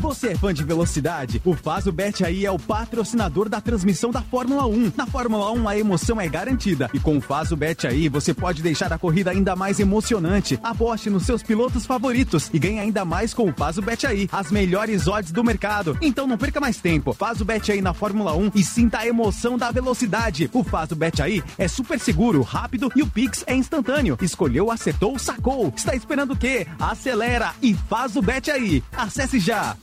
Você 0.00 0.28
é 0.28 0.34
fã 0.34 0.52
de 0.54 0.64
velocidade? 0.64 1.42
O 1.44 1.54
Fazo 1.54 1.92
Bet 1.92 2.24
aí 2.24 2.46
é 2.46 2.50
o 2.50 2.58
patrocinador 2.58 3.50
da 3.50 3.60
transmissão 3.60 4.10
da 4.10 4.22
Fórmula 4.22 4.66
1. 4.66 4.92
Na 4.96 5.06
Fórmula 5.06 5.52
1 5.52 5.68
a 5.68 5.78
emoção 5.78 6.18
é 6.18 6.26
garantida 6.26 6.88
e 6.94 6.98
com 6.98 7.18
o 7.18 7.20
Fazo 7.20 7.54
Bet 7.54 7.86
aí 7.86 8.08
você 8.08 8.32
pode 8.32 8.62
deixar 8.62 8.90
a 8.94 8.98
corrida 8.98 9.30
ainda 9.30 9.54
mais 9.54 9.78
emocionante. 9.78 10.58
Aposte 10.62 11.10
nos 11.10 11.24
seus 11.26 11.42
pilotos 11.42 11.84
favoritos 11.84 12.48
e 12.50 12.58
ganhe 12.58 12.78
ainda 12.78 13.04
mais 13.04 13.34
com 13.34 13.50
o 13.50 13.52
Fazo 13.52 13.82
Bet 13.82 14.06
aí, 14.06 14.26
as 14.32 14.50
melhores 14.50 15.06
odds 15.06 15.32
do 15.32 15.44
mercado. 15.44 15.98
Então 16.00 16.26
não 16.26 16.38
perca 16.38 16.60
mais 16.60 16.78
tempo. 16.78 17.12
Faz 17.12 17.42
o 17.42 17.44
Bet 17.44 17.70
aí 17.70 17.82
na 17.82 17.92
Fórmula 17.92 18.34
1 18.34 18.52
e 18.54 18.64
sinta 18.64 19.00
a 19.00 19.06
emoção 19.06 19.58
da 19.58 19.70
velocidade. 19.70 20.48
O 20.54 20.64
Fazo 20.64 20.96
Bet 20.96 21.20
aí 21.20 21.42
é 21.58 21.68
super 21.68 22.00
seguro, 22.00 22.40
rápido 22.40 22.90
e 22.96 23.02
o 23.02 23.06
Pix 23.06 23.44
é 23.46 23.54
instantâneo. 23.54 24.16
Escolheu, 24.22 24.70
acertou, 24.70 25.18
sacou. 25.18 25.70
Está 25.76 25.94
esperando 25.94 26.32
o 26.32 26.38
quê? 26.38 26.66
Acelera 26.78 27.52
e 27.60 27.74
faz 27.74 28.16
o 28.16 28.22
Bet 28.22 28.50
aí. 28.50 28.82
Acesse 28.96 29.38
já. 29.38 29.76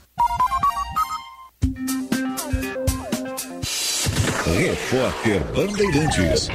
Repórter 4.58 5.44
Bandeirantes. 5.54 6.48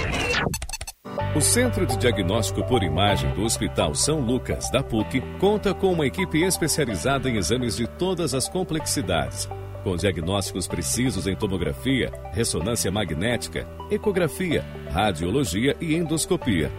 O 1.36 1.42
Centro 1.42 1.86
de 1.86 1.98
Diagnóstico 1.98 2.64
por 2.64 2.84
Imagem 2.84 3.34
do 3.34 3.44
Hospital 3.44 3.96
São 3.96 4.20
Lucas, 4.20 4.70
da 4.70 4.84
PUC, 4.84 5.22
conta 5.40 5.74
com 5.74 5.94
uma 5.94 6.06
equipe 6.06 6.44
especializada 6.44 7.30
em 7.30 7.38
exames 7.38 7.76
de 7.78 7.88
todas 7.88 8.34
as 8.34 8.50
complexidades, 8.50 9.50
com 9.84 9.96
diagnósticos 9.96 10.68
precisos 10.68 11.28
em 11.28 11.36
tomografia, 11.36 12.12
ressonância 12.32 12.92
magnética, 12.92 13.68
ecografia, 13.90 14.66
radiologia 14.92 15.76
e 15.80 15.96
endoscopia. 15.96 16.72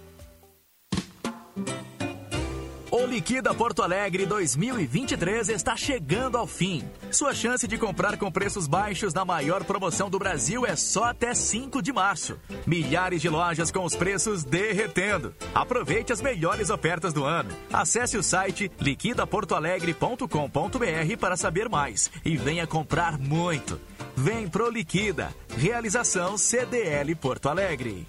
Liquida 3.29 3.53
Porto 3.53 3.83
Alegre 3.83 4.24
2023 4.24 5.51
está 5.51 5.76
chegando 5.76 6.39
ao 6.39 6.47
fim. 6.47 6.83
Sua 7.11 7.35
chance 7.35 7.68
de 7.68 7.76
comprar 7.76 8.16
com 8.16 8.33
preços 8.33 8.66
baixos 8.66 9.12
na 9.12 9.22
maior 9.22 9.64
promoção 9.64 10.09
do 10.09 10.18
Brasil 10.18 10.64
é 10.64 10.74
só 10.74 11.05
até 11.05 11.35
5 11.35 11.83
de 11.83 11.93
março. 11.93 12.39
Milhares 12.66 13.20
de 13.20 13.29
lojas 13.29 13.70
com 13.70 13.85
os 13.85 13.95
preços 13.95 14.45
derretendo. 14.45 15.35
Aproveite 15.55 16.11
as 16.11 16.22
melhores 16.22 16.70
ofertas 16.70 17.12
do 17.12 17.22
ano. 17.22 17.51
Acesse 17.70 18.16
o 18.16 18.22
site 18.22 18.72
liquidaportoalegre.com.br 18.81 21.16
para 21.20 21.37
saber 21.37 21.68
mais 21.68 22.11
e 22.24 22.35
venha 22.35 22.66
comprar 22.66 23.18
muito. 23.18 23.79
Vem 24.16 24.49
pro 24.49 24.70
Liquida. 24.70 25.29
Realização 25.55 26.39
CDL 26.39 27.14
Porto 27.14 27.51
Alegre. 27.51 28.07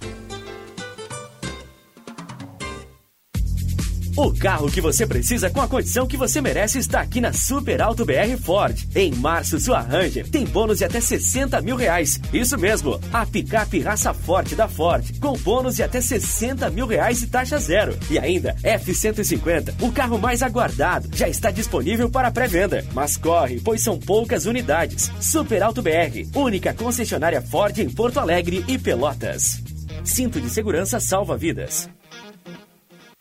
O 4.19 4.33
carro 4.33 4.69
que 4.69 4.81
você 4.81 5.07
precisa 5.07 5.49
com 5.49 5.61
a 5.61 5.67
condição 5.67 6.05
que 6.05 6.17
você 6.17 6.41
merece 6.41 6.77
está 6.77 6.99
aqui 6.99 7.21
na 7.21 7.31
Super 7.31 7.81
Alto 7.81 8.03
BR 8.03 8.35
Ford. 8.43 8.77
Em 8.93 9.15
março, 9.15 9.57
sua 9.61 9.79
Ranger 9.79 10.27
tem 10.29 10.43
bônus 10.43 10.79
de 10.79 10.83
até 10.83 10.99
60 10.99 11.61
mil 11.61 11.77
reais. 11.77 12.19
Isso 12.33 12.57
mesmo, 12.57 12.99
a 13.13 13.25
picape 13.25 13.79
raça 13.79 14.13
forte 14.13 14.55
da 14.55 14.67
Ford, 14.67 15.17
com 15.21 15.37
bônus 15.37 15.77
de 15.77 15.83
até 15.83 16.01
60 16.01 16.69
mil 16.69 16.85
reais 16.85 17.23
e 17.23 17.27
taxa 17.27 17.57
zero. 17.59 17.97
E 18.11 18.19
ainda, 18.19 18.57
F-150, 18.61 19.81
o 19.81 19.89
carro 19.89 20.19
mais 20.19 20.43
aguardado, 20.43 21.07
já 21.15 21.29
está 21.29 21.49
disponível 21.49 22.09
para 22.09 22.29
pré-venda. 22.29 22.85
Mas 22.91 23.15
corre, 23.15 23.61
pois 23.61 23.81
são 23.81 23.97
poucas 23.97 24.45
unidades. 24.45 25.09
Super 25.21 25.63
Alto 25.63 25.81
BR, 25.81 26.27
única 26.35 26.73
concessionária 26.73 27.41
Ford 27.41 27.77
em 27.79 27.89
Porto 27.89 28.19
Alegre 28.19 28.65
e 28.67 28.77
Pelotas. 28.77 29.63
Cinto 30.03 30.41
de 30.41 30.49
segurança 30.49 30.99
salva 30.99 31.37
vidas. 31.37 31.89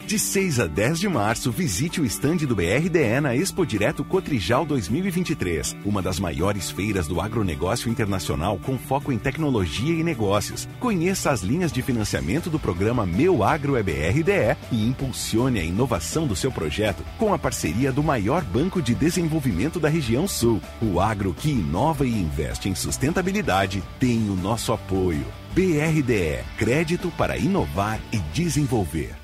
De 0.08 0.18
6 0.18 0.60
a 0.60 0.66
10 0.66 1.00
de 1.00 1.06
março, 1.06 1.52
visite 1.52 2.00
o 2.00 2.04
estande 2.06 2.46
do 2.46 2.56
BRDE 2.56 3.20
na 3.20 3.36
Expo 3.36 3.66
Direto 3.66 4.02
Cotrijal 4.02 4.64
2023, 4.64 5.76
uma 5.84 6.00
das 6.00 6.18
maiores 6.18 6.70
feiras 6.70 7.06
do 7.06 7.20
agronegócio 7.20 7.90
internacional 7.90 8.58
com 8.58 8.78
foco 8.78 9.12
em 9.12 9.18
tecnologia 9.18 9.92
e 9.92 10.02
negócios. 10.02 10.66
Conheça 10.80 11.30
as 11.30 11.42
linhas 11.42 11.70
de 11.70 11.82
financiamento 11.82 12.48
do 12.48 12.58
programa 12.58 13.04
Meu 13.04 13.44
Agro 13.44 13.76
é 13.76 13.82
BRDE 13.82 14.56
e 14.72 14.88
impulsione 14.88 15.60
a 15.60 15.62
inovação 15.62 16.26
do 16.26 16.34
seu 16.34 16.50
projeto 16.50 17.04
com 17.18 17.34
a 17.34 17.38
parceria 17.38 17.92
do 17.92 18.02
maior 18.02 18.42
banco 18.42 18.80
de 18.80 18.94
desenvolvimento 18.94 19.78
da 19.78 19.90
região 19.90 20.26
sul. 20.26 20.58
O 20.80 21.00
agro 21.00 21.34
que 21.34 21.50
inova 21.50 22.06
e 22.06 22.18
investe 22.18 22.70
em 22.70 22.74
sustentabilidade 22.74 23.82
tem 24.00 24.30
o 24.30 24.34
nosso 24.34 24.72
apoio. 24.72 25.26
BRDE 25.52 26.42
Crédito 26.56 27.12
para 27.18 27.36
inovar 27.36 28.00
e 28.10 28.16
desenvolver. 28.32 29.17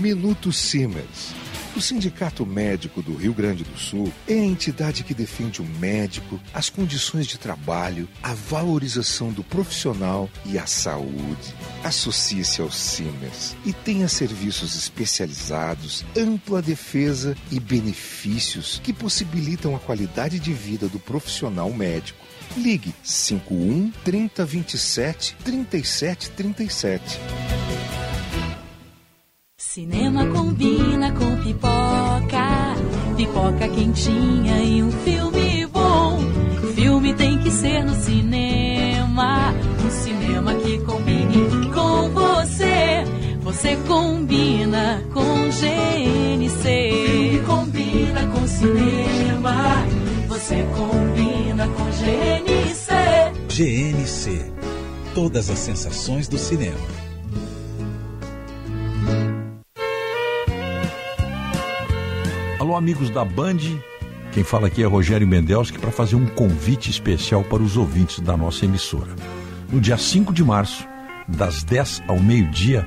Minuto 0.00 0.52
Siemens. 0.52 1.34
O 1.76 1.80
Sindicato 1.80 2.44
Médico 2.44 3.02
do 3.02 3.14
Rio 3.14 3.32
Grande 3.32 3.64
do 3.64 3.78
Sul 3.78 4.12
é 4.28 4.34
a 4.34 4.44
entidade 4.44 5.04
que 5.04 5.14
defende 5.14 5.62
o 5.62 5.64
médico, 5.64 6.38
as 6.52 6.68
condições 6.68 7.26
de 7.26 7.38
trabalho, 7.38 8.08
a 8.22 8.34
valorização 8.34 9.32
do 9.32 9.42
profissional 9.42 10.28
e 10.44 10.58
a 10.58 10.66
saúde. 10.66 11.54
Associe-se 11.82 12.60
ao 12.60 12.70
Simers 12.70 13.56
e 13.64 13.72
tenha 13.72 14.06
serviços 14.06 14.76
especializados, 14.76 16.04
ampla 16.16 16.60
defesa 16.60 17.34
e 17.50 17.58
benefícios 17.58 18.80
que 18.82 18.92
possibilitam 18.92 19.74
a 19.74 19.78
qualidade 19.78 20.38
de 20.38 20.52
vida 20.52 20.88
do 20.88 20.98
profissional 20.98 21.72
médico. 21.72 22.18
Ligue 22.56 22.94
51 23.02 23.90
3027 24.04 25.36
3737. 25.42 27.18
Cinema 29.74 30.26
combina 30.26 31.10
com 31.12 31.34
pipoca, 31.42 32.76
pipoca 33.16 33.66
quentinha 33.70 34.62
e 34.62 34.82
um 34.82 34.92
filme 34.92 35.66
bom. 35.68 36.18
Filme 36.74 37.14
tem 37.14 37.38
que 37.38 37.50
ser 37.50 37.82
no 37.82 37.94
cinema, 37.94 39.54
um 39.82 39.90
cinema 39.90 40.54
que 40.56 40.78
combine 40.80 41.70
com 41.72 42.10
você. 42.10 43.02
Você 43.40 43.76
combina 43.88 45.02
com 45.10 45.48
GNC. 45.48 46.92
Filme 46.92 47.42
combina 47.46 48.26
com 48.26 48.46
cinema, 48.46 49.86
você 50.28 50.66
combina 50.76 51.66
com 51.68 51.84
GNC. 51.84 52.92
GNC. 53.48 54.52
Todas 55.14 55.48
as 55.48 55.58
sensações 55.60 56.28
do 56.28 56.36
cinema. 56.36 57.02
Alô, 62.62 62.76
amigos 62.76 63.10
da 63.10 63.24
Band. 63.24 63.58
Quem 64.30 64.44
fala 64.44 64.68
aqui 64.68 64.84
é 64.84 64.86
Rogério 64.86 65.26
Mendelski 65.26 65.80
para 65.80 65.90
fazer 65.90 66.14
um 66.14 66.26
convite 66.26 66.90
especial 66.90 67.42
para 67.42 67.60
os 67.60 67.76
ouvintes 67.76 68.20
da 68.20 68.36
nossa 68.36 68.64
emissora. 68.64 69.10
No 69.68 69.80
dia 69.80 69.98
5 69.98 70.32
de 70.32 70.44
março, 70.44 70.86
das 71.26 71.64
10 71.64 72.04
ao 72.06 72.20
meio-dia, 72.20 72.86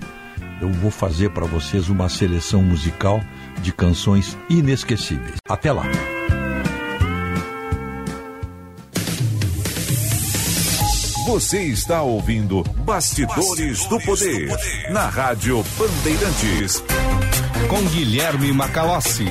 eu 0.61 0.71
vou 0.71 0.89
fazer 0.89 1.31
para 1.31 1.45
vocês 1.45 1.89
uma 1.89 2.07
seleção 2.07 2.63
musical 2.63 3.19
de 3.61 3.73
canções 3.73 4.37
inesquecíveis. 4.49 5.39
Até 5.45 5.73
lá! 5.73 5.83
Você 11.27 11.63
está 11.63 12.01
ouvindo 12.01 12.63
Bastidores, 12.85 13.85
do, 13.87 13.99
Poder, 13.99 14.55
na 14.89 15.09
Rádio 15.09 15.65
Bandeirantes. 15.77 16.81
Com 17.67 17.81
Guilherme 17.89 18.53
Macalossi. 18.53 19.25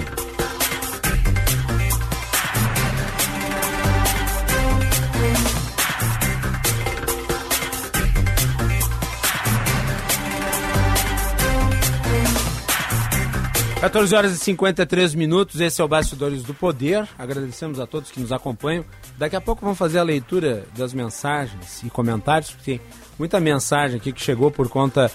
14 13.84 14.14
horas 14.14 14.32
e 14.32 14.38
53 14.38 15.14
minutos, 15.14 15.60
esse 15.60 15.78
é 15.78 15.84
o 15.84 15.88
Bastidores 15.88 16.42
do 16.42 16.54
Poder. 16.54 17.06
Agradecemos 17.18 17.78
a 17.78 17.86
todos 17.86 18.10
que 18.10 18.18
nos 18.18 18.32
acompanham. 18.32 18.82
Daqui 19.18 19.36
a 19.36 19.42
pouco 19.42 19.60
vamos 19.60 19.76
fazer 19.76 19.98
a 19.98 20.02
leitura 20.02 20.64
das 20.74 20.94
mensagens 20.94 21.82
e 21.82 21.90
comentários, 21.90 22.52
porque 22.52 22.78
tem 22.78 22.80
muita 23.18 23.38
mensagem 23.40 23.98
aqui 23.98 24.10
que 24.10 24.22
chegou 24.22 24.50
por 24.50 24.70
conta 24.70 25.12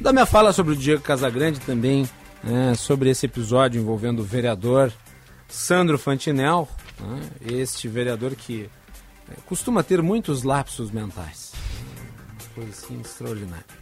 da 0.00 0.12
minha 0.12 0.24
fala 0.24 0.52
sobre 0.52 0.74
o 0.74 0.76
Diego 0.76 1.02
Casagrande 1.02 1.58
também, 1.58 2.08
né, 2.44 2.76
sobre 2.76 3.10
esse 3.10 3.26
episódio 3.26 3.80
envolvendo 3.80 4.20
o 4.20 4.24
vereador 4.24 4.92
Sandro 5.48 5.98
Fantinel, 5.98 6.68
né, 7.00 7.28
este 7.44 7.88
vereador 7.88 8.36
que 8.36 8.70
é, 9.28 9.34
costuma 9.46 9.82
ter 9.82 10.00
muitos 10.00 10.44
lapsos 10.44 10.92
mentais. 10.92 11.50
Coisa 12.54 12.70
assim 12.70 13.00
extraordinária. 13.00 13.81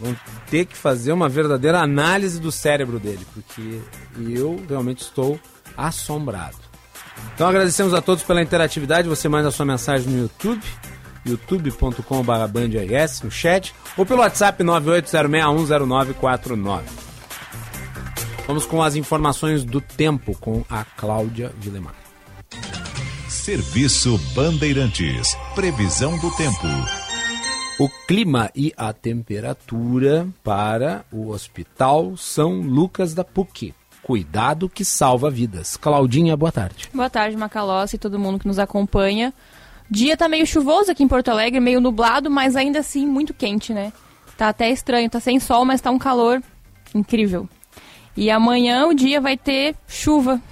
Vão 0.00 0.16
ter 0.50 0.66
que 0.66 0.76
fazer 0.76 1.12
uma 1.12 1.28
verdadeira 1.28 1.80
análise 1.80 2.40
do 2.40 2.52
cérebro 2.52 2.98
dele, 2.98 3.26
porque 3.34 3.80
eu 4.18 4.60
realmente 4.68 5.02
estou 5.02 5.38
assombrado. 5.76 6.56
Então 7.34 7.48
agradecemos 7.48 7.92
a 7.94 8.00
todos 8.00 8.24
pela 8.24 8.42
interatividade. 8.42 9.08
Você 9.08 9.28
manda 9.28 9.50
sua 9.50 9.66
mensagem 9.66 10.12
no 10.12 10.22
YouTube, 10.22 10.62
youtube.com.br 11.24 13.24
no 13.24 13.30
chat, 13.30 13.74
ou 13.96 14.04
pelo 14.06 14.20
WhatsApp 14.20 14.62
980610949. 14.64 16.82
Vamos 18.46 18.64
com 18.64 18.82
as 18.82 18.96
informações 18.96 19.62
do 19.62 19.78
tempo 19.80 20.34
com 20.38 20.64
a 20.70 20.84
Cláudia 20.84 21.52
Vilemar. 21.58 21.94
Serviço 23.28 24.18
Bandeirantes. 24.34 25.36
Previsão 25.54 26.18
do 26.18 26.34
tempo 26.36 26.66
o 27.78 27.88
clima 27.88 28.50
e 28.56 28.72
a 28.76 28.92
temperatura 28.92 30.26
para 30.42 31.04
o 31.12 31.30
Hospital 31.30 32.16
São 32.16 32.60
Lucas 32.60 33.14
da 33.14 33.22
PUC. 33.22 33.72
Cuidado 34.02 34.68
que 34.68 34.84
salva 34.84 35.30
vidas. 35.30 35.76
Claudinha, 35.76 36.36
boa 36.36 36.50
tarde. 36.50 36.88
Boa 36.92 37.08
tarde, 37.08 37.36
Macalossi 37.36 37.94
e 37.94 37.98
todo 37.98 38.18
mundo 38.18 38.40
que 38.40 38.48
nos 38.48 38.58
acompanha. 38.58 39.32
Dia 39.88 40.16
tá 40.16 40.28
meio 40.28 40.44
chuvoso 40.44 40.90
aqui 40.90 41.04
em 41.04 41.08
Porto 41.08 41.28
Alegre, 41.28 41.60
meio 41.60 41.80
nublado, 41.80 42.28
mas 42.28 42.56
ainda 42.56 42.80
assim 42.80 43.06
muito 43.06 43.32
quente, 43.32 43.72
né? 43.72 43.92
Tá 44.36 44.48
até 44.48 44.70
estranho, 44.70 45.08
tá 45.08 45.20
sem 45.20 45.38
sol, 45.38 45.64
mas 45.64 45.80
tá 45.80 45.90
um 45.90 45.98
calor 45.98 46.42
incrível. 46.92 47.48
E 48.16 48.28
amanhã 48.28 48.86
o 48.88 48.94
dia 48.94 49.20
vai 49.20 49.36
ter 49.36 49.76
chuva 49.86 50.42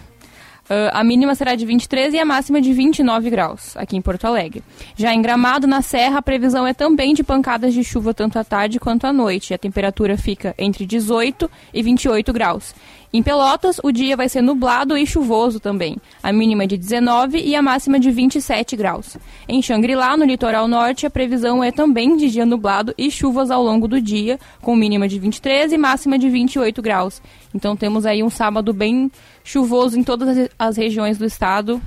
Uh, 0.67 0.91
a 0.93 1.05
mínima 1.05 1.35
será 1.37 1.55
de 1.55 1.65
23 1.65 2.15
e 2.15 2.19
a 2.19 2.25
máxima 2.25 2.61
de 2.61 2.73
29 2.73 3.31
graus 3.31 3.77
aqui 3.77 3.97
em 3.97 4.03
Porto 4.03 4.25
Alegre. 4.25 4.65
Já 4.97 5.15
em 5.15 5.23
Gramado, 5.23 5.65
na 5.67 5.81
Serra, 5.81 6.19
a 6.19 6.23
previsão 6.23 6.67
é 6.67 6.75
também 6.75 7.15
de 7.15 7.23
pancadas 7.23 7.73
de 7.73 7.85
chuva 7.85 8.13
tanto 8.13 8.37
à 8.37 8.43
tarde 8.43 8.81
quanto 8.81 9.07
à 9.07 9.13
noite. 9.13 9.55
A 9.55 9.59
temperatura 9.59 10.19
fica 10.19 10.55
entre 10.59 10.85
18 10.85 11.49
e 11.73 11.83
28 11.83 12.33
graus. 12.33 12.75
Em 13.13 13.23
Pelotas, 13.23 13.81
o 13.83 13.93
dia 13.93 14.17
vai 14.17 14.29
ser 14.29 14.43
nublado 14.43 14.95
e 14.95 15.07
chuvoso 15.07 15.61
também. 15.61 15.97
A 16.23 16.33
mínima 16.33 16.65
é 16.65 16.67
de 16.67 16.77
19 16.77 17.39
e 17.39 17.55
a 17.55 17.63
máxima 17.63 17.99
de 17.99 18.11
27 18.11 18.77
graus. 18.77 19.17
Em 19.49 19.63
Xangri-Lá, 19.63 20.17
no 20.17 20.25
litoral 20.25 20.67
norte, 20.67 21.07
a 21.07 21.11
previsão 21.11 21.63
é 21.63 21.71
também 21.71 22.17
de 22.17 22.29
dia 22.29 22.45
nublado 22.45 22.93
e 22.99 23.11
chuvas 23.11 23.51
ao 23.51 23.63
longo 23.63 23.87
do 23.87 24.01
dia, 24.01 24.39
com 24.61 24.75
mínima 24.75 25.09
de 25.09 25.19
23 25.19 25.73
e 25.73 25.79
máxima 25.79 26.19
de 26.19 26.29
28 26.29 26.83
graus. 26.83 27.23
Então 27.57 27.75
temos 27.75 28.05
aí 28.05 28.23
um 28.23 28.29
sábado 28.29 28.75
bem 28.75 29.11
chuvoso 29.43 29.99
em 29.99 30.05
todas 30.05 30.51
as 30.59 30.77
regiões 30.77 31.17
do 31.17 31.25
estado, 31.25 31.81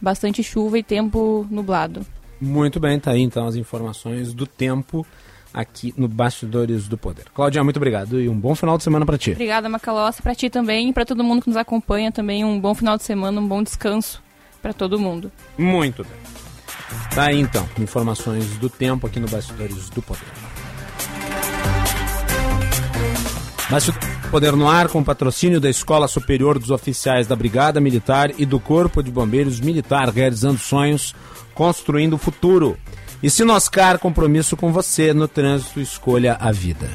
bastante 0.00 0.40
chuva 0.40 0.78
e 0.78 0.84
tempo 0.84 1.44
nublado. 1.50 2.06
Muito 2.40 2.78
bem, 2.78 3.00
tá 3.00 3.10
aí 3.10 3.22
então 3.22 3.44
as 3.44 3.56
informações 3.56 4.32
do 4.32 4.46
tempo 4.46 5.04
aqui 5.52 5.92
no 5.96 6.06
Bastidores 6.06 6.86
do 6.86 6.96
Poder. 6.96 7.24
Claudia, 7.34 7.64
muito 7.64 7.78
obrigado 7.78 8.20
e 8.20 8.28
um 8.28 8.38
bom 8.38 8.54
final 8.54 8.76
de 8.78 8.84
semana 8.84 9.04
para 9.04 9.18
ti. 9.18 9.32
Obrigada, 9.32 9.68
Macalossi, 9.68 10.22
para 10.22 10.34
ti 10.34 10.48
também 10.48 10.90
e 10.90 10.92
para 10.92 11.04
todo 11.04 11.24
mundo 11.24 11.42
que 11.42 11.48
nos 11.48 11.56
acompanha 11.56 12.12
também 12.12 12.44
um 12.44 12.60
bom 12.60 12.74
final 12.74 12.96
de 12.96 13.02
semana, 13.02 13.40
um 13.40 13.48
bom 13.48 13.62
descanso 13.62 14.22
para 14.62 14.72
todo 14.72 14.96
mundo. 14.96 15.32
Muito 15.58 16.04
bem. 16.04 16.12
Tá 17.12 17.24
aí 17.24 17.40
então, 17.40 17.68
informações 17.80 18.46
do 18.58 18.70
tempo 18.70 19.08
aqui 19.08 19.18
no 19.18 19.26
Bastidores 19.26 19.90
do 19.90 20.00
Poder. 20.00 20.45
Bastidores 23.70 24.08
do 24.22 24.30
Poder 24.30 24.54
no 24.54 24.68
ar 24.68 24.88
com 24.88 25.02
patrocínio 25.02 25.60
da 25.60 25.68
Escola 25.68 26.06
Superior 26.06 26.58
dos 26.58 26.70
Oficiais 26.70 27.26
da 27.26 27.34
Brigada 27.34 27.80
Militar 27.80 28.30
e 28.38 28.46
do 28.46 28.60
Corpo 28.60 29.02
de 29.02 29.10
Bombeiros 29.10 29.60
Militar, 29.60 30.08
realizando 30.08 30.58
sonhos, 30.58 31.14
construindo 31.54 32.14
o 32.14 32.18
futuro. 32.18 32.76
E 33.22 33.30
Sinoscar, 33.30 33.98
compromisso 33.98 34.56
com 34.56 34.72
você 34.72 35.12
no 35.12 35.26
trânsito, 35.26 35.80
escolha 35.80 36.36
a 36.40 36.52
vida. 36.52 36.88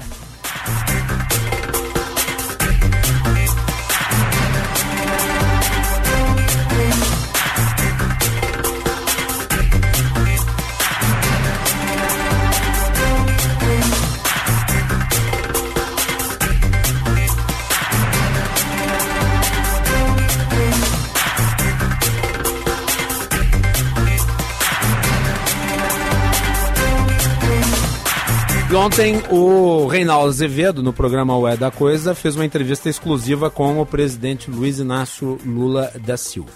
Ontem 28.82 29.22
o 29.30 29.86
Reinaldo 29.86 30.30
Azevedo, 30.30 30.82
no 30.82 30.92
programa 30.92 31.38
Ué 31.38 31.56
da 31.56 31.70
Coisa, 31.70 32.16
fez 32.16 32.36
uma 32.36 32.46
entrevista 32.46 32.90
exclusiva 32.90 33.48
com 33.48 33.80
o 33.80 33.86
presidente 33.86 34.50
Luiz 34.50 34.80
Inácio 34.80 35.38
Lula 35.46 35.92
da 36.04 36.18
Silva. 36.18 36.50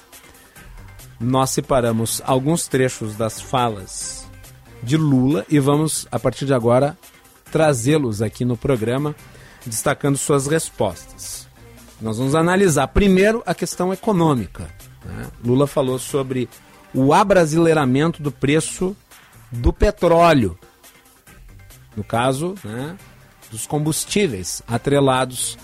Nós 1.19 1.51
separamos 1.51 2.23
alguns 2.25 2.67
trechos 2.67 3.15
das 3.15 3.39
falas 3.39 4.27
de 4.81 4.97
Lula 4.97 5.45
e 5.47 5.59
vamos, 5.59 6.07
a 6.11 6.17
partir 6.17 6.47
de 6.47 6.53
agora, 6.55 6.97
trazê-los 7.51 8.23
aqui 8.23 8.43
no 8.43 8.57
programa, 8.57 9.15
destacando 9.63 10.17
suas 10.17 10.47
respostas. 10.47 11.47
Nós 12.01 12.17
vamos 12.17 12.33
analisar 12.33 12.87
primeiro 12.87 13.43
a 13.45 13.53
questão 13.53 13.93
econômica. 13.93 14.67
Né? 15.05 15.27
Lula 15.45 15.67
falou 15.67 15.99
sobre 15.99 16.49
o 16.91 17.13
abrasileiramento 17.13 18.23
do 18.23 18.31
preço 18.31 18.97
do 19.51 19.71
petróleo. 19.71 20.57
No 21.95 22.03
caso, 22.03 22.55
né, 22.63 22.97
dos 23.51 23.65
combustíveis 23.65 24.61
atrelados 24.67 25.57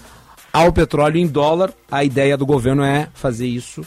ao 0.51 0.71
petróleo 0.71 1.17
em 1.17 1.27
dólar. 1.27 1.73
A 1.89 2.03
ideia 2.03 2.37
do 2.37 2.45
governo 2.45 2.83
é 2.83 3.09
fazer 3.13 3.47
isso, 3.47 3.85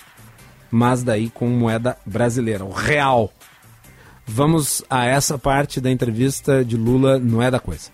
mas 0.71 1.03
daí 1.03 1.29
com 1.31 1.49
moeda 1.49 1.99
brasileira, 2.05 2.65
o 2.65 2.71
real. 2.71 3.33
Vamos 4.27 4.83
a 4.89 5.07
essa 5.07 5.39
parte 5.39 5.81
da 5.81 5.91
entrevista 5.91 6.65
de 6.65 6.77
Lula, 6.77 7.19
não 7.19 7.43
é 7.43 7.51
da 7.51 7.61
coisa. 7.61 7.91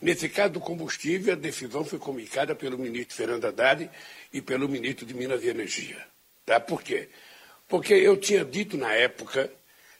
Nesse 0.00 0.30
caso 0.30 0.54
do 0.54 0.60
combustível, 0.60 1.34
a 1.34 1.36
decisão 1.36 1.84
foi 1.84 1.98
comunicada 1.98 2.54
pelo 2.54 2.78
ministro 2.78 3.14
Fernando 3.14 3.44
Haddad 3.44 3.90
e 4.32 4.40
pelo 4.40 4.66
ministro 4.66 5.04
de 5.04 5.12
Minas 5.12 5.44
e 5.44 5.48
Energia. 5.48 5.98
Tá? 6.46 6.58
Por 6.58 6.82
quê? 6.82 7.10
Porque 7.68 7.92
eu 7.92 8.16
tinha 8.16 8.42
dito 8.42 8.78
na 8.78 8.92
época 8.92 9.50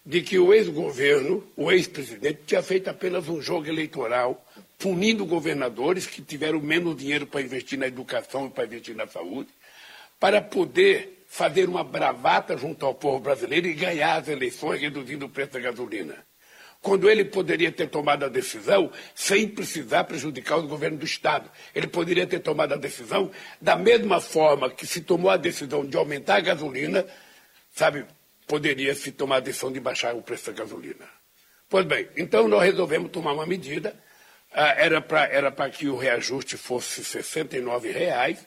de 0.04 0.22
que 0.22 0.38
o 0.38 0.52
ex-governo, 0.52 1.46
o 1.56 1.70
ex-presidente, 1.70 2.40
tinha 2.46 2.62
feito 2.62 2.88
apenas 2.88 3.28
um 3.28 3.40
jogo 3.40 3.66
eleitoral, 3.68 4.44
punindo 4.78 5.26
governadores 5.26 6.06
que 6.06 6.22
tiveram 6.22 6.60
menos 6.60 6.96
dinheiro 6.96 7.26
para 7.26 7.42
investir 7.42 7.78
na 7.78 7.86
educação 7.86 8.46
e 8.46 8.50
para 8.50 8.64
investir 8.64 8.96
na 8.96 9.06
saúde, 9.06 9.50
para 10.18 10.40
poder 10.40 11.24
fazer 11.28 11.68
uma 11.68 11.84
bravata 11.84 12.56
junto 12.56 12.84
ao 12.84 12.94
povo 12.94 13.20
brasileiro 13.20 13.68
e 13.68 13.74
ganhar 13.74 14.16
as 14.16 14.28
eleições 14.28 14.80
reduzindo 14.80 15.26
o 15.26 15.28
preço 15.28 15.52
da 15.52 15.60
gasolina. 15.60 16.16
Quando 16.82 17.10
ele 17.10 17.26
poderia 17.26 17.70
ter 17.70 17.88
tomado 17.88 18.24
a 18.24 18.28
decisão 18.28 18.90
sem 19.14 19.46
precisar 19.46 20.04
prejudicar 20.04 20.58
o 20.58 20.66
governo 20.66 20.96
do 20.96 21.04
Estado. 21.04 21.50
Ele 21.74 21.86
poderia 21.86 22.26
ter 22.26 22.40
tomado 22.40 22.72
a 22.72 22.76
decisão 22.76 23.30
da 23.60 23.76
mesma 23.76 24.18
forma 24.18 24.70
que 24.70 24.86
se 24.86 25.02
tomou 25.02 25.30
a 25.30 25.36
decisão 25.36 25.84
de 25.84 25.94
aumentar 25.96 26.36
a 26.36 26.40
gasolina, 26.40 27.06
sabe, 27.70 28.06
poderia 28.50 28.96
se 28.96 29.12
tomar 29.12 29.36
a 29.36 29.40
decisão 29.40 29.70
de 29.70 29.78
baixar 29.78 30.12
o 30.12 30.22
preço 30.22 30.50
da 30.50 30.64
gasolina. 30.64 31.08
Pois 31.68 31.86
bem, 31.86 32.08
então 32.16 32.48
nós 32.48 32.64
resolvemos 32.64 33.12
tomar 33.12 33.32
uma 33.32 33.46
medida. 33.46 33.94
Ah, 34.52 34.74
era 34.76 35.00
para 35.00 35.24
era 35.28 35.52
que 35.70 35.86
o 35.86 35.96
reajuste 35.96 36.56
fosse 36.56 37.04
69 37.04 37.92
reais, 37.92 38.44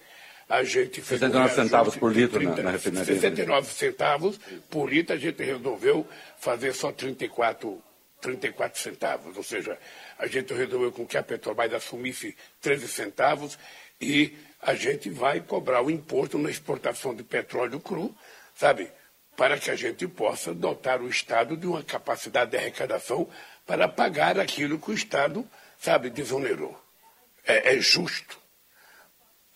a 0.49 0.61
gente 0.61 0.95
fez 0.95 1.21
69 1.21 1.53
um 1.53 1.55
centavos 1.55 1.95
por 1.95 2.11
litro 2.11 2.37
30, 2.37 2.55
na, 2.57 2.63
na 2.63 2.71
refinaria. 2.71 3.15
69 3.15 3.73
centavos 3.73 4.39
por 4.69 4.91
litro, 4.91 5.15
a 5.15 5.17
gente 5.17 5.41
resolveu 5.41 6.05
fazer 6.37 6.73
só 6.73 6.91
34, 6.91 7.81
34 8.19 8.81
centavos. 8.81 9.37
Ou 9.37 9.43
seja, 9.43 9.79
a 10.19 10.27
gente 10.27 10.53
resolveu 10.53 10.91
com 10.91 11.07
que 11.07 11.17
a 11.17 11.23
Petrobras 11.23 11.73
assumisse 11.73 12.35
13 12.59 12.89
centavos 12.89 13.57
e 14.01 14.35
a 14.61 14.75
gente 14.75 15.09
vai 15.09 15.39
cobrar 15.39 15.81
o 15.81 15.89
imposto 15.89 16.37
na 16.37 16.49
exportação 16.49 17.15
de 17.15 17.23
petróleo 17.23 17.79
cru, 17.79 18.13
sabe? 18.53 18.91
Para 19.43 19.59
que 19.59 19.69
a 19.69 19.75
gente 19.75 20.07
possa 20.07 20.53
dotar 20.53 21.01
o 21.01 21.09
Estado 21.09 21.57
de 21.57 21.67
uma 21.67 21.83
capacidade 21.83 22.51
de 22.51 22.55
arrecadação 22.55 23.29
para 23.65 23.89
pagar 23.89 24.39
aquilo 24.39 24.79
que 24.79 24.91
o 24.91 24.93
Estado, 24.93 25.45
sabe, 25.77 26.09
desonerou. 26.09 26.81
é, 27.43 27.75
é 27.75 27.79
justo. 27.81 28.39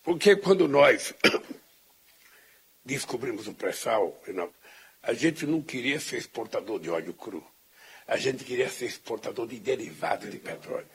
Porque 0.03 0.35
quando 0.35 0.67
nós 0.67 1.13
descobrimos 2.83 3.47
o 3.47 3.53
pré-sal, 3.53 4.21
a 5.01 5.13
gente 5.13 5.45
não 5.45 5.61
queria 5.61 6.01
ser 6.01 6.17
exportador 6.17 6.81
de 6.81 6.89
óleo 6.89 7.13
cru. 7.13 7.41
A 8.05 8.17
gente 8.17 8.43
queria 8.43 8.69
ser 8.69 8.87
exportador 8.87 9.47
de 9.47 9.57
derivados 9.57 10.29
de 10.29 10.37
petróleo. 10.37 10.85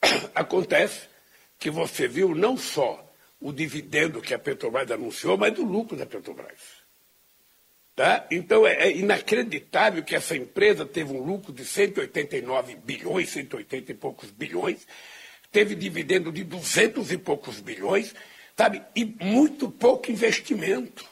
Acontece 0.32 1.08
que 1.58 1.72
você 1.72 2.06
viu 2.06 2.36
não 2.36 2.56
só 2.56 3.04
o 3.40 3.52
dividendo 3.52 4.22
que 4.22 4.32
a 4.32 4.38
Petrobras 4.38 4.88
anunciou, 4.92 5.36
mas 5.36 5.58
o 5.58 5.64
lucro 5.64 5.96
da 5.96 6.06
Petrobras. 6.06 6.81
Tá? 7.94 8.26
Então 8.30 8.66
é, 8.66 8.88
é, 8.88 8.96
inacreditável 8.96 10.02
que 10.02 10.16
essa 10.16 10.34
empresa 10.34 10.86
teve 10.86 11.12
um 11.12 11.22
lucro 11.22 11.52
de 11.52 11.64
189 11.64 12.76
bilhões, 12.76 13.28
180 13.30 13.92
e 13.92 13.94
poucos 13.94 14.30
bilhões, 14.30 14.86
teve 15.50 15.74
dividendo 15.74 16.32
de 16.32 16.42
200 16.42 17.12
e 17.12 17.18
poucos 17.18 17.60
bilhões 17.60 18.14
sabe? 18.56 18.82
E 18.94 19.04
muito 19.04 19.70
pouco 19.70 20.10
investimento. 20.10 21.10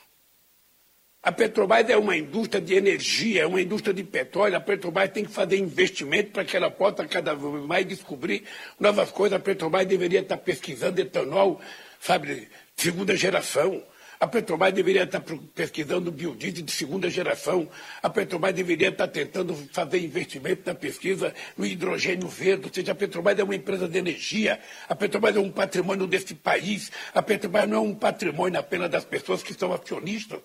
A 1.23 1.31
Petrobras 1.31 1.89
é 1.91 1.97
uma 1.97 2.17
indústria 2.17 2.63
de 2.63 2.75
energia, 2.75 3.43
é 3.43 3.47
uma 3.47 3.61
indústria 3.61 3.93
de 3.93 4.03
petróleo. 4.03 4.57
A 4.57 4.61
Petrobras 4.61 5.11
tem 5.11 5.25
que 5.25 5.31
fazer 5.31 5.59
investimento 5.59 6.31
para 6.31 6.45
que 6.45 6.57
ela 6.57 6.71
possa 6.71 7.07
cada 7.07 7.35
vez 7.35 7.65
mais 7.67 7.87
descobrir 7.87 8.45
novas 8.79 9.11
coisas. 9.11 9.37
A 9.37 9.43
Petrobras 9.43 9.87
deveria 9.87 10.21
estar 10.21 10.39
pesquisando 10.39 10.99
etanol, 11.01 11.61
sabe, 12.01 12.49
segunda 12.75 13.15
geração. 13.15 13.83
A 14.21 14.27
Petrobras 14.27 14.75
deveria 14.75 15.05
estar 15.05 15.23
pesquisando 15.55 16.13
biodiesel 16.13 16.63
de 16.63 16.71
segunda 16.71 17.09
geração. 17.09 17.67
A 18.03 18.11
Petrobras 18.11 18.53
deveria 18.53 18.91
estar 18.91 19.09
tentando 19.09 19.57
fazer 19.73 19.99
investimento 19.99 20.61
na 20.67 20.75
pesquisa 20.75 21.35
no 21.57 21.65
hidrogênio 21.65 22.29
verde. 22.29 22.67
Ou 22.67 22.75
seja, 22.75 22.93
a 22.93 22.95
Petrobras 22.95 23.39
é 23.39 23.43
uma 23.43 23.55
empresa 23.55 23.89
de 23.89 23.97
energia. 23.97 24.61
A 24.87 24.95
Petrobras 24.95 25.35
é 25.37 25.41
um 25.41 25.51
patrimônio 25.51 26.07
desse 26.07 26.35
país. 26.35 26.93
A 27.15 27.23
Petrobras 27.23 27.67
não 27.67 27.79
é 27.79 27.81
um 27.81 27.95
patrimônio 27.95 28.61
apenas 28.61 28.91
das 28.91 29.07
pessoas 29.07 29.43
que 29.43 29.55
são 29.55 29.73
acionistas. 29.73 30.41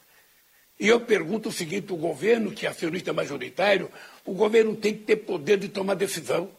E 0.79 0.87
eu 0.87 1.01
pergunto 1.01 1.49
o 1.49 1.51
seguinte: 1.51 1.91
o 1.91 1.97
governo, 1.97 2.53
que 2.53 2.65
é 2.65 2.69
acionista 2.69 3.11
majoritário, 3.11 3.91
o 4.23 4.33
governo 4.33 4.73
tem 4.77 4.93
que 4.93 5.03
ter 5.03 5.17
poder 5.17 5.57
de 5.57 5.67
tomar 5.67 5.95
decisão. 5.95 6.49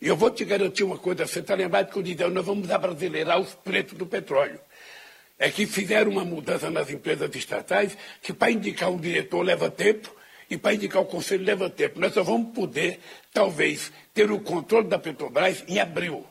E 0.00 0.08
eu 0.08 0.16
vou 0.16 0.30
te 0.30 0.42
garantir 0.42 0.84
uma 0.84 0.96
coisa: 0.96 1.26
você 1.26 1.40
está 1.40 1.54
lembrado 1.54 1.92
que 1.92 1.98
eu 1.98 2.02
disse, 2.02 2.26
nós 2.28 2.46
vamos 2.46 2.70
abrasileirar 2.70 3.38
os 3.38 3.54
preços 3.54 3.98
do 3.98 4.06
petróleo 4.06 4.58
é 5.38 5.50
que 5.50 5.66
fizeram 5.66 6.12
uma 6.12 6.24
mudança 6.24 6.70
nas 6.70 6.90
empresas 6.90 7.34
estatais 7.34 7.96
que 8.22 8.32
para 8.32 8.50
indicar 8.50 8.90
um 8.90 8.98
diretor 8.98 9.42
leva 9.42 9.70
tempo 9.70 10.14
e 10.48 10.56
para 10.56 10.74
indicar 10.74 11.02
o 11.02 11.06
conselho 11.06 11.44
leva 11.44 11.68
tempo. 11.68 12.00
Nós 12.00 12.14
só 12.14 12.22
vamos 12.22 12.54
poder, 12.54 13.00
talvez, 13.32 13.92
ter 14.14 14.30
o 14.30 14.40
controle 14.40 14.88
da 14.88 14.98
Petrobras 14.98 15.64
em 15.68 15.78
abril. 15.78 16.24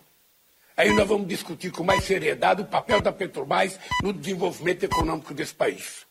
Aí 0.78 0.92
nós 0.94 1.08
vamos 1.08 1.28
discutir 1.28 1.72
com 1.72 1.84
mais 1.84 2.04
seriedade 2.04 2.62
o 2.62 2.66
papel 2.66 3.02
da 3.02 3.12
Petrobras 3.12 3.80
no 4.02 4.12
desenvolvimento 4.12 4.84
econômico 4.84 5.34
desse 5.34 5.54
país. 5.54 6.06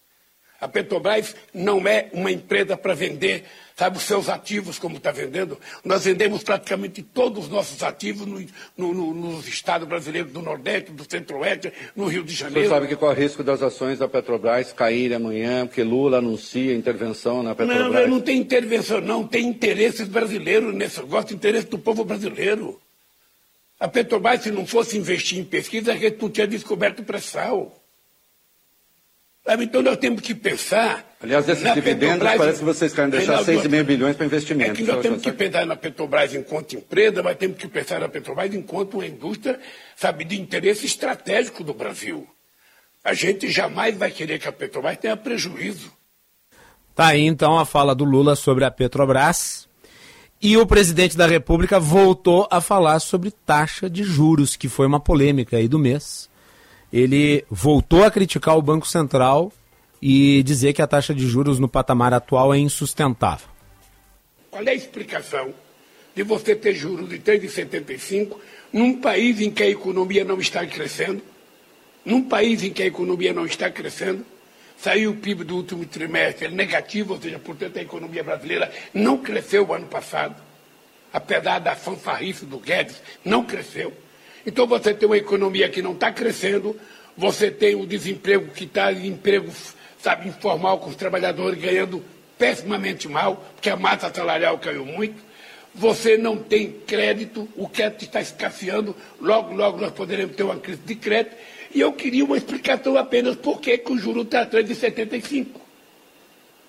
A 0.61 0.69
Petrobras 0.69 1.35
não 1.53 1.87
é 1.87 2.09
uma 2.13 2.31
empresa 2.31 2.77
para 2.77 2.95
vender, 2.95 3.45
sabe, 3.77 3.97
os 3.97 4.05
seus 4.05 4.29
ativos 4.29 4.79
como 4.79 4.97
está 4.97 5.11
vendendo. 5.11 5.59
Nós 5.85 6.05
vendemos 6.05 6.43
praticamente 6.43 7.03
todos 7.03 7.45
os 7.45 7.51
nossos 7.51 7.83
ativos 7.83 8.27
no, 8.27 8.41
no, 8.77 8.95
no, 8.95 9.15
nos 9.15 9.49
estados 9.49 9.87
brasileiros 9.87 10.33
do 10.33 10.41
Nordeste, 10.41 10.93
do 10.93 11.05
Centro-Oeste, 11.09 11.73
no 11.95 12.07
Rio 12.07 12.23
de 12.23 12.35
Janeiro. 12.35 12.69
Você 12.69 12.75
sabe 12.75 12.89
que 12.89 12.97
corre 12.97 13.23
risco 13.23 13.43
das 13.43 13.63
ações 13.63 13.99
da 13.99 14.09
Petrobras 14.09 14.73
caírem 14.73 15.17
amanhã, 15.17 15.67
porque 15.67 15.83
Lula 15.83 16.19
anuncia 16.19 16.75
intervenção 16.75 17.43
na 17.43 17.55
Petrobras? 17.55 17.93
Não, 17.93 18.09
não 18.09 18.21
tem 18.21 18.39
intervenção, 18.39 19.01
não. 19.01 19.27
Tem 19.27 19.47
interesses 19.47 20.09
brasileiros 20.09 20.75
nesse 20.75 21.01
negócio, 21.01 21.35
interesse 21.35 21.67
do 21.67 21.79
povo 21.79 22.05
brasileiro. 22.05 22.81
A 23.81 23.89
Petrobras, 23.89 24.43
se 24.43 24.51
não 24.51 24.67
fosse 24.67 24.97
investir 24.97 25.39
em 25.39 25.45
pesquisa, 25.45 25.93
a 25.93 25.97
gente 25.97 26.23
não 26.23 26.31
tinha 26.31 26.47
descoberto 26.47 27.01
o 27.01 27.05
pré-sal. 27.05 27.84
Então 29.47 29.83
nós 29.83 29.99
temos 29.99 30.23
que 30.23 30.35
pensar. 30.35 31.05
Aliás, 31.23 31.47
esses 31.49 31.75
dividendos 31.75 32.19
Petrobras, 32.19 32.39
parece 32.39 32.59
que 32.61 32.65
vocês 32.65 32.95
querem 32.95 33.11
deixar 33.11 33.45
6,5 33.45 33.85
bilhões 33.85 34.17
para 34.17 34.25
investimento. 34.25 34.71
É 34.71 34.75
que 34.75 34.83
nós 34.83 35.03
temos 35.03 35.23
que 35.23 35.33
pensar 35.33 35.67
na 35.67 35.77
Petrobras 35.77 36.35
enquanto 36.35 36.75
empresa, 36.75 37.23
mas 37.23 37.37
temos 37.37 37.59
que 37.59 37.69
pensar 37.69 38.01
na 38.01 38.09
Petrobras 38.09 38.55
enquanto 38.55 38.95
uma 38.95 39.07
indústria, 39.07 39.61
sabe, 39.97 40.25
de 40.25 40.41
interesse 40.41 40.87
estratégico 40.87 41.63
do 41.63 41.75
Brasil. 41.75 42.27
A 43.05 43.13
gente 43.13 43.51
jamais 43.51 43.97
vai 43.99 44.11
querer 44.11 44.39
que 44.39 44.49
a 44.49 44.53
Petrobras 44.53 44.97
tenha 44.97 45.17
prejuízo. 45.17 45.93
Tá 46.95 47.09
aí 47.09 47.23
então 47.23 47.59
a 47.59 47.67
fala 47.67 47.95
do 47.95 48.05
Lula 48.05 48.35
sobre 48.37 48.65
a 48.65 48.71
Petrobras. 48.71 49.69
E 50.41 50.57
o 50.57 50.67
presidente 50.67 51.17
da 51.17 51.27
República 51.27 51.79
voltou 51.79 52.49
a 52.51 52.63
falar 52.63 52.99
sobre 52.99 53.31
taxa 53.31 53.91
de 53.91 54.03
juros, 54.03 54.57
que 54.57 54.69
foi 54.69 54.87
uma 54.87 55.01
polêmica 55.01 55.59
aí 55.59 55.69
do 55.69 55.79
mês 55.79 56.31
ele 56.95 57.45
voltou 57.51 58.05
a 58.05 58.11
criticar 58.11 58.57
o 58.57 58.63
Banco 58.63 58.87
Central 58.87 59.53
e 60.01 60.45
dizer 60.45 60.73
que 60.73 60.81
a 60.81 60.87
taxa 60.87 61.13
de 61.13 61.27
juros 61.27 61.59
no 61.59 61.69
patamar 61.69 62.15
atual 62.15 62.55
é 62.55 62.59
insustentável. 62.59 63.49
Qual 64.49 64.63
é 64.63 64.71
a 64.71 64.75
explicação 64.75 65.53
de 66.15 66.23
você 66.23 66.55
ter 66.55 66.73
juros 66.73 67.09
de 67.09 67.19
3,75 67.19 68.37
num 68.73 69.01
país 69.01 69.41
em 69.41 69.51
que 69.51 69.65
a 69.65 69.69
economia 69.69 70.25
não 70.25 70.39
está 70.39 70.65
crescendo? 70.65 71.21
Num 72.05 72.23
país 72.23 72.63
em 72.63 72.73
que 72.73 72.85
a 72.85 72.87
economia 72.87 73.33
não 73.33 73.45
está 73.45 73.69
crescendo? 73.69 74.25
Saiu 74.79 75.11
o 75.11 75.17
PIB 75.17 75.43
do 75.43 75.57
último 75.57 75.85
trimestre 75.85 76.47
negativo, 76.47 77.15
ou 77.15 77.21
seja, 77.21 77.41
portanto 77.41 77.77
a 77.77 77.83
economia 77.83 78.23
brasileira 78.23 78.71
não 78.93 79.19
cresceu 79.19 79.67
o 79.67 79.75
ano 79.75 79.87
passado. 79.87 80.41
Apesar 81.13 81.59
da 81.59 81.75
fanfarrice 81.75 82.47
do 82.47 82.61
Guedes, 82.61 83.03
não 83.25 83.43
cresceu. 83.43 84.04
Então 84.47 84.67
você 84.67 84.93
tem 84.93 85.07
uma 85.07 85.17
economia 85.17 85.69
que 85.69 85.81
não 85.81 85.93
está 85.93 86.13
crescendo, 86.13 86.79
você 87.17 87.51
tem 87.51 87.75
o 87.75 87.87
desemprego 87.87 88.51
que 88.53 88.65
está 88.65 88.93
emprego, 88.93 89.51
sabe, 89.99 90.29
informal, 90.29 90.79
com 90.79 90.91
os 90.91 90.97
trabalhadores 90.97 91.59
ganhando 91.61 92.05
pessimamente 92.39 93.09
mal, 93.09 93.45
porque 93.55 93.71
a 93.71 93.77
massa 93.77 94.13
salarial 94.13 94.59
caiu 94.59 94.85
muito. 94.85 95.23
Você 95.75 96.17
não 96.17 96.37
tem 96.37 96.71
crédito, 96.87 97.49
o 97.57 97.69
crédito 97.69 98.05
está 98.05 98.21
escasseando, 98.21 98.95
logo, 99.21 99.55
logo 99.55 99.79
nós 99.79 99.93
poderemos 99.93 100.37
ter 100.37 100.45
uma 100.45 100.57
crise 100.57 100.81
de 100.85 100.95
crédito. 100.95 101.35
E 101.75 101.81
eu 101.81 101.93
queria 101.93 102.25
uma 102.25 102.37
explicação 102.37 102.97
apenas 102.97 103.35
por 103.35 103.61
que, 103.61 103.77
que 103.79 103.93
o 103.93 103.99
juro 103.99 104.23
está 104.23 104.43
atrás 104.43 104.65
de 104.65 104.75
75. 104.75 105.61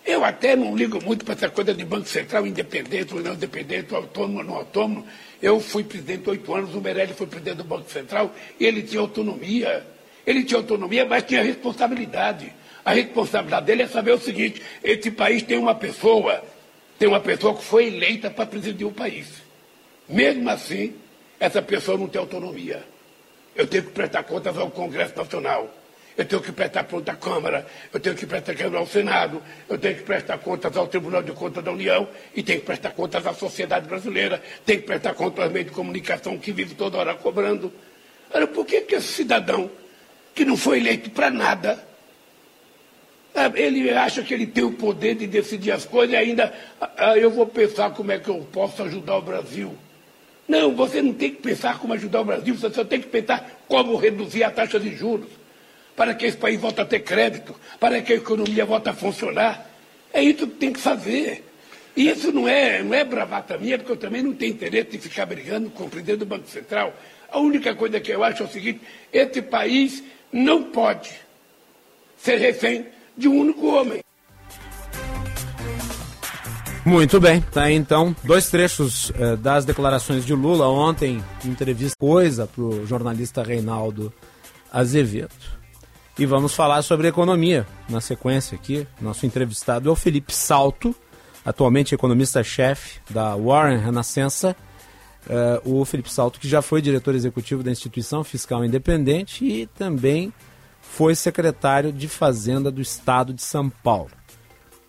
Eu 0.03 0.23
até 0.23 0.55
não 0.55 0.75
ligo 0.75 1.03
muito 1.03 1.25
para 1.25 1.33
essa 1.33 1.49
coisa 1.49 1.73
de 1.73 1.83
Banco 1.83 2.07
Central 2.07 2.45
independente 2.45 3.13
ou 3.13 3.21
não 3.21 3.33
independente, 3.33 3.93
autônomo 3.93 4.39
ou 4.39 4.43
não 4.43 4.55
autônomo. 4.55 5.05
Eu 5.45 5.59
fui 5.59 5.83
presidente 5.83 6.27
oito 6.27 6.55
anos, 6.55 6.73
o 6.73 6.81
Meirelli 6.81 7.13
foi 7.13 7.27
presidente 7.27 7.57
do 7.57 7.63
Banco 7.63 7.87
Central, 7.87 8.33
e 8.59 8.65
ele 8.65 8.81
tinha 8.81 8.99
autonomia. 8.99 9.85
Ele 10.25 10.43
tinha 10.43 10.59
autonomia, 10.59 11.05
mas 11.05 11.21
tinha 11.21 11.43
responsabilidade. 11.43 12.51
A 12.83 12.91
responsabilidade 12.91 13.67
dele 13.67 13.83
é 13.83 13.87
saber 13.87 14.13
o 14.13 14.17
seguinte: 14.17 14.59
esse 14.83 15.11
país 15.11 15.43
tem 15.43 15.59
uma 15.59 15.75
pessoa, 15.75 16.43
tem 16.97 17.07
uma 17.07 17.19
pessoa 17.19 17.53
que 17.53 17.63
foi 17.63 17.85
eleita 17.85 18.31
para 18.31 18.47
presidir 18.47 18.87
o 18.87 18.91
país. 18.91 19.27
Mesmo 20.09 20.49
assim, 20.49 20.95
essa 21.39 21.61
pessoa 21.61 21.95
não 21.95 22.07
tem 22.07 22.19
autonomia. 22.19 22.83
Eu 23.55 23.67
tenho 23.67 23.83
que 23.83 23.91
prestar 23.91 24.23
contas 24.23 24.57
ao 24.57 24.71
Congresso 24.71 25.15
Nacional. 25.15 25.71
Eu 26.17 26.23
tenho 26.23 26.41
que 26.41 26.51
prestar 26.51 26.85
contas 26.85 27.13
à 27.13 27.17
Câmara, 27.17 27.67
eu 27.93 27.99
tenho 27.99 28.15
que 28.15 28.25
prestar 28.25 28.55
contas 28.55 28.73
ao 28.73 28.87
Senado, 28.87 29.41
eu 29.67 29.77
tenho 29.77 29.95
que 29.95 30.03
prestar 30.03 30.37
contas 30.37 30.77
ao 30.77 30.87
Tribunal 30.87 31.21
de 31.21 31.33
Contas 31.33 31.61
da 31.61 31.71
União 31.71 32.07
e 32.33 32.41
tenho 32.41 32.61
que 32.61 32.65
prestar 32.65 32.91
contas 32.91 33.27
à 33.27 33.33
sociedade 33.33 33.85
brasileira, 33.85 34.41
tenho 34.65 34.79
que 34.79 34.87
prestar 34.87 35.13
contas 35.13 35.43
aos 35.43 35.51
meios 35.51 35.67
de 35.67 35.75
comunicação 35.75 36.37
que 36.37 36.53
vive 36.53 36.73
toda 36.73 36.97
hora 36.97 37.15
cobrando. 37.15 37.71
Ora, 38.33 38.47
por 38.47 38.65
que, 38.65 38.81
que 38.81 38.95
esse 38.95 39.07
cidadão, 39.07 39.69
que 40.33 40.45
não 40.45 40.55
foi 40.55 40.79
eleito 40.79 41.09
para 41.09 41.29
nada, 41.29 41.85
ele 43.55 43.89
acha 43.89 44.23
que 44.23 44.33
ele 44.33 44.47
tem 44.47 44.63
o 44.63 44.71
poder 44.71 45.15
de 45.15 45.27
decidir 45.27 45.71
as 45.71 45.85
coisas 45.85 46.13
e 46.13 46.17
ainda 46.17 46.53
ah, 46.79 47.17
eu 47.17 47.29
vou 47.29 47.45
pensar 47.45 47.89
como 47.89 48.13
é 48.13 48.19
que 48.19 48.29
eu 48.29 48.47
posso 48.53 48.81
ajudar 48.83 49.17
o 49.17 49.21
Brasil. 49.21 49.75
Não, 50.47 50.73
você 50.73 51.01
não 51.01 51.13
tem 51.13 51.31
que 51.31 51.41
pensar 51.41 51.77
como 51.77 51.91
ajudar 51.93 52.21
o 52.21 52.25
Brasil, 52.25 52.55
você 52.55 52.73
só 52.73 52.85
tem 52.85 53.01
que 53.01 53.07
pensar 53.07 53.65
como 53.67 53.97
reduzir 53.97 54.45
a 54.45 54.51
taxa 54.51 54.79
de 54.79 54.95
juros 54.95 55.44
para 55.95 56.13
que 56.13 56.25
esse 56.25 56.37
país 56.37 56.59
volte 56.59 56.81
a 56.81 56.85
ter 56.85 56.99
crédito, 56.99 57.55
para 57.79 58.01
que 58.01 58.13
a 58.13 58.15
economia 58.17 58.65
volte 58.65 58.89
a 58.89 58.93
funcionar. 58.93 59.69
É 60.13 60.21
isso 60.21 60.47
que 60.47 60.55
tem 60.55 60.73
que 60.73 60.79
fazer. 60.79 61.43
E 61.95 62.09
isso 62.09 62.31
não 62.31 62.47
é, 62.47 62.83
não 62.83 62.93
é 62.93 63.03
bravata 63.05 63.57
minha, 63.57 63.77
porque 63.77 63.93
eu 63.93 63.97
também 63.97 64.21
não 64.21 64.33
tenho 64.33 64.53
interesse 64.53 64.97
em 64.97 64.99
ficar 64.99 65.25
brigando 65.25 65.69
com 65.69 65.85
o 65.85 65.89
presidente 65.89 66.19
do 66.19 66.25
Banco 66.25 66.47
Central. 66.47 66.93
A 67.31 67.39
única 67.39 67.73
coisa 67.73 67.99
que 67.99 68.11
eu 68.11 68.23
acho 68.23 68.43
é 68.43 68.45
o 68.45 68.49
seguinte: 68.49 68.81
esse 69.13 69.41
país 69.41 70.03
não 70.31 70.63
pode 70.63 71.11
ser 72.17 72.37
refém 72.37 72.85
de 73.17 73.27
um 73.27 73.39
único 73.39 73.67
homem. 73.67 74.01
Muito 76.85 77.19
bem, 77.19 77.41
tá 77.41 77.71
então 77.71 78.15
dois 78.23 78.49
trechos 78.49 79.11
eh, 79.17 79.35
das 79.37 79.65
declarações 79.65 80.23
de 80.23 80.35
Lula 80.35 80.67
ontem, 80.69 81.23
entrevista 81.43 81.95
coisa 81.97 82.45
para 82.45 82.61
o 82.61 82.85
jornalista 82.85 83.41
Reinaldo 83.41 84.13
Azevedo. 84.71 85.54
E 86.17 86.25
vamos 86.25 86.55
falar 86.55 86.81
sobre 86.81 87.09
economia 87.09 87.67
na 87.89 87.99
sequência 87.99 88.55
aqui. 88.55 88.87
Nosso 89.01 89.25
entrevistado 89.25 89.89
é 89.89 89.91
o 89.91 89.95
Felipe 89.95 90.33
Salto, 90.33 90.95
atualmente 91.43 91.93
economista-chefe 91.93 93.01
da 93.09 93.35
Warren 93.35 93.79
Renascença. 93.79 94.55
Uh, 95.27 95.81
o 95.81 95.83
Felipe 95.83 96.09
Salto, 96.09 96.39
que 96.39 96.47
já 96.47 96.61
foi 96.61 96.81
diretor 96.81 97.15
executivo 97.15 97.63
da 97.63 97.71
Instituição 97.71 98.23
Fiscal 98.23 98.63
Independente 98.63 99.43
e 99.43 99.65
também 99.67 100.31
foi 100.79 101.15
secretário 101.15 101.91
de 101.91 102.07
Fazenda 102.07 102.71
do 102.71 102.79
Estado 102.79 103.33
de 103.33 103.41
São 103.41 103.69
Paulo. 103.69 104.11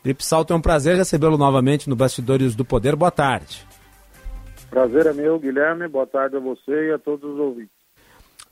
Felipe 0.03 0.25
Salto, 0.25 0.53
é 0.53 0.57
um 0.57 0.61
prazer 0.61 0.95
recebê-lo 0.97 1.37
novamente 1.37 1.91
no 1.91 1.97
Bastidores 1.97 2.55
do 2.55 2.65
Poder. 2.65 2.95
Boa 2.95 3.11
tarde. 3.11 3.67
Prazer 4.71 5.07
é 5.07 5.13
meu, 5.13 5.41
Guilherme. 5.41 5.89
Boa 5.89 6.07
tarde 6.07 6.37
a 6.37 6.41
você 6.41 6.91
e 6.91 6.93
a 6.93 6.99
todos 6.99 7.29
os 7.29 7.41
ouvintes. 7.41 7.76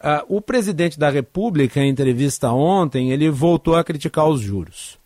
Uh, 0.05 0.37
o 0.37 0.41
presidente 0.43 0.99
da 0.99 1.09
República, 1.09 1.81
em 1.81 1.89
entrevista 1.89 2.53
ontem, 2.53 3.11
ele 3.11 3.31
voltou 3.31 3.75
a 3.75 3.83
criticar 3.83 4.29
os 4.29 4.39
juros. 4.39 4.99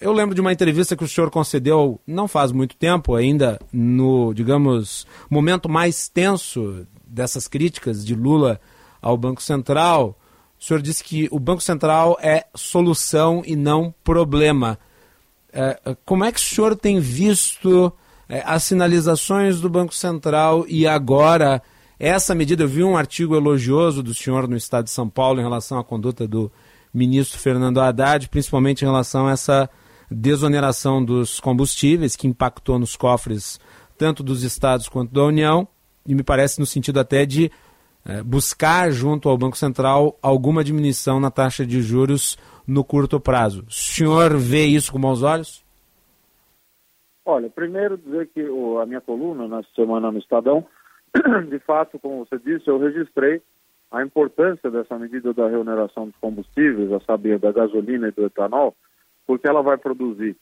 Eu 0.00 0.10
lembro 0.10 0.34
de 0.34 0.40
uma 0.40 0.54
entrevista 0.54 0.96
que 0.96 1.04
o 1.04 1.08
senhor 1.08 1.30
concedeu 1.30 2.00
não 2.06 2.26
faz 2.26 2.50
muito 2.50 2.76
tempo, 2.76 3.14
ainda 3.14 3.60
no, 3.70 4.32
digamos, 4.32 5.06
momento 5.28 5.68
mais 5.68 6.08
tenso 6.08 6.86
dessas 7.06 7.46
críticas 7.46 8.06
de 8.06 8.14
Lula 8.14 8.58
ao 9.02 9.18
Banco 9.18 9.42
Central. 9.42 10.18
O 10.58 10.64
senhor 10.64 10.80
disse 10.80 11.04
que 11.04 11.28
o 11.30 11.38
Banco 11.38 11.62
Central 11.62 12.16
é 12.18 12.46
solução 12.54 13.42
e 13.44 13.54
não 13.54 13.94
problema. 14.02 14.78
Uh, 15.50 15.94
como 16.06 16.24
é 16.24 16.32
que 16.32 16.38
o 16.38 16.42
senhor 16.42 16.74
tem 16.74 17.00
visto 17.00 17.88
uh, 17.88 17.92
as 18.46 18.64
sinalizações 18.64 19.60
do 19.60 19.68
Banco 19.68 19.94
Central 19.94 20.64
e 20.68 20.86
agora 20.86 21.62
essa 21.98 22.34
medida, 22.34 22.64
eu 22.64 22.68
vi 22.68 22.84
um 22.84 22.96
artigo 22.96 23.34
elogioso 23.34 24.02
do 24.02 24.12
senhor 24.12 24.46
no 24.46 24.56
Estado 24.56 24.84
de 24.84 24.90
São 24.90 25.08
Paulo 25.08 25.40
em 25.40 25.42
relação 25.42 25.78
à 25.78 25.84
conduta 25.84 26.28
do 26.28 26.52
ministro 26.92 27.38
Fernando 27.38 27.80
Haddad, 27.80 28.28
principalmente 28.28 28.82
em 28.82 28.86
relação 28.86 29.26
a 29.26 29.32
essa 29.32 29.70
desoneração 30.10 31.04
dos 31.04 31.40
combustíveis, 31.40 32.14
que 32.14 32.26
impactou 32.26 32.78
nos 32.78 32.96
cofres 32.96 33.58
tanto 33.96 34.22
dos 34.22 34.42
estados 34.42 34.88
quanto 34.88 35.12
da 35.12 35.24
União, 35.24 35.66
e 36.06 36.14
me 36.14 36.22
parece 36.22 36.60
no 36.60 36.66
sentido 36.66 37.00
até 37.00 37.24
de 37.24 37.50
é, 38.04 38.22
buscar, 38.22 38.90
junto 38.90 39.28
ao 39.28 39.38
Banco 39.38 39.56
Central, 39.56 40.18
alguma 40.22 40.62
diminuição 40.62 41.18
na 41.18 41.30
taxa 41.30 41.66
de 41.66 41.80
juros 41.80 42.38
no 42.66 42.84
curto 42.84 43.18
prazo. 43.18 43.64
O 43.66 43.72
senhor 43.72 44.36
vê 44.36 44.64
isso 44.64 44.92
com 44.92 45.00
bons 45.00 45.22
olhos? 45.22 45.64
Olha, 47.24 47.50
primeiro 47.50 47.98
dizer 47.98 48.28
que 48.32 48.40
a 48.80 48.86
minha 48.86 49.00
coluna 49.00 49.48
na 49.48 49.62
semana 49.74 50.12
no 50.12 50.18
Estadão 50.18 50.64
de 51.48 51.58
fato, 51.60 51.98
como 51.98 52.24
você 52.24 52.38
disse, 52.38 52.68
eu 52.68 52.78
registrei 52.78 53.42
a 53.90 54.02
importância 54.02 54.70
dessa 54.70 54.98
medida 54.98 55.32
da 55.32 55.48
remuneração 55.48 56.06
dos 56.06 56.16
combustíveis, 56.16 56.92
a 56.92 57.00
saber, 57.00 57.38
da 57.38 57.52
gasolina 57.52 58.08
e 58.08 58.12
do 58.12 58.26
etanol, 58.26 58.74
porque 59.26 59.46
ela 59.48 59.62
vai 59.62 59.76
produzir 59.76 60.36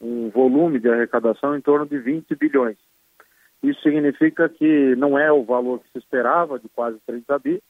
um 0.00 0.28
volume 0.30 0.78
de 0.78 0.88
arrecadação 0.88 1.56
em 1.56 1.60
torno 1.60 1.86
de 1.86 1.98
20 1.98 2.34
bilhões. 2.34 2.76
Isso 3.62 3.80
significa 3.82 4.48
que 4.48 4.94
não 4.96 5.18
é 5.18 5.32
o 5.32 5.44
valor 5.44 5.80
que 5.80 5.90
se 5.92 5.98
esperava, 5.98 6.58
de 6.58 6.68
quase 6.68 6.98
30 7.06 7.38
bi, 7.38 7.62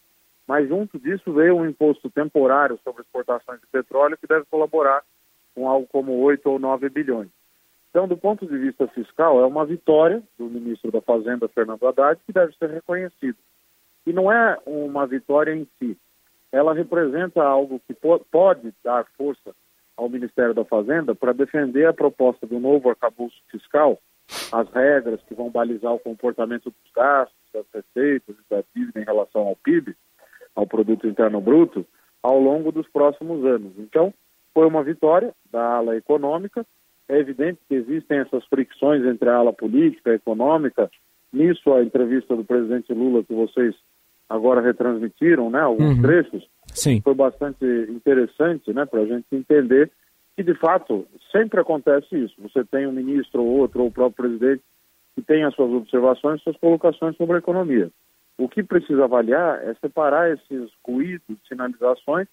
mas 0.46 0.68
junto 0.68 0.98
disso 0.98 1.32
veio 1.32 1.56
um 1.56 1.66
imposto 1.66 2.10
temporário 2.10 2.78
sobre 2.82 3.02
exportações 3.02 3.60
de 3.60 3.66
petróleo 3.68 4.18
que 4.18 4.26
deve 4.26 4.44
colaborar 4.50 5.02
com 5.54 5.68
algo 5.68 5.86
como 5.86 6.12
8 6.20 6.50
ou 6.50 6.58
9 6.58 6.88
bilhões. 6.90 7.28
Então, 7.94 8.08
do 8.08 8.16
ponto 8.16 8.44
de 8.44 8.58
vista 8.58 8.88
fiscal, 8.88 9.40
é 9.40 9.46
uma 9.46 9.64
vitória 9.64 10.20
do 10.36 10.46
ministro 10.46 10.90
da 10.90 11.00
Fazenda, 11.00 11.46
Fernando 11.46 11.86
Haddad, 11.86 12.20
que 12.26 12.32
deve 12.32 12.52
ser 12.56 12.68
reconhecido. 12.68 13.36
E 14.04 14.12
não 14.12 14.32
é 14.32 14.58
uma 14.66 15.06
vitória 15.06 15.54
em 15.54 15.64
si. 15.78 15.96
Ela 16.50 16.74
representa 16.74 17.44
algo 17.44 17.80
que 17.86 17.94
pode 17.94 18.74
dar 18.82 19.06
força 19.16 19.54
ao 19.96 20.08
Ministério 20.08 20.52
da 20.52 20.64
Fazenda 20.64 21.14
para 21.14 21.32
defender 21.32 21.86
a 21.86 21.92
proposta 21.92 22.44
do 22.48 22.58
novo 22.58 22.90
arcabouço 22.90 23.40
fiscal, 23.48 23.96
as 24.50 24.68
regras 24.72 25.22
que 25.28 25.34
vão 25.34 25.48
balizar 25.48 25.94
o 25.94 26.00
comportamento 26.00 26.64
dos 26.64 26.92
gastos, 26.92 27.38
das 27.52 27.64
receitas 27.72 28.34
e 28.34 28.54
da 28.54 28.64
dívida 28.74 29.02
em 29.02 29.04
relação 29.04 29.42
ao 29.42 29.54
PIB, 29.54 29.94
ao 30.56 30.66
Produto 30.66 31.06
Interno 31.06 31.40
Bruto, 31.40 31.86
ao 32.20 32.40
longo 32.40 32.72
dos 32.72 32.88
próximos 32.88 33.44
anos. 33.44 33.72
Então, 33.78 34.12
foi 34.52 34.66
uma 34.66 34.82
vitória 34.82 35.32
da 35.52 35.76
ala 35.76 35.96
econômica, 35.96 36.66
é 37.08 37.18
evidente 37.18 37.58
que 37.68 37.74
existem 37.74 38.18
essas 38.18 38.44
fricções 38.46 39.04
entre 39.04 39.28
a 39.28 39.36
ala 39.36 39.52
política 39.52 40.14
econômica. 40.14 40.90
Nisso, 41.32 41.72
a 41.72 41.82
entrevista 41.82 42.34
do 42.34 42.44
presidente 42.44 42.92
Lula, 42.92 43.24
que 43.24 43.34
vocês 43.34 43.74
agora 44.28 44.60
retransmitiram, 44.60 45.50
né, 45.50 45.60
alguns 45.60 45.96
uhum. 45.96 46.02
trechos, 46.02 46.48
Sim. 46.68 47.00
foi 47.02 47.14
bastante 47.14 47.64
interessante 47.88 48.72
né, 48.72 48.86
para 48.86 49.00
a 49.00 49.06
gente 49.06 49.26
entender 49.32 49.90
que, 50.36 50.42
de 50.42 50.54
fato, 50.54 51.06
sempre 51.30 51.60
acontece 51.60 52.16
isso. 52.16 52.34
Você 52.38 52.64
tem 52.64 52.86
um 52.86 52.92
ministro 52.92 53.42
ou 53.42 53.58
outro, 53.58 53.82
ou 53.82 53.88
o 53.88 53.92
próprio 53.92 54.28
presidente, 54.28 54.62
que 55.14 55.22
tem 55.22 55.44
as 55.44 55.54
suas 55.54 55.70
observações, 55.70 56.42
suas 56.42 56.56
colocações 56.56 57.16
sobre 57.16 57.36
a 57.36 57.38
economia. 57.38 57.90
O 58.36 58.48
que 58.48 58.62
precisa 58.62 59.04
avaliar 59.04 59.62
é 59.62 59.74
separar 59.74 60.32
esses 60.32 60.70
ruídos, 60.84 61.36
sinalizações, 61.46 62.26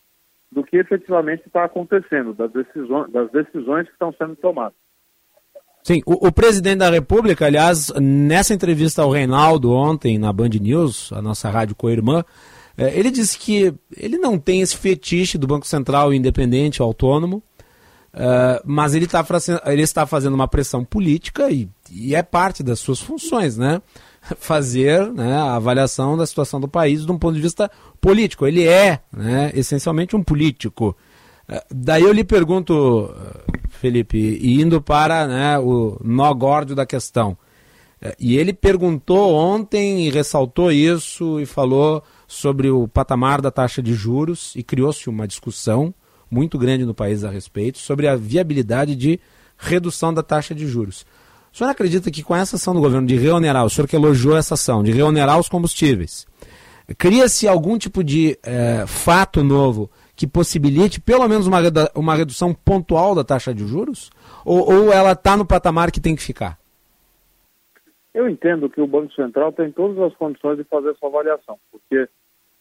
do 0.52 0.64
que 0.64 0.78
efetivamente 0.78 1.44
está 1.46 1.64
acontecendo, 1.64 2.34
das 2.34 2.52
decisões, 2.52 3.12
das 3.12 3.32
decisões 3.32 3.88
que 3.88 3.94
estão 3.94 4.14
sendo 4.18 4.36
tomadas. 4.36 4.76
Sim, 5.84 6.02
o, 6.06 6.28
o, 6.28 6.32
presidente 6.32 6.80
da 6.80 6.90
República, 6.90 7.46
aliás, 7.46 7.92
nessa 8.00 8.54
entrevista 8.54 9.02
ao 9.02 9.10
Reinaldo 9.10 9.72
ontem 9.72 10.20
na 10.20 10.32
Band 10.32 10.50
News, 10.62 11.12
a 11.12 11.22
nossa 11.22 11.50
rádio 11.50 11.76
co-irmã, 11.76 12.24
é, 12.78 12.98
ele 12.98 13.10
disse 13.10 13.38
que 13.40 13.74
ele 13.98 14.18
não 14.18 14.38
tem 14.38 14.62
esse 14.62 14.78
fetiche 14.78 15.38
do 15.38 15.48
Banco 15.48 15.66
Central 15.66 16.14
independente, 16.14 16.82
autônomo, 16.82 17.42
é, 18.14 18.62
mas 18.64 18.94
ele, 18.94 19.08
tá, 19.08 19.26
ele 19.66 19.82
está 19.82 20.06
fazendo 20.06 20.34
uma 20.34 20.48
pressão 20.48 20.84
política 20.86 21.50
e, 21.50 21.68
e 21.90 22.14
é 22.14 22.22
parte 22.22 22.62
das 22.62 22.80
suas 22.80 23.00
funções, 23.00 23.58
né? 23.58 23.82
fazer 24.38 25.12
né, 25.12 25.36
a 25.36 25.56
avaliação 25.56 26.18
da 26.18 26.26
situação 26.26 26.60
do 26.60 26.68
país 26.68 27.06
de 27.06 27.12
um 27.12 27.18
ponto 27.18 27.36
de 27.36 27.42
vista 27.42 27.70
político. 28.00 28.46
Ele 28.46 28.68
é 28.68 29.00
né, 29.12 29.52
essencialmente 29.54 30.16
um 30.16 30.24
político. 30.24 30.96
Eh, 31.48 31.64
daí 31.72 32.04
eu 32.04 32.12
lhe 32.12 32.24
pergunto, 32.24 33.14
eh, 33.14 33.60
Felipe, 33.70 34.40
indo 34.42 34.82
para 34.82 35.28
né, 35.28 35.60
o 35.60 35.98
nó 36.04 36.34
górdio 36.34 36.76
da 36.76 36.86
questão, 36.86 37.38
É, 38.04 38.16
e 38.20 38.36
ele 38.36 38.52
perguntou 38.52 39.36
ontem 39.36 40.08
e 40.08 40.10
ressaltou 40.10 40.72
isso 40.72 41.40
e 41.40 41.46
falou 41.46 42.02
sobre 42.28 42.68
o 42.68 42.88
patamar 42.88 43.42
da 43.42 43.52
taxa 43.52 43.80
de 43.80 43.94
juros 43.94 44.56
e 44.56 44.64
criou-se 44.64 45.08
uma 45.08 45.28
discussão 45.28 45.94
muito 46.30 46.58
grande 46.58 46.84
no 46.84 46.96
país 46.96 47.24
a 47.24 47.30
respeito 47.30 47.78
sobre 47.78 48.08
a 48.08 48.16
viabilidade 48.16 48.96
de 48.96 49.20
redução 49.56 50.12
da 50.12 50.24
taxa 50.24 50.56
de 50.56 50.66
juros. 50.66 51.06
O 51.54 51.58
senhor 51.58 51.70
acredita 51.70 52.10
que 52.10 52.24
com 52.24 52.36
essa 52.36 52.56
ação 52.56 52.74
do 52.74 52.80
governo 52.80 53.06
de 53.06 53.18
reonerar, 53.18 53.66
o 53.66 53.70
senhor 53.70 53.88
que 53.88 53.96
elogiou 53.96 54.38
essa 54.38 54.54
ação, 54.54 54.82
de 54.82 54.92
reonerar 54.92 55.38
os 55.38 55.50
combustíveis, 55.50 56.26
cria-se 56.98 57.48
algum 57.48 57.78
tipo 57.78 58.04
de 58.04 58.38
é, 58.44 58.86
fato 58.88 59.44
novo 59.44 59.90
que 60.16 60.28
possibilite 60.28 61.02
pelo 61.02 61.28
menos 61.28 61.48
uma, 61.48 61.60
uma 61.96 62.16
redução 62.16 62.54
pontual 62.54 63.16
da 63.16 63.24
taxa 63.24 63.54
de 63.54 63.66
juros? 63.66 64.10
Ou, 64.46 64.72
ou 64.72 64.94
ela 64.94 65.12
está 65.12 65.36
no 65.36 65.46
patamar 65.46 65.92
que 65.92 66.00
tem 66.00 66.16
que 66.16 66.24
ficar? 66.24 66.58
Eu 68.14 68.30
entendo 68.30 68.70
que 68.70 68.82
o 68.82 68.88
Banco 68.88 69.14
Central 69.14 69.52
tem 69.52 69.72
todas 69.72 69.98
as 70.00 70.14
condições 70.16 70.58
de 70.58 70.64
fazer 70.66 70.92
essa 70.92 71.06
avaliação, 71.06 71.58
porque, 71.72 72.08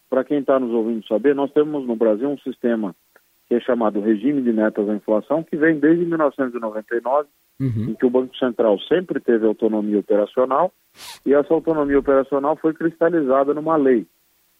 para 0.08 0.24
quem 0.24 0.38
está 0.38 0.58
nos 0.58 0.72
ouvindo 0.72 1.06
saber, 1.06 1.34
nós 1.34 1.52
temos 1.52 1.86
no 1.86 1.96
Brasil 1.96 2.28
um 2.28 2.38
sistema 2.38 2.94
que 3.48 3.56
é 3.56 3.60
chamado 3.60 4.00
regime 4.00 4.42
de 4.42 4.52
metas 4.52 4.86
da 4.86 4.94
inflação, 4.94 5.42
que 5.42 5.56
vem 5.56 5.78
desde 5.78 6.04
1999, 6.04 7.28
uhum. 7.60 7.90
em 7.90 7.94
que 7.94 8.06
o 8.06 8.10
Banco 8.10 8.34
Central 8.36 8.78
sempre 8.80 9.20
teve 9.20 9.46
autonomia 9.46 9.98
operacional, 9.98 10.72
e 11.24 11.34
essa 11.34 11.52
autonomia 11.52 11.98
operacional 11.98 12.56
foi 12.56 12.72
cristalizada 12.72 13.52
numa 13.52 13.76
lei 13.76 14.06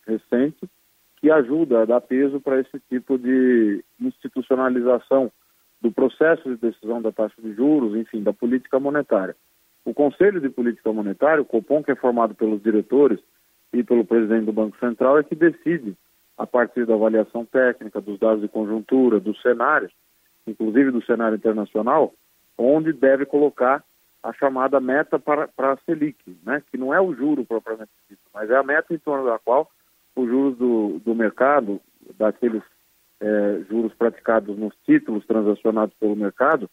recente 0.06 0.68
que 1.16 1.30
ajuda 1.30 1.82
a 1.82 1.84
dar 1.84 2.00
peso 2.00 2.40
para 2.40 2.60
esse 2.60 2.80
tipo 2.88 3.18
de 3.18 3.84
institucionalização 4.00 5.30
do 5.80 5.90
processo 5.90 6.48
de 6.48 6.56
decisão 6.56 7.00
da 7.00 7.12
taxa 7.12 7.34
de 7.40 7.52
juros, 7.54 7.94
enfim, 7.94 8.22
da 8.22 8.32
política 8.32 8.78
monetária. 8.78 9.36
O 9.84 9.94
Conselho 9.94 10.40
de 10.40 10.48
Política 10.50 10.92
Monetária, 10.92 11.42
o 11.42 11.44
COPOM, 11.44 11.82
que 11.82 11.90
é 11.90 11.96
formado 11.96 12.34
pelos 12.34 12.62
diretores 12.62 13.18
e 13.72 13.82
pelo 13.82 14.04
presidente 14.04 14.44
do 14.44 14.52
Banco 14.52 14.78
Central, 14.78 15.18
é 15.18 15.22
que 15.22 15.34
decide, 15.34 15.96
a 16.36 16.46
partir 16.46 16.86
da 16.86 16.94
avaliação 16.94 17.46
técnica, 17.46 18.00
dos 18.00 18.18
dados 18.18 18.42
de 18.42 18.48
conjuntura, 18.48 19.18
dos 19.18 19.40
cenários, 19.40 19.92
inclusive 20.46 20.90
do 20.90 21.04
cenário 21.04 21.36
internacional, 21.36 22.12
onde 22.56 22.92
deve 22.92 23.26
colocar 23.26 23.82
a 24.22 24.32
chamada 24.32 24.80
meta 24.80 25.18
para, 25.18 25.48
para 25.48 25.72
a 25.72 25.76
Selic, 25.78 26.18
né? 26.44 26.62
que 26.70 26.76
não 26.76 26.92
é 26.92 27.00
o 27.00 27.14
juro 27.14 27.44
propriamente 27.44 27.90
dito, 28.08 28.20
mas 28.34 28.50
é 28.50 28.56
a 28.56 28.62
meta 28.62 28.92
em 28.92 28.98
torno 28.98 29.24
da 29.24 29.38
qual 29.38 29.70
os 30.14 30.28
juros 30.28 30.58
do, 30.58 31.00
do 31.04 31.14
mercado, 31.14 31.80
daqueles 32.18 32.62
é, 33.20 33.60
juros 33.68 33.94
praticados 33.94 34.58
nos 34.58 34.74
títulos 34.84 35.24
transacionados 35.26 35.94
pelo 35.98 36.16
mercado, 36.16 36.68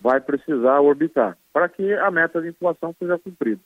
vai 0.00 0.20
precisar 0.20 0.80
orbitar 0.80 1.36
para 1.52 1.68
que 1.68 1.92
a 1.94 2.10
meta 2.10 2.40
de 2.40 2.48
inflação 2.48 2.94
seja 2.98 3.18
cumprida. 3.18 3.60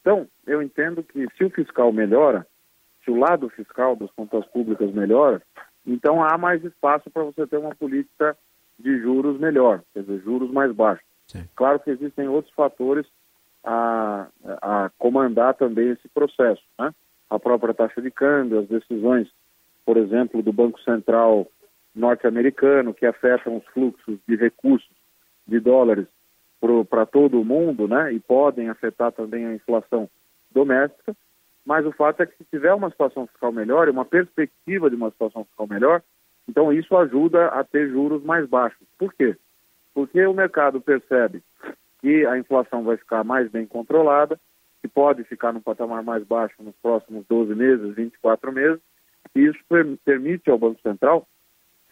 Então, 0.00 0.26
eu 0.46 0.62
entendo 0.62 1.02
que 1.02 1.26
se 1.36 1.44
o 1.44 1.50
fiscal 1.50 1.92
melhora, 1.92 2.46
se 3.04 3.10
o 3.10 3.18
lado 3.18 3.48
fiscal 3.48 3.96
das 3.96 4.10
contas 4.12 4.44
públicas 4.46 4.92
melhora, 4.92 5.42
então 5.86 6.22
há 6.22 6.38
mais 6.38 6.64
espaço 6.64 7.10
para 7.10 7.22
você 7.22 7.46
ter 7.46 7.58
uma 7.58 7.74
política 7.74 8.36
de 8.78 8.98
juros 9.00 9.38
melhor, 9.38 9.82
quer 9.92 10.00
dizer, 10.00 10.20
juros 10.22 10.50
mais 10.50 10.72
baixos. 10.72 11.04
Sim. 11.26 11.44
Claro 11.54 11.80
que 11.80 11.90
existem 11.90 12.28
outros 12.28 12.52
fatores 12.54 13.06
a, 13.64 14.26
a 14.60 14.90
comandar 14.98 15.54
também 15.54 15.90
esse 15.90 16.08
processo, 16.08 16.62
né? 16.78 16.94
A 17.30 17.38
própria 17.38 17.72
taxa 17.72 18.02
de 18.02 18.10
câmbio, 18.10 18.60
as 18.60 18.68
decisões, 18.68 19.28
por 19.84 19.96
exemplo, 19.96 20.42
do 20.42 20.52
Banco 20.52 20.80
Central 20.82 21.48
norte-americano, 21.94 22.92
que 22.92 23.06
afetam 23.06 23.56
os 23.56 23.64
fluxos 23.66 24.18
de 24.28 24.36
recursos 24.36 24.90
de 25.46 25.60
dólares 25.60 26.06
para 26.88 27.06
todo 27.06 27.40
o 27.40 27.44
mundo, 27.44 27.86
né, 27.86 28.12
e 28.12 28.18
podem 28.18 28.70
afetar 28.70 29.12
também 29.12 29.44
a 29.44 29.54
inflação 29.54 30.08
doméstica, 30.50 31.14
mas 31.64 31.84
o 31.84 31.92
fato 31.92 32.22
é 32.22 32.26
que 32.26 32.36
se 32.36 32.44
tiver 32.44 32.72
uma 32.72 32.90
situação 32.90 33.26
fiscal 33.26 33.52
melhor 33.52 33.86
e 33.86 33.90
uma 33.90 34.04
perspectiva 34.04 34.88
de 34.88 34.96
uma 34.96 35.10
situação 35.10 35.44
fiscal 35.44 35.66
melhor, 35.66 36.02
então 36.48 36.72
isso 36.72 36.96
ajuda 36.96 37.48
a 37.48 37.64
ter 37.64 37.88
juros 37.88 38.22
mais 38.22 38.48
baixos. 38.48 38.86
Por 38.98 39.12
quê? 39.14 39.36
Porque 39.92 40.24
o 40.26 40.34
mercado 40.34 40.80
percebe 40.80 41.42
que 42.00 42.26
a 42.26 42.38
inflação 42.38 42.82
vai 42.82 42.96
ficar 42.96 43.24
mais 43.24 43.50
bem 43.50 43.66
controlada, 43.66 44.38
que 44.82 44.88
pode 44.88 45.24
ficar 45.24 45.52
no 45.52 45.60
patamar 45.60 46.02
mais 46.02 46.24
baixo 46.24 46.62
nos 46.62 46.74
próximos 46.76 47.24
12 47.26 47.54
meses, 47.54 47.94
24 47.94 48.52
meses, 48.52 48.80
e 49.34 49.46
isso 49.46 49.58
permite 50.04 50.50
ao 50.50 50.58
Banco 50.58 50.80
Central 50.82 51.26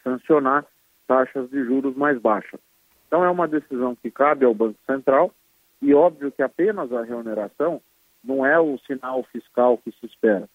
sancionar 0.05 0.67
taxas 1.07 1.49
de 1.51 1.65
juros 1.65 1.97
mais 1.97 2.21
baixas. 2.21 2.61
Então 3.07 3.25
é 3.25 3.31
uma 3.31 3.49
decisão 3.49 3.95
que 3.95 4.11
cabe 4.11 4.45
ao 4.45 4.55
Banco 4.55 4.79
Central 4.87 5.33
e 5.81 5.93
óbvio 5.95 6.31
que 6.31 6.43
apenas 6.43 6.93
a 6.93 7.03
reoneração 7.03 7.81
não 8.23 8.47
é 8.47 8.59
o 8.59 8.79
sinal 8.87 9.23
fiscal 9.25 9.79
que 9.79 9.91
se 9.93 10.07
espera. 10.07 10.49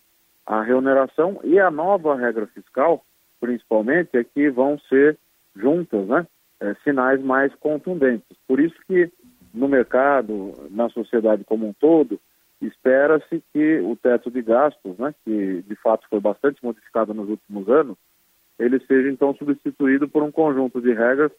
A 0.46 0.62
reoneração 0.62 1.40
e 1.44 1.60
a 1.60 1.70
nova 1.70 2.16
regra 2.16 2.48
fiscal, 2.48 3.04
principalmente, 3.40 4.18
é 4.18 4.24
que 4.24 4.50
vão 4.50 4.80
ser 4.90 5.18
juntas, 5.56 6.08
né? 6.08 6.28
É, 6.60 6.74
sinais 6.84 7.22
mais 7.22 7.54
contundentes. 7.56 8.36
Por 8.48 8.60
isso 8.60 8.76
que 8.88 9.12
no 9.54 9.68
mercado, 9.68 10.54
na 10.72 10.90
sociedade 10.90 11.44
como 11.44 11.68
um 11.68 11.74
todo, 11.74 12.20
espera-se 12.62 13.44
que 13.54 13.80
o 13.80 13.96
teto 13.96 14.32
de 14.32 14.42
gastos, 14.42 14.98
né, 14.98 15.14
que 15.24 15.62
de 15.62 15.76
fato 15.76 16.08
foi 16.10 16.20
bastante 16.20 16.64
modificado 16.64 17.14
nos 17.14 17.30
últimos 17.30 17.70
anos, 17.70 17.98
ele 18.58 18.80
seja 18.86 19.10
então 19.10 19.36
substituído 19.36 20.08
por 20.08 20.24
um 20.24 20.32
conjunto 20.32 20.82
de 20.82 20.94
regras 20.94 21.32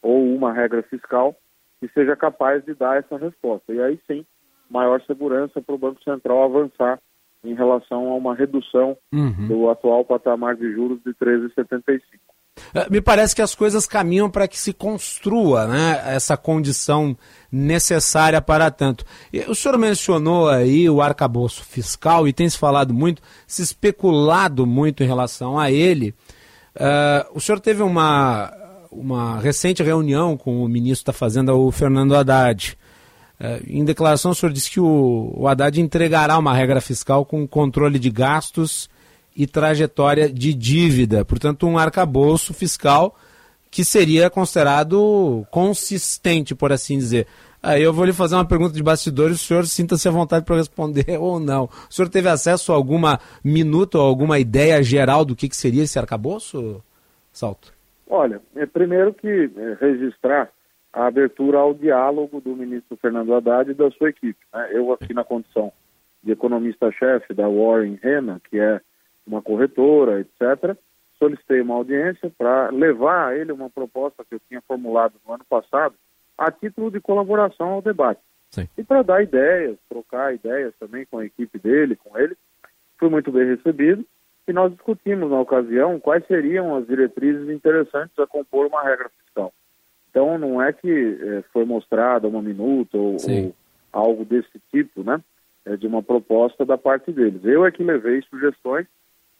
ou 0.00 0.34
uma 0.34 0.52
regra 0.52 0.82
fiscal 0.82 1.36
que 1.80 1.88
seja 1.88 2.16
capaz 2.16 2.64
de 2.64 2.74
dar 2.74 2.98
essa 2.98 3.18
resposta. 3.18 3.72
E 3.72 3.80
aí 3.80 4.00
sim, 4.06 4.24
maior 4.70 5.02
segurança 5.02 5.60
para 5.60 5.74
o 5.74 5.78
Banco 5.78 6.02
Central 6.02 6.42
avançar 6.42 6.98
em 7.44 7.54
relação 7.54 8.10
a 8.10 8.14
uma 8.14 8.34
redução 8.34 8.96
uhum. 9.12 9.48
do 9.48 9.70
atual 9.70 10.04
patamar 10.04 10.56
de 10.56 10.72
juros 10.72 10.98
de 11.04 11.12
13,75. 11.14 12.08
É, 12.72 12.88
me 12.88 13.00
parece 13.00 13.34
que 13.34 13.42
as 13.42 13.54
coisas 13.54 13.86
caminham 13.86 14.30
para 14.30 14.46
que 14.46 14.58
se 14.58 14.72
construa 14.72 15.66
né, 15.66 16.02
essa 16.06 16.36
condição 16.36 17.16
necessária 17.50 18.40
para 18.40 18.70
tanto. 18.70 19.04
O 19.48 19.54
senhor 19.54 19.76
mencionou 19.78 20.48
aí 20.48 20.88
o 20.88 21.02
arcabouço 21.02 21.64
fiscal 21.64 22.26
e 22.28 22.32
tem 22.32 22.48
se 22.48 22.58
falado 22.58 22.94
muito, 22.94 23.22
se 23.46 23.62
especulado 23.62 24.66
muito 24.66 25.02
em 25.02 25.06
relação 25.06 25.58
a 25.58 25.70
ele. 25.70 26.14
Uh, 26.76 27.36
o 27.36 27.40
senhor 27.40 27.60
teve 27.60 27.82
uma, 27.82 28.52
uma 28.90 29.38
recente 29.40 29.82
reunião 29.82 30.36
com 30.36 30.64
o 30.64 30.68
ministro 30.68 31.06
da 31.06 31.12
Fazenda, 31.12 31.54
o 31.54 31.70
Fernando 31.70 32.14
Haddad. 32.14 32.76
É, 33.38 33.60
em 33.66 33.84
declaração, 33.84 34.30
o 34.30 34.34
senhor 34.34 34.52
disse 34.52 34.70
que 34.70 34.80
o, 34.80 35.32
o 35.36 35.48
Haddad 35.48 35.80
entregará 35.80 36.38
uma 36.38 36.54
regra 36.54 36.80
fiscal 36.80 37.24
com 37.24 37.46
controle 37.46 37.98
de 37.98 38.10
gastos 38.10 38.88
e 39.36 39.46
trajetória 39.46 40.28
de 40.32 40.54
dívida, 40.54 41.24
portanto, 41.24 41.66
um 41.66 41.76
arcabouço 41.76 42.54
fiscal 42.54 43.16
que 43.70 43.84
seria 43.84 44.30
considerado 44.30 45.44
consistente, 45.50 46.54
por 46.54 46.72
assim 46.72 46.96
dizer. 46.96 47.26
Aí 47.60 47.82
eu 47.82 47.92
vou 47.92 48.04
lhe 48.04 48.12
fazer 48.12 48.36
uma 48.36 48.44
pergunta 48.44 48.74
de 48.74 48.82
bastidores, 48.82 49.42
o 49.42 49.44
senhor 49.44 49.66
sinta-se 49.66 50.06
à 50.06 50.12
vontade 50.12 50.44
para 50.44 50.56
responder 50.56 51.06
ou 51.18 51.40
não. 51.40 51.64
O 51.64 51.92
senhor 51.92 52.08
teve 52.08 52.28
acesso 52.28 52.72
a 52.72 52.76
alguma 52.76 53.18
minuto, 53.42 53.96
ou 53.96 54.02
alguma 54.02 54.38
ideia 54.38 54.80
geral 54.82 55.24
do 55.24 55.34
que, 55.34 55.48
que 55.48 55.56
seria 55.56 55.82
esse 55.82 55.98
arcabouço, 55.98 56.80
Salto? 57.32 57.72
Olha, 58.08 58.40
é, 58.54 58.64
primeiro 58.64 59.12
que 59.12 59.50
é, 59.56 59.76
registrar 59.80 60.50
a 60.94 61.06
abertura 61.06 61.58
ao 61.58 61.74
diálogo 61.74 62.40
do 62.40 62.54
ministro 62.54 62.96
Fernando 62.96 63.34
Haddad 63.34 63.70
e 63.70 63.74
da 63.74 63.90
sua 63.90 64.10
equipe. 64.10 64.38
Né? 64.52 64.70
Eu 64.72 64.92
aqui 64.92 65.12
na 65.12 65.24
condição 65.24 65.72
de 66.22 66.30
economista-chefe 66.30 67.34
da 67.34 67.48
Warren 67.48 67.98
Rena, 68.00 68.40
que 68.48 68.58
é 68.58 68.80
uma 69.26 69.42
corretora, 69.42 70.20
etc., 70.20 70.76
solicitei 71.18 71.60
uma 71.60 71.74
audiência 71.74 72.30
para 72.36 72.70
levar 72.70 73.28
a 73.28 73.36
ele 73.36 73.52
uma 73.52 73.68
proposta 73.68 74.24
que 74.24 74.36
eu 74.36 74.40
tinha 74.48 74.60
formulado 74.62 75.14
no 75.26 75.34
ano 75.34 75.44
passado, 75.48 75.94
a 76.38 76.50
título 76.50 76.90
de 76.90 77.00
colaboração 77.00 77.70
ao 77.70 77.82
debate. 77.82 78.20
Sim. 78.50 78.68
E 78.78 78.84
para 78.84 79.02
dar 79.02 79.22
ideias, 79.22 79.76
trocar 79.88 80.34
ideias 80.34 80.72
também 80.78 81.04
com 81.06 81.18
a 81.18 81.24
equipe 81.24 81.58
dele, 81.58 81.96
com 81.96 82.16
ele. 82.16 82.36
Fui 82.98 83.08
muito 83.08 83.32
bem 83.32 83.46
recebido 83.46 84.04
e 84.46 84.52
nós 84.52 84.72
discutimos 84.72 85.30
na 85.30 85.40
ocasião 85.40 85.98
quais 85.98 86.24
seriam 86.26 86.76
as 86.76 86.86
diretrizes 86.86 87.48
interessantes 87.48 88.16
a 88.18 88.26
compor 88.26 88.66
uma 88.66 88.82
regra 88.82 89.10
fiscal. 89.20 89.52
Então 90.14 90.38
não 90.38 90.62
é 90.62 90.72
que 90.72 91.18
é, 91.20 91.42
foi 91.52 91.64
mostrada 91.64 92.28
uma 92.28 92.40
minuta 92.40 92.96
ou, 92.96 93.16
ou, 93.16 93.54
algo 93.92 94.24
desse 94.24 94.60
tipo, 94.70 95.02
né? 95.02 95.20
É 95.66 95.76
de 95.76 95.88
uma 95.88 96.04
proposta 96.04 96.64
da 96.64 96.78
parte 96.78 97.10
deles. 97.10 97.44
Eu 97.44 97.66
é 97.66 97.72
que 97.72 97.82
levei 97.82 98.22
sugestões 98.22 98.86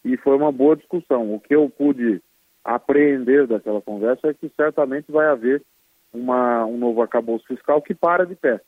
e 0.05 0.17
foi 0.17 0.37
uma 0.37 0.51
boa 0.51 0.75
discussão. 0.75 1.33
O 1.33 1.39
que 1.39 1.55
eu 1.55 1.71
pude 1.71 2.21
apreender 2.65 3.47
daquela 3.47 3.81
conversa 3.81 4.27
é 4.27 4.35
que 4.35 4.51
certamente 4.57 5.13
vai 5.13 5.29
haver 5.29 5.63
uma, 6.13 6.67
um 6.67 6.77
novo 6.77 7.03
arcabouço 7.03 7.47
fiscal 7.47 7.81
que 7.81 7.95
para 7.95 8.27
de 8.27 8.35
pé. 8.35 8.61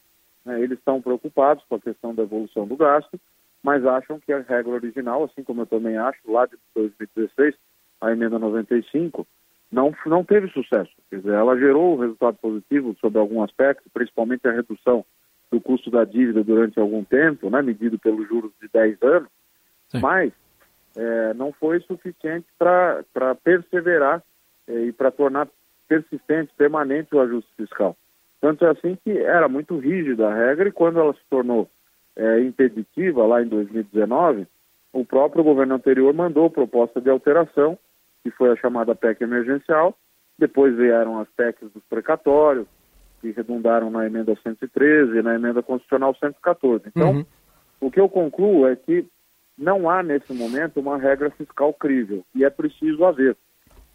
Né? 0.44 0.60
Eles 0.60 0.78
estão 0.78 1.02
preocupados 1.02 1.64
com 1.68 1.74
a 1.74 1.80
questão 1.80 2.14
da 2.14 2.22
evolução 2.22 2.68
do 2.68 2.76
gasto, 2.76 3.18
mas 3.64 3.84
acham 3.84 4.20
que 4.20 4.32
a 4.32 4.42
regra 4.42 4.74
original, 4.74 5.24
assim 5.24 5.42
como 5.42 5.62
eu 5.62 5.66
também 5.66 5.96
acho, 5.96 6.20
lá 6.30 6.46
de 6.46 6.56
2016, 6.72 7.56
a 8.00 8.12
emenda 8.12 8.38
95, 8.38 9.26
não, 9.70 9.94
não 10.06 10.24
teve 10.24 10.48
sucesso. 10.48 10.90
Quer 11.10 11.18
dizer, 11.18 11.34
ela 11.34 11.58
gerou 11.58 11.98
resultado 11.98 12.36
positivo 12.36 12.96
sobre 13.00 13.18
algum 13.18 13.42
aspecto, 13.42 13.90
principalmente 13.92 14.46
a 14.46 14.52
redução 14.52 15.04
do 15.50 15.60
custo 15.60 15.90
da 15.90 16.04
dívida 16.04 16.42
durante 16.42 16.78
algum 16.78 17.04
tempo, 17.04 17.50
né, 17.50 17.62
medido 17.62 17.98
pelos 17.98 18.26
juros 18.28 18.52
de 18.60 18.68
10 18.68 19.02
anos, 19.02 19.28
mas 20.00 20.32
é, 20.96 21.34
não 21.34 21.52
foi 21.52 21.80
suficiente 21.80 22.46
para 22.58 23.34
perseverar 23.42 24.22
é, 24.66 24.72
e 24.86 24.92
para 24.92 25.10
tornar 25.10 25.48
persistente, 25.88 26.52
permanente 26.56 27.14
o 27.14 27.20
ajuste 27.20 27.50
fiscal. 27.56 27.96
Tanto 28.40 28.64
é 28.64 28.70
assim 28.70 28.98
que 29.02 29.16
era 29.16 29.48
muito 29.48 29.78
rígida 29.78 30.28
a 30.28 30.34
regra 30.34 30.68
e 30.68 30.72
quando 30.72 30.98
ela 30.98 31.12
se 31.12 31.20
tornou 31.30 31.68
é, 32.16 32.40
impeditiva 32.40 33.26
lá 33.26 33.42
em 33.42 33.46
2019, 33.46 34.46
o 34.92 35.04
próprio 35.04 35.44
governo 35.44 35.74
anterior 35.74 36.12
mandou 36.14 36.50
proposta 36.50 37.00
de 37.00 37.10
alteração, 37.10 37.78
que 38.26 38.30
foi 38.32 38.50
a 38.50 38.56
chamada 38.56 38.92
PEC 38.92 39.22
emergencial, 39.22 39.96
depois 40.36 40.76
vieram 40.76 41.20
as 41.20 41.28
PECs 41.36 41.70
dos 41.72 41.84
precatórios, 41.88 42.66
que 43.20 43.30
redundaram 43.30 43.88
na 43.88 44.04
emenda 44.04 44.36
113 44.42 45.16
e 45.16 45.22
na 45.22 45.36
emenda 45.36 45.62
constitucional 45.62 46.12
114. 46.16 46.88
Então, 46.88 47.12
uhum. 47.12 47.24
o 47.80 47.88
que 47.88 48.00
eu 48.00 48.08
concluo 48.08 48.66
é 48.66 48.74
que 48.74 49.06
não 49.56 49.88
há 49.88 50.02
nesse 50.02 50.32
momento 50.34 50.80
uma 50.80 50.98
regra 50.98 51.30
fiscal 51.30 51.72
crível 51.72 52.24
e 52.34 52.44
é 52.44 52.50
preciso 52.50 53.04
haver. 53.04 53.36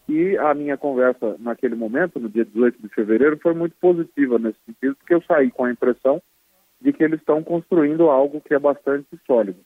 E 0.08 0.38
a 0.38 0.54
minha 0.54 0.78
conversa 0.78 1.36
naquele 1.38 1.76
momento, 1.76 2.18
no 2.18 2.30
dia 2.30 2.46
18 2.46 2.82
de 2.82 2.88
fevereiro, 2.88 3.38
foi 3.38 3.54
muito 3.54 3.76
positiva 3.82 4.40
nesse 4.40 4.60
sentido, 4.66 4.96
porque 4.96 5.14
eu 5.14 5.22
saí 5.24 5.52
com 5.52 5.66
a 5.66 5.72
impressão 5.72 6.22
de 6.80 6.94
que 6.94 7.04
eles 7.04 7.20
estão 7.20 7.44
construindo 7.44 8.10
algo 8.10 8.40
que 8.40 8.54
é 8.54 8.60
bastante 8.60 9.08
sólido. 9.28 9.60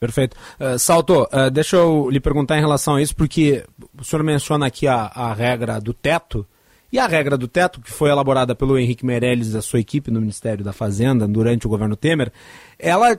Perfeito. 0.00 0.36
Uh, 0.60 0.78
Salto, 0.78 1.22
uh, 1.24 1.50
deixa 1.50 1.76
eu 1.76 2.08
lhe 2.08 2.20
perguntar 2.20 2.56
em 2.56 2.60
relação 2.60 2.94
a 2.94 3.02
isso, 3.02 3.16
porque 3.16 3.64
o 3.98 4.04
senhor 4.04 4.22
menciona 4.22 4.66
aqui 4.66 4.86
a, 4.86 5.06
a 5.06 5.34
regra 5.34 5.80
do 5.80 5.92
teto, 5.92 6.46
e 6.90 6.98
a 6.98 7.06
regra 7.06 7.36
do 7.36 7.48
teto, 7.48 7.80
que 7.80 7.90
foi 7.90 8.08
elaborada 8.08 8.54
pelo 8.54 8.78
Henrique 8.78 9.04
Meirelles 9.04 9.52
e 9.52 9.58
a 9.58 9.62
sua 9.62 9.80
equipe 9.80 10.10
no 10.10 10.20
Ministério 10.20 10.64
da 10.64 10.72
Fazenda 10.72 11.26
durante 11.26 11.66
o 11.66 11.70
governo 11.70 11.96
Temer, 11.96 12.32
ela 12.78 13.18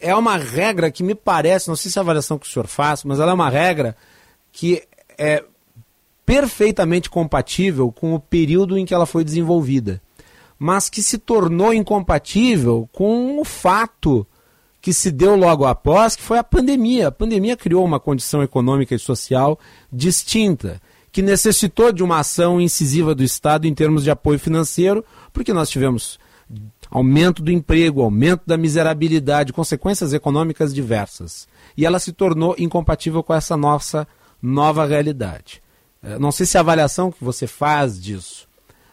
é 0.00 0.14
uma 0.14 0.36
regra 0.36 0.90
que 0.90 1.02
me 1.02 1.14
parece, 1.14 1.68
não 1.68 1.76
sei 1.76 1.90
se 1.90 1.98
é 1.98 2.00
a 2.00 2.02
avaliação 2.02 2.38
que 2.38 2.46
o 2.46 2.50
senhor 2.50 2.66
faz, 2.66 3.04
mas 3.04 3.20
ela 3.20 3.30
é 3.30 3.34
uma 3.34 3.48
regra 3.48 3.96
que 4.50 4.82
é 5.16 5.44
perfeitamente 6.24 7.08
compatível 7.08 7.92
com 7.92 8.14
o 8.14 8.20
período 8.20 8.76
em 8.76 8.84
que 8.84 8.92
ela 8.92 9.06
foi 9.06 9.22
desenvolvida, 9.22 10.02
mas 10.58 10.90
que 10.90 11.02
se 11.02 11.18
tornou 11.18 11.72
incompatível 11.72 12.88
com 12.92 13.38
o 13.38 13.44
fato 13.44 14.26
que 14.86 14.92
se 14.92 15.10
deu 15.10 15.34
logo 15.34 15.64
após, 15.64 16.14
que 16.14 16.22
foi 16.22 16.38
a 16.38 16.44
pandemia. 16.44 17.08
A 17.08 17.10
pandemia 17.10 17.56
criou 17.56 17.84
uma 17.84 17.98
condição 17.98 18.40
econômica 18.40 18.94
e 18.94 18.98
social 19.00 19.58
distinta, 19.92 20.80
que 21.10 21.20
necessitou 21.20 21.90
de 21.90 22.04
uma 22.04 22.20
ação 22.20 22.60
incisiva 22.60 23.12
do 23.12 23.24
Estado 23.24 23.66
em 23.66 23.74
termos 23.74 24.04
de 24.04 24.12
apoio 24.12 24.38
financeiro, 24.38 25.04
porque 25.32 25.52
nós 25.52 25.68
tivemos 25.68 26.20
aumento 26.88 27.42
do 27.42 27.50
emprego, 27.50 28.00
aumento 28.00 28.42
da 28.46 28.56
miserabilidade, 28.56 29.52
consequências 29.52 30.12
econômicas 30.12 30.72
diversas. 30.72 31.48
E 31.76 31.84
ela 31.84 31.98
se 31.98 32.12
tornou 32.12 32.54
incompatível 32.56 33.24
com 33.24 33.34
essa 33.34 33.56
nossa 33.56 34.06
nova 34.40 34.86
realidade. 34.86 35.60
Eh, 36.00 36.16
não 36.16 36.30
sei 36.30 36.46
se 36.46 36.56
a 36.56 36.60
avaliação 36.60 37.10
que 37.10 37.24
você 37.24 37.48
faz 37.48 38.00
disso. 38.00 38.46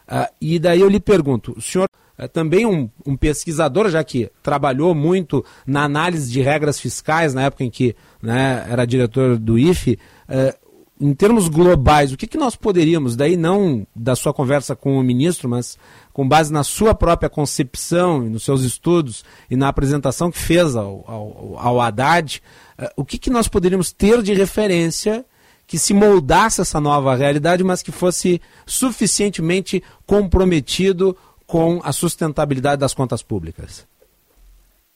Uh, 0.08 0.26
e 0.40 0.58
daí 0.58 0.80
eu 0.80 0.88
lhe 0.88 0.98
pergunto, 0.98 1.54
o 1.56 1.62
senhor 1.62 1.88
também 2.32 2.64
um, 2.64 2.88
um, 3.04 3.16
pesquisador, 3.16 3.90
já 3.90 4.02
que 4.04 4.30
trabalhou 4.42 4.94
muito 4.94 5.44
na 5.66 5.82
análise 5.82 6.30
de 6.30 6.40
regras 6.40 6.78
fiscais 6.78 7.34
na 7.34 7.42
época 7.42 7.64
em 7.64 7.70
que 7.70 7.96
né, 8.22 8.64
era 8.68 8.86
diretor 8.86 9.36
do 9.36 9.58
IFE, 9.58 9.98
uh, 10.28 10.64
em 11.00 11.12
termos 11.12 11.48
globais, 11.48 12.12
o 12.12 12.16
que, 12.16 12.26
que 12.26 12.38
nós 12.38 12.54
poderíamos, 12.54 13.16
daí 13.16 13.36
não 13.36 13.84
da 13.94 14.14
sua 14.14 14.32
conversa 14.32 14.76
com 14.76 14.96
o 14.96 15.02
ministro, 15.02 15.48
mas 15.48 15.76
com 16.12 16.26
base 16.26 16.52
na 16.52 16.62
sua 16.62 16.94
própria 16.94 17.28
concepção, 17.28 18.20
nos 18.20 18.44
seus 18.44 18.62
estudos 18.62 19.24
e 19.50 19.56
na 19.56 19.66
apresentação 19.66 20.30
que 20.30 20.38
fez 20.38 20.76
ao, 20.76 21.04
ao, 21.06 21.58
ao 21.58 21.80
Haddad, 21.80 22.40
uh, 22.78 22.86
o 22.96 23.04
que, 23.04 23.18
que 23.18 23.30
nós 23.30 23.48
poderíamos 23.48 23.90
ter 23.92 24.22
de 24.22 24.32
referência 24.32 25.24
que 25.66 25.78
se 25.78 25.94
moldasse 25.94 26.60
essa 26.60 26.80
nova 26.80 27.14
realidade, 27.14 27.64
mas 27.64 27.82
que 27.82 27.90
fosse 27.90 28.40
suficientemente 28.66 29.82
comprometido 30.06 31.16
com 31.46 31.80
a 31.84 31.92
sustentabilidade 31.92 32.80
das 32.80 32.94
contas 32.94 33.22
públicas? 33.22 33.86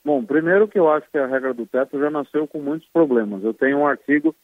Bom, 0.05 0.25
primeiro 0.25 0.69
que 0.69 0.79
eu 0.79 0.91
acho 0.91 1.11
que 1.11 1.19
a 1.19 1.27
regra 1.27 1.53
do 1.53 1.67
teto 1.67 1.99
já 1.99 2.11
nasceu 2.11 2.47
com 2.47 2.61
muitos 2.61 2.89
problemas. 2.89 3.45
Eu 3.45 3.53
tenho 3.53 3.79
um 3.79 3.87
artigo 3.87 4.35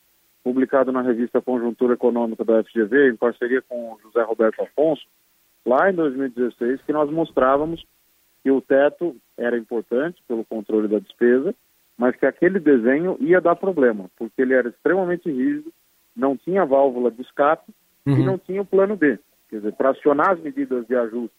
publicado 0.43 0.93
na 0.93 1.01
revista 1.01 1.41
Conjuntura 1.41 1.95
Econômica 1.95 2.45
da 2.45 2.63
FGV, 2.63 3.11
em 3.11 3.17
parceria 3.17 3.63
com 3.63 3.95
o 3.95 3.99
José 4.03 4.23
Roberto 4.23 4.61
Afonso, 4.61 5.03
lá 5.65 5.91
em 5.91 5.95
2016, 5.95 6.83
que 6.83 6.93
nós 6.93 7.11
mostrávamos 7.11 7.85
que 8.43 8.51
o 8.51 8.61
teto 8.61 9.17
era 9.39 9.57
importante 9.57 10.23
pelo 10.29 10.45
controle 10.45 10.87
da 10.87 10.99
despesa, 10.99 11.55
mas 11.97 12.15
que 12.15 12.27
aquele 12.27 12.61
desenho 12.61 13.17
ia 13.21 13.41
dar 13.41 13.57
problema, 13.57 14.11
porque 14.19 14.43
ele 14.43 14.53
era 14.53 14.69
extremamente 14.69 15.31
rígido, 15.31 15.73
não 16.15 16.37
tinha 16.37 16.67
válvula 16.67 17.11
de 17.11 17.23
escape 17.23 17.73
uhum. 18.05 18.19
e 18.19 18.23
não 18.23 18.37
tinha 18.37 18.61
o 18.61 18.67
plano 18.67 18.97
B. 18.97 19.19
Quer 19.49 19.57
dizer, 19.57 19.73
para 19.73 19.91
acionar 19.91 20.33
as 20.33 20.41
medidas 20.41 20.87
de 20.87 20.95
ajuste 20.95 21.35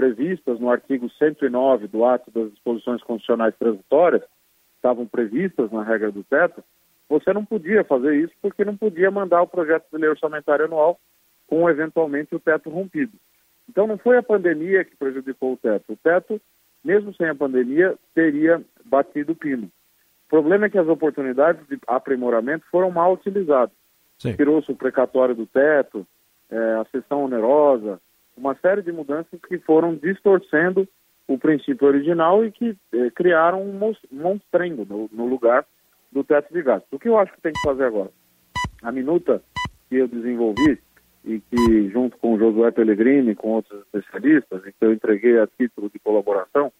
previstas 0.00 0.58
no 0.58 0.70
artigo 0.70 1.10
109 1.10 1.86
do 1.86 2.06
ato 2.06 2.30
das 2.30 2.50
disposições 2.52 3.02
constitucionais 3.02 3.54
transitórias, 3.58 4.22
estavam 4.74 5.06
previstas 5.06 5.70
na 5.70 5.82
regra 5.82 6.10
do 6.10 6.24
teto, 6.24 6.64
você 7.06 7.34
não 7.34 7.44
podia 7.44 7.84
fazer 7.84 8.16
isso 8.16 8.32
porque 8.40 8.64
não 8.64 8.74
podia 8.74 9.10
mandar 9.10 9.42
o 9.42 9.46
projeto 9.46 9.84
de 9.92 9.98
lei 9.98 10.08
orçamentária 10.08 10.64
anual 10.64 10.98
com 11.46 11.68
eventualmente 11.68 12.34
o 12.34 12.40
teto 12.40 12.70
rompido. 12.70 13.12
Então 13.68 13.86
não 13.86 13.98
foi 13.98 14.16
a 14.16 14.22
pandemia 14.22 14.86
que 14.86 14.96
prejudicou 14.96 15.52
o 15.52 15.56
teto. 15.58 15.92
O 15.92 15.96
teto, 15.96 16.40
mesmo 16.82 17.14
sem 17.14 17.28
a 17.28 17.34
pandemia, 17.34 17.94
teria 18.14 18.62
batido 18.86 19.32
o 19.32 19.36
pino. 19.36 19.66
O 19.66 20.30
problema 20.30 20.64
é 20.64 20.70
que 20.70 20.78
as 20.78 20.88
oportunidades 20.88 21.66
de 21.68 21.78
aprimoramento 21.86 22.64
foram 22.70 22.90
mal 22.90 23.12
utilizadas. 23.12 23.74
Tirou-se 24.16 24.72
o 24.72 24.76
precatório 24.76 25.34
do 25.34 25.44
teto, 25.44 26.06
é, 26.50 26.56
a 26.56 26.86
sessão 26.90 27.24
onerosa, 27.24 28.00
uma 28.40 28.54
série 28.56 28.82
de 28.82 28.90
mudanças 28.90 29.38
que 29.46 29.58
foram 29.58 29.94
distorcendo 29.94 30.88
o 31.28 31.38
princípio 31.38 31.86
original 31.86 32.44
e 32.44 32.50
que 32.50 32.76
é, 32.92 33.10
criaram 33.10 33.62
um 33.62 33.94
monstrengo 34.10 34.84
no, 34.88 35.08
no 35.12 35.26
lugar 35.26 35.64
do 36.10 36.24
teto 36.24 36.52
de 36.52 36.62
gastos. 36.62 36.90
O 36.90 36.98
que 36.98 37.08
eu 37.08 37.18
acho 37.18 37.32
que 37.32 37.40
tem 37.40 37.52
que 37.52 37.62
fazer 37.62 37.84
agora? 37.84 38.10
A 38.82 38.90
minuta 38.90 39.42
que 39.88 39.96
eu 39.96 40.08
desenvolvi 40.08 40.78
e 41.24 41.38
que, 41.40 41.88
junto 41.90 42.16
com 42.16 42.34
o 42.34 42.38
Josué 42.38 42.70
Pellegrini, 42.70 43.34
com 43.34 43.48
outros 43.50 43.80
especialistas, 43.82 44.62
que 44.62 44.74
eu 44.80 44.92
entreguei 44.92 45.38
a 45.38 45.46
título 45.46 45.90
de 45.90 45.98
colaboração 45.98 46.72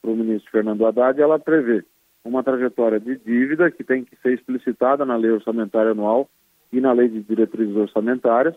para 0.00 0.10
o 0.10 0.16
ministro 0.16 0.50
Fernando 0.50 0.86
Haddad, 0.86 1.20
ela 1.20 1.38
prevê 1.38 1.84
uma 2.24 2.42
trajetória 2.42 2.98
de 2.98 3.16
dívida 3.18 3.70
que 3.70 3.84
tem 3.84 4.04
que 4.04 4.16
ser 4.16 4.32
explicitada 4.32 5.04
na 5.04 5.16
lei 5.16 5.30
orçamentária 5.30 5.92
anual 5.92 6.28
e 6.72 6.80
na 6.80 6.92
lei 6.92 7.08
de 7.08 7.20
diretrizes 7.20 7.76
orçamentárias, 7.76 8.56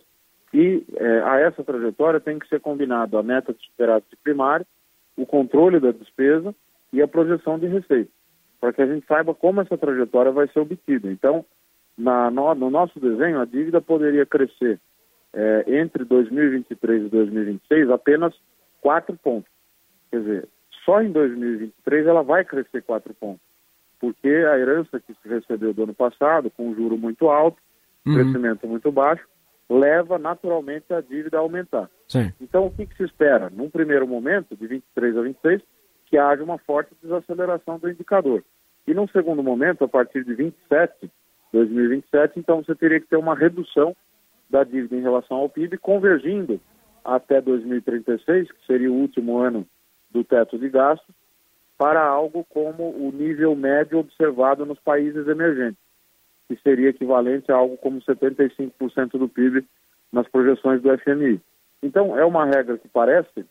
e 0.56 0.86
é, 0.96 1.22
a 1.24 1.40
essa 1.40 1.64
trajetória 1.64 2.20
tem 2.20 2.40
que 2.40 2.48
ser 2.48 2.60
combinado 2.62 3.18
a 3.18 3.24
meta 3.24 3.54
de 3.54 3.64
superávit 3.66 4.16
primário, 4.24 4.66
o 5.18 5.26
controle 5.26 5.80
da 5.80 5.92
despesa 5.92 6.56
e 6.94 7.02
a 7.02 7.08
projeção 7.08 7.60
de 7.60 7.68
receita 7.68 8.10
para 8.66 8.74
que 8.74 8.82
a 8.82 8.88
gente 8.88 9.06
saiba 9.06 9.34
como 9.36 9.62
essa 9.62 9.78
trajetória 9.78 10.32
vai 10.32 10.48
ser 10.48 10.60
obtida. 10.60 11.12
Então, 11.12 11.46
na, 11.96 12.32
no, 12.32 12.56
no, 12.56 12.70
nosso 12.72 13.00
desenho, 13.00 13.40
a 13.40 13.46
dívida 13.46 13.80
poderia 13.80 14.26
crescer 14.26 14.80
é, 15.34 15.66
entre 15.68 16.04
2023 16.04 17.06
e 17.06 17.10
2026 17.10 17.92
apenas 17.92 18.34
4 18.82 19.16
pontos. 19.18 19.52
Quer 20.10 20.20
dizer, 20.20 20.50
só 20.84 21.00
em 21.02 21.12
2023 21.12 22.08
ela 22.08 22.24
vai 22.24 22.44
crescer 22.44 22.82
4 22.82 23.14
pontos, 23.14 23.42
porque 24.00 24.30
a 24.30 24.58
herança 24.58 25.00
que 25.00 25.14
se 25.14 25.30
recebeu 25.30 25.72
do 25.72 25.84
ano 25.84 25.94
passado, 25.94 26.50
com 26.50 26.70
um 26.70 26.76
juro 26.76 26.98
muito 26.98 27.30
alto, 27.30 27.62
uhum. 28.04 28.16
crescimento 28.16 28.68
muito 28.68 28.92
baixo, 28.92 29.28
leva 29.70 30.18
naturalmente 30.20 30.94
a 30.94 31.02
dívida 31.02 31.38
a 31.38 31.42
aumentar. 31.42 31.90
Sim. 32.08 32.32
Então, 32.40 32.66
o 32.68 32.72
que, 32.72 32.86
que 32.86 32.98
se 32.98 33.04
espera? 33.04 33.50
Num 33.50 33.70
primeiro 33.70 34.08
momento, 34.08 34.56
de 34.56 34.68
23 34.68 35.18
a 35.18 35.22
26, 35.22 35.62
que 36.06 36.18
haja 36.18 36.44
uma 36.44 36.58
forte 36.60 36.96
desaceleração 37.02 37.80
do 37.80 37.90
indicador. 37.90 38.44
E 38.88 38.94
num 38.94 39.08
segundo 39.08 39.42
momento, 39.42 39.84
a 39.84 39.88
partir 39.88 40.24
de 40.24 40.36
27, 40.36 41.10
2027, 41.52 42.40
então 42.40 42.64
você 42.64 42.76
teria 42.76 43.00
que 43.00 43.08
ter 43.08 43.18
uma 43.18 43.36
redução 43.36 43.96
da 44.50 44.64
dívida 44.64 44.96
em 44.96 45.02
relação 45.02 45.38
ao 45.38 45.50
PIB, 45.50 45.78
convergindo 45.78 46.62
até 47.04 47.42
2036, 47.42 48.52
que 48.52 48.66
seria 48.66 48.92
o 48.92 48.96
último 48.96 49.40
ano 49.40 49.66
do 50.12 50.24
teto 50.24 50.58
de 50.60 50.70
gastos, 50.70 51.14
para 51.78 52.02
algo 52.02 52.46
como 52.46 52.90
o 52.90 53.12
nível 53.12 53.56
médio 53.56 54.00
observado 54.00 54.66
nos 54.66 54.80
países 54.80 55.28
emergentes, 55.28 55.80
que 56.48 56.56
seria 56.62 56.90
equivalente 56.90 57.52
a 57.52 57.56
algo 57.56 57.78
como 57.78 58.02
75% 58.02 59.18
do 59.18 59.28
PIB 59.28 59.66
nas 60.12 60.28
projeções 60.28 60.82
do 60.82 60.98
FMI. 61.00 61.42
Então, 61.82 62.18
é 62.18 62.26
uma 62.26 62.46
regra 62.46 62.78
que 62.78 62.88
parece 62.88 63.46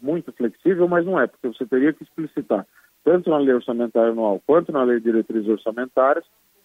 muito 0.00 0.32
flexível, 0.32 0.88
mas 0.88 1.06
não 1.06 1.20
é, 1.20 1.26
porque 1.26 1.48
você 1.48 1.64
teria 1.66 1.92
que 1.92 2.02
explicitar, 2.02 2.66
tanto 3.04 3.30
na 3.30 3.38
lei 3.38 3.54
orçamentária 3.54 4.10
anual 4.10 4.42
quanto 4.46 4.72
na 4.72 4.82
lei 4.82 4.98
de 4.98 5.04
diretrizes 5.04 5.48
orçamentárias, 5.48 6.24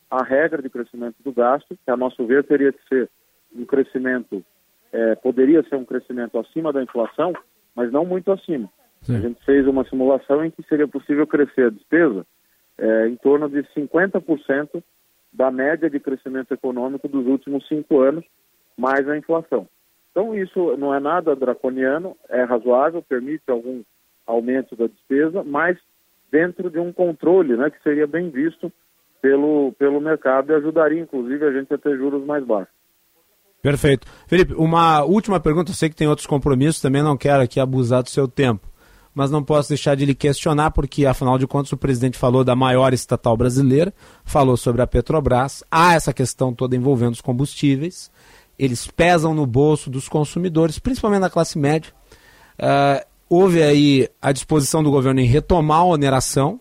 a 0.09 0.23
regra 0.23 0.61
de 0.61 0.69
crescimento 0.69 1.15
do 1.23 1.31
gasto, 1.31 1.67
que 1.69 1.91
a 1.91 1.95
nosso 1.95 2.25
ver 2.25 2.43
teria 2.43 2.73
que 2.73 2.87
ser 2.87 3.09
um 3.55 3.65
crescimento, 3.65 4.43
é, 4.91 5.15
poderia 5.15 5.61
ser 5.63 5.75
um 5.75 5.85
crescimento 5.85 6.37
acima 6.39 6.73
da 6.73 6.81
inflação, 6.81 7.33
mas 7.75 7.91
não 7.91 8.05
muito 8.05 8.31
acima. 8.31 8.69
Sim. 9.01 9.15
A 9.15 9.19
gente 9.19 9.43
fez 9.45 9.67
uma 9.67 9.85
simulação 9.85 10.43
em 10.43 10.51
que 10.51 10.63
seria 10.63 10.87
possível 10.87 11.27
crescer 11.27 11.67
a 11.67 11.69
despesa 11.69 12.25
é, 12.77 13.07
em 13.07 13.15
torno 13.17 13.47
de 13.47 13.61
50% 13.75 14.83
da 15.31 15.51
média 15.51 15.89
de 15.89 15.99
crescimento 15.99 16.53
econômico 16.53 17.07
dos 17.07 17.25
últimos 17.25 17.67
cinco 17.67 18.01
anos, 18.01 18.25
mais 18.77 19.07
a 19.07 19.17
inflação. 19.17 19.67
Então, 20.11 20.35
isso 20.35 20.75
não 20.77 20.93
é 20.93 20.99
nada 20.99 21.35
draconiano, 21.35 22.15
é 22.29 22.43
razoável, 22.43 23.01
permite 23.01 23.43
algum 23.47 23.83
aumento 24.25 24.75
da 24.75 24.87
despesa, 24.87 25.43
mas 25.43 25.77
dentro 26.31 26.69
de 26.69 26.79
um 26.79 26.91
controle 26.91 27.55
né, 27.55 27.69
que 27.69 27.81
seria 27.81 28.07
bem 28.07 28.29
visto 28.29 28.71
pelo, 29.21 29.73
pelo 29.77 29.99
mercado 29.99 30.51
e 30.51 30.55
ajudaria, 30.55 31.01
inclusive, 31.01 31.45
a 31.45 31.51
gente 31.51 31.73
a 31.73 31.77
ter 31.77 31.97
juros 31.97 32.25
mais 32.25 32.43
baixos. 32.45 32.73
Perfeito. 33.61 34.07
Felipe, 34.27 34.53
uma 34.53 35.03
última 35.03 35.39
pergunta. 35.39 35.71
Eu 35.71 35.75
sei 35.75 35.89
que 35.89 35.95
tem 35.95 36.07
outros 36.07 36.27
compromissos, 36.27 36.81
também 36.81 37.03
não 37.03 37.17
quero 37.17 37.43
aqui 37.43 37.59
abusar 37.59 38.01
do 38.01 38.09
seu 38.09 38.27
tempo, 38.27 38.68
mas 39.19 39.29
não 39.29 39.43
posso 39.43 39.67
deixar 39.67 39.95
de 39.95 40.05
lhe 40.05 40.15
questionar, 40.15 40.71
porque, 40.71 41.05
afinal 41.05 41.37
de 41.37 41.45
contas, 41.45 41.73
o 41.73 41.77
presidente 41.77 42.17
falou 42.17 42.41
da 42.41 42.55
maior 42.55 42.93
estatal 42.93 43.35
brasileira, 43.35 43.93
falou 44.23 44.55
sobre 44.55 44.81
a 44.81 44.87
Petrobras, 44.87 45.61
há 45.69 45.93
essa 45.93 46.13
questão 46.13 46.53
toda 46.53 46.73
envolvendo 46.73 47.15
os 47.15 47.19
combustíveis, 47.19 48.09
eles 48.57 48.87
pesam 48.87 49.33
no 49.33 49.45
bolso 49.45 49.89
dos 49.89 50.07
consumidores, 50.07 50.79
principalmente 50.79 51.19
na 51.19 51.29
classe 51.29 51.59
média. 51.59 51.91
Uh, 52.57 53.05
houve 53.27 53.61
aí 53.61 54.07
a 54.21 54.31
disposição 54.31 54.81
do 54.81 54.89
governo 54.89 55.19
em 55.19 55.25
retomar 55.25 55.79
a 55.79 55.83
oneração, 55.83 56.57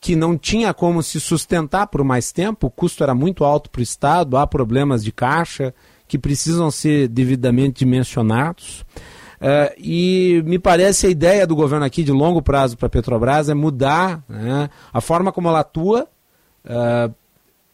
que 0.00 0.16
não 0.16 0.36
tinha 0.36 0.74
como 0.74 1.04
se 1.04 1.20
sustentar 1.20 1.86
por 1.86 2.02
mais 2.02 2.32
tempo, 2.32 2.66
o 2.66 2.70
custo 2.70 3.04
era 3.04 3.14
muito 3.14 3.44
alto 3.44 3.70
para 3.70 3.78
o 3.78 3.82
Estado, 3.82 4.36
há 4.36 4.44
problemas 4.44 5.04
de 5.04 5.12
caixa 5.12 5.72
que 6.08 6.18
precisam 6.18 6.68
ser 6.68 7.06
devidamente 7.06 7.84
dimensionados. 7.84 8.84
Uh, 9.40 9.72
e 9.78 10.42
me 10.44 10.58
parece 10.58 11.06
a 11.06 11.10
ideia 11.10 11.46
do 11.46 11.56
governo 11.56 11.86
aqui 11.86 12.02
de 12.02 12.12
longo 12.12 12.42
prazo 12.42 12.76
para 12.76 12.86
a 12.86 12.90
Petrobras 12.90 13.48
é 13.48 13.54
mudar 13.54 14.22
né, 14.28 14.68
a 14.92 15.00
forma 15.00 15.32
como 15.32 15.48
ela 15.48 15.60
atua. 15.60 16.06
Uh, 16.64 17.14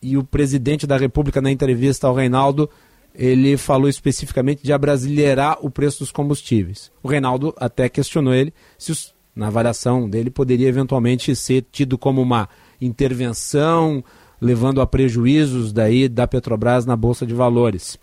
e 0.00 0.16
o 0.16 0.22
presidente 0.22 0.86
da 0.86 0.96
República, 0.96 1.40
na 1.40 1.50
entrevista 1.50 2.06
ao 2.06 2.14
Reinaldo, 2.14 2.70
ele 3.12 3.56
falou 3.56 3.88
especificamente 3.88 4.62
de 4.62 4.72
abrasileirar 4.72 5.58
o 5.60 5.70
preço 5.70 6.00
dos 6.00 6.12
combustíveis. 6.12 6.92
O 7.02 7.08
Reinaldo 7.08 7.52
até 7.58 7.88
questionou 7.88 8.32
ele 8.32 8.54
se 8.78 8.92
os, 8.92 9.14
na 9.34 9.48
avaliação 9.48 10.08
dele 10.08 10.30
poderia 10.30 10.68
eventualmente 10.68 11.34
ser 11.34 11.64
tido 11.72 11.98
como 11.98 12.22
uma 12.22 12.48
intervenção 12.80 14.04
levando 14.40 14.80
a 14.80 14.86
prejuízos 14.86 15.72
daí 15.72 16.08
da 16.08 16.26
Petrobras 16.26 16.84
na 16.84 16.94
bolsa 16.94 17.26
de 17.26 17.34
valores. 17.34 17.98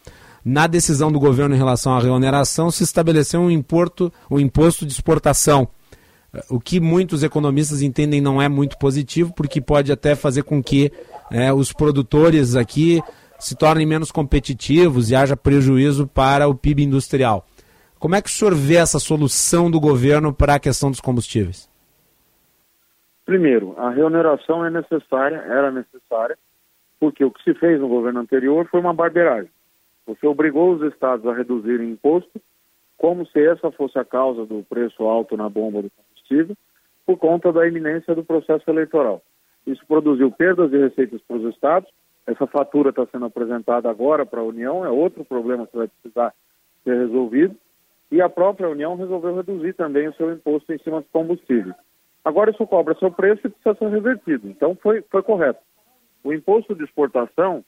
Na 0.45 0.67
decisão 0.67 1.11
do 1.11 1.19
governo 1.19 1.55
em 1.55 1.57
relação 1.57 1.95
à 1.95 1.99
reoneração 1.99 2.69
se 2.69 2.83
estabeleceu 2.83 3.39
um 3.39 3.49
importo, 3.49 4.11
um 4.29 4.39
imposto 4.39 4.85
de 4.85 4.91
exportação, 4.91 5.69
o 6.49 6.59
que 6.59 6.79
muitos 6.79 7.23
economistas 7.23 7.81
entendem 7.81 8.19
não 8.19 8.41
é 8.41 8.49
muito 8.49 8.77
positivo, 8.77 9.33
porque 9.33 9.61
pode 9.61 9.91
até 9.91 10.15
fazer 10.15 10.43
com 10.43 10.61
que 10.61 10.91
é, 11.31 11.53
os 11.53 11.71
produtores 11.71 12.55
aqui 12.55 13.01
se 13.39 13.55
tornem 13.55 13.85
menos 13.85 14.11
competitivos 14.11 15.11
e 15.11 15.15
haja 15.15 15.37
prejuízo 15.37 16.07
para 16.07 16.47
o 16.47 16.55
PIB 16.55 16.83
industrial. 16.83 17.45
Como 17.99 18.15
é 18.15 18.21
que 18.21 18.29
o 18.29 18.31
senhor 18.31 18.53
vê 18.53 18.75
essa 18.75 18.99
solução 18.99 19.71
do 19.71 19.79
governo 19.79 20.33
para 20.33 20.55
a 20.55 20.59
questão 20.59 20.89
dos 20.89 20.99
combustíveis? 20.99 21.69
Primeiro, 23.25 23.75
a 23.77 23.89
reoneração 23.89 24.65
é 24.65 24.69
necessária, 24.69 25.37
era 25.37 25.71
necessária, 25.71 26.37
porque 26.99 27.23
o 27.23 27.31
que 27.31 27.41
se 27.43 27.53
fez 27.53 27.79
no 27.79 27.87
governo 27.87 28.19
anterior 28.19 28.67
foi 28.69 28.81
uma 28.81 28.93
barbeiragem. 28.93 29.49
Você 30.05 30.27
obrigou 30.27 30.73
os 30.73 30.81
estados 30.93 31.25
a 31.25 31.33
reduzirem 31.33 31.91
imposto, 31.91 32.41
como 32.97 33.25
se 33.27 33.39
essa 33.45 33.71
fosse 33.71 33.97
a 33.97 34.05
causa 34.05 34.45
do 34.45 34.63
preço 34.63 35.03
alto 35.03 35.35
na 35.37 35.49
bomba 35.49 35.81
do 35.81 35.91
combustível, 35.91 36.55
por 37.05 37.17
conta 37.17 37.51
da 37.51 37.67
iminência 37.67 38.15
do 38.15 38.23
processo 38.23 38.69
eleitoral. 38.69 39.21
Isso 39.65 39.85
produziu 39.87 40.31
perdas 40.31 40.71
de 40.71 40.77
receitas 40.77 41.21
para 41.21 41.37
os 41.37 41.53
estados, 41.53 41.89
essa 42.25 42.47
fatura 42.47 42.89
está 42.89 43.05
sendo 43.07 43.25
apresentada 43.25 43.89
agora 43.89 44.25
para 44.25 44.39
a 44.39 44.45
União, 44.45 44.85
é 44.85 44.89
outro 44.89 45.25
problema 45.25 45.67
que 45.67 45.75
vai 45.75 45.87
precisar 45.87 46.33
ser 46.83 46.97
resolvido. 46.97 47.55
E 48.11 48.21
a 48.21 48.29
própria 48.29 48.69
União 48.69 48.95
resolveu 48.95 49.35
reduzir 49.35 49.73
também 49.73 50.07
o 50.07 50.13
seu 50.13 50.31
imposto 50.31 50.71
em 50.71 50.77
cima 50.79 51.01
dos 51.01 51.09
combustíveis. 51.09 51.75
Agora 52.23 52.51
isso 52.51 52.65
cobra 52.67 52.97
seu 52.97 53.11
preço 53.11 53.45
e 53.45 53.49
precisa 53.49 53.75
ser 53.75 53.89
revertido. 53.89 54.47
Então 54.47 54.75
foi, 54.75 55.01
foi 55.09 55.21
correto. 55.23 55.59
O 56.23 56.31
imposto 56.31 56.73
de 56.75 56.83
exportação 56.83 57.65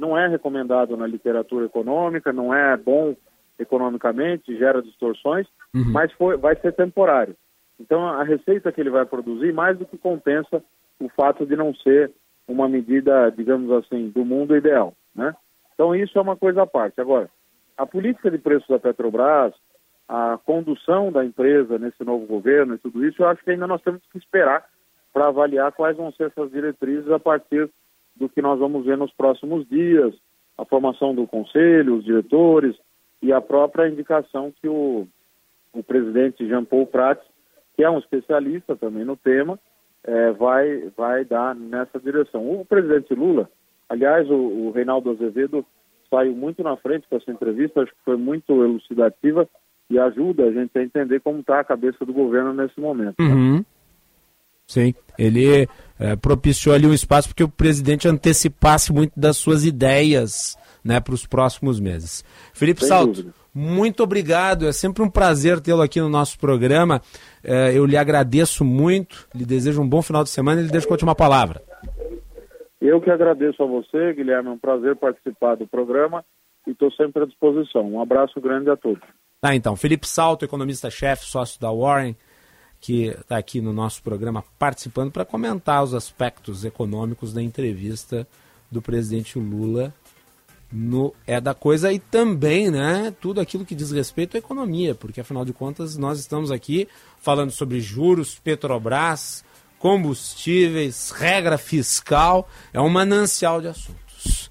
não 0.00 0.16
é 0.18 0.26
recomendado 0.26 0.96
na 0.96 1.06
literatura 1.06 1.66
econômica, 1.66 2.32
não 2.32 2.52
é 2.54 2.76
bom 2.76 3.14
economicamente, 3.58 4.56
gera 4.56 4.82
distorções, 4.82 5.46
uhum. 5.74 5.92
mas 5.92 6.10
foi, 6.12 6.36
vai 6.38 6.56
ser 6.56 6.72
temporário. 6.72 7.36
Então 7.78 8.06
a 8.06 8.24
receita 8.24 8.72
que 8.72 8.80
ele 8.80 8.90
vai 8.90 9.04
produzir 9.04 9.52
mais 9.52 9.78
do 9.78 9.84
que 9.84 9.98
compensa 9.98 10.62
o 10.98 11.08
fato 11.10 11.44
de 11.44 11.54
não 11.54 11.74
ser 11.74 12.10
uma 12.48 12.68
medida, 12.68 13.30
digamos 13.30 13.70
assim, 13.70 14.08
do 14.08 14.24
mundo 14.24 14.56
ideal, 14.56 14.94
né? 15.14 15.34
Então 15.74 15.94
isso 15.94 16.18
é 16.18 16.22
uma 16.22 16.36
coisa 16.36 16.62
à 16.62 16.66
parte. 16.66 17.00
Agora, 17.00 17.28
a 17.76 17.86
política 17.86 18.30
de 18.30 18.38
preços 18.38 18.68
da 18.68 18.78
Petrobras, 18.78 19.54
a 20.08 20.38
condução 20.44 21.12
da 21.12 21.24
empresa 21.24 21.78
nesse 21.78 22.02
novo 22.04 22.26
governo 22.26 22.74
e 22.74 22.78
tudo 22.78 23.04
isso, 23.04 23.22
eu 23.22 23.28
acho 23.28 23.42
que 23.44 23.50
ainda 23.50 23.66
nós 23.66 23.80
temos 23.82 24.02
que 24.10 24.18
esperar 24.18 24.64
para 25.12 25.28
avaliar 25.28 25.72
quais 25.72 25.96
vão 25.96 26.10
ser 26.12 26.24
essas 26.24 26.50
diretrizes 26.50 27.10
a 27.10 27.18
partir 27.18 27.70
do 28.16 28.28
que 28.28 28.42
nós 28.42 28.58
vamos 28.58 28.84
ver 28.84 28.96
nos 28.96 29.12
próximos 29.12 29.66
dias, 29.68 30.14
a 30.56 30.64
formação 30.64 31.14
do 31.14 31.26
conselho, 31.26 31.96
os 31.96 32.04
diretores 32.04 32.76
e 33.22 33.32
a 33.32 33.40
própria 33.40 33.88
indicação 33.88 34.52
que 34.60 34.68
o, 34.68 35.06
o 35.72 35.82
presidente 35.82 36.46
Jean 36.46 36.64
Paul 36.64 36.86
Prats, 36.86 37.24
que 37.76 37.82
é 37.82 37.90
um 37.90 37.98
especialista 37.98 38.76
também 38.76 39.04
no 39.04 39.16
tema, 39.16 39.58
é, 40.04 40.32
vai, 40.32 40.90
vai 40.96 41.24
dar 41.24 41.54
nessa 41.54 41.98
direção. 41.98 42.60
O 42.60 42.64
presidente 42.64 43.14
Lula, 43.14 43.48
aliás, 43.88 44.28
o, 44.30 44.34
o, 44.34 44.70
Reinaldo 44.70 45.10
Azevedo 45.10 45.64
saiu 46.08 46.34
muito 46.34 46.62
na 46.62 46.76
frente 46.76 47.06
com 47.08 47.16
essa 47.16 47.30
entrevista, 47.30 47.82
acho 47.82 47.92
que 47.92 48.04
foi 48.04 48.16
muito 48.16 48.52
elucidativa 48.62 49.48
e 49.88 49.98
ajuda 49.98 50.44
a 50.44 50.52
gente 50.52 50.76
a 50.78 50.82
entender 50.82 51.20
como 51.20 51.40
está 51.40 51.60
a 51.60 51.64
cabeça 51.64 52.04
do 52.04 52.12
governo 52.12 52.52
nesse 52.52 52.80
momento. 52.80 53.20
Uhum. 53.20 53.64
Sim, 54.70 54.94
ele 55.18 55.68
é, 55.98 56.14
propiciou 56.14 56.72
ali 56.72 56.86
um 56.86 56.94
espaço 56.94 57.26
porque 57.26 57.42
o 57.42 57.48
presidente 57.48 58.06
antecipasse 58.06 58.92
muito 58.92 59.18
das 59.18 59.36
suas 59.36 59.64
ideias 59.64 60.56
né, 60.84 61.00
para 61.00 61.12
os 61.12 61.26
próximos 61.26 61.80
meses. 61.80 62.24
Felipe 62.54 62.78
Sem 62.78 62.88
Salto, 62.88 63.14
dúvida. 63.14 63.34
muito 63.52 64.00
obrigado, 64.00 64.68
é 64.68 64.72
sempre 64.72 65.02
um 65.02 65.10
prazer 65.10 65.58
tê-lo 65.58 65.82
aqui 65.82 66.00
no 66.00 66.08
nosso 66.08 66.38
programa. 66.38 67.02
É, 67.42 67.76
eu 67.76 67.84
lhe 67.84 67.96
agradeço 67.96 68.64
muito, 68.64 69.26
lhe 69.34 69.44
desejo 69.44 69.82
um 69.82 69.88
bom 69.88 70.00
final 70.02 70.22
de 70.22 70.30
semana 70.30 70.60
e 70.60 70.66
lhe 70.66 70.70
deixo 70.70 70.86
com 70.86 70.94
a 70.94 70.96
última 70.96 71.16
palavra. 71.16 71.60
Eu 72.80 73.00
que 73.00 73.10
agradeço 73.10 73.60
a 73.60 73.66
você, 73.66 74.14
Guilherme, 74.14 74.50
é 74.50 74.52
um 74.52 74.58
prazer 74.58 74.94
participar 74.94 75.56
do 75.56 75.66
programa 75.66 76.24
e 76.64 76.70
estou 76.70 76.92
sempre 76.92 77.24
à 77.24 77.26
disposição. 77.26 77.92
Um 77.92 78.00
abraço 78.00 78.40
grande 78.40 78.70
a 78.70 78.76
todos. 78.76 79.02
Tá, 79.40 79.52
então, 79.52 79.74
Felipe 79.74 80.06
Salto, 80.06 80.44
economista-chefe, 80.44 81.24
sócio 81.24 81.60
da 81.60 81.72
Warren, 81.72 82.14
que 82.80 83.08
está 83.08 83.36
aqui 83.36 83.60
no 83.60 83.72
nosso 83.72 84.02
programa 84.02 84.44
participando 84.58 85.12
para 85.12 85.24
comentar 85.24 85.84
os 85.84 85.94
aspectos 85.94 86.64
econômicos 86.64 87.32
da 87.32 87.42
entrevista 87.42 88.26
do 88.70 88.80
presidente 88.80 89.38
Lula 89.38 89.94
no 90.72 91.12
É 91.26 91.40
da 91.40 91.52
Coisa 91.52 91.92
e 91.92 91.98
também 91.98 92.70
né, 92.70 93.12
tudo 93.20 93.40
aquilo 93.40 93.64
que 93.64 93.74
diz 93.74 93.90
respeito 93.90 94.36
à 94.36 94.38
economia, 94.38 94.94
porque 94.94 95.20
afinal 95.20 95.44
de 95.44 95.52
contas 95.52 95.96
nós 95.96 96.20
estamos 96.20 96.50
aqui 96.50 96.88
falando 97.20 97.50
sobre 97.50 97.80
juros, 97.80 98.38
Petrobras, 98.38 99.44
combustíveis, 99.78 101.10
regra 101.10 101.58
fiscal, 101.58 102.48
é 102.72 102.80
um 102.80 102.88
manancial 102.88 103.60
de 103.60 103.68
assuntos. 103.68 104.49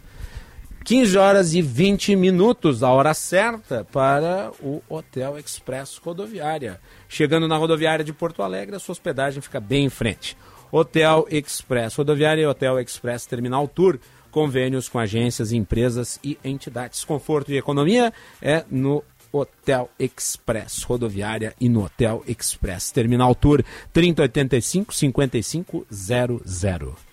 15 0.84 1.18
horas 1.18 1.53
e 1.53 1.61
20 1.61 2.15
minutos, 2.15 2.84
a 2.84 2.89
hora 2.89 3.14
certa 3.14 3.85
para 3.91 4.51
o 4.61 4.81
Hotel 4.89 5.38
Express 5.38 5.97
Rodoviária. 5.97 6.80
Chegando 7.07 7.47
na 7.47 7.57
rodoviária 7.57 8.03
de 8.03 8.14
Porto 8.14 8.41
Alegre, 8.41 8.76
a 8.76 8.80
sua 8.80 8.93
hospedagem 8.93 9.41
fica 9.41 9.60
bem 9.60 9.85
em 9.85 9.89
frente. 9.89 10.35
Hotel 10.72 11.27
Express 11.30 11.95
Rodoviária 11.95 12.41
e 12.41 12.45
Hotel 12.45 12.80
Express 12.80 13.26
Terminal 13.26 13.68
Tour 13.68 13.99
convênios 14.30 14.88
com 14.88 14.99
agências, 14.99 15.51
empresas 15.51 16.19
e 16.23 16.38
entidades. 16.43 17.03
Conforto 17.03 17.51
e 17.51 17.57
economia 17.57 18.14
é 18.41 18.64
no 18.69 19.03
Hotel 19.31 19.89
Express 19.99 20.84
Rodoviária 20.84 21.53
e 21.60 21.69
no 21.69 21.84
Hotel 21.84 22.23
Express 22.27 22.91
Terminal 22.91 23.35
Tour 23.35 23.64
3085 23.93 24.93
5500. 24.93 27.10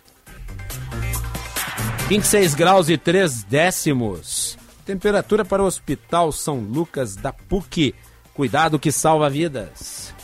26 2.08 2.54
graus 2.54 2.88
e 2.88 2.96
3 2.96 3.42
décimos. 3.42 4.56
Temperatura 4.84 5.44
para 5.44 5.60
o 5.60 5.66
Hospital 5.66 6.30
São 6.30 6.60
Lucas 6.60 7.16
da 7.16 7.32
PUC. 7.32 7.96
Cuidado 8.32 8.78
que 8.78 8.92
salva 8.92 9.28
vidas. 9.28 10.14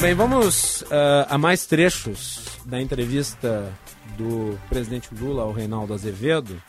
Bem, 0.00 0.12
vamos 0.12 0.82
uh, 0.82 1.26
a 1.28 1.38
mais 1.38 1.66
trechos 1.66 2.58
da 2.64 2.80
entrevista 2.80 3.72
do 4.18 4.58
presidente 4.68 5.14
Lula 5.14 5.44
ao 5.44 5.52
Reinaldo 5.52 5.94
Azevedo. 5.94 6.60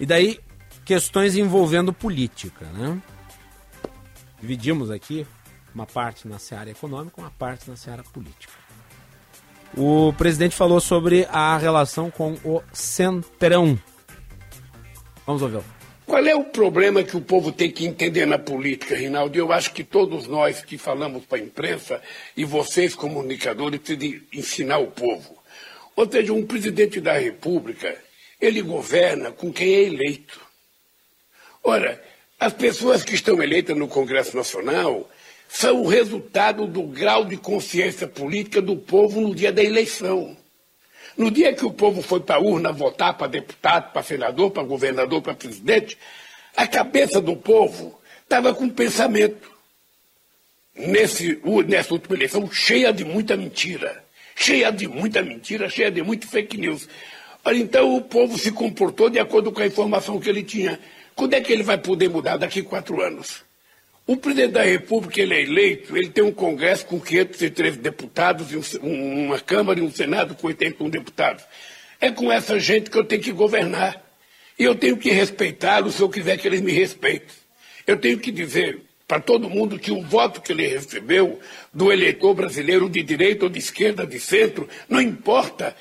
E 0.00 0.06
daí, 0.06 0.40
questões 0.86 1.36
envolvendo 1.36 1.92
política, 1.92 2.64
né? 2.66 2.98
dividimos 4.40 4.90
aqui 4.90 5.26
uma 5.74 5.84
parte 5.84 6.26
na 6.26 6.38
seara 6.38 6.70
econômica, 6.70 7.20
uma 7.20 7.30
parte 7.30 7.68
na 7.68 7.76
seara 7.76 8.02
política. 8.02 8.65
O 9.76 10.12
presidente 10.14 10.56
falou 10.56 10.80
sobre 10.80 11.26
a 11.30 11.58
relação 11.58 12.10
com 12.10 12.32
o 12.42 12.62
Centrão. 12.72 13.78
Vamos 15.26 15.42
ouvir. 15.42 15.60
Qual 16.06 16.24
é 16.24 16.34
o 16.34 16.44
problema 16.44 17.02
que 17.02 17.16
o 17.16 17.20
povo 17.20 17.52
tem 17.52 17.70
que 17.70 17.84
entender 17.84 18.26
na 18.26 18.38
política, 18.38 18.96
Rinaldo? 18.96 19.36
Eu 19.36 19.52
acho 19.52 19.72
que 19.72 19.84
todos 19.84 20.26
nós 20.26 20.62
que 20.64 20.78
falamos 20.78 21.26
para 21.26 21.38
a 21.38 21.42
imprensa 21.42 22.00
e 22.36 22.44
vocês, 22.44 22.94
comunicadores, 22.94 23.80
precisam 23.80 24.20
ensinar 24.32 24.78
o 24.78 24.86
povo. 24.86 25.36
Ou 25.94 26.10
seja, 26.10 26.32
um 26.32 26.46
presidente 26.46 27.00
da 27.00 27.12
República, 27.12 27.94
ele 28.40 28.62
governa 28.62 29.30
com 29.32 29.52
quem 29.52 29.74
é 29.74 29.82
eleito. 29.82 30.40
Ora, 31.62 32.02
as 32.38 32.52
pessoas 32.52 33.02
que 33.02 33.14
estão 33.14 33.42
eleitas 33.42 33.76
no 33.76 33.88
Congresso 33.88 34.36
Nacional 34.36 35.10
são 35.48 35.82
o 35.82 35.88
resultado 35.88 36.66
do 36.66 36.82
grau 36.82 37.24
de 37.24 37.36
consciência 37.36 38.06
política 38.06 38.60
do 38.60 38.76
povo 38.76 39.20
no 39.20 39.34
dia 39.34 39.52
da 39.52 39.62
eleição. 39.62 40.36
No 41.16 41.30
dia 41.30 41.54
que 41.54 41.64
o 41.64 41.72
povo 41.72 42.02
foi 42.02 42.20
para 42.20 42.36
a 42.36 42.40
urna 42.40 42.72
votar 42.72 43.16
para 43.16 43.26
deputado, 43.26 43.92
para 43.92 44.02
senador, 44.02 44.50
para 44.50 44.62
governador, 44.62 45.22
para 45.22 45.34
presidente, 45.34 45.96
a 46.54 46.66
cabeça 46.66 47.20
do 47.20 47.36
povo 47.36 47.98
estava 48.22 48.54
com 48.54 48.68
pensamento. 48.68 49.50
Nesse, 50.74 51.40
nessa 51.66 51.94
última 51.94 52.16
eleição, 52.16 52.50
cheia 52.50 52.92
de 52.92 53.02
muita 53.02 53.34
mentira. 53.34 54.04
Cheia 54.34 54.70
de 54.70 54.86
muita 54.86 55.22
mentira, 55.22 55.70
cheia 55.70 55.90
de 55.90 56.02
muito 56.02 56.28
fake 56.28 56.58
news. 56.58 56.86
Olha, 57.42 57.56
então 57.56 57.96
o 57.96 58.02
povo 58.02 58.36
se 58.36 58.52
comportou 58.52 59.08
de 59.08 59.18
acordo 59.18 59.50
com 59.50 59.62
a 59.62 59.66
informação 59.66 60.20
que 60.20 60.28
ele 60.28 60.42
tinha. 60.42 60.78
Quando 61.14 61.32
é 61.32 61.40
que 61.40 61.50
ele 61.50 61.62
vai 61.62 61.78
poder 61.78 62.10
mudar 62.10 62.36
daqui 62.36 62.60
a 62.60 62.64
quatro 62.64 63.00
anos? 63.00 63.45
O 64.06 64.16
presidente 64.16 64.52
da 64.52 64.62
República, 64.62 65.20
ele 65.20 65.34
é 65.34 65.42
eleito, 65.42 65.96
ele 65.96 66.08
tem 66.08 66.22
um 66.22 66.30
Congresso 66.30 66.86
com 66.86 67.00
513 67.00 67.78
deputados, 67.78 68.52
e 68.52 68.78
um, 68.78 69.24
uma 69.26 69.40
Câmara 69.40 69.80
e 69.80 69.82
um 69.82 69.90
Senado 69.90 70.36
com 70.36 70.46
81 70.46 70.88
deputados. 70.88 71.44
É 72.00 72.10
com 72.10 72.30
essa 72.30 72.60
gente 72.60 72.88
que 72.88 72.96
eu 72.96 73.04
tenho 73.04 73.20
que 73.20 73.32
governar. 73.32 74.00
E 74.56 74.62
eu 74.62 74.74
tenho 74.74 74.96
que 74.96 75.10
respeitá-los 75.10 75.96
se 75.96 76.00
eu 76.00 76.08
quiser 76.08 76.38
que 76.38 76.46
eles 76.46 76.60
me 76.60 76.72
respeitem. 76.72 77.34
Eu 77.86 77.96
tenho 77.96 78.18
que 78.18 78.30
dizer 78.30 78.80
para 79.08 79.20
todo 79.20 79.50
mundo 79.50 79.78
que 79.78 79.90
o 79.90 80.02
voto 80.02 80.40
que 80.40 80.52
ele 80.52 80.66
recebeu 80.66 81.38
do 81.72 81.92
eleitor 81.92 82.34
brasileiro 82.34 82.88
de 82.88 83.02
direita 83.02 83.44
ou 83.44 83.50
de 83.50 83.58
esquerda, 83.58 84.06
de 84.06 84.18
centro, 84.18 84.68
não 84.88 85.00
importa, 85.00 85.76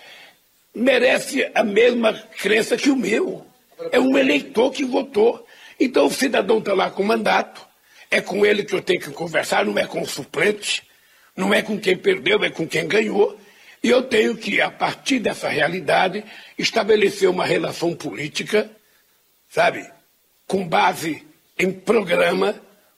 merece 0.73 1.49
a 1.53 1.63
mesma 1.63 2.13
crença 2.13 2.75
que 2.75 2.89
o 2.89 2.95
meu. 2.95 3.45
É 3.91 3.99
um 3.99 4.17
eleitor 4.17 4.71
que 4.71 4.83
votou. 4.83 5.45
Então 5.79 6.07
o 6.07 6.11
cidadão 6.11 6.59
está 6.59 6.73
lá 6.73 6.89
com 6.89 7.03
mandato, 7.03 7.64
é 8.09 8.21
com 8.21 8.45
ele 8.45 8.63
que 8.63 8.73
eu 8.73 8.81
tenho 8.81 8.99
que 8.99 9.11
conversar, 9.11 9.65
não 9.65 9.77
é 9.77 9.85
com 9.85 10.01
o 10.01 10.07
suplente, 10.07 10.83
não 11.35 11.53
é 11.53 11.61
com 11.61 11.79
quem 11.79 11.97
perdeu, 11.97 12.43
é 12.43 12.49
com 12.49 12.67
quem 12.67 12.87
ganhou. 12.87 13.39
E 13.83 13.89
eu 13.89 14.01
tenho 14.03 14.35
que, 14.35 14.61
a 14.61 14.71
partir 14.71 15.19
dessa 15.19 15.47
realidade, 15.47 16.23
estabelecer 16.57 17.29
uma 17.29 17.45
relação 17.45 17.93
política, 17.93 18.69
sabe, 19.49 19.87
com 20.47 20.67
base 20.67 21.23
em 21.57 21.71
programa, 21.71 22.55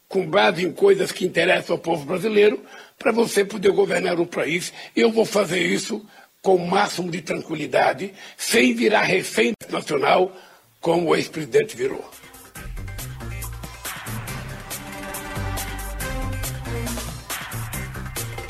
com 0.08 0.26
base 0.26 0.64
em 0.64 0.72
coisas 0.72 1.12
que 1.12 1.26
interessam 1.26 1.76
ao 1.76 1.82
povo 1.82 2.06
brasileiro, 2.06 2.64
para 2.98 3.12
você 3.12 3.44
poder 3.44 3.72
governar 3.72 4.20
o 4.20 4.26
país. 4.26 4.72
Eu 4.96 5.12
vou 5.12 5.26
fazer 5.26 5.60
isso 5.60 6.06
com 6.42 6.56
o 6.56 6.68
máximo 6.68 7.12
de 7.12 7.22
tranquilidade, 7.22 8.14
sem 8.38 8.74
virar 8.74 9.02
refém 9.02 9.54
nacional, 9.70 10.36
como 10.80 11.10
o 11.10 11.16
ex-presidente 11.16 11.76
virou. 11.76 12.10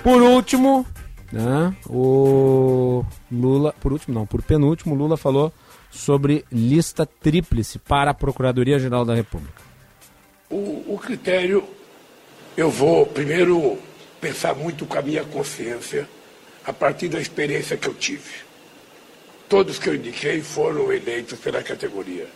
Por 0.08 0.22
último, 0.22 0.86
né, 1.34 1.76
o 1.86 3.04
Lula, 3.30 3.74
por 3.74 3.92
último 3.92 4.18
não, 4.18 4.26
por 4.26 4.42
penúltimo, 4.42 4.96
Lula 4.96 5.18
falou 5.18 5.52
sobre 5.92 6.46
lista 6.50 7.06
tríplice 7.06 7.78
para 7.78 8.12
a 8.12 8.14
Procuradoria-Geral 8.14 9.04
da 9.04 9.14
República. 9.14 9.62
O, 10.50 10.94
o 10.94 10.98
critério, 10.98 11.62
eu 12.56 12.72
vou 12.72 13.06
primeiro 13.06 13.78
pensar 14.22 14.56
muito 14.56 14.86
com 14.86 14.98
a 14.98 15.02
minha 15.02 15.26
consciência, 15.26 16.08
a 16.66 16.72
partir 16.72 17.10
da 17.10 17.20
experiência 17.20 17.76
que 17.76 17.90
eu 17.90 17.94
tive. 17.94 18.46
Todos 19.50 19.78
que 19.78 19.90
eu 19.90 19.96
indiquei 19.96 20.42
foram 20.42 20.90
eleitos 20.90 21.38
pela 21.38 21.62
categoria. 21.62 22.28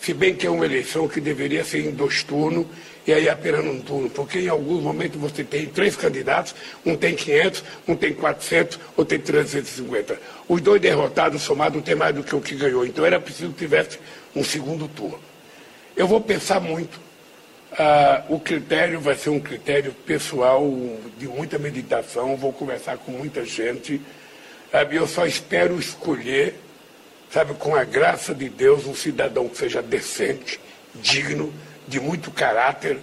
Se 0.00 0.12
bem 0.12 0.34
que 0.34 0.48
é 0.48 0.50
uma 0.50 0.64
eleição 0.64 1.06
que 1.06 1.20
deveria 1.20 1.64
ser 1.64 1.86
em 1.86 1.92
dois 1.92 2.24
turnos 2.24 2.66
e 3.06 3.12
aí 3.12 3.28
apenas 3.28 3.64
num 3.64 3.80
turno, 3.80 4.08
porque 4.08 4.38
em 4.40 4.48
alguns 4.48 4.82
momentos 4.82 5.20
você 5.20 5.44
tem 5.44 5.66
três 5.66 5.94
candidatos, 5.94 6.54
um 6.86 6.96
tem 6.96 7.14
500, 7.14 7.64
um 7.86 7.94
tem 7.94 8.14
400, 8.14 8.78
ou 8.96 9.04
tem 9.04 9.18
350. 9.18 10.18
Os 10.48 10.60
dois 10.60 10.80
derrotados 10.80 11.42
somados 11.42 11.76
não 11.76 11.82
tem 11.82 11.94
mais 11.94 12.14
do 12.14 12.22
que 12.22 12.34
o 12.34 12.40
que 12.40 12.54
ganhou, 12.54 12.86
então 12.86 13.04
era 13.04 13.20
preciso 13.20 13.52
que 13.52 13.58
tivesse 13.58 13.98
um 14.34 14.42
segundo 14.42 14.88
turno. 14.88 15.20
Eu 15.94 16.08
vou 16.08 16.20
pensar 16.20 16.60
muito. 16.60 16.98
Ah, 17.76 18.24
o 18.28 18.40
critério 18.40 19.00
vai 19.00 19.16
ser 19.16 19.30
um 19.30 19.40
critério 19.40 19.92
pessoal, 20.06 20.62
de 21.18 21.28
muita 21.28 21.58
meditação, 21.58 22.36
vou 22.36 22.52
conversar 22.52 22.96
com 22.98 23.12
muita 23.12 23.44
gente. 23.44 24.00
Sabe, 24.70 24.96
eu 24.96 25.06
só 25.06 25.26
espero 25.26 25.78
escolher, 25.78 26.54
sabe, 27.30 27.54
com 27.54 27.76
a 27.76 27.84
graça 27.84 28.34
de 28.34 28.48
Deus, 28.48 28.86
um 28.86 28.94
cidadão 28.94 29.48
que 29.48 29.56
seja 29.56 29.82
decente, 29.82 30.58
digno, 30.94 31.52
de 31.86 32.00
muito 32.00 32.30
caráter 32.30 32.98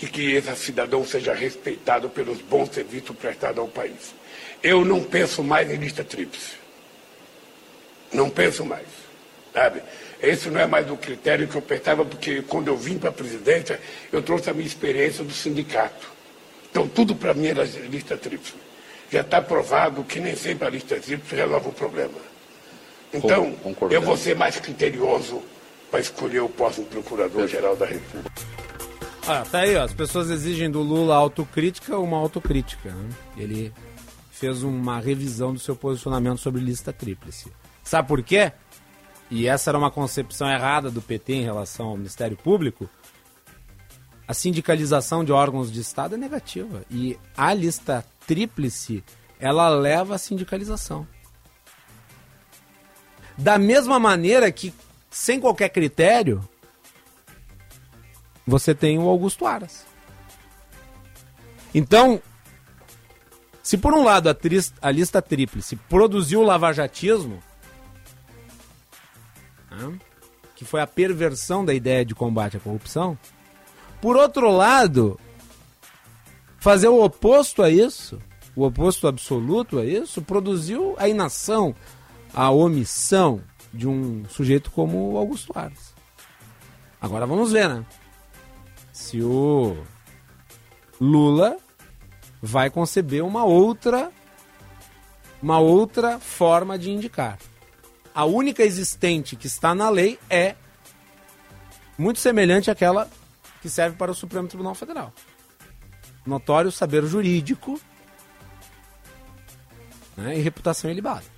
e 0.00 0.06
que 0.06 0.32
esse 0.32 0.54
cidadão 0.56 1.04
seja 1.04 1.32
respeitado 1.32 2.08
pelos 2.08 2.40
bons 2.40 2.70
serviços 2.70 3.16
prestados 3.16 3.58
ao 3.58 3.68
país. 3.68 4.14
Eu 4.62 4.84
não 4.84 5.02
penso 5.02 5.42
mais 5.42 5.70
em 5.70 5.76
lista 5.76 6.02
tríplice. 6.02 6.56
Não 8.12 8.28
penso 8.28 8.64
mais. 8.64 8.86
Sabe? 9.52 9.82
Esse 10.22 10.48
não 10.50 10.60
é 10.60 10.66
mais 10.66 10.90
o 10.90 10.96
critério 10.96 11.46
que 11.46 11.54
eu 11.54 11.62
pensava, 11.62 12.04
porque 12.04 12.42
quando 12.42 12.68
eu 12.68 12.76
vim 12.76 12.98
para 12.98 13.10
a 13.10 13.12
presidência, 13.12 13.80
eu 14.12 14.22
trouxe 14.22 14.50
a 14.50 14.54
minha 14.54 14.66
experiência 14.66 15.22
do 15.22 15.32
sindicato. 15.32 16.12
Então, 16.70 16.88
tudo 16.88 17.14
para 17.14 17.34
mim 17.34 17.46
era 17.46 17.62
lista 17.64 18.16
tríplice 18.16 18.64
já 19.14 19.20
está 19.20 19.40
provado 19.40 20.02
que 20.02 20.18
nem 20.18 20.34
sempre 20.34 20.66
a 20.66 20.70
lista 20.70 20.96
tríplice 20.96 21.36
resolve 21.36 21.68
o 21.68 21.72
problema. 21.72 22.18
Então, 23.12 23.54
eu 23.90 24.02
vou 24.02 24.16
ser 24.16 24.34
mais 24.34 24.58
criterioso 24.58 25.40
para 25.94 26.00
escolher 26.00 26.40
o 26.40 26.48
próximo 26.48 26.86
Procurador-Geral 26.86 27.76
da 27.76 27.86
República. 27.86 28.42
Ah, 29.28 29.44
tá 29.48 29.60
aí, 29.60 29.76
ó. 29.76 29.84
As 29.84 29.94
pessoas 29.94 30.28
exigem 30.28 30.68
do 30.68 30.82
Lula 30.82 31.14
autocrítica 31.14 31.96
uma 32.00 32.16
autocrítica. 32.16 32.90
Né? 32.90 33.10
Ele 33.36 33.72
fez 34.32 34.64
uma 34.64 34.98
revisão 34.98 35.52
do 35.52 35.60
seu 35.60 35.76
posicionamento 35.76 36.38
sobre 36.38 36.60
lista 36.60 36.92
tríplice. 36.92 37.52
Sabe 37.84 38.08
por 38.08 38.24
quê? 38.24 38.50
E 39.30 39.46
essa 39.46 39.70
era 39.70 39.78
uma 39.78 39.88
concepção 39.88 40.50
errada 40.50 40.90
do 40.90 41.00
PT 41.00 41.32
em 41.32 41.44
relação 41.44 41.86
ao 41.86 41.96
Ministério 41.96 42.36
Público. 42.36 42.90
A 44.26 44.34
sindicalização 44.34 45.24
de 45.24 45.30
órgãos 45.30 45.70
de 45.70 45.80
Estado 45.80 46.16
é 46.16 46.18
negativa. 46.18 46.84
E 46.90 47.16
a 47.36 47.54
lista 47.54 48.04
tríplice, 48.26 49.04
ela 49.38 49.68
leva 49.68 50.16
à 50.16 50.18
sindicalização. 50.18 51.06
Da 53.38 53.58
mesma 53.58 54.00
maneira 54.00 54.50
que, 54.50 54.74
sem 55.14 55.38
qualquer 55.38 55.68
critério, 55.68 56.42
você 58.44 58.74
tem 58.74 58.98
o 58.98 59.08
Augusto 59.08 59.46
Aras. 59.46 59.86
Então, 61.72 62.20
se 63.62 63.78
por 63.78 63.94
um 63.94 64.02
lado 64.02 64.28
a, 64.28 64.36
a 64.82 64.90
lista 64.90 65.22
tríplice 65.22 65.76
produziu 65.76 66.40
o 66.40 66.44
lavajatismo, 66.44 67.40
né, 69.70 69.96
que 70.56 70.64
foi 70.64 70.80
a 70.80 70.86
perversão 70.86 71.64
da 71.64 71.72
ideia 71.72 72.04
de 72.04 72.12
combate 72.12 72.56
à 72.56 72.60
corrupção, 72.60 73.16
por 74.00 74.16
outro 74.16 74.50
lado, 74.50 75.18
fazer 76.58 76.88
o 76.88 77.00
oposto 77.00 77.62
a 77.62 77.70
isso, 77.70 78.20
o 78.56 78.64
oposto 78.64 79.06
absoluto 79.06 79.78
a 79.78 79.84
isso, 79.86 80.20
produziu 80.20 80.96
a 80.98 81.08
inação, 81.08 81.72
a 82.34 82.50
omissão 82.50 83.40
de 83.74 83.88
um 83.88 84.24
sujeito 84.28 84.70
como 84.70 85.12
o 85.12 85.18
Augusto 85.18 85.52
Aras. 85.54 85.94
Agora 87.00 87.26
vamos 87.26 87.52
ver, 87.52 87.68
né? 87.68 87.84
Se 88.92 89.20
o 89.20 89.76
Lula 91.00 91.56
vai 92.40 92.70
conceber 92.70 93.24
uma 93.24 93.44
outra 93.44 94.10
uma 95.42 95.58
outra 95.58 96.18
forma 96.18 96.78
de 96.78 96.90
indicar. 96.90 97.38
A 98.14 98.24
única 98.24 98.62
existente 98.62 99.36
que 99.36 99.46
está 99.46 99.74
na 99.74 99.90
lei 99.90 100.18
é 100.30 100.54
muito 101.98 102.18
semelhante 102.18 102.70
àquela 102.70 103.10
que 103.60 103.68
serve 103.68 103.96
para 103.96 104.10
o 104.10 104.14
Supremo 104.14 104.48
Tribunal 104.48 104.74
Federal 104.74 105.12
notório 106.26 106.72
saber 106.72 107.04
jurídico 107.04 107.80
né, 110.16 110.38
e 110.38 110.40
reputação 110.40 110.90
ilibada. 110.90 111.33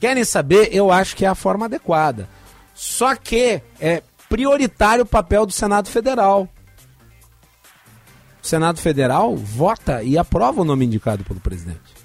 Querem 0.00 0.24
saber? 0.24 0.68
Eu 0.72 0.90
acho 0.90 1.16
que 1.16 1.24
é 1.24 1.28
a 1.28 1.34
forma 1.34 1.66
adequada. 1.66 2.28
Só 2.74 3.14
que 3.16 3.60
é 3.80 4.02
prioritário 4.28 5.02
o 5.04 5.06
papel 5.06 5.44
do 5.44 5.52
Senado 5.52 5.88
Federal. 5.88 6.48
Senado 8.40 8.78
Federal 8.80 9.36
vota 9.36 10.02
e 10.02 10.16
aprova 10.16 10.62
o 10.62 10.64
nome 10.64 10.86
indicado 10.86 11.24
pelo 11.24 11.40
presidente. 11.40 11.98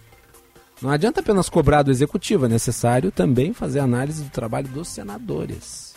Não 0.82 0.90
adianta 0.90 1.22
apenas 1.22 1.48
cobrar 1.48 1.84
do 1.84 1.92
executivo, 1.92 2.46
é 2.46 2.50
necessário 2.50 3.12
também 3.12 3.54
fazer 3.54 3.80
análise 3.80 4.24
do 4.24 4.30
trabalho 4.30 4.68
dos 4.68 4.90
senadores. 4.90 5.94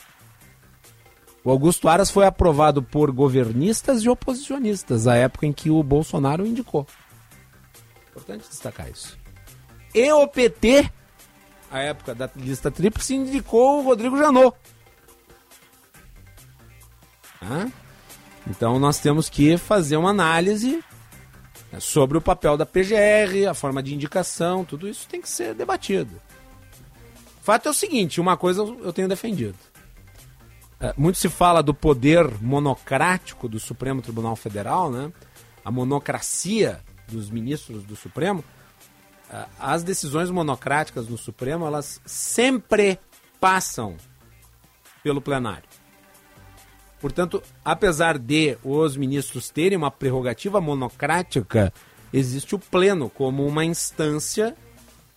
O 1.43 1.51
Augusto 1.51 1.89
Aras 1.89 2.11
foi 2.11 2.27
aprovado 2.27 2.83
por 2.83 3.11
governistas 3.11 4.03
e 4.03 4.09
oposicionistas, 4.09 5.07
à 5.07 5.17
época 5.17 5.47
em 5.47 5.53
que 5.53 5.71
o 5.71 5.83
Bolsonaro 5.83 6.45
o 6.45 6.47
indicou. 6.47 6.87
Importante 8.11 8.49
destacar 8.49 8.89
isso. 8.91 9.19
E 9.95 10.13
o 10.13 10.29
PT, 10.29 10.91
à 11.77 11.83
época 11.83 12.15
da 12.15 12.29
lista 12.37 12.71
tríplice, 12.71 13.15
indicou 13.15 13.81
o 13.81 13.85
Rodrigo 13.85 14.17
Janot. 14.17 14.57
Então 18.49 18.79
nós 18.79 18.99
temos 18.99 19.29
que 19.29 19.57
fazer 19.57 19.97
uma 19.97 20.11
análise 20.11 20.83
né, 21.73 21.81
sobre 21.81 22.17
o 22.17 22.21
papel 22.21 22.57
da 22.57 22.65
PGR, 22.65 23.49
a 23.49 23.55
forma 23.55 23.83
de 23.83 23.95
indicação, 23.95 24.65
tudo 24.65 24.89
isso 24.89 25.07
tem 25.09 25.21
que 25.21 25.29
ser 25.29 25.55
debatido. 25.55 26.21
O 27.41 27.45
fato 27.45 27.69
é 27.69 27.71
o 27.71 27.75
seguinte, 27.75 28.21
uma 28.21 28.37
coisa 28.37 28.63
eu 28.63 28.93
tenho 28.93 29.09
defendido. 29.09 29.57
É, 30.79 30.93
muito 30.97 31.19
se 31.19 31.29
fala 31.29 31.63
do 31.63 31.73
poder 31.73 32.29
monocrático 32.43 33.49
do 33.49 33.59
Supremo 33.59 34.03
Tribunal 34.03 34.37
Federal, 34.37 34.91
né? 34.91 35.11
a 35.65 35.71
monocracia 35.71 36.81
dos 37.09 37.31
ministros 37.31 37.83
do 37.85 37.97
Supremo. 37.97 38.45
É, 39.31 39.47
as 39.59 39.83
decisões 39.83 40.31
monocráticas 40.31 41.09
no 41.09 41.19
Supremo, 41.19 41.67
elas 41.67 42.01
sempre 42.05 42.99
passam 43.41 43.97
pelo 45.03 45.21
plenário. 45.21 45.69
Portanto, 47.01 47.43
apesar 47.65 48.19
de 48.19 48.57
os 48.65 48.97
ministros 48.97 49.51
terem 49.51 49.77
uma 49.77 49.91
prerrogativa 49.91 50.61
monocrática, 50.61 51.73
existe 52.13 52.55
o 52.55 52.59
pleno 52.59 53.11
como 53.11 53.47
uma 53.47 53.65
instância 53.65 54.57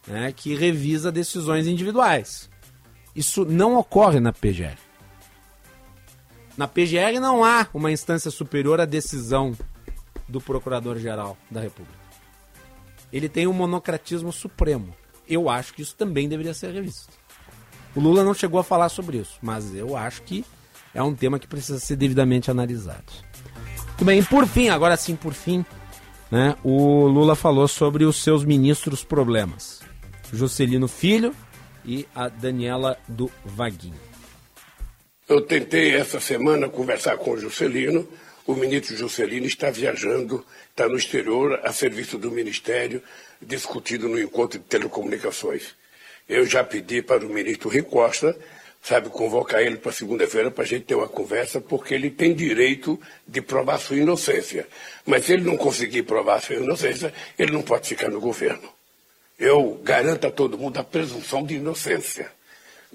né, 0.06 0.31
que 0.36 0.56
revisa 0.56 1.11
decisões 1.11 1.68
individuais. 1.68 2.49
Isso 3.15 3.45
não 3.45 3.76
ocorre 3.76 4.19
na 4.19 4.34
PGR. 4.34 4.77
Na 6.57 6.68
PGR 6.68 7.19
não 7.22 7.44
há 7.44 7.68
uma 7.73 7.91
instância 7.91 8.30
superior 8.30 8.81
à 8.81 8.86
decisão 8.86 9.57
do 10.27 10.41
Procurador-Geral 10.41 11.38
da 11.49 11.61
República. 11.61 11.99
Ele 13.11 13.30
tem 13.30 13.48
um 13.48 13.53
monocratismo 13.53 14.31
supremo. 14.31 14.94
Eu 15.27 15.49
acho 15.49 15.73
que 15.73 15.81
isso 15.81 15.95
também 15.95 16.27
deveria 16.27 16.53
ser 16.53 16.72
revisto. 16.72 17.14
O 17.95 17.99
Lula 17.99 18.23
não 18.23 18.34
chegou 18.34 18.60
a 18.60 18.64
falar 18.64 18.90
sobre 18.90 19.18
isso, 19.18 19.38
mas 19.41 19.73
eu 19.73 19.95
acho 19.98 20.22
que 20.23 20.45
é 20.94 21.02
um 21.02 21.15
tema 21.15 21.40
que 21.40 21.48
precisa 21.48 21.80
ser 21.80 21.95
devidamente 21.95 22.49
analisado. 22.49 23.11
Muito 23.88 24.06
bem, 24.06 24.23
por 24.23 24.48
fim, 24.48 24.69
agora 24.69 24.95
sim, 24.95 25.15
por 25.15 25.34
fim, 25.34 25.65
né, 26.31 26.56
o 26.64 27.06
Lula 27.07 27.36
falou 27.36 27.68
sobre 27.68 28.06
os 28.06 28.23
seus 28.23 28.45
ministros 28.45 29.03
problemas. 29.03 29.81
Juscelino 30.31 30.88
Filho 30.88 31.36
e 31.84 32.07
a 32.14 32.30
Daniela 32.30 32.98
do 33.07 33.30
Vaguinho. 33.44 33.99
Eu 35.27 35.41
tentei 35.41 35.95
essa 35.95 36.19
semana 36.19 36.69
conversar 36.69 37.18
com 37.18 37.31
o 37.31 37.38
Juscelino. 37.38 38.07
O 38.48 38.56
ministro 38.56 38.95
Juscelino 38.95 39.45
está 39.45 39.69
viajando, 39.69 40.44
está 40.80 40.88
no 40.88 40.98
exterior, 40.98 41.60
a 41.64 41.74
serviço 41.74 42.18
do 42.18 42.32
Ministério, 42.32 43.04
discutindo 43.42 44.08
no 44.08 44.20
encontro 44.20 44.58
de 44.58 44.66
telecomunicações. 44.66 45.76
Eu 46.28 46.46
já 46.46 46.64
pedi 46.64 47.02
para 47.02 47.26
o 47.26 47.30
ministro 47.30 47.70
Rui 47.70 47.82
Costa 47.82 48.38
sabe, 48.82 49.10
convocar 49.10 49.62
ele 49.62 49.76
para 49.76 49.92
segunda-feira 49.92 50.50
para 50.50 50.64
a 50.64 50.68
gente 50.68 50.86
ter 50.86 50.96
uma 50.96 51.08
conversa, 51.08 51.60
porque 51.60 51.94
ele 51.94 52.10
tem 52.10 52.34
direito 52.34 52.98
de 53.28 53.42
provar 53.42 53.78
sua 53.78 53.98
inocência. 53.98 54.66
Mas 55.06 55.26
se 55.26 55.34
ele 55.34 55.44
não 55.44 55.58
conseguir 55.58 56.04
provar 56.04 56.42
sua 56.42 56.56
inocência, 56.56 57.14
ele 57.38 57.52
não 57.52 57.62
pode 57.62 57.90
ficar 57.90 58.10
no 58.10 58.22
governo. 58.22 58.72
Eu 59.38 59.80
garanto 59.84 60.28
a 60.28 60.32
todo 60.32 60.58
mundo 60.58 60.78
a 60.78 60.84
presunção 60.84 61.46
de 61.46 61.56
inocência. 61.56 62.32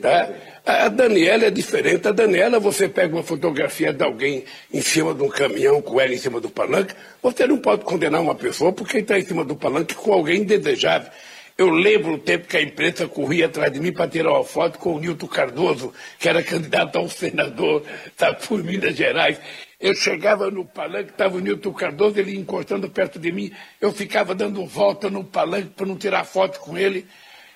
Tá? 0.00 0.28
A 0.66 0.88
Daniela 0.88 1.44
é 1.44 1.50
diferente. 1.50 2.08
A 2.08 2.12
Daniela, 2.12 2.58
você 2.58 2.88
pega 2.88 3.14
uma 3.14 3.22
fotografia 3.22 3.92
de 3.92 4.02
alguém 4.02 4.44
em 4.72 4.80
cima 4.80 5.14
de 5.14 5.22
um 5.22 5.28
caminhão 5.28 5.80
com 5.80 6.00
ela 6.00 6.12
em 6.12 6.18
cima 6.18 6.40
do 6.40 6.50
palanque, 6.50 6.94
você 7.22 7.46
não 7.46 7.58
pode 7.58 7.84
condenar 7.84 8.20
uma 8.20 8.34
pessoa 8.34 8.72
porque 8.72 8.98
está 8.98 9.18
em 9.18 9.24
cima 9.24 9.44
do 9.44 9.54
palanque 9.54 9.94
com 9.94 10.12
alguém 10.12 10.40
indesejável. 10.40 11.10
Eu 11.56 11.70
lembro 11.70 12.14
o 12.14 12.18
tempo 12.18 12.48
que 12.48 12.56
a 12.56 12.62
imprensa 12.62 13.06
corria 13.06 13.46
atrás 13.46 13.72
de 13.72 13.78
mim 13.78 13.92
para 13.92 14.08
tirar 14.10 14.32
uma 14.32 14.42
foto 14.42 14.76
com 14.76 14.94
o 14.96 14.98
Nilton 14.98 15.28
Cardoso, 15.28 15.92
que 16.18 16.28
era 16.28 16.42
candidato 16.42 16.98
ao 16.98 17.08
senador 17.08 17.84
tá, 18.16 18.34
por 18.34 18.60
Minas 18.64 18.96
Gerais. 18.96 19.38
Eu 19.78 19.94
chegava 19.94 20.50
no 20.50 20.64
palanque, 20.64 21.10
estava 21.10 21.36
o 21.36 21.40
Nilton 21.40 21.72
Cardoso, 21.72 22.18
ele 22.18 22.36
encostando 22.36 22.90
perto 22.90 23.20
de 23.20 23.30
mim. 23.30 23.52
Eu 23.80 23.92
ficava 23.92 24.34
dando 24.34 24.66
volta 24.66 25.08
no 25.08 25.22
palanque 25.22 25.68
para 25.68 25.86
não 25.86 25.96
tirar 25.96 26.24
foto 26.24 26.58
com 26.58 26.76
ele. 26.76 27.06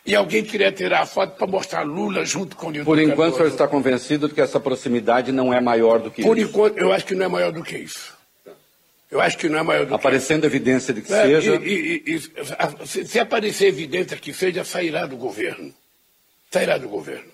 E 0.08 0.16
alguém 0.16 0.42
queria 0.42 0.72
tirar 0.72 1.02
a 1.02 1.06
foto 1.06 1.36
para 1.36 1.46
mostrar 1.46 1.82
Lula 1.82 2.24
junto 2.24 2.56
com 2.56 2.68
o 2.68 2.70
Nilton 2.70 2.86
Por 2.86 2.98
enquanto, 2.98 3.16
Cardoso. 3.16 3.34
o 3.34 3.36
senhor 3.36 3.48
está 3.48 3.68
convencido 3.68 4.26
de 4.26 4.32
que 4.34 4.40
essa 4.40 4.58
proximidade 4.58 5.30
não 5.32 5.52
é 5.52 5.60
maior 5.60 5.98
do 5.98 6.10
que 6.10 6.22
Por 6.22 6.38
isso? 6.38 6.48
enquanto, 6.48 6.78
eu 6.78 6.90
acho 6.90 7.04
que 7.04 7.14
não 7.14 7.26
é 7.26 7.28
maior 7.28 7.52
do 7.52 7.62
que 7.62 7.76
isso. 7.76 8.16
Eu 9.10 9.20
acho 9.20 9.36
que 9.36 9.50
não 9.50 9.58
é 9.58 9.62
maior 9.62 9.84
do 9.84 9.94
Aparecendo 9.94 10.46
evidência 10.46 10.94
de 10.94 11.02
que 11.02 11.08
que 11.08 11.12
É, 11.12 11.22
seja. 11.24 11.54
e- 11.56 12.02
e- 12.06 12.14
e- 12.14 12.86
se, 12.86 13.04
se 13.04 13.20
aparecer 13.20 13.66
evidência 13.66 14.16
que 14.16 14.32
seja, 14.32 14.64
sairá 14.64 15.04
do 15.04 15.16
governo. 15.16 15.74
Sairá 16.50 16.78
do 16.78 16.88
governo. 16.88 17.30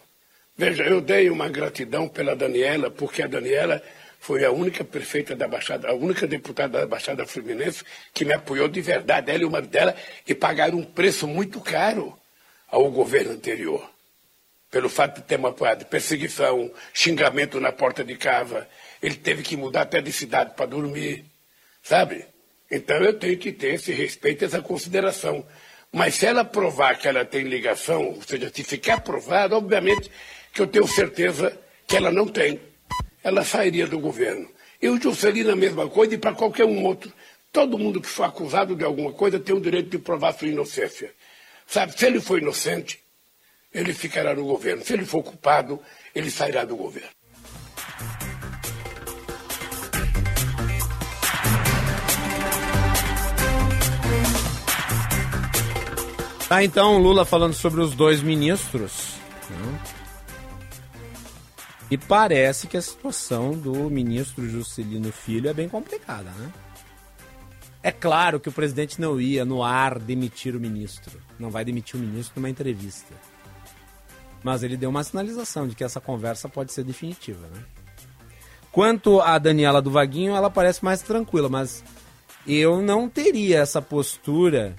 Veja, 0.58 0.82
eu 0.82 1.00
dei 1.00 1.30
uma 1.30 1.48
gratidão 1.48 2.08
pela 2.08 2.34
Daniela, 2.34 2.90
porque 2.90 3.22
a 3.22 3.28
Daniela 3.28 3.80
foi 4.18 4.44
a 4.44 4.50
única 4.50 4.82
prefeita 4.84 5.36
da 5.36 5.46
Baixada, 5.46 5.88
a 5.88 5.94
única 5.94 6.26
deputada 6.26 6.80
da 6.80 6.86
Baixada 6.86 7.24
Fluminense 7.24 7.84
que 8.12 8.24
me 8.24 8.32
apoiou 8.32 8.66
de 8.66 8.80
verdade, 8.80 9.30
ela 9.30 9.42
e 9.42 9.46
uma 9.46 9.62
dela, 9.62 9.94
e 10.26 10.34
pagaram 10.34 10.78
um 10.78 10.84
preço 10.84 11.28
muito 11.28 11.60
caro 11.60 12.16
ao 12.74 12.90
governo 12.90 13.30
anterior. 13.30 13.88
Pelo 14.68 14.88
fato 14.88 15.20
de 15.20 15.22
ter 15.22 15.38
apoiado, 15.46 15.84
perseguição, 15.86 16.72
xingamento 16.92 17.60
na 17.60 17.70
porta 17.70 18.02
de 18.02 18.16
casa, 18.16 18.68
ele 19.00 19.14
teve 19.14 19.44
que 19.44 19.56
mudar 19.56 19.82
até 19.82 20.00
de 20.00 20.10
cidade 20.10 20.54
para 20.56 20.66
dormir, 20.66 21.24
sabe? 21.80 22.26
Então 22.68 22.96
eu 22.96 23.16
tenho 23.16 23.38
que 23.38 23.52
ter 23.52 23.74
esse 23.74 23.92
respeito, 23.92 24.44
essa 24.44 24.60
consideração. 24.60 25.46
Mas 25.92 26.16
se 26.16 26.26
ela 26.26 26.44
provar 26.44 26.98
que 26.98 27.06
ela 27.06 27.24
tem 27.24 27.44
ligação, 27.44 28.08
ou 28.08 28.22
seja, 28.22 28.50
se 28.52 28.64
ficar 28.64 29.02
provado, 29.02 29.54
obviamente 29.54 30.10
que 30.52 30.60
eu 30.60 30.66
tenho 30.66 30.88
certeza 30.88 31.56
que 31.86 31.96
ela 31.96 32.10
não 32.10 32.26
tem. 32.26 32.60
Ela 33.22 33.44
sairia 33.44 33.86
do 33.86 34.00
governo. 34.00 34.50
E 34.82 34.88
o 34.88 35.00
Juscelino 35.00 35.52
a 35.52 35.56
mesma 35.56 35.88
coisa 35.88 36.14
e 36.14 36.18
para 36.18 36.34
qualquer 36.34 36.64
um 36.64 36.84
outro. 36.84 37.12
Todo 37.52 37.78
mundo 37.78 38.00
que 38.00 38.08
for 38.08 38.24
acusado 38.24 38.74
de 38.74 38.84
alguma 38.84 39.12
coisa 39.12 39.38
tem 39.38 39.54
o 39.54 39.60
direito 39.60 39.90
de 39.90 39.98
provar 39.98 40.32
sua 40.32 40.48
inocência. 40.48 41.14
Sabe, 41.66 41.98
se 41.98 42.06
ele 42.06 42.20
for 42.20 42.38
inocente, 42.38 43.02
ele 43.72 43.92
ficará 43.92 44.34
no 44.34 44.44
governo. 44.44 44.84
Se 44.84 44.92
ele 44.92 45.04
for 45.04 45.22
culpado, 45.22 45.80
ele 46.14 46.30
sairá 46.30 46.64
do 46.64 46.76
governo. 46.76 47.08
Tá, 56.48 56.62
então, 56.62 56.98
Lula 56.98 57.24
falando 57.24 57.54
sobre 57.54 57.80
os 57.80 57.94
dois 57.94 58.22
ministros. 58.22 59.14
né? 59.50 59.80
E 61.90 61.98
parece 61.98 62.66
que 62.66 62.76
a 62.76 62.82
situação 62.82 63.52
do 63.52 63.90
ministro 63.90 64.48
Juscelino 64.48 65.10
Filho 65.12 65.48
é 65.48 65.54
bem 65.54 65.68
complicada, 65.68 66.30
né? 66.30 66.52
É 67.84 67.92
claro 67.92 68.40
que 68.40 68.48
o 68.48 68.52
presidente 68.52 68.98
não 68.98 69.20
ia 69.20 69.44
no 69.44 69.62
ar 69.62 69.98
demitir 69.98 70.56
o 70.56 70.58
ministro. 70.58 71.20
Não 71.38 71.50
vai 71.50 71.66
demitir 71.66 72.00
o 72.00 72.02
ministro 72.02 72.40
numa 72.40 72.48
entrevista. 72.48 73.12
Mas 74.42 74.62
ele 74.62 74.74
deu 74.74 74.88
uma 74.88 75.04
sinalização 75.04 75.68
de 75.68 75.74
que 75.74 75.84
essa 75.84 76.00
conversa 76.00 76.48
pode 76.48 76.72
ser 76.72 76.82
definitiva, 76.82 77.46
né? 77.46 77.62
Quanto 78.72 79.20
a 79.20 79.36
Daniela 79.36 79.82
do 79.82 79.90
Vaguinho, 79.90 80.34
ela 80.34 80.48
parece 80.48 80.82
mais 80.82 81.02
tranquila, 81.02 81.50
mas 81.50 81.84
eu 82.46 82.80
não 82.80 83.06
teria 83.06 83.58
essa 83.58 83.82
postura 83.82 84.74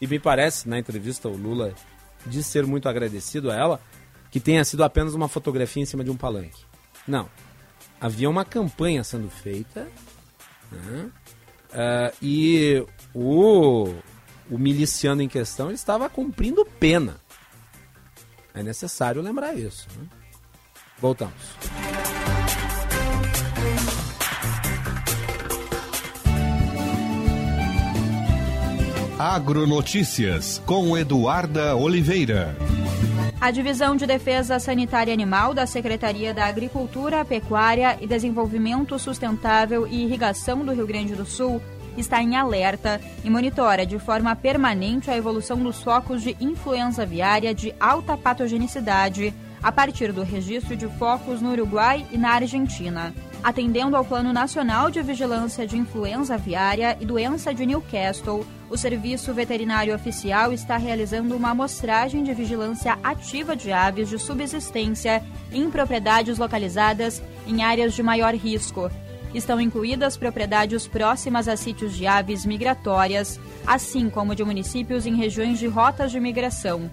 e 0.00 0.06
me 0.06 0.20
parece, 0.20 0.68
na 0.68 0.78
entrevista, 0.78 1.28
o 1.28 1.36
Lula 1.36 1.74
de 2.24 2.44
ser 2.44 2.64
muito 2.64 2.88
agradecido 2.88 3.50
a 3.50 3.56
ela, 3.56 3.80
que 4.30 4.38
tenha 4.38 4.64
sido 4.64 4.84
apenas 4.84 5.14
uma 5.14 5.26
fotografia 5.26 5.82
em 5.82 5.86
cima 5.86 6.04
de 6.04 6.12
um 6.12 6.16
palanque. 6.16 6.64
Não. 7.08 7.28
Havia 8.00 8.30
uma 8.30 8.44
campanha 8.44 9.02
sendo 9.02 9.28
feita 9.28 9.88
né? 10.70 11.10
Ah, 11.74 12.12
e 12.22 12.86
o, 13.12 13.92
o 14.50 14.56
miliciano 14.58 15.20
em 15.20 15.28
questão 15.28 15.70
estava 15.70 16.08
cumprindo 16.08 16.64
pena. 16.78 17.16
É 18.54 18.62
necessário 18.62 19.20
lembrar 19.20 19.54
isso. 19.54 19.88
né? 19.98 20.06
Voltamos. 21.00 21.34
Agronotícias 29.18 30.62
com 30.66 30.96
Eduarda 30.96 31.74
Oliveira. 31.76 32.54
A 33.40 33.50
Divisão 33.50 33.94
de 33.94 34.06
Defesa 34.06 34.58
Sanitária 34.58 35.12
Animal 35.12 35.52
da 35.52 35.66
Secretaria 35.66 36.32
da 36.32 36.46
Agricultura, 36.46 37.24
Pecuária 37.24 37.98
e 38.00 38.06
Desenvolvimento 38.06 38.98
Sustentável 38.98 39.86
e 39.86 40.04
Irrigação 40.04 40.64
do 40.64 40.72
Rio 40.72 40.86
Grande 40.86 41.14
do 41.14 41.26
Sul 41.26 41.60
está 41.96 42.22
em 42.22 42.36
alerta 42.36 43.00
e 43.22 43.30
monitora 43.30 43.84
de 43.84 43.98
forma 43.98 44.34
permanente 44.34 45.10
a 45.10 45.16
evolução 45.16 45.58
dos 45.62 45.82
focos 45.82 46.22
de 46.22 46.36
influenza 46.40 47.02
aviária 47.02 47.54
de 47.54 47.74
alta 47.78 48.16
patogenicidade 48.16 49.34
a 49.62 49.70
partir 49.70 50.12
do 50.12 50.22
registro 50.22 50.76
de 50.76 50.86
focos 50.98 51.40
no 51.40 51.52
Uruguai 51.52 52.06
e 52.10 52.18
na 52.18 52.30
Argentina. 52.30 53.14
Atendendo 53.44 53.94
ao 53.94 54.06
Plano 54.06 54.32
Nacional 54.32 54.90
de 54.90 55.02
Vigilância 55.02 55.66
de 55.66 55.76
Influenza 55.76 56.32
Aviária 56.32 56.96
e 56.98 57.04
Doença 57.04 57.52
de 57.52 57.66
Newcastle, 57.66 58.46
o 58.70 58.76
Serviço 58.78 59.34
Veterinário 59.34 59.94
Oficial 59.94 60.50
está 60.50 60.78
realizando 60.78 61.36
uma 61.36 61.50
amostragem 61.50 62.24
de 62.24 62.32
vigilância 62.32 62.98
ativa 63.02 63.54
de 63.54 63.70
aves 63.70 64.08
de 64.08 64.18
subsistência 64.18 65.22
em 65.52 65.70
propriedades 65.70 66.38
localizadas 66.38 67.22
em 67.46 67.62
áreas 67.62 67.92
de 67.92 68.02
maior 68.02 68.34
risco. 68.34 68.90
Estão 69.34 69.60
incluídas 69.60 70.16
propriedades 70.16 70.86
próximas 70.86 71.46
a 71.46 71.54
sítios 71.54 71.94
de 71.94 72.06
aves 72.06 72.46
migratórias, 72.46 73.38
assim 73.66 74.08
como 74.08 74.34
de 74.34 74.42
municípios 74.42 75.04
em 75.04 75.16
regiões 75.16 75.58
de 75.58 75.66
rotas 75.66 76.10
de 76.10 76.18
migração. 76.18 76.90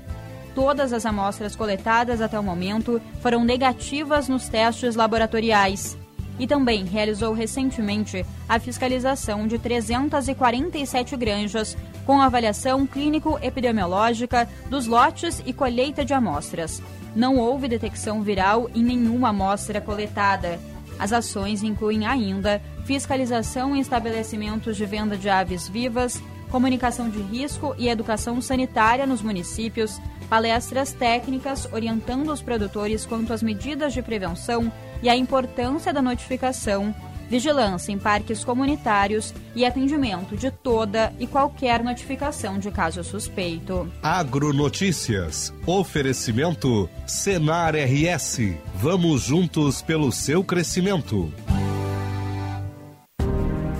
Todas 0.53 0.91
as 0.91 1.05
amostras 1.05 1.55
coletadas 1.55 2.19
até 2.19 2.37
o 2.37 2.43
momento 2.43 3.01
foram 3.21 3.45
negativas 3.45 4.27
nos 4.27 4.49
testes 4.49 4.97
laboratoriais 4.97 6.00
e 6.39 6.47
também 6.47 6.85
realizou 6.85 7.33
recentemente 7.33 8.25
a 8.47 8.59
fiscalização 8.59 9.47
de 9.47 9.59
347 9.59 11.15
granjas 11.15 11.77
com 12.05 12.19
avaliação 12.19 12.85
clínico-epidemiológica 12.87 14.47
dos 14.69 14.87
lotes 14.87 15.41
e 15.45 15.53
colheita 15.53 16.03
de 16.03 16.13
amostras. 16.13 16.81
Não 17.15 17.37
houve 17.37 17.67
detecção 17.67 18.21
viral 18.21 18.69
em 18.73 18.83
nenhuma 18.83 19.29
amostra 19.29 19.81
coletada. 19.81 20.59
As 20.97 21.11
ações 21.11 21.63
incluem 21.63 22.05
ainda 22.05 22.61
fiscalização 22.85 23.75
em 23.75 23.79
estabelecimentos 23.79 24.77
de 24.77 24.85
venda 24.85 25.17
de 25.17 25.29
aves 25.29 25.67
vivas, 25.67 26.21
comunicação 26.49 27.09
de 27.09 27.21
risco 27.21 27.73
e 27.77 27.87
educação 27.87 28.41
sanitária 28.41 29.07
nos 29.07 29.21
municípios, 29.21 29.99
palestras 30.29 30.91
técnicas 30.91 31.67
orientando 31.71 32.31
os 32.31 32.41
produtores 32.41 33.05
quanto 33.05 33.33
às 33.33 33.41
medidas 33.41 33.93
de 33.93 34.01
prevenção 34.01 34.71
e 35.01 35.09
a 35.09 35.15
importância 35.15 35.93
da 35.93 36.01
notificação, 36.01 36.93
vigilância 37.29 37.91
em 37.91 37.97
parques 37.97 38.43
comunitários 38.43 39.33
e 39.55 39.65
atendimento 39.65 40.35
de 40.35 40.51
toda 40.51 41.13
e 41.19 41.25
qualquer 41.25 41.83
notificação 41.83 42.59
de 42.59 42.69
caso 42.71 43.03
suspeito. 43.03 43.91
Agronotícias. 44.03 45.53
Oferecimento 45.65 46.89
Senar 47.07 47.73
RS. 47.75 48.39
Vamos 48.75 49.23
juntos 49.23 49.81
pelo 49.81 50.11
seu 50.11 50.43
crescimento. 50.43 51.33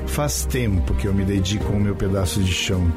Faz 0.07 0.45
tempo 0.45 0.93
que 0.95 1.07
eu 1.07 1.14
me 1.14 1.23
dedico 1.23 1.72
ao 1.72 1.80
meu 1.80 1.95
pedaço 1.95 2.41
de 2.43 2.53
chão, 2.53 2.91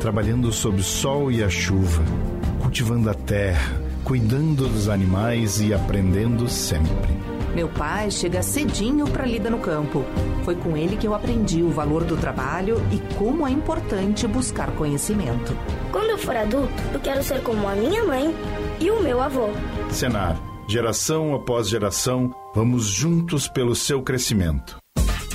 trabalhando 0.00 0.52
sob 0.52 0.80
o 0.80 0.84
sol 0.84 1.32
e 1.32 1.42
a 1.42 1.48
chuva 1.48 2.02
cultivando 2.72 3.10
a 3.10 3.14
terra, 3.14 3.78
cuidando 4.02 4.66
dos 4.66 4.88
animais 4.88 5.60
e 5.60 5.74
aprendendo 5.74 6.48
sempre. 6.48 7.31
Meu 7.54 7.68
pai 7.68 8.10
chega 8.10 8.42
cedinho 8.42 9.06
para 9.06 9.26
lida 9.26 9.50
no 9.50 9.58
campo. 9.58 10.04
Foi 10.44 10.54
com 10.54 10.76
ele 10.76 10.96
que 10.96 11.06
eu 11.06 11.14
aprendi 11.14 11.62
o 11.62 11.70
valor 11.70 12.02
do 12.04 12.16
trabalho 12.16 12.76
e 12.90 13.14
como 13.14 13.46
é 13.46 13.50
importante 13.50 14.26
buscar 14.26 14.70
conhecimento. 14.72 15.56
Quando 15.90 16.10
eu 16.10 16.18
for 16.18 16.36
adulto, 16.36 16.72
eu 16.92 17.00
quero 17.00 17.22
ser 17.22 17.42
como 17.42 17.68
a 17.68 17.74
minha 17.74 18.04
mãe 18.04 18.34
e 18.80 18.90
o 18.90 19.00
meu 19.02 19.20
avô. 19.20 19.48
Senar, 19.90 20.40
geração 20.66 21.34
após 21.34 21.68
geração, 21.68 22.34
vamos 22.54 22.86
juntos 22.86 23.46
pelo 23.46 23.74
seu 23.74 24.02
crescimento. 24.02 24.81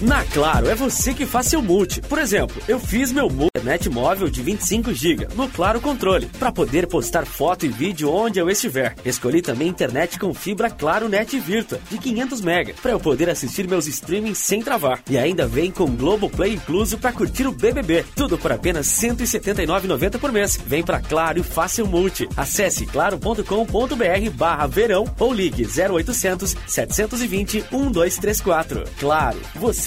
Na 0.01 0.23
Claro, 0.25 0.69
é 0.69 0.75
você 0.75 1.11
que 1.13 1.25
faz 1.25 1.47
seu 1.47 1.61
multi. 1.61 2.01
Por 2.01 2.19
exemplo, 2.19 2.61
eu 2.67 2.79
fiz 2.79 3.11
meu 3.11 3.27
internet 3.27 3.89
móvel 3.89 4.29
de 4.29 4.43
25 4.43 4.93
GB 4.93 5.27
no 5.35 5.47
Claro 5.49 5.81
Controle, 5.81 6.27
para 6.37 6.51
poder 6.51 6.85
postar 6.85 7.25
foto 7.25 7.65
e 7.65 7.69
vídeo 7.69 8.11
onde 8.11 8.37
eu 8.37 8.47
estiver. 8.49 8.95
Escolhi 9.03 9.41
também 9.41 9.67
internet 9.67 10.19
com 10.19 10.33
fibra 10.33 10.69
Claro 10.69 11.09
Net 11.09 11.39
Virtua, 11.39 11.79
de 11.89 11.97
500 11.97 12.41
MB, 12.41 12.73
para 12.81 12.91
eu 12.91 12.99
poder 12.99 13.29
assistir 13.29 13.67
meus 13.67 13.87
streamings 13.87 14.37
sem 14.37 14.61
travar. 14.61 15.01
E 15.09 15.17
ainda 15.17 15.47
vem 15.47 15.71
com 15.71 15.87
Globoplay 15.87 16.53
incluso 16.53 16.99
para 16.99 17.11
curtir 17.11 17.47
o 17.47 17.51
BBB. 17.51 18.05
Tudo 18.15 18.37
por 18.37 18.51
apenas 18.51 19.01
R$ 19.01 19.09
179,90 19.09 20.19
por 20.19 20.31
mês. 20.31 20.59
Vem 20.65 20.83
pra 20.83 20.99
Claro 20.99 21.39
e 21.39 21.43
faça 21.43 21.75
seu 21.77 21.87
multi. 21.87 22.27
Acesse 22.37 22.85
claro.com.br 22.85 24.29
barra 24.35 24.67
verão 24.67 25.05
ou 25.19 25.33
ligue 25.33 25.65
0800 25.65 26.55
720 26.67 27.65
1234. 27.71 28.83
Claro, 28.99 29.39
você 29.55 29.86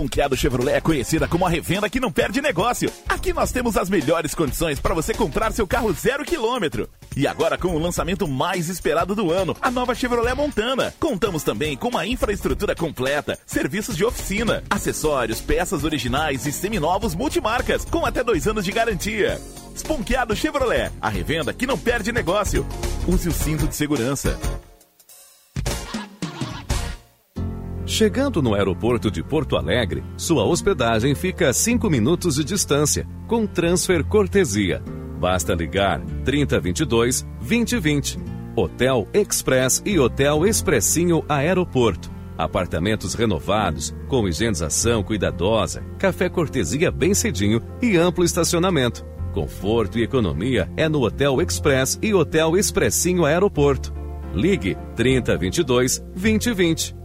Esponqueado 0.00 0.34
Chevrolet 0.34 0.76
é 0.76 0.80
conhecida 0.80 1.28
como 1.28 1.44
a 1.44 1.50
revenda 1.50 1.90
que 1.90 2.00
não 2.00 2.10
perde 2.10 2.40
negócio. 2.40 2.90
Aqui 3.06 3.34
nós 3.34 3.52
temos 3.52 3.76
as 3.76 3.90
melhores 3.90 4.34
condições 4.34 4.80
para 4.80 4.94
você 4.94 5.12
comprar 5.12 5.52
seu 5.52 5.66
carro 5.66 5.92
zero 5.92 6.24
quilômetro. 6.24 6.88
E 7.14 7.26
agora 7.26 7.58
com 7.58 7.68
o 7.68 7.78
lançamento 7.78 8.26
mais 8.26 8.70
esperado 8.70 9.14
do 9.14 9.30
ano, 9.30 9.54
a 9.60 9.70
nova 9.70 9.94
Chevrolet 9.94 10.34
Montana. 10.34 10.94
Contamos 10.98 11.42
também 11.42 11.76
com 11.76 11.88
uma 11.88 12.06
infraestrutura 12.06 12.74
completa, 12.74 13.38
serviços 13.44 13.94
de 13.94 14.02
oficina, 14.02 14.64
acessórios, 14.70 15.42
peças 15.42 15.84
originais 15.84 16.46
e 16.46 16.52
seminovos 16.52 17.14
multimarcas, 17.14 17.84
com 17.84 18.06
até 18.06 18.24
dois 18.24 18.48
anos 18.48 18.64
de 18.64 18.72
garantia. 18.72 19.38
Esponqueado 19.76 20.34
Chevrolet, 20.34 20.90
a 20.98 21.10
revenda 21.10 21.52
que 21.52 21.66
não 21.66 21.76
perde 21.76 22.10
negócio. 22.10 22.66
Use 23.06 23.28
o 23.28 23.32
cinto 23.32 23.68
de 23.68 23.76
segurança. 23.76 24.38
Chegando 27.90 28.40
no 28.40 28.54
aeroporto 28.54 29.10
de 29.10 29.20
Porto 29.20 29.56
Alegre, 29.56 30.04
sua 30.16 30.44
hospedagem 30.44 31.12
fica 31.16 31.48
a 31.48 31.52
5 31.52 31.90
minutos 31.90 32.36
de 32.36 32.44
distância, 32.44 33.04
com 33.26 33.48
transfer 33.48 34.04
cortesia. 34.04 34.80
Basta 35.18 35.56
ligar 35.56 36.00
3022 36.24 37.26
2020. 37.40 38.16
Hotel 38.54 39.08
Express 39.12 39.82
e 39.84 39.98
Hotel 39.98 40.46
Expressinho 40.46 41.24
Aeroporto. 41.28 42.08
Apartamentos 42.38 43.14
renovados, 43.14 43.92
com 44.06 44.28
higienização 44.28 45.02
cuidadosa, 45.02 45.82
café 45.98 46.28
cortesia 46.28 46.92
bem 46.92 47.12
cedinho 47.12 47.60
e 47.82 47.96
amplo 47.96 48.24
estacionamento. 48.24 49.04
Conforto 49.34 49.98
e 49.98 50.04
economia 50.04 50.70
é 50.76 50.88
no 50.88 51.02
Hotel 51.02 51.42
Express 51.42 51.98
e 52.00 52.14
Hotel 52.14 52.56
Expressinho 52.56 53.24
Aeroporto. 53.24 53.92
Ligue 54.32 54.78
3022 54.94 55.98
2020. 56.14 56.99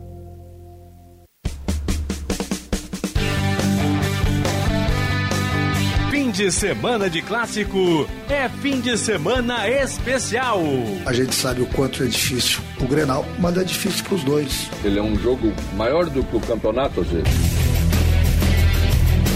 De 6.35 6.51
semana 6.51 7.09
de 7.09 7.21
clássico 7.21 8.05
é 8.27 8.49
fim 8.49 8.81
de 8.81 8.97
semana 8.97 9.69
especial. 9.69 10.59
A 11.05 11.13
gente 11.13 11.33
sabe 11.33 11.61
o 11.61 11.65
quanto 11.67 12.03
é 12.03 12.07
difícil 12.07 12.61
o 12.81 12.85
Grenal, 12.85 13.25
mas 13.39 13.57
é 13.57 13.63
difícil 13.63 14.03
para 14.03 14.15
os 14.15 14.23
dois. 14.25 14.69
Ele 14.83 14.99
é 14.99 15.01
um 15.01 15.17
jogo 15.17 15.53
maior 15.77 16.09
do 16.09 16.21
que 16.25 16.35
o 16.35 16.41
campeonato, 16.41 16.99
às 16.99 17.07
vezes. 17.07 17.31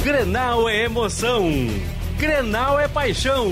Grenal 0.04 0.68
é 0.68 0.84
emoção. 0.84 1.50
Grenal 2.18 2.78
é 2.78 2.90
paixão. 2.90 3.50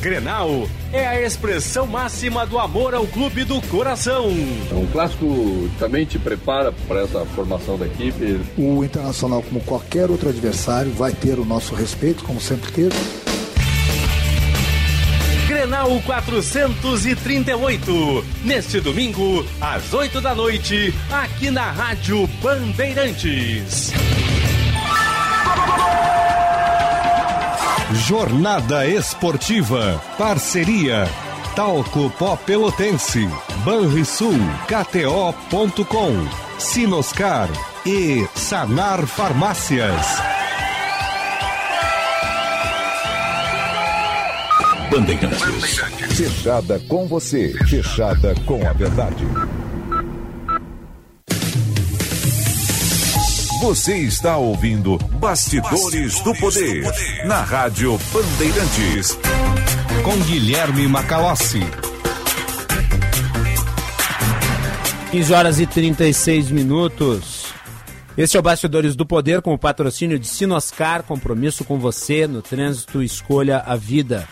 Grenal 0.00 0.66
é 0.92 1.06
a 1.06 1.20
expressão 1.20 1.86
máxima 1.86 2.44
do 2.46 2.58
amor 2.58 2.94
ao 2.94 3.06
clube 3.06 3.44
do 3.44 3.60
coração. 3.68 4.28
Um 4.28 4.88
clássico 4.90 5.70
também 5.78 6.06
te 6.06 6.18
prepara 6.18 6.72
para 6.88 7.02
essa 7.02 7.24
formação 7.26 7.78
da 7.78 7.86
equipe. 7.86 8.40
O 8.56 8.82
Internacional, 8.82 9.42
como 9.42 9.60
qualquer 9.60 10.10
outro 10.10 10.30
adversário, 10.30 10.90
vai 10.92 11.12
ter 11.12 11.38
o 11.38 11.44
nosso 11.44 11.74
respeito, 11.74 12.24
como 12.24 12.40
sempre 12.40 12.72
teve. 12.72 12.96
Grenal 15.46 16.00
438. 16.06 18.24
Neste 18.42 18.80
domingo, 18.80 19.44
às 19.60 19.92
8 19.92 20.18
da 20.20 20.34
noite, 20.34 20.94
aqui 21.10 21.50
na 21.50 21.70
Rádio 21.70 22.26
Bandeirantes. 22.42 23.92
Jornada 27.92 28.86
Esportiva. 28.86 30.00
Parceria. 30.16 31.08
Talco 31.56 32.08
Pó 32.10 32.36
Pelotense. 32.36 33.28
Banrisul. 33.64 34.38
KTO.com. 34.68 36.28
Sinoscar. 36.58 37.48
E 37.84 38.26
Sanar 38.34 39.04
Farmácias. 39.06 40.06
Bandeirantes. 44.90 45.80
Fechada 46.16 46.80
com 46.88 47.06
você. 47.06 47.52
Fechada 47.66 48.34
com 48.46 48.66
a 48.68 48.72
verdade. 48.72 49.26
Você 53.60 53.98
está 53.98 54.38
ouvindo 54.38 54.96
Bastidores, 55.18 56.18
do, 56.22 56.34
poder, 56.36 56.82
na 57.26 57.42
Rádio 57.42 57.98
Bandeirantes. 58.10 59.18
Com 60.02 60.16
Guilherme 60.24 60.88
Macalossi. 60.88 61.60
15 65.10 65.34
horas 65.34 65.60
e 65.60 65.66
36 65.66 66.50
minutos. 66.50 67.52
Este 68.16 68.38
é 68.38 68.40
o 68.40 68.42
Bastidores 68.42 68.96
do 68.96 69.04
Poder 69.04 69.42
com 69.42 69.52
o 69.52 69.58
patrocínio 69.58 70.18
de 70.18 70.26
Sinoscar, 70.26 71.02
compromisso 71.02 71.62
com 71.62 71.78
você 71.78 72.26
no 72.26 72.40
trânsito 72.40 73.02
Escolha 73.02 73.58
a 73.58 73.76
Vida. 73.76 74.26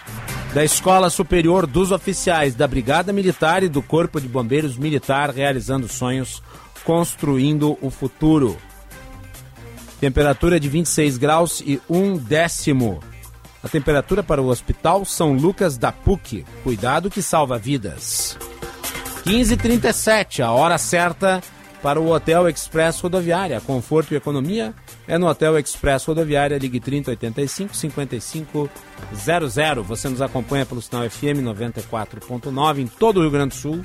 Da 0.55 0.65
Escola 0.65 1.11
Superior 1.11 1.67
dos 1.67 1.93
Oficiais 1.93 2.55
da 2.55 2.67
Brigada 2.67 3.13
Militar 3.13 3.63
e 3.63 3.69
do 3.69 3.83
Corpo 3.83 4.23
de 4.23 4.27
Bombeiros 4.27 4.79
Militar, 4.79 5.29
realizando 5.29 5.87
sonhos, 5.87 6.43
construindo 6.83 7.77
o 7.83 7.91
futuro. 7.91 8.57
Temperatura 10.01 10.61
de 10.61 10.69
26 10.69 11.19
graus 11.19 11.61
e 11.61 11.81
um 11.89 12.17
décimo. 12.17 13.01
A 13.63 13.69
temperatura 13.69 14.23
para 14.23 14.41
o 14.41 14.47
Hospital 14.47 15.05
São 15.05 15.33
Lucas 15.33 15.77
da 15.77 15.91
PUC. 15.91 16.45
Cuidado 16.63 17.11
que 17.11 17.21
salva 17.21 17.59
vidas. 17.59 18.39
15h37, 19.25 20.45
a 20.45 20.53
hora 20.53 20.79
certa 20.79 21.43
para 21.83 22.01
o 22.01 22.13
Hotel 22.13 22.49
Express 22.49 23.01
Rodoviária. 23.01 23.61
Conforto 23.61 24.15
e 24.15 24.17
economia 24.17 24.73
é 25.09 25.19
no 25.19 25.27
Hotel 25.27 25.59
Express 25.59 26.05
Rodoviária. 26.05 26.59
Ligue 26.59 26.79
3085 26.79 27.75
5500. 27.75 29.87
Você 29.87 30.09
nos 30.09 30.23
acompanha 30.23 30.65
pelo 30.65 30.81
sinal 30.81 31.09
FM 31.11 31.43
94.9 31.43 32.79
em 32.79 32.87
todo 32.87 33.19
o 33.19 33.23
Rio 33.23 33.33
Grande 33.33 33.57
do 33.57 33.61
Sul, 33.61 33.85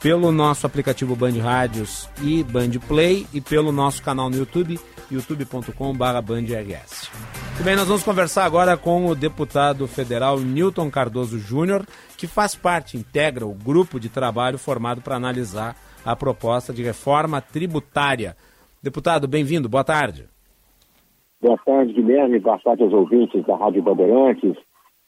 pelo 0.00 0.32
nosso 0.32 0.66
aplicativo 0.66 1.14
Band 1.14 1.40
Rádios 1.40 2.08
e 2.20 2.42
Band 2.42 2.72
Play 2.88 3.28
e 3.32 3.40
pelo 3.40 3.70
nosso 3.70 4.02
canal 4.02 4.28
no 4.28 4.36
YouTube 4.36 4.80
youtube.com/bandrs. 5.14 7.10
Muito 7.52 7.64
bem, 7.64 7.76
nós 7.76 7.86
vamos 7.86 8.02
conversar 8.02 8.44
agora 8.44 8.76
com 8.76 9.06
o 9.06 9.14
deputado 9.14 9.86
federal 9.86 10.38
Newton 10.40 10.90
Cardoso 10.90 11.38
Júnior, 11.38 11.86
que 12.16 12.26
faz 12.26 12.54
parte, 12.54 12.96
integra 12.96 13.46
o 13.46 13.54
grupo 13.54 14.00
de 14.00 14.08
trabalho 14.08 14.58
formado 14.58 15.00
para 15.00 15.16
analisar 15.16 15.76
a 16.04 16.16
proposta 16.16 16.72
de 16.72 16.82
reforma 16.82 17.40
tributária. 17.40 18.36
Deputado, 18.82 19.28
bem-vindo, 19.28 19.68
boa 19.68 19.84
tarde. 19.84 20.28
Boa 21.40 21.58
tarde, 21.64 21.92
Guilherme, 21.92 22.38
boa 22.40 22.58
tarde 22.58 22.82
aos 22.82 22.92
ouvintes 22.92 23.44
da 23.46 23.56
Rádio 23.56 23.82
Bandeirantes, 23.82 24.54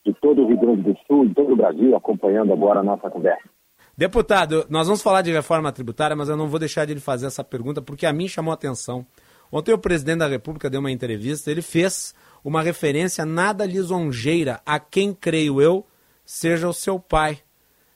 de 0.05 0.13
todo 0.21 0.43
o 0.43 0.49
Rio 0.49 0.59
Grande 0.59 0.83
do 0.83 0.97
Sul, 1.07 1.27
de 1.27 1.35
todo 1.35 1.53
o 1.53 1.57
Brasil, 1.57 1.97
acompanhando 1.97 2.53
agora 2.53 2.81
a 2.81 2.85
nossa 2.85 3.09
conversa. 3.09 3.49
Deputado, 3.97 4.67
nós 4.69 4.89
vamos 4.89 5.03
falar 5.03 5.23
de 5.23 5.31
reforma 5.31 5.71
tributária, 5.71 6.17
mas 6.17 6.29
eu 6.29 6.37
não 6.37 6.49
vou 6.49 6.59
deixar 6.59 6.85
de 6.85 6.95
lhe 6.95 7.01
fazer 7.01 7.27
essa 7.27 7.45
pergunta, 7.45 7.81
porque 7.81 8.05
a 8.05 8.13
mim 8.13 8.27
chamou 8.27 8.51
a 8.51 8.55
atenção. 8.55 9.07
Ontem 9.55 9.73
o 9.73 9.79
presidente 9.79 10.19
da 10.19 10.27
República 10.27 10.69
deu 10.69 10.81
uma 10.81 10.91
entrevista, 10.91 11.49
ele 11.49 11.63
fez 11.63 12.13
uma 12.45 12.61
referência 12.61 13.25
nada 13.25 13.65
lisonjeira 13.65 14.61
a 14.67 14.81
quem, 14.81 15.15
creio 15.15 15.63
eu, 15.63 15.87
seja 16.25 16.69
o 16.69 16.73
seu 16.73 16.99
pai. 16.99 17.39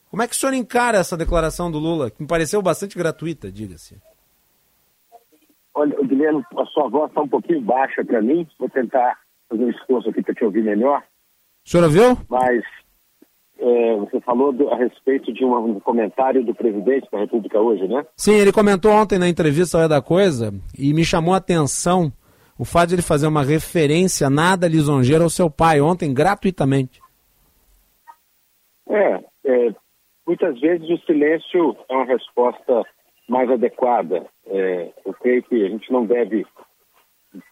Como 0.09 0.23
é 0.23 0.29
que 0.29 0.35
o 0.35 0.37
senhor 0.37 0.53
encara 0.53 0.99
essa 0.99 1.17
declaração 1.17 1.69
do 1.69 1.81
Lula, 1.81 2.13
que 2.13 2.23
me 2.23 2.29
pareceu 2.29 2.63
bastante 2.63 2.97
gratuita, 2.97 3.51
diga-se? 3.51 4.01
Olha, 5.75 5.97
Guilherme, 6.05 6.45
a 6.57 6.65
sua 6.67 6.89
voz 6.89 7.11
está 7.11 7.23
um 7.23 7.29
pouquinho 7.29 7.61
baixa 7.63 8.05
para 8.05 8.23
mim, 8.23 8.47
vou 8.57 8.69
tentar 8.69 9.19
fazer 9.49 9.65
um 9.65 9.71
esforço 9.71 10.11
aqui 10.11 10.23
para 10.23 10.35
te 10.35 10.45
ouvir 10.45 10.63
melhor. 10.63 11.03
O 11.67 11.69
senhor 11.69 11.83
ouviu? 11.83 12.19
Mas 12.29 12.63
é, 13.59 13.97
você 13.97 14.21
falou 14.21 14.53
do, 14.53 14.69
a 14.71 14.77
respeito 14.77 15.33
de 15.33 15.45
um, 15.45 15.57
um, 15.57 15.81
comentário 15.81 16.45
do 16.45 16.55
presidente 16.55 17.09
da 17.11 17.19
República 17.19 17.61
hoje, 17.61 17.89
né? 17.89 18.07
Sim, 18.17 18.35
ele 18.35 18.53
comentou 18.53 18.93
ontem 18.93 19.19
na 19.19 19.29
entrevista 19.29 19.89
da 19.89 20.01
Coisa 20.01 20.53
e 20.79 20.95
me 20.95 21.05
chamou 21.05 21.35
a 21.35 21.39
atenção 21.39 22.13
o 22.59 22.65
fato 22.65 22.89
de 22.89 22.95
ele 22.97 23.03
fazer 23.03 23.27
uma 23.27 23.43
referência 23.43 24.31
nada 24.31 24.69
lisonjeira 24.69 25.25
ao 25.25 25.31
seu 25.31 25.51
pai 25.51 25.81
ontem, 25.81 26.13
gratuitamente. 26.13 27.01
É, 28.89 29.21
é 29.45 29.75
muitas 30.27 30.59
vezes 30.61 30.89
o 30.89 30.99
silêncio 31.05 31.77
é 31.89 31.95
uma 31.95 32.05
resposta 32.05 32.85
mais 33.29 33.51
adequada. 33.51 34.27
É, 34.47 34.93
eu 35.05 35.13
creio 35.15 35.43
que 35.43 35.65
a 35.65 35.69
gente 35.69 35.93
não 35.93 36.07
deve 36.07 36.47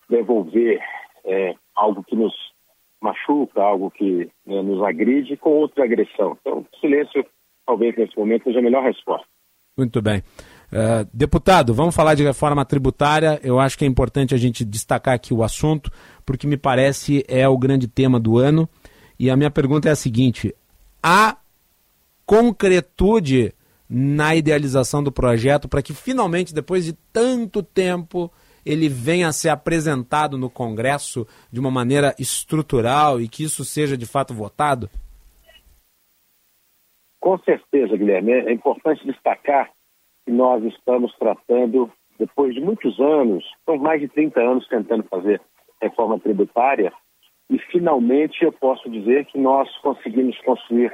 devolver 0.08 0.80
é, 1.24 1.54
algo 1.74 2.02
que 2.04 2.16
nos 2.16 2.32
machuca, 3.06 3.62
algo 3.62 3.90
que 3.90 4.28
né, 4.46 4.62
nos 4.62 4.82
agride, 4.82 5.36
com 5.36 5.50
outra 5.50 5.84
agressão. 5.84 6.36
Então, 6.40 6.66
silêncio, 6.80 7.24
talvez 7.66 7.96
nesse 7.96 8.16
momento, 8.18 8.44
seja 8.44 8.58
a 8.58 8.62
melhor 8.62 8.82
resposta. 8.82 9.26
Muito 9.76 10.00
bem. 10.00 10.22
Uh, 10.72 11.08
deputado, 11.12 11.74
vamos 11.74 11.94
falar 11.94 12.14
de 12.14 12.24
reforma 12.24 12.64
tributária. 12.64 13.38
Eu 13.42 13.60
acho 13.60 13.78
que 13.78 13.84
é 13.84 13.88
importante 13.88 14.34
a 14.34 14.38
gente 14.38 14.64
destacar 14.64 15.14
aqui 15.14 15.32
o 15.32 15.42
assunto, 15.42 15.90
porque 16.24 16.46
me 16.46 16.56
parece 16.56 17.24
é 17.28 17.46
o 17.48 17.58
grande 17.58 17.86
tema 17.86 18.18
do 18.18 18.38
ano. 18.38 18.68
E 19.18 19.30
a 19.30 19.36
minha 19.36 19.50
pergunta 19.50 19.88
é 19.88 19.92
a 19.92 19.96
seguinte: 19.96 20.54
há 21.02 21.36
concretude 22.24 23.52
na 23.88 24.34
idealização 24.34 25.02
do 25.02 25.12
projeto 25.12 25.68
para 25.68 25.82
que 25.82 25.94
finalmente, 25.94 26.52
depois 26.52 26.84
de 26.84 26.92
tanto 27.12 27.62
tempo, 27.62 28.32
ele 28.66 28.88
venha 28.88 29.28
a 29.28 29.32
ser 29.32 29.48
apresentado 29.48 30.36
no 30.36 30.50
Congresso 30.50 31.24
de 31.52 31.60
uma 31.60 31.70
maneira 31.70 32.12
estrutural 32.18 33.20
e 33.20 33.28
que 33.28 33.44
isso 33.44 33.64
seja 33.64 33.96
de 33.96 34.04
fato 34.04 34.34
votado? 34.34 34.90
Com 37.20 37.38
certeza, 37.38 37.96
Guilherme. 37.96 38.32
É 38.32 38.52
importante 38.52 39.06
destacar 39.06 39.70
que 40.24 40.32
nós 40.32 40.64
estamos 40.64 41.14
tratando, 41.16 41.90
depois 42.18 42.52
de 42.52 42.60
muitos 42.60 42.98
anos, 42.98 43.44
são 43.64 43.78
mais 43.78 44.00
de 44.00 44.08
30 44.08 44.40
anos 44.40 44.66
tentando 44.68 45.04
fazer 45.04 45.40
reforma 45.80 46.18
tributária, 46.18 46.92
e 47.48 47.58
finalmente 47.70 48.44
eu 48.44 48.52
posso 48.52 48.90
dizer 48.90 49.26
que 49.26 49.38
nós 49.38 49.68
conseguimos 49.78 50.36
construir 50.40 50.92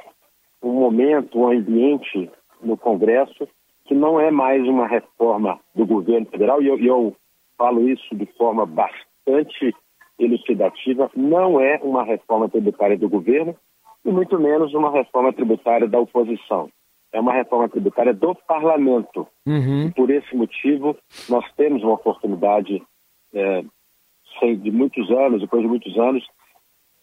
um 0.62 0.72
momento, 0.72 1.38
um 1.38 1.50
ambiente 1.50 2.30
no 2.60 2.76
Congresso 2.76 3.48
que 3.86 3.94
não 3.94 4.20
é 4.20 4.30
mais 4.30 4.62
uma 4.66 4.86
reforma 4.86 5.58
do 5.74 5.84
governo 5.84 6.26
federal, 6.26 6.62
e 6.62 6.66
eu, 6.66 6.78
eu 6.78 7.16
falo 7.56 7.88
isso 7.88 8.14
de 8.14 8.26
forma 8.36 8.66
bastante 8.66 9.74
elucidativa, 10.18 11.10
não 11.16 11.60
é 11.60 11.78
uma 11.82 12.04
reforma 12.04 12.48
tributária 12.48 12.96
do 12.96 13.08
governo 13.08 13.56
e 14.04 14.10
muito 14.10 14.38
menos 14.38 14.74
uma 14.74 14.90
reforma 14.90 15.32
tributária 15.32 15.88
da 15.88 15.98
oposição. 15.98 16.68
É 17.12 17.20
uma 17.20 17.32
reforma 17.32 17.68
tributária 17.68 18.14
do 18.14 18.34
parlamento. 18.34 19.26
Uhum. 19.46 19.88
E 19.88 19.90
por 19.92 20.10
esse 20.10 20.34
motivo, 20.34 20.96
nós 21.28 21.44
temos 21.56 21.82
uma 21.82 21.94
oportunidade 21.94 22.82
é, 23.34 23.62
de 24.56 24.70
muitos 24.70 25.10
anos, 25.10 25.40
depois 25.40 25.62
de 25.62 25.68
muitos 25.68 25.96
anos, 25.98 26.26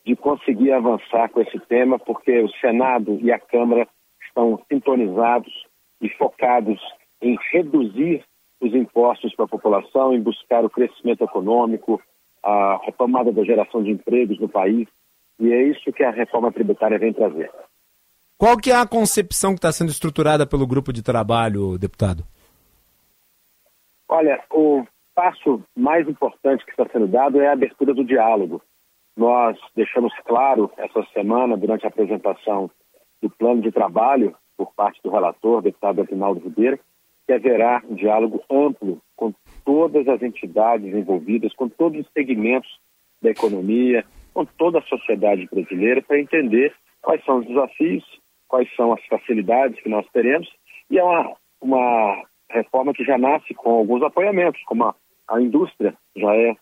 de 0.05 0.15
conseguir 0.15 0.71
avançar 0.71 1.30
com 1.30 1.41
esse 1.41 1.59
tema, 1.59 1.99
porque 1.99 2.39
o 2.39 2.49
Senado 2.59 3.19
e 3.21 3.31
a 3.31 3.39
Câmara 3.39 3.88
estão 4.27 4.59
sintonizados 4.71 5.53
e 6.01 6.09
focados 6.09 6.80
em 7.21 7.38
reduzir 7.51 8.23
os 8.61 8.73
impostos 8.73 9.34
para 9.36 9.45
a 9.45 9.49
população, 9.49 10.14
em 10.14 10.22
buscar 10.22 10.65
o 10.65 10.69
crescimento 10.69 11.23
econômico, 11.23 12.02
a 12.44 12.80
retomada 12.86 13.31
da 13.31 13.44
geração 13.44 13.81
de 13.84 13.91
empregos 13.91 14.40
no 14.40 14.49
país. 14.49 14.88
E 15.40 15.52
é 15.52 15.64
isso 15.64 15.91
que 15.94 16.03
a 16.03 16.11
reforma 16.11 16.52
tributária 16.52 16.99
vem 16.99 17.14
trazer. 17.14 17.49
Qual 18.38 18.57
que 18.57 18.72
é 18.72 18.76
a 18.76 18.88
concepção 18.88 19.52
que 19.52 19.60
está 19.60 19.72
sendo 19.72 19.90
estruturada 19.90 20.45
pelo 20.45 20.68
grupo 20.68 20.94
de 20.94 21.02
trabalho, 21.02 21.77
deputado? 21.77 22.23
Olha, 24.07 24.41
o 24.52 24.86
passo 25.14 25.61
mais 25.76 26.07
importante 26.07 26.65
que 26.65 26.72
está 26.72 26.88
sendo 26.91 27.07
dado 27.07 27.41
é 27.41 27.48
a 27.48 27.53
abertura 27.53 27.94
do 27.94 28.03
diálogo. 28.03 28.61
Nós 29.15 29.57
deixamos 29.76 30.14
claro 30.26 30.72
essa 30.77 31.06
semana, 31.14 31.57
durante 31.57 31.86
a 31.86 31.90
apresentação 31.90 32.72
do 33.22 33.30
plano 33.30 33.61
de 33.61 33.72
trabalho 33.72 34.36
por 34.57 34.73
parte 34.73 35.02
do 35.03 35.10
relator, 35.10 35.61
deputado 35.61 36.02
Aguinaldo 36.02 36.40
Ribeiro, 36.40 36.80
que 37.30 37.34
haverá 37.34 37.84
um 37.88 37.93
diálogo 37.93 38.41
amplo 38.49 38.99
com 39.15 39.31
todas 39.64 40.07
as 40.07 40.19
entidades 40.23 40.91
envolvidas, 40.91 41.53
com 41.53 41.69
todos 41.69 42.01
os 42.01 42.11
segmentos 42.11 42.80
da 43.22 43.30
economia, 43.30 44.03
com 44.34 44.45
toda 44.45 44.80
a 44.80 44.84
sociedade 44.84 45.47
brasileira, 45.51 46.01
para 46.01 46.19
entender 46.19 46.73
quais 47.03 47.23
são 47.23 47.38
os 47.38 47.45
desafios 47.45 48.03
quais 48.47 48.68
são 48.76 48.91
as 48.91 49.06
facilidades 49.06 49.80
que 49.84 49.89
nós 49.89 50.03
teremos, 50.11 50.49
e 50.89 50.97
é 50.97 51.03
uma, 51.03 51.35
uma 51.61 52.23
reforma 52.49 52.95
que 52.95 53.06
já 53.06 53.15
nasce 53.15 53.53
com 53.53 53.69
alguns 53.69 54.01
apoiamentos, 54.01 54.60
como 54.64 54.85
a, 54.85 54.95
a 55.27 55.39
indústria 55.39 55.93
já 56.18 56.35
é 56.35 56.56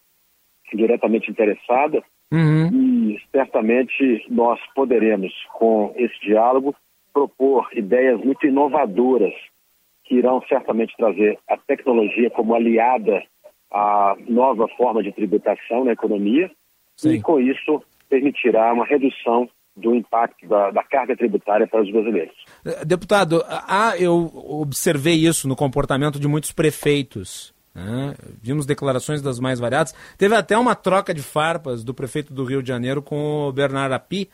diretamente 0.74 1.32
interessada, 1.32 2.04
uhum. 2.30 2.68
e 3.14 3.22
certamente 3.32 4.26
nós 4.30 4.60
poderemos, 4.76 5.32
com 5.54 5.94
esse 5.96 6.20
diálogo, 6.20 6.76
propor 7.14 7.70
ideias 7.72 8.20
muito 8.20 8.46
inovadoras 8.46 9.34
que 10.08 10.16
irão 10.16 10.42
certamente 10.48 10.96
trazer 10.98 11.38
a 11.48 11.58
tecnologia 11.58 12.30
como 12.30 12.56
aliada 12.56 13.22
à 13.72 14.16
nova 14.28 14.68
forma 14.70 15.04
de 15.04 15.12
tributação 15.12 15.84
na 15.84 15.92
economia 15.92 16.50
Sim. 16.96 17.16
e, 17.16 17.22
com 17.22 17.40
isso, 17.40 17.84
permitirá 18.10 18.74
uma 18.74 18.86
redução 18.86 19.50
do 19.76 19.94
impacto 19.94 20.48
da, 20.48 20.72
da, 20.72 20.84
carga 20.84 21.16
tributária 21.16 21.68
para 21.68 21.84
os 21.84 21.92
brasileiros. 21.92 22.36
Eh, 22.66 22.84
deputado, 22.84 23.44
ah, 23.48 23.94
eu 24.00 24.32
observei 24.34 25.14
isso 25.16 25.48
no 25.48 25.56
comportamento 25.56 26.20
de 26.20 26.28
muitos 26.28 26.52
prefeitos. 26.52 27.54
Né? 27.76 28.16
Vimos 28.42 28.66
declarações 28.66 29.22
das 29.22 29.40
mais 29.40 29.60
variadas. 29.60 29.94
Teve 30.18 30.36
até 30.36 30.58
uma 30.58 30.74
troca 30.74 31.14
de 31.14 31.22
farpas 31.22 31.84
do 31.84 31.94
prefeito 31.94 32.34
do 32.34 32.44
Rio 32.44 32.64
de 32.64 32.70
Janeiro 32.70 33.04
com 33.04 33.48
o 33.48 33.52
Bernardo 33.52 33.94
Api 33.94 34.28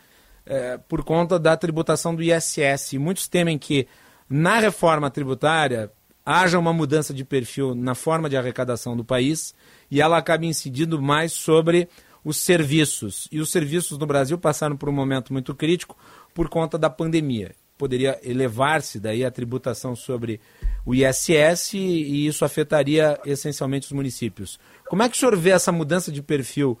eh, 0.46 0.78
por 0.88 1.04
conta 1.04 1.38
da 1.38 1.54
tributação 1.56 2.14
do 2.14 2.22
ISS. 2.22 2.94
E 2.94 2.98
muitos 2.98 3.28
temem 3.28 3.58
que 3.58 3.86
na 4.28 4.58
reforma 4.58 5.10
tributária 5.10 5.90
haja 6.24 6.58
uma 6.58 6.72
mudança 6.72 7.12
de 7.12 7.24
perfil 7.24 7.74
na 7.74 7.94
forma 7.94 8.28
de 8.28 8.36
arrecadação 8.36 8.96
do 8.96 9.04
país 9.04 9.54
e 9.90 10.00
ela 10.00 10.16
acabe 10.16 10.46
incidindo 10.46 11.00
mais 11.00 11.32
sobre 11.32 11.88
os 12.24 12.38
serviços. 12.38 13.28
E 13.30 13.40
os 13.40 13.50
serviços 13.50 13.98
no 13.98 14.06
Brasil 14.06 14.38
passaram 14.38 14.76
por 14.76 14.88
um 14.88 14.92
momento 14.92 15.32
muito 15.32 15.54
crítico 15.54 15.96
por 16.32 16.48
conta 16.48 16.78
da 16.78 16.88
pandemia. 16.88 17.54
Poderia 17.76 18.18
elevar-se 18.22 18.98
daí 18.98 19.24
a 19.24 19.30
tributação 19.30 19.94
sobre 19.94 20.40
o 20.86 20.94
ISS 20.94 21.74
e 21.74 22.26
isso 22.26 22.44
afetaria 22.44 23.20
essencialmente 23.26 23.86
os 23.86 23.92
municípios. 23.92 24.58
Como 24.88 25.02
é 25.02 25.08
que 25.08 25.16
o 25.16 25.18
senhor 25.18 25.36
vê 25.36 25.50
essa 25.50 25.72
mudança 25.72 26.10
de 26.10 26.22
perfil 26.22 26.78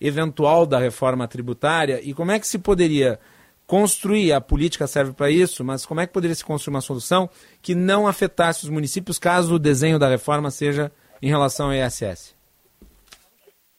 eventual 0.00 0.64
da 0.64 0.78
reforma 0.78 1.26
tributária 1.26 2.00
e 2.02 2.14
como 2.14 2.30
é 2.30 2.38
que 2.38 2.46
se 2.46 2.58
poderia 2.58 3.18
construir, 3.66 4.32
a 4.32 4.40
política 4.40 4.86
serve 4.86 5.12
para 5.12 5.30
isso, 5.30 5.64
mas 5.64 5.84
como 5.84 6.00
é 6.00 6.06
que 6.06 6.12
poderia 6.12 6.34
se 6.34 6.44
construir 6.44 6.74
uma 6.74 6.80
solução 6.80 7.28
que 7.60 7.74
não 7.74 8.06
afetasse 8.06 8.64
os 8.64 8.70
municípios 8.70 9.18
caso 9.18 9.54
o 9.54 9.58
desenho 9.58 9.98
da 9.98 10.08
reforma 10.08 10.50
seja 10.50 10.92
em 11.20 11.28
relação 11.28 11.66
ao 11.66 11.74
ISS? 11.74 12.36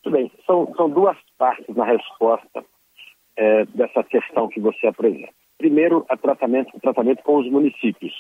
Muito 0.04 0.16
bem, 0.16 0.32
são, 0.46 0.74
são 0.76 0.90
duas 0.90 1.18
partes 1.38 1.76
na 1.76 1.86
resposta 1.86 2.64
é, 3.38 3.66
dessa 3.66 4.04
questão 4.04 4.48
que 4.50 4.60
você 4.60 4.88
apresenta. 4.88 5.34
Primeiro, 5.58 6.06
tratamento, 6.22 6.76
o 6.76 6.80
tratamento 6.80 7.24
com 7.24 7.38
os 7.38 7.50
municípios. 7.50 8.14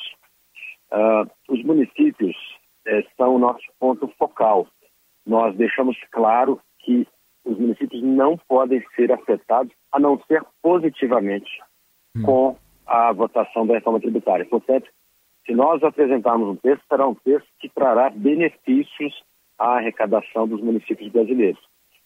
Uh, 0.91 1.29
os 1.49 1.63
municípios 1.63 2.35
é, 2.85 3.03
são 3.15 3.35
o 3.35 3.39
nosso 3.39 3.65
ponto 3.79 4.07
focal. 4.17 4.67
Nós 5.25 5.55
deixamos 5.55 5.97
claro 6.11 6.59
que 6.79 7.05
os 7.45 7.57
municípios 7.57 8.01
não 8.01 8.37
podem 8.47 8.83
ser 8.95 9.11
afetados, 9.11 9.71
a 9.91 9.99
não 9.99 10.19
ser 10.27 10.43
positivamente, 10.61 11.49
hum. 12.15 12.21
com 12.23 12.57
a 12.85 13.11
votação 13.11 13.65
da 13.67 13.75
reforma 13.75 13.99
tributária. 13.99 14.45
Portanto, 14.45 14.89
se 15.45 15.53
nós 15.53 15.83
apresentarmos 15.83 16.49
um 16.49 16.55
texto, 16.55 16.83
será 16.89 17.07
um 17.07 17.15
texto 17.15 17.47
que 17.59 17.69
trará 17.69 18.09
benefícios 18.09 19.13
à 19.57 19.77
arrecadação 19.77 20.47
dos 20.47 20.61
municípios 20.61 21.11
brasileiros. 21.11 21.61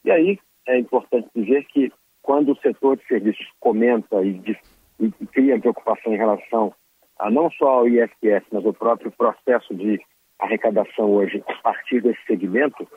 E 0.06 0.12
aí 0.12 0.40
é 0.68 0.78
importante 0.78 1.28
dizer 1.36 1.66
que 1.66 1.92
quando 2.22 2.52
o 2.52 2.58
setor 2.58 2.98
de 2.98 3.06
serviços 3.08 3.48
comenta 3.60 4.24
e, 4.24 4.34
de, 4.34 4.58
e 5.00 5.12
cria 5.28 5.60
preocupação 5.60 6.14
em 6.14 6.18
relação 6.18 6.74
a 7.18 7.30
não 7.30 7.52
só 7.52 7.80
ao 7.80 7.88
ISS, 7.88 8.46
mas 8.52 8.66
ao 8.66 8.74
próprio 8.74 9.12
processo 9.12 9.74
de 9.76 10.00
arrecadação 10.40 11.12
hoje 11.12 11.44
a 11.48 11.54
partir 11.62 12.02
desse 12.02 12.24
segmento, 12.26 12.88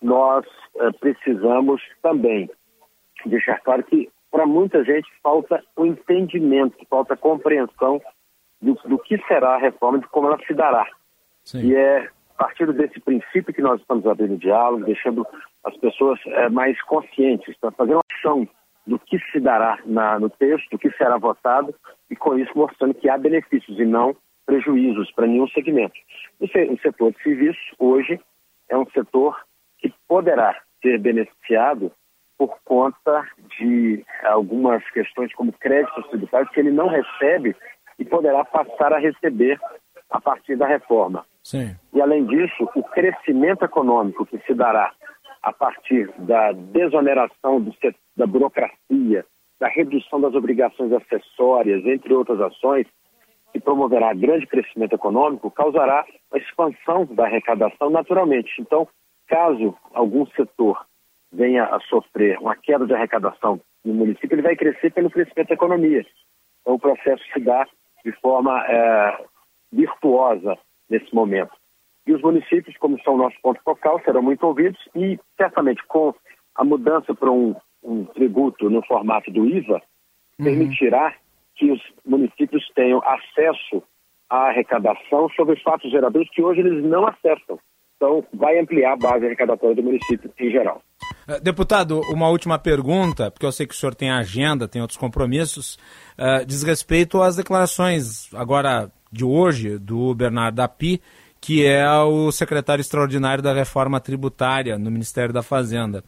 nós 0.00 0.44
eh, 0.78 0.90
precisamos 1.00 1.80
também 2.02 2.50
deixar 3.24 3.60
claro 3.60 3.82
que 3.84 4.10
para 4.32 4.46
muita 4.46 4.82
gente 4.82 5.08
falta 5.22 5.62
o 5.76 5.84
entendimento, 5.84 6.74
falta 6.88 7.12
a 7.12 7.18
compreensão 7.18 8.00
do, 8.60 8.74
do, 8.86 8.98
que 8.98 9.18
será 9.28 9.56
a 9.56 9.58
reforma, 9.58 9.98
de 9.98 10.08
como 10.08 10.26
ela 10.26 10.38
se 10.46 10.54
dará. 10.54 10.88
Sim. 11.44 11.66
E 11.66 11.76
é 11.76 12.08
a 12.38 12.44
partir 12.44 12.72
desse 12.72 12.98
princípio 12.98 13.52
que 13.52 13.60
nós 13.60 13.80
estamos 13.80 14.06
abrindo 14.06 14.38
diálogo, 14.38 14.86
deixando 14.86 15.24
as 15.64 15.76
pessoas 15.76 16.18
é, 16.26 16.48
mais 16.48 16.80
conscientes, 16.84 17.54
para 17.60 17.70
fazer 17.72 17.92
uma 17.92 18.02
ação 18.18 18.48
do 18.86 18.98
que 18.98 19.18
se 19.30 19.38
dará 19.38 19.78
na, 19.84 20.18
no 20.18 20.30
texto, 20.30 20.70
do 20.70 20.78
que 20.78 20.90
será 20.92 21.18
votado, 21.18 21.74
e 22.10 22.16
com 22.16 22.36
isso 22.36 22.50
mostrando 22.56 22.94
que 22.94 23.08
há 23.08 23.18
benefícios 23.18 23.78
e 23.78 23.84
não 23.84 24.16
prejuízos 24.46 25.12
para 25.12 25.26
nenhum 25.26 25.46
segmento. 25.48 25.94
O 26.40 26.48
setor 26.48 27.12
de 27.12 27.22
serviços, 27.22 27.74
hoje, 27.78 28.18
é 28.68 28.76
um 28.76 28.86
setor 28.90 29.38
que 29.78 29.92
poderá 30.08 30.58
ser 30.80 30.98
beneficiado 30.98 31.92
por 32.46 32.58
conta 32.64 33.24
de 33.56 34.04
algumas 34.24 34.82
questões 34.90 35.32
como 35.34 35.52
créditos 35.52 36.08
tributários 36.08 36.50
que 36.50 36.58
ele 36.58 36.72
não 36.72 36.88
recebe 36.88 37.54
e 38.00 38.04
poderá 38.04 38.44
passar 38.44 38.92
a 38.92 38.98
receber 38.98 39.60
a 40.10 40.20
partir 40.20 40.56
da 40.56 40.66
reforma. 40.66 41.24
Sim. 41.44 41.76
E, 41.92 42.02
além 42.02 42.26
disso, 42.26 42.68
o 42.74 42.82
crescimento 42.82 43.64
econômico 43.64 44.26
que 44.26 44.38
se 44.38 44.54
dará 44.54 44.92
a 45.40 45.52
partir 45.52 46.10
da 46.18 46.50
desoneração 46.50 47.60
do, 47.60 47.72
da 48.16 48.26
burocracia, 48.26 49.24
da 49.60 49.68
redução 49.68 50.20
das 50.20 50.34
obrigações 50.34 50.92
acessórias, 50.92 51.86
entre 51.86 52.12
outras 52.12 52.40
ações, 52.40 52.88
que 53.52 53.60
promoverá 53.60 54.12
grande 54.14 54.48
crescimento 54.48 54.94
econômico, 54.94 55.48
causará 55.48 56.04
a 56.32 56.38
expansão 56.38 57.06
da 57.06 57.24
arrecadação 57.24 57.88
naturalmente. 57.88 58.50
Então, 58.58 58.88
caso 59.28 59.76
algum 59.94 60.26
setor 60.26 60.84
venha 61.32 61.64
a 61.64 61.80
sofrer 61.80 62.38
uma 62.38 62.54
queda 62.54 62.86
de 62.86 62.94
arrecadação 62.94 63.60
no 63.84 63.94
município, 63.94 64.34
ele 64.34 64.42
vai 64.42 64.54
crescer 64.54 64.92
pelo 64.92 65.10
crescimento 65.10 65.48
da 65.48 65.54
economia. 65.54 66.06
Então, 66.60 66.74
o 66.74 66.78
processo 66.78 67.22
se 67.32 67.40
dá 67.40 67.66
de 68.04 68.12
forma 68.20 68.64
é, 68.66 69.24
virtuosa 69.72 70.56
nesse 70.88 71.12
momento. 71.14 71.52
E 72.06 72.12
os 72.12 72.20
municípios, 72.20 72.76
como 72.78 73.00
são 73.02 73.14
o 73.14 73.18
nosso 73.18 73.36
ponto 73.42 73.60
focal, 73.62 74.00
serão 74.04 74.22
muito 74.22 74.44
ouvidos 74.46 74.80
e, 74.94 75.18
certamente, 75.36 75.82
com 75.86 76.14
a 76.54 76.64
mudança 76.64 77.14
para 77.14 77.30
um, 77.30 77.54
um 77.82 78.04
tributo 78.04 78.68
no 78.68 78.84
formato 78.84 79.30
do 79.30 79.46
IVA, 79.46 79.80
uhum. 80.38 80.44
permitirá 80.44 81.14
que 81.56 81.70
os 81.70 81.80
municípios 82.04 82.68
tenham 82.74 83.00
acesso 83.04 83.82
à 84.28 84.48
arrecadação 84.48 85.28
sobre 85.30 85.60
fatos 85.60 85.90
geradores 85.90 86.28
que 86.30 86.42
hoje 86.42 86.60
eles 86.60 86.84
não 86.84 87.06
acessam. 87.06 87.58
Então, 87.96 88.24
vai 88.34 88.58
ampliar 88.58 88.94
a 88.94 88.96
base 88.96 89.24
arrecadatória 89.24 89.76
do 89.76 89.82
município 89.82 90.30
em 90.38 90.50
geral. 90.50 90.82
Eh, 91.26 91.40
deputado, 91.40 92.00
uma 92.10 92.28
última 92.28 92.58
pergunta, 92.58 93.30
porque 93.30 93.46
eu 93.46 93.52
sei 93.52 93.66
que 93.66 93.74
o 93.74 93.76
senhor 93.76 93.94
tem 93.94 94.10
agenda, 94.10 94.68
tem 94.68 94.82
outros 94.82 94.98
compromissos, 94.98 95.78
uh, 96.18 96.44
diz 96.44 96.62
respeito 96.62 97.22
às 97.22 97.36
declarações 97.36 98.28
agora 98.34 98.90
de 99.10 99.24
hoje 99.24 99.78
do 99.78 100.14
Bernardo 100.14 100.60
Api, 100.60 101.00
que 101.40 101.66
é 101.66 101.88
o 102.00 102.30
secretário 102.30 102.80
extraordinário 102.80 103.42
da 103.42 103.52
reforma 103.52 104.00
tributária 104.00 104.78
no 104.78 104.90
Ministério 104.90 105.34
da 105.34 105.42
Fazenda. 105.42 106.04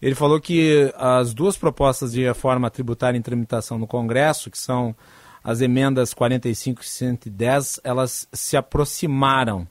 Ele 0.00 0.14
falou 0.14 0.40
que 0.40 0.92
as 0.96 1.34
duas 1.34 1.56
propostas 1.56 2.12
de 2.12 2.22
reforma 2.22 2.70
tributária 2.70 3.18
em 3.18 3.22
tramitação 3.22 3.78
no 3.78 3.86
Congresso, 3.86 4.50
que 4.50 4.58
são 4.58 4.94
as 5.42 5.60
emendas 5.60 6.14
45 6.14 6.82
e 6.82 6.86
110, 6.86 7.80
elas 7.84 8.28
se 8.32 8.56
aproximaram 8.56 9.66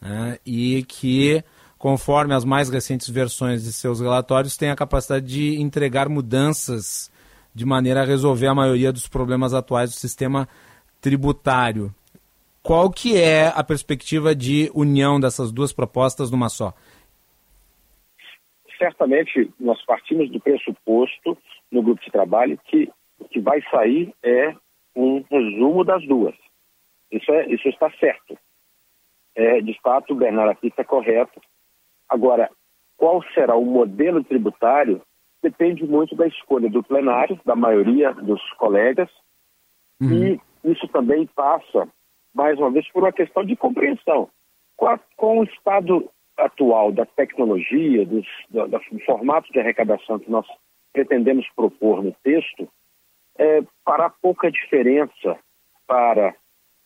né, 0.00 0.38
e 0.44 0.84
que, 0.84 1.42
conforme 1.86 2.34
as 2.34 2.44
mais 2.44 2.68
recentes 2.68 3.08
versões 3.08 3.62
de 3.62 3.72
seus 3.72 4.00
relatórios, 4.00 4.56
têm 4.56 4.70
a 4.70 4.74
capacidade 4.74 5.24
de 5.24 5.62
entregar 5.62 6.08
mudanças 6.08 7.12
de 7.54 7.64
maneira 7.64 8.02
a 8.02 8.04
resolver 8.04 8.48
a 8.48 8.54
maioria 8.56 8.92
dos 8.92 9.06
problemas 9.06 9.54
atuais 9.54 9.90
do 9.90 9.94
sistema 9.94 10.48
tributário. 11.00 11.94
Qual 12.60 12.90
que 12.90 13.16
é 13.16 13.52
a 13.54 13.62
perspectiva 13.62 14.34
de 14.34 14.68
união 14.74 15.20
dessas 15.20 15.52
duas 15.52 15.72
propostas 15.72 16.28
numa 16.28 16.48
só? 16.48 16.74
Certamente, 18.76 19.48
nós 19.60 19.80
partimos 19.86 20.28
do 20.28 20.40
pressuposto 20.40 21.38
no 21.70 21.84
grupo 21.84 22.02
de 22.02 22.10
trabalho 22.10 22.58
que 22.64 22.90
o 23.20 23.28
que 23.28 23.38
vai 23.38 23.62
sair 23.70 24.12
é 24.24 24.52
um 24.96 25.24
resumo 25.30 25.84
das 25.84 26.04
duas. 26.04 26.34
Isso, 27.12 27.30
é, 27.30 27.46
isso 27.46 27.68
está 27.68 27.88
certo. 28.00 28.36
É, 29.36 29.60
de 29.60 29.80
fato, 29.80 30.14
o 30.14 30.16
Bernardo 30.16 30.50
aqui 30.50 30.66
está 30.66 30.82
correto. 30.82 31.40
Agora, 32.08 32.50
qual 32.96 33.22
será 33.34 33.56
o 33.56 33.64
modelo 33.64 34.22
tributário 34.24 35.02
depende 35.42 35.84
muito 35.84 36.14
da 36.16 36.26
escolha 36.26 36.68
do 36.68 36.82
plenário, 36.82 37.38
da 37.44 37.54
maioria 37.54 38.12
dos 38.12 38.42
colegas, 38.54 39.08
uhum. 40.00 40.12
e 40.12 40.40
isso 40.64 40.88
também 40.88 41.26
passa 41.26 41.88
mais 42.36 42.58
uma 42.58 42.70
vez, 42.70 42.86
por 42.92 43.02
uma 43.02 43.12
questão 43.12 43.42
de 43.42 43.56
compreensão. 43.56 44.28
Com, 44.76 44.86
a, 44.88 45.00
com 45.16 45.38
o 45.40 45.44
estado 45.44 46.10
atual 46.36 46.92
da 46.92 47.06
tecnologia, 47.06 48.04
dos, 48.04 48.26
do, 48.50 48.68
do, 48.68 48.80
formato 49.06 49.50
de 49.50 49.58
arrecadação 49.58 50.18
que 50.18 50.30
nós 50.30 50.46
pretendemos 50.92 51.46
propor 51.56 52.04
no 52.04 52.12
texto, 52.22 52.68
é, 53.38 53.62
fará 53.84 54.10
pouca 54.10 54.50
diferença 54.50 55.38
para 55.86 56.34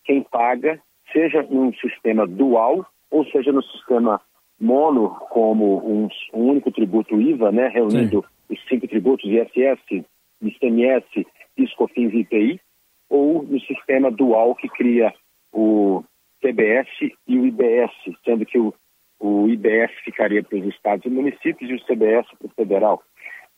quem 0.05 0.23
paga, 0.23 0.81
seja 1.13 1.43
num 1.43 1.75
sistema 1.75 2.27
dual 2.29 2.87
ou 3.11 3.25
seja 3.27 3.51
no 3.51 3.63
sistema 3.63 4.21
mono, 4.61 5.11
como 5.31 5.79
um, 5.79 6.09
um 6.35 6.51
único 6.51 6.71
tributo 6.71 7.21
IVA, 7.21 7.51
né, 7.51 7.69
reunindo 7.69 8.23
Sim. 8.23 8.55
os 8.55 8.69
cinco 8.69 8.87
tributos 8.87 9.29
ISS, 9.29 10.05
ICMS, 10.43 11.27
PIS/COFINS 11.57 12.13
e 12.13 12.19
IPI, 12.19 12.61
ou 13.09 13.43
no 13.43 13.61
sistema 13.61 14.11
dual 14.11 14.55
que 14.55 14.69
cria 14.69 15.13
o 15.53 16.05
TBS 16.41 16.89
e 17.27 17.39
o 17.39 17.47
IBS, 17.47 17.93
sendo 18.25 18.47
que 18.47 18.59
o, 18.59 18.73
o 19.19 19.49
IBS 19.49 19.93
ficaria 20.05 20.43
para 20.43 20.59
os 20.59 20.67
estados 20.67 21.05
e 21.05 21.11
municípios 21.11 21.71
e 21.71 21.75
o 21.75 21.85
CBS 21.85 22.27
para 22.39 22.47
o 22.47 22.55
federal. 22.55 23.03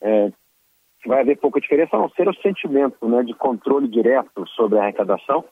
É, 0.01 0.31
vai 1.05 1.21
haver 1.21 1.37
pouca 1.37 1.59
diferença, 1.59 1.95
a 1.95 1.99
não 1.99 2.09
ser 2.09 2.27
o 2.27 2.35
sentimento 2.35 3.07
né, 3.07 3.23
de 3.23 3.33
controle 3.33 3.87
direto 3.87 4.47
sobre 4.47 4.79
a 4.79 4.83
arrecadação, 4.83 5.45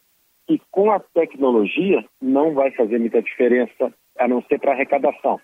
e 0.50 0.60
com 0.72 0.92
a 0.92 1.00
tecnologia 1.00 2.04
não 2.22 2.54
vai 2.54 2.72
fazer 2.72 3.00
muita 3.00 3.22
diferença, 3.22 3.94
a 4.24 4.28
não 4.28 4.42
ser 4.44 4.60
para 4.60 4.72
arrecadação. 4.72 5.40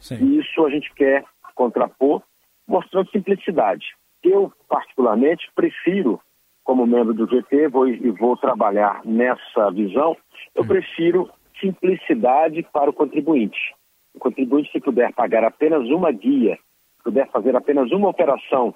Sim. 0.00 0.16
E 0.16 0.38
isso 0.38 0.64
a 0.64 0.70
gente 0.70 0.92
quer 0.94 1.24
contrapor, 1.54 2.22
mostrando 2.66 3.10
simplicidade. 3.10 3.94
Eu, 4.22 4.50
particularmente, 4.68 5.50
prefiro, 5.54 6.18
como 6.64 6.86
membro 6.86 7.12
do 7.12 7.26
GT, 7.26 7.68
vou, 7.68 7.86
e 7.86 8.10
vou 8.10 8.36
trabalhar 8.36 9.02
nessa 9.04 9.70
visão, 9.70 10.16
eu 10.54 10.64
prefiro 10.64 11.28
simplicidade 11.60 12.62
para 12.72 12.88
o 12.88 12.92
contribuinte. 12.94 13.74
O 14.14 14.18
contribuinte, 14.18 14.72
se 14.72 14.80
puder 14.80 15.12
pagar 15.12 15.44
apenas 15.44 15.86
uma 15.88 16.10
guia, 16.10 16.58
puder 17.04 17.28
fazer 17.30 17.54
apenas 17.54 17.90
uma 17.92 18.08
operação 18.08 18.74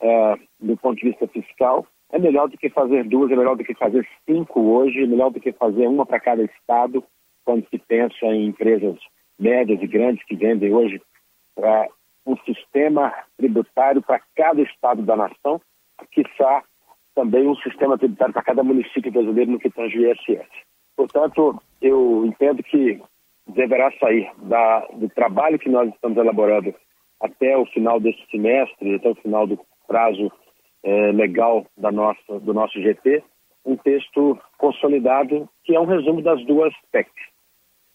é, 0.00 0.34
do 0.58 0.76
ponto 0.76 0.98
de 0.98 1.10
vista 1.10 1.26
fiscal, 1.28 1.86
é 2.10 2.18
melhor 2.18 2.48
do 2.48 2.58
que 2.58 2.68
fazer 2.68 3.04
duas, 3.04 3.30
é 3.30 3.36
melhor 3.36 3.56
do 3.56 3.64
que 3.64 3.74
fazer 3.74 4.06
cinco 4.26 4.60
hoje, 4.60 5.02
é 5.02 5.06
melhor 5.06 5.30
do 5.30 5.40
que 5.40 5.52
fazer 5.52 5.86
uma 5.86 6.04
para 6.04 6.20
cada 6.20 6.42
estado, 6.42 7.04
quando 7.44 7.68
se 7.68 7.78
pensa 7.78 8.26
em 8.26 8.46
empresas 8.46 8.98
médias 9.38 9.80
e 9.82 9.86
grandes 9.86 10.24
que 10.24 10.36
vendem 10.36 10.72
hoje 10.72 11.00
para 11.54 11.88
um 12.26 12.36
sistema 12.38 13.12
tributário 13.36 14.02
para 14.02 14.20
cada 14.36 14.62
estado 14.62 15.02
da 15.02 15.16
nação, 15.16 15.60
quiçá 16.12 16.62
também 17.14 17.46
um 17.46 17.56
sistema 17.56 17.98
tributário 17.98 18.32
para 18.32 18.42
cada 18.42 18.62
município 18.62 19.12
brasileiro 19.12 19.50
no 19.50 19.58
que 19.58 19.70
tange 19.70 19.98
o 19.98 20.10
ISS. 20.10 20.48
Portanto, 20.96 21.60
eu 21.80 22.24
entendo 22.26 22.62
que 22.62 23.00
deverá 23.46 23.90
sair 23.98 24.30
da, 24.38 24.86
do 24.94 25.08
trabalho 25.08 25.58
que 25.58 25.68
nós 25.68 25.88
estamos 25.92 26.16
elaborando 26.16 26.74
até 27.20 27.56
o 27.56 27.66
final 27.66 28.00
desse 28.00 28.24
semestre, 28.30 28.94
até 28.94 29.10
o 29.10 29.14
final 29.16 29.46
do 29.46 29.58
prazo 29.86 30.30
é, 30.82 31.12
legal 31.12 31.66
da 31.76 31.90
nossa, 31.90 32.40
do 32.40 32.52
nosso 32.52 32.80
GT, 32.80 33.22
um 33.64 33.76
texto 33.76 34.38
consolidado 34.58 35.48
que 35.64 35.74
é 35.74 35.80
um 35.80 35.86
resumo 35.86 36.22
das 36.22 36.44
duas 36.44 36.74
PECs. 36.90 37.31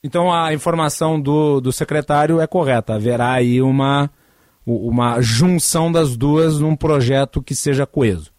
Então 0.07 0.34
a 0.34 0.53
informação 0.53 1.19
do, 1.19 1.59
do 1.59 1.73
secretário 1.73 2.39
é 2.39 2.47
correta, 2.47 2.95
haverá 2.95 3.34
aí 3.34 3.61
uma, 3.61 4.09
uma 4.65 5.19
junção 5.19 5.91
das 5.91 6.15
duas 6.15 6.61
num 6.61 6.77
projeto 6.77 7.43
que 7.43 7.53
seja 7.53 7.85
coeso. 7.85 8.31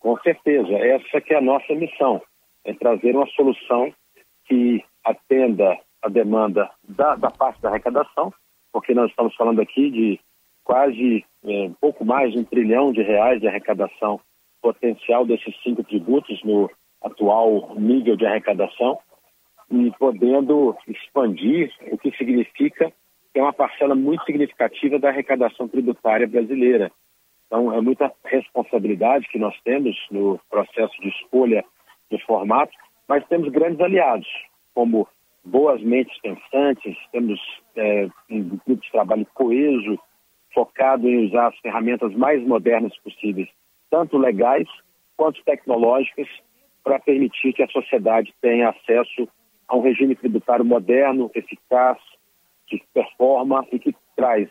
Com 0.00 0.16
certeza, 0.20 0.72
essa 0.72 1.20
que 1.20 1.34
é 1.34 1.36
a 1.36 1.42
nossa 1.42 1.74
missão, 1.74 2.22
é 2.64 2.72
trazer 2.72 3.14
uma 3.14 3.26
solução 3.26 3.92
que 4.46 4.82
atenda 5.04 5.76
a 6.00 6.08
demanda 6.08 6.70
da, 6.88 7.14
da 7.16 7.30
parte 7.30 7.60
da 7.60 7.68
arrecadação, 7.68 8.32
porque 8.72 8.94
nós 8.94 9.10
estamos 9.10 9.34
falando 9.34 9.60
aqui 9.60 9.90
de 9.90 10.20
quase 10.64 11.26
é, 11.44 11.64
um 11.64 11.74
pouco 11.74 12.06
mais 12.06 12.32
de 12.32 12.38
um 12.38 12.44
trilhão 12.44 12.90
de 12.90 13.02
reais 13.02 13.38
de 13.38 13.48
arrecadação 13.48 14.18
potencial 14.62 15.26
desses 15.26 15.54
cinco 15.62 15.84
tributos 15.84 16.42
no 16.42 16.70
atual 17.02 17.74
nível 17.76 18.16
de 18.16 18.24
arrecadação 18.24 18.98
e 19.70 19.90
podendo 19.98 20.76
expandir, 20.86 21.72
o 21.90 21.98
que 21.98 22.10
significa 22.16 22.92
que 23.32 23.40
é 23.40 23.42
uma 23.42 23.52
parcela 23.52 23.94
muito 23.94 24.24
significativa 24.24 24.98
da 24.98 25.10
arrecadação 25.10 25.68
tributária 25.68 26.26
brasileira. 26.26 26.90
Então, 27.46 27.70
é 27.72 27.80
muita 27.82 28.10
responsabilidade 28.24 29.28
que 29.28 29.38
nós 29.38 29.54
temos 29.62 29.94
no 30.10 30.40
processo 30.48 30.98
de 31.02 31.08
escolha 31.08 31.62
do 32.10 32.18
formato, 32.20 32.72
mas 33.06 33.26
temos 33.28 33.50
grandes 33.50 33.78
aliados, 33.80 34.26
como 34.74 35.06
boas 35.44 35.82
mentes 35.82 36.18
pensantes, 36.20 36.96
temos 37.12 37.38
é, 37.76 38.08
um 38.30 38.42
grupo 38.42 38.76
de 38.76 38.90
trabalho 38.90 39.26
coeso 39.34 39.98
focado 40.54 41.06
em 41.06 41.26
usar 41.26 41.48
as 41.48 41.58
ferramentas 41.58 42.14
mais 42.14 42.42
modernas 42.42 42.96
possíveis, 43.00 43.48
tanto 43.90 44.16
legais 44.16 44.66
quanto 45.14 45.44
tecnológicas, 45.44 46.28
para 46.82 46.98
permitir 47.00 47.52
que 47.52 47.62
a 47.62 47.68
sociedade 47.68 48.34
tenha 48.40 48.70
acesso 48.70 49.28
a 49.68 49.76
um 49.76 49.82
regime 49.82 50.14
tributário 50.14 50.64
moderno, 50.64 51.30
eficaz, 51.34 51.98
que 52.66 52.82
performa 52.92 53.64
e 53.72 53.78
que 53.78 53.94
traz 54.16 54.48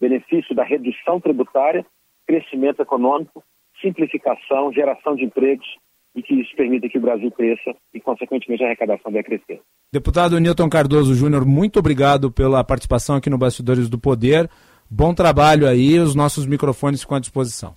benefício 0.00 0.54
da 0.54 0.64
redução 0.64 1.20
tributária, 1.20 1.84
crescimento 2.26 2.82
econômico, 2.82 3.42
simplificação, 3.80 4.72
geração 4.72 5.14
de 5.14 5.24
empregos 5.24 5.66
e 6.14 6.22
que 6.22 6.34
isso 6.34 6.54
permita 6.56 6.88
que 6.88 6.98
o 6.98 7.00
Brasil 7.00 7.30
cresça 7.30 7.74
e, 7.92 8.00
consequentemente, 8.00 8.62
a 8.62 8.66
arrecadação 8.66 9.12
vai 9.12 9.22
crescer. 9.22 9.60
Deputado 9.92 10.38
Newton 10.38 10.68
Cardoso 10.68 11.14
Júnior, 11.14 11.44
muito 11.46 11.78
obrigado 11.78 12.30
pela 12.30 12.64
participação 12.64 13.16
aqui 13.16 13.30
no 13.30 13.38
Bastidores 13.38 13.88
do 13.88 13.98
Poder. 13.98 14.48
Bom 14.90 15.14
trabalho 15.14 15.66
aí, 15.66 15.98
os 15.98 16.14
nossos 16.14 16.46
microfones 16.46 17.02
ficam 17.02 17.16
à 17.16 17.20
disposição. 17.20 17.74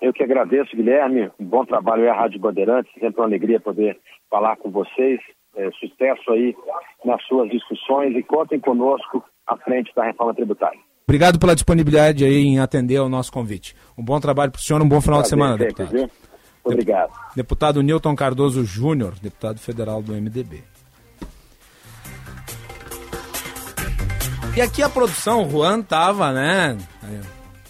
Eu 0.00 0.12
que 0.12 0.22
agradeço, 0.22 0.76
Guilherme. 0.76 1.30
Um 1.40 1.44
bom 1.44 1.64
trabalho 1.64 2.04
aí 2.04 2.08
à 2.08 2.14
Rádio 2.14 2.38
Bandeirantes. 2.38 2.92
Sempre 2.94 3.20
uma 3.20 3.26
alegria 3.26 3.58
poder 3.58 3.98
falar 4.30 4.56
com 4.56 4.70
vocês. 4.70 5.20
É, 5.56 5.70
sucesso 5.72 6.30
aí 6.30 6.54
nas 7.04 7.20
suas 7.26 7.50
discussões 7.50 8.14
e 8.14 8.22
contem 8.22 8.60
conosco 8.60 9.24
à 9.46 9.56
frente 9.56 9.92
da 9.94 10.04
reforma 10.04 10.34
tributária. 10.34 10.78
Obrigado 11.04 11.38
pela 11.38 11.54
disponibilidade 11.54 12.24
aí 12.24 12.44
em 12.44 12.60
atender 12.60 12.98
ao 12.98 13.08
nosso 13.08 13.32
convite. 13.32 13.74
Um 13.96 14.04
bom 14.04 14.20
trabalho 14.20 14.52
para 14.52 14.58
o 14.58 14.62
senhor, 14.62 14.80
um 14.82 14.88
bom 14.88 15.00
final 15.00 15.20
Prazer, 15.20 15.36
de 15.36 15.42
semana, 15.42 15.58
sempre, 15.58 15.74
deputado. 15.74 15.90
Viu? 15.90 16.10
Obrigado. 16.62 17.12
Deputado 17.34 17.82
Newton 17.82 18.14
Cardoso 18.14 18.62
Júnior, 18.62 19.14
deputado 19.20 19.58
federal 19.58 20.02
do 20.02 20.12
MDB. 20.12 20.62
E 24.54 24.60
aqui 24.60 24.82
a 24.82 24.88
produção, 24.88 25.46
o 25.46 25.50
Juan 25.50 25.80
tava, 25.80 26.30
né? 26.32 26.76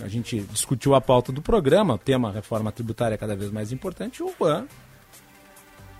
A 0.01 0.09
gente 0.09 0.41
discutiu 0.41 0.95
a 0.95 1.01
pauta 1.01 1.31
do 1.31 1.41
programa, 1.41 1.95
o 1.95 1.99
tema 1.99 2.33
reforma 2.33 2.73
tributária 2.73 3.15
é 3.15 3.19
cada 3.19 3.37
vez 3.37 3.51
mais 3.51 3.73
importante, 3.73 4.19
e 4.19 4.23
o 4.25 4.33
Juan 4.39 4.67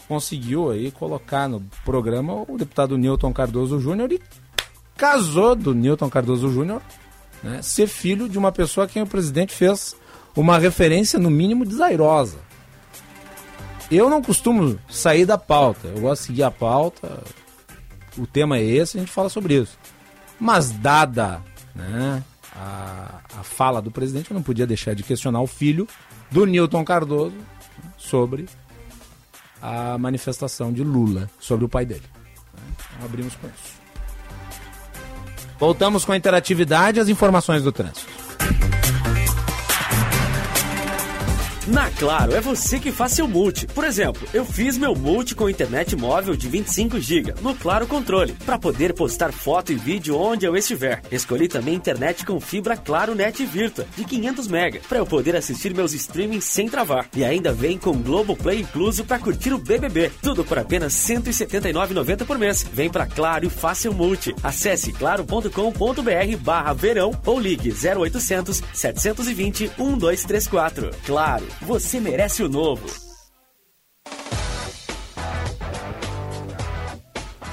conseguiu 0.09 0.71
aí 0.71 0.91
colocar 0.91 1.47
no 1.47 1.61
programa 1.85 2.33
o 2.49 2.57
deputado 2.57 2.97
Newton 2.97 3.33
Cardoso 3.33 3.79
Júnior 3.79 4.11
e 4.11 4.21
casou 4.97 5.55
do 5.55 5.75
Newton 5.75 6.09
Cardoso 6.09 6.51
Júnior 6.51 6.81
né, 7.43 7.61
ser 7.63 7.87
filho 7.87 8.29
de 8.29 8.39
uma 8.39 8.51
pessoa 8.51 8.87
a 8.87 8.89
quem 8.89 9.03
o 9.03 9.07
presidente 9.07 9.55
fez 9.55 9.95
uma 10.35 10.59
referência 10.59 11.19
no 11.19 11.31
mínimo 11.31 11.65
desairosa. 11.65 12.39
Eu 13.91 14.09
não 14.11 14.23
costumo 14.23 14.79
sair 14.89 15.25
da 15.25 15.39
pauta, 15.39 15.89
eu 15.89 16.01
gosto 16.01 16.23
de 16.23 16.27
seguir 16.27 16.43
a 16.43 16.51
pauta, 16.51 17.23
o 18.17 18.27
tema 18.27 18.59
é 18.59 18.65
esse, 18.65 18.97
a 18.97 19.01
gente 19.01 19.13
fala 19.13 19.29
sobre 19.29 19.55
isso. 19.55 19.79
Mas 20.41 20.71
dada 20.71 21.43
né, 21.75 22.23
a, 22.55 23.21
a 23.39 23.43
fala 23.43 23.81
do 23.81 23.91
presidente, 23.91 24.31
eu 24.31 24.35
não 24.35 24.43
podia 24.43 24.67
deixar 24.67 24.95
de 24.95 25.03
questionar 25.03 25.41
o 25.41 25.47
filho 25.47 25.87
do 26.31 26.45
Newton 26.45 26.85
Cardoso 26.85 27.37
sobre 27.97 28.47
a 29.61 29.99
manifestação 29.99 30.73
de 30.73 30.83
Lula 30.83 31.31
sobre 31.39 31.65
o 31.65 31.69
pai 31.69 31.85
dele. 31.85 32.05
Então, 32.55 33.05
abrimos 33.05 33.35
com 33.37 33.47
isso. 33.47 33.79
Voltamos 35.59 36.05
com 36.05 36.13
a 36.13 36.17
interatividade 36.17 36.99
e 36.99 37.01
as 37.01 37.09
informações 37.09 37.63
do 37.63 37.73
trânsito. 37.73 38.18
Na 41.69 41.89
Claro, 41.91 42.35
é 42.35 42.41
você 42.41 42.79
que 42.79 42.91
faz 42.91 43.13
seu 43.13 43.29
multi. 43.29 43.67
Por 43.67 43.85
exemplo, 43.85 44.27
eu 44.33 44.43
fiz 44.45 44.79
meu 44.79 44.95
multi 44.95 45.35
com 45.35 45.51
internet 45.51 45.97
móvel 45.97 46.35
de 46.35 46.49
25 46.49 46.99
GB 46.99 47.35
no 47.43 47.55
Claro 47.55 47.87
Controle, 47.87 48.33
para 48.47 48.59
poder 48.59 48.95
postar 48.95 49.31
foto 49.33 49.71
e 49.73 49.75
vídeo 49.75 50.17
onde 50.17 50.47
eu 50.47 50.57
estiver. 50.57 51.03
Escolhi 51.11 51.47
também 51.47 51.75
internet 51.75 52.25
com 52.25 52.41
fibra 52.41 52.75
Claro 52.75 53.15
Net 53.15 53.45
Virtua 53.45 53.85
de 53.97 54.05
500 54.05 54.49
MB, 54.49 54.81
para 54.89 54.97
eu 54.99 55.05
poder 55.05 55.37
assistir 55.37 55.75
meus 55.75 55.93
streamings 55.93 56.45
sem 56.45 56.71
travar. 56.71 57.07
E 57.15 57.23
ainda 57.23 57.53
vem 57.53 57.77
com 57.77 58.01
Globoplay 58.01 58.61
incluso 58.61 59.05
para 59.05 59.19
curtir 59.19 59.53
o 59.53 59.59
BBB. 59.59 60.11
Tudo 60.23 60.43
por 60.45 60.59
apenas 60.59 61.07
R$ 61.07 61.17
179,90 61.17 62.25
por 62.25 62.39
mês. 62.39 62.65
Vem 62.73 62.89
para 62.89 63.05
Claro 63.07 63.45
e 63.45 63.51
faça 63.51 63.83
seu 63.83 63.93
multi. 63.93 64.35
Acesse 64.43 64.91
claro.com.br/verão 64.93 67.13
ou 67.27 67.39
ligue 67.39 67.71
0800 67.71 68.63
720 68.73 69.71
1234. 69.77 70.93
Claro 71.05 71.58
você 71.63 72.01
merece 72.01 72.43
o 72.43 72.49
novo. 72.49 72.87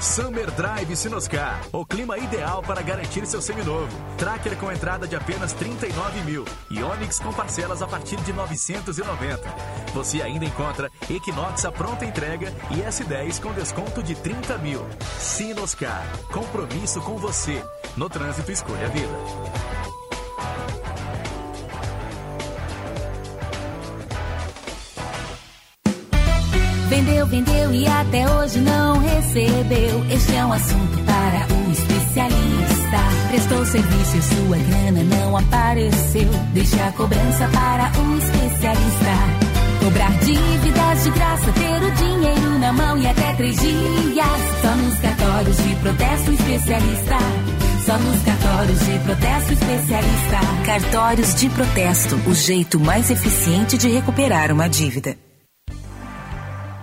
Summer 0.00 0.50
Drive 0.52 0.96
Sinoscar, 0.96 1.60
o 1.72 1.84
clima 1.84 2.16
ideal 2.16 2.62
para 2.62 2.80
garantir 2.80 3.26
seu 3.26 3.42
seminovo. 3.42 3.88
Tracker 4.16 4.56
com 4.56 4.72
entrada 4.72 5.06
de 5.06 5.14
apenas 5.14 5.52
39 5.52 6.20
mil 6.22 6.44
e 6.70 6.82
Onix 6.82 7.18
com 7.18 7.30
parcelas 7.32 7.82
a 7.82 7.86
partir 7.86 8.16
de 8.22 8.32
990. 8.32 9.42
Você 9.92 10.22
ainda 10.22 10.46
encontra 10.46 10.90
Equinox 11.10 11.66
a 11.66 11.72
pronta 11.72 12.06
entrega 12.06 12.50
e 12.70 12.76
S10 12.76 13.42
com 13.42 13.52
desconto 13.52 14.02
de 14.02 14.14
30 14.14 14.56
mil. 14.58 14.80
Sinoscar, 15.18 16.06
compromisso 16.32 17.00
com 17.02 17.18
você. 17.18 17.62
No 17.94 18.08
trânsito, 18.08 18.50
escolha 18.50 18.86
a 18.86 18.88
vida. 18.88 19.85
Vendeu, 27.28 27.28
vendeu 27.28 27.74
e 27.74 27.86
até 27.86 28.28
hoje 28.30 28.58
não 28.60 28.98
recebeu. 28.98 30.06
Este 30.10 30.34
é 30.34 30.44
um 30.44 30.52
assunto 30.52 30.98
para 31.04 31.46
o 31.54 31.72
especialista. 31.72 32.98
Prestou 33.30 33.66
serviço 33.66 34.16
e 34.16 34.22
sua 34.22 34.58
grana 34.58 35.02
não 35.02 35.36
apareceu. 35.36 36.30
Deixe 36.52 36.80
a 36.80 36.92
cobrança 36.92 37.48
para 37.48 37.90
o 38.00 38.18
especialista. 38.18 39.46
Cobrar 39.82 40.12
dívidas 40.20 41.04
de 41.04 41.10
graça, 41.10 41.52
ter 41.52 41.82
o 41.82 41.90
dinheiro 41.92 42.58
na 42.58 42.72
mão 42.72 42.98
e 42.98 43.06
até 43.06 43.34
três 43.34 43.56
dias. 43.56 44.26
Só 44.62 44.74
nos 44.76 44.98
cartórios 44.98 45.56
de 45.56 45.74
protesto 45.76 46.32
especialista. 46.32 47.18
Só 47.84 47.98
nos 47.98 48.22
cartórios 48.22 48.80
de 48.80 48.98
protesto 49.00 49.52
especialista. 49.52 50.40
Cartórios 50.64 51.34
de 51.34 51.48
protesto, 51.50 52.16
o 52.26 52.34
jeito 52.34 52.80
mais 52.80 53.10
eficiente 53.10 53.78
de 53.78 53.88
recuperar 53.88 54.50
uma 54.52 54.68
dívida. 54.68 55.25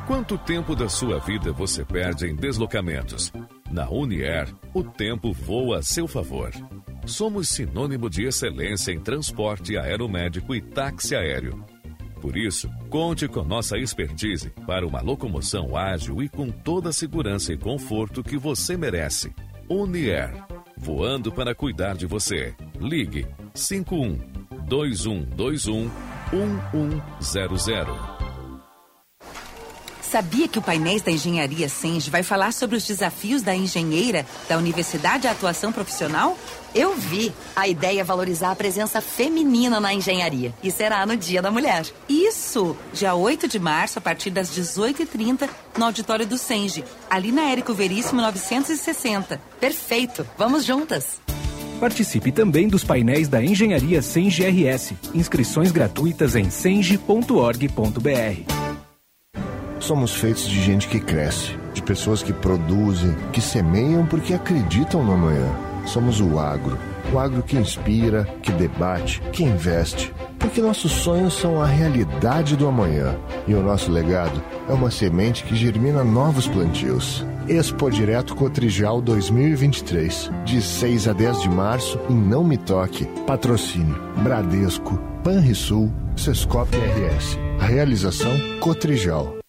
Quanto 0.06 0.38
tempo 0.38 0.76
da 0.76 0.90
sua 0.90 1.18
vida 1.20 1.54
você 1.54 1.86
perde 1.86 2.28
em 2.28 2.36
deslocamentos? 2.36 3.32
Na 3.72 3.90
Unier, 3.90 4.54
o 4.74 4.84
tempo 4.84 5.32
voa 5.32 5.80
a 5.80 5.82
seu 5.82 6.10
favor. 6.10 6.52
Somos 7.06 7.48
sinônimo 7.48 8.10
de 8.10 8.26
excelência 8.26 8.92
em 8.92 9.00
transporte 9.00 9.78
aeromédico 9.78 10.54
e 10.54 10.62
táxi 10.62 11.16
aéreo. 11.16 11.64
Por 12.20 12.36
isso, 12.36 12.70
conte 12.90 13.30
com 13.30 13.44
nossa 13.44 13.78
expertise 13.78 14.50
para 14.68 14.86
uma 14.86 15.02
locomoção 15.02 15.76
ágil 15.76 16.22
e 16.22 16.28
com 16.28 16.50
toda 16.50 16.90
a 16.90 16.94
segurança 16.94 17.54
e 17.54 17.58
conforto 17.58 18.22
que 18.22 18.38
você 18.38 18.76
merece. 18.76 19.34
Unier, 19.70 20.34
voando 20.78 21.32
para 21.32 21.56
cuidar 21.56 21.96
de 21.96 22.06
você. 22.06 22.54
Ligue 22.78 23.26
51 23.54 24.20
2121 24.68 25.90
1100. 27.14 28.23
Sabia 30.14 30.48
que 30.48 30.60
o 30.60 30.62
Painéis 30.62 31.02
da 31.02 31.10
Engenharia 31.10 31.68
Senge 31.68 32.12
vai 32.12 32.22
falar 32.22 32.54
sobre 32.54 32.76
os 32.76 32.86
desafios 32.86 33.42
da 33.42 33.56
engenheira 33.56 34.24
da 34.48 34.60
Universidade 34.60 35.28
à 35.28 35.32
Atuação 35.32 35.72
Profissional? 35.72 36.38
Eu 36.76 36.96
vi. 36.96 37.34
A 37.56 37.68
ideia 37.68 38.02
é 38.02 38.04
valorizar 38.04 38.52
a 38.52 38.56
presença 38.56 39.02
feminina 39.02 39.80
na 39.80 39.92
engenharia. 39.92 40.54
E 40.62 40.70
será 40.70 41.04
no 41.04 41.18
Dia 41.18 41.42
da 41.42 41.50
Mulher. 41.50 41.88
Isso! 42.08 42.78
Dia 42.94 43.16
8 43.16 43.48
de 43.48 43.58
março, 43.58 43.98
a 43.98 44.02
partir 44.04 44.30
das 44.30 44.52
18h30, 44.52 45.50
no 45.80 45.86
auditório 45.86 46.28
do 46.28 46.38
Senge, 46.38 46.84
ali 47.10 47.32
na 47.32 47.50
Érico 47.50 47.74
Veríssimo 47.74 48.22
960. 48.22 49.42
Perfeito! 49.60 50.28
Vamos 50.38 50.64
juntas! 50.64 51.20
Participe 51.80 52.32
também 52.32 52.68
dos 52.68 52.84
painéis 52.84 53.28
da 53.28 53.44
Engenharia 53.44 54.04
Senge 54.04 54.44
RS. 54.44 54.94
Inscrições 55.16 55.72
gratuitas 55.72 56.36
em 56.36 56.52
senge.org.br. 56.52 58.73
Somos 59.84 60.16
feitos 60.16 60.48
de 60.48 60.62
gente 60.62 60.88
que 60.88 60.98
cresce, 60.98 61.60
de 61.74 61.82
pessoas 61.82 62.24
que 62.24 62.32
produzem, 62.32 63.14
que 63.34 63.42
semeiam 63.42 64.06
porque 64.06 64.34
acreditam 64.34 65.04
no 65.04 65.12
amanhã. 65.12 65.54
Somos 65.86 66.22
o 66.22 66.40
agro. 66.40 66.80
O 67.12 67.20
agro 67.20 67.44
que 67.44 67.58
inspira, 67.58 68.24
que 68.42 68.54
debate, 68.54 69.22
que 69.34 69.44
investe. 69.44 70.14
Porque 70.40 70.62
nossos 70.62 70.90
sonhos 70.90 71.34
são 71.34 71.62
a 71.62 71.66
realidade 71.66 72.56
do 72.56 72.66
amanhã. 72.66 73.18
E 73.46 73.54
o 73.54 73.62
nosso 73.62 73.92
legado 73.92 74.42
é 74.70 74.74
uma 74.74 74.90
semente 74.90 75.44
que 75.44 75.54
germina 75.54 76.02
novos 76.02 76.48
plantios. 76.48 77.26
Expo 77.50 77.92
Direto 77.92 78.38
Cotrijal 78.38 79.02
2023, 79.02 80.32
de 80.46 80.62
6 80.62 81.10
a 81.10 81.14
10 81.14 81.42
de 81.42 81.50
março, 81.50 82.00
em 82.10 82.16
Não 82.16 82.42
Me 82.42 82.56
Toque. 82.56 83.04
Patrocínio 83.28 84.02
Bradesco, 84.24 84.98
Panrisul, 85.26 85.92
Sescop 86.16 86.70
RS. 86.74 87.38
Realização 87.60 88.32
Cotrijal. 88.62 89.43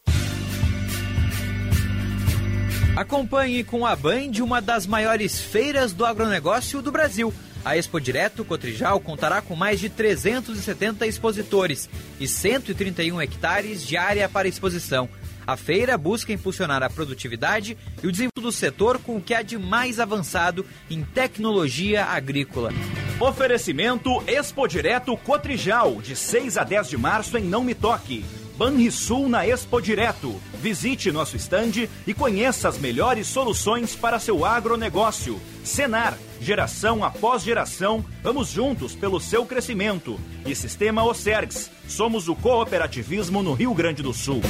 Acompanhe 2.96 3.64
com 3.64 3.84
a 3.84 3.96
Band 3.96 4.30
uma 4.40 4.62
das 4.62 4.86
maiores 4.86 5.40
feiras 5.40 5.92
do 5.92 6.06
agronegócio 6.06 6.80
do 6.80 6.92
Brasil. 6.92 7.34
A 7.64 7.76
Expo 7.76 8.00
Direto 8.00 8.44
Cotrijal 8.44 9.00
contará 9.00 9.42
com 9.42 9.56
mais 9.56 9.80
de 9.80 9.88
370 9.88 11.04
expositores 11.04 11.90
e 12.20 12.28
131 12.28 13.20
hectares 13.20 13.84
de 13.84 13.96
área 13.96 14.28
para 14.28 14.46
exposição. 14.46 15.08
A 15.44 15.56
feira 15.56 15.98
busca 15.98 16.32
impulsionar 16.32 16.84
a 16.84 16.88
produtividade 16.88 17.76
e 18.00 18.06
o 18.06 18.12
desenvolvimento 18.12 18.40
do 18.40 18.52
setor 18.52 18.98
com 19.00 19.16
o 19.16 19.20
que 19.20 19.34
há 19.34 19.42
de 19.42 19.58
mais 19.58 19.98
avançado 19.98 20.64
em 20.88 21.02
tecnologia 21.02 22.04
agrícola. 22.04 22.70
Oferecimento 23.18 24.22
Expo 24.24 24.68
Direto 24.68 25.16
Cotrijal, 25.16 26.00
de 26.00 26.14
6 26.14 26.56
a 26.58 26.62
10 26.62 26.90
de 26.90 26.96
março 26.96 27.36
em 27.36 27.42
Não 27.42 27.64
Me 27.64 27.74
Toque. 27.74 28.24
Banrisul 28.56 29.28
na 29.28 29.46
Expo 29.46 29.80
Direto. 29.80 30.40
Visite 30.60 31.10
nosso 31.10 31.36
estande 31.36 31.88
e 32.06 32.14
conheça 32.14 32.68
as 32.68 32.78
melhores 32.78 33.26
soluções 33.26 33.94
para 33.94 34.18
seu 34.18 34.44
agronegócio. 34.44 35.40
Senar, 35.64 36.16
geração 36.40 37.04
após 37.04 37.42
geração, 37.42 38.04
vamos 38.22 38.48
juntos 38.48 38.94
pelo 38.94 39.20
seu 39.20 39.44
crescimento. 39.44 40.18
E 40.46 40.54
Sistema 40.54 41.04
Ocergs, 41.04 41.70
somos 41.88 42.28
o 42.28 42.34
cooperativismo 42.34 43.42
no 43.42 43.54
Rio 43.54 43.74
Grande 43.74 44.02
do 44.02 44.12
Sul. 44.12 44.40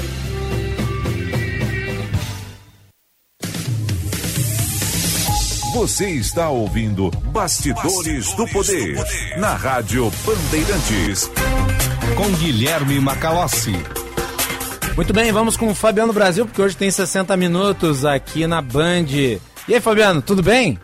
Você 5.75 6.09
está 6.11 6.51
ouvindo 6.51 7.11
Bastidores, 7.33 7.83
Bastidores 7.83 8.35
do, 8.35 8.47
poder, 8.47 8.95
do 8.95 9.03
Poder 9.03 9.39
na 9.41 9.55
Rádio 9.55 10.09
Bandeirantes 10.25 11.29
com 12.17 12.31
Guilherme 12.33 13.01
Macalossi. 13.01 13.75
Muito 14.97 15.13
bem, 15.13 15.33
vamos 15.33 15.57
com 15.57 15.69
o 15.69 15.75
Fabiano 15.75 16.13
Brasil, 16.13 16.47
porque 16.47 16.63
hoje 16.63 16.77
tem 16.77 16.91
60 16.91 17.37
minutos 17.37 18.05
aqui 18.05 18.47
na 18.47 18.61
Band. 18.61 19.07
E 19.11 19.41
aí, 19.69 19.81
Fabiano, 19.81 20.23
tudo 20.23 20.43
bem? 20.43 20.79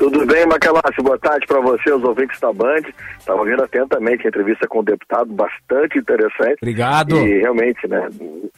Tudo 0.00 0.24
bem, 0.24 0.46
Macalossi? 0.46 1.02
Boa 1.02 1.18
tarde 1.18 1.46
para 1.46 1.60
você, 1.60 1.92
os 1.92 2.02
ouvintes 2.02 2.40
da 2.40 2.50
Band. 2.54 2.88
Estava 3.18 3.40
ouvindo 3.40 3.62
atentamente 3.62 4.24
a 4.24 4.28
entrevista 4.30 4.66
com 4.66 4.78
o 4.78 4.82
deputado, 4.82 5.30
bastante 5.30 5.98
interessante. 5.98 6.56
Obrigado. 6.62 7.16
E 7.18 7.40
realmente, 7.40 7.86
né, 7.86 8.08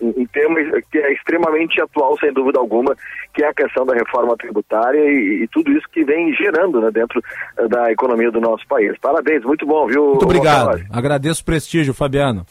um 0.01 0.25
tema 0.27 0.61
que 0.89 0.99
é 0.99 1.13
extremamente 1.13 1.83
atual, 1.83 2.17
sem 2.21 2.33
dúvida 2.33 2.61
alguma, 2.61 2.95
que 3.35 3.43
é 3.43 3.49
a 3.49 3.55
questão 3.55 3.85
da 3.85 3.93
reforma 3.93 4.37
tributária 4.37 5.01
e, 5.01 5.43
e 5.43 5.49
tudo 5.49 5.73
isso 5.73 5.89
que 5.93 6.05
vem 6.05 6.33
gerando 6.33 6.81
né, 6.81 6.93
dentro 6.93 7.21
eh, 7.59 7.67
da 7.67 7.91
economia 7.91 8.31
do 8.31 8.41
nosso 8.41 8.65
país. 8.69 8.97
Parabéns, 9.01 9.43
muito 9.43 9.67
bom, 9.67 9.89
viu? 9.89 10.11
Muito 10.11 10.25
obrigado. 10.25 10.67
Macalossi? 10.67 10.87
Agradeço 10.93 11.43
o 11.43 11.45
prestígio, 11.45 11.93
Fabiano. 11.93 12.47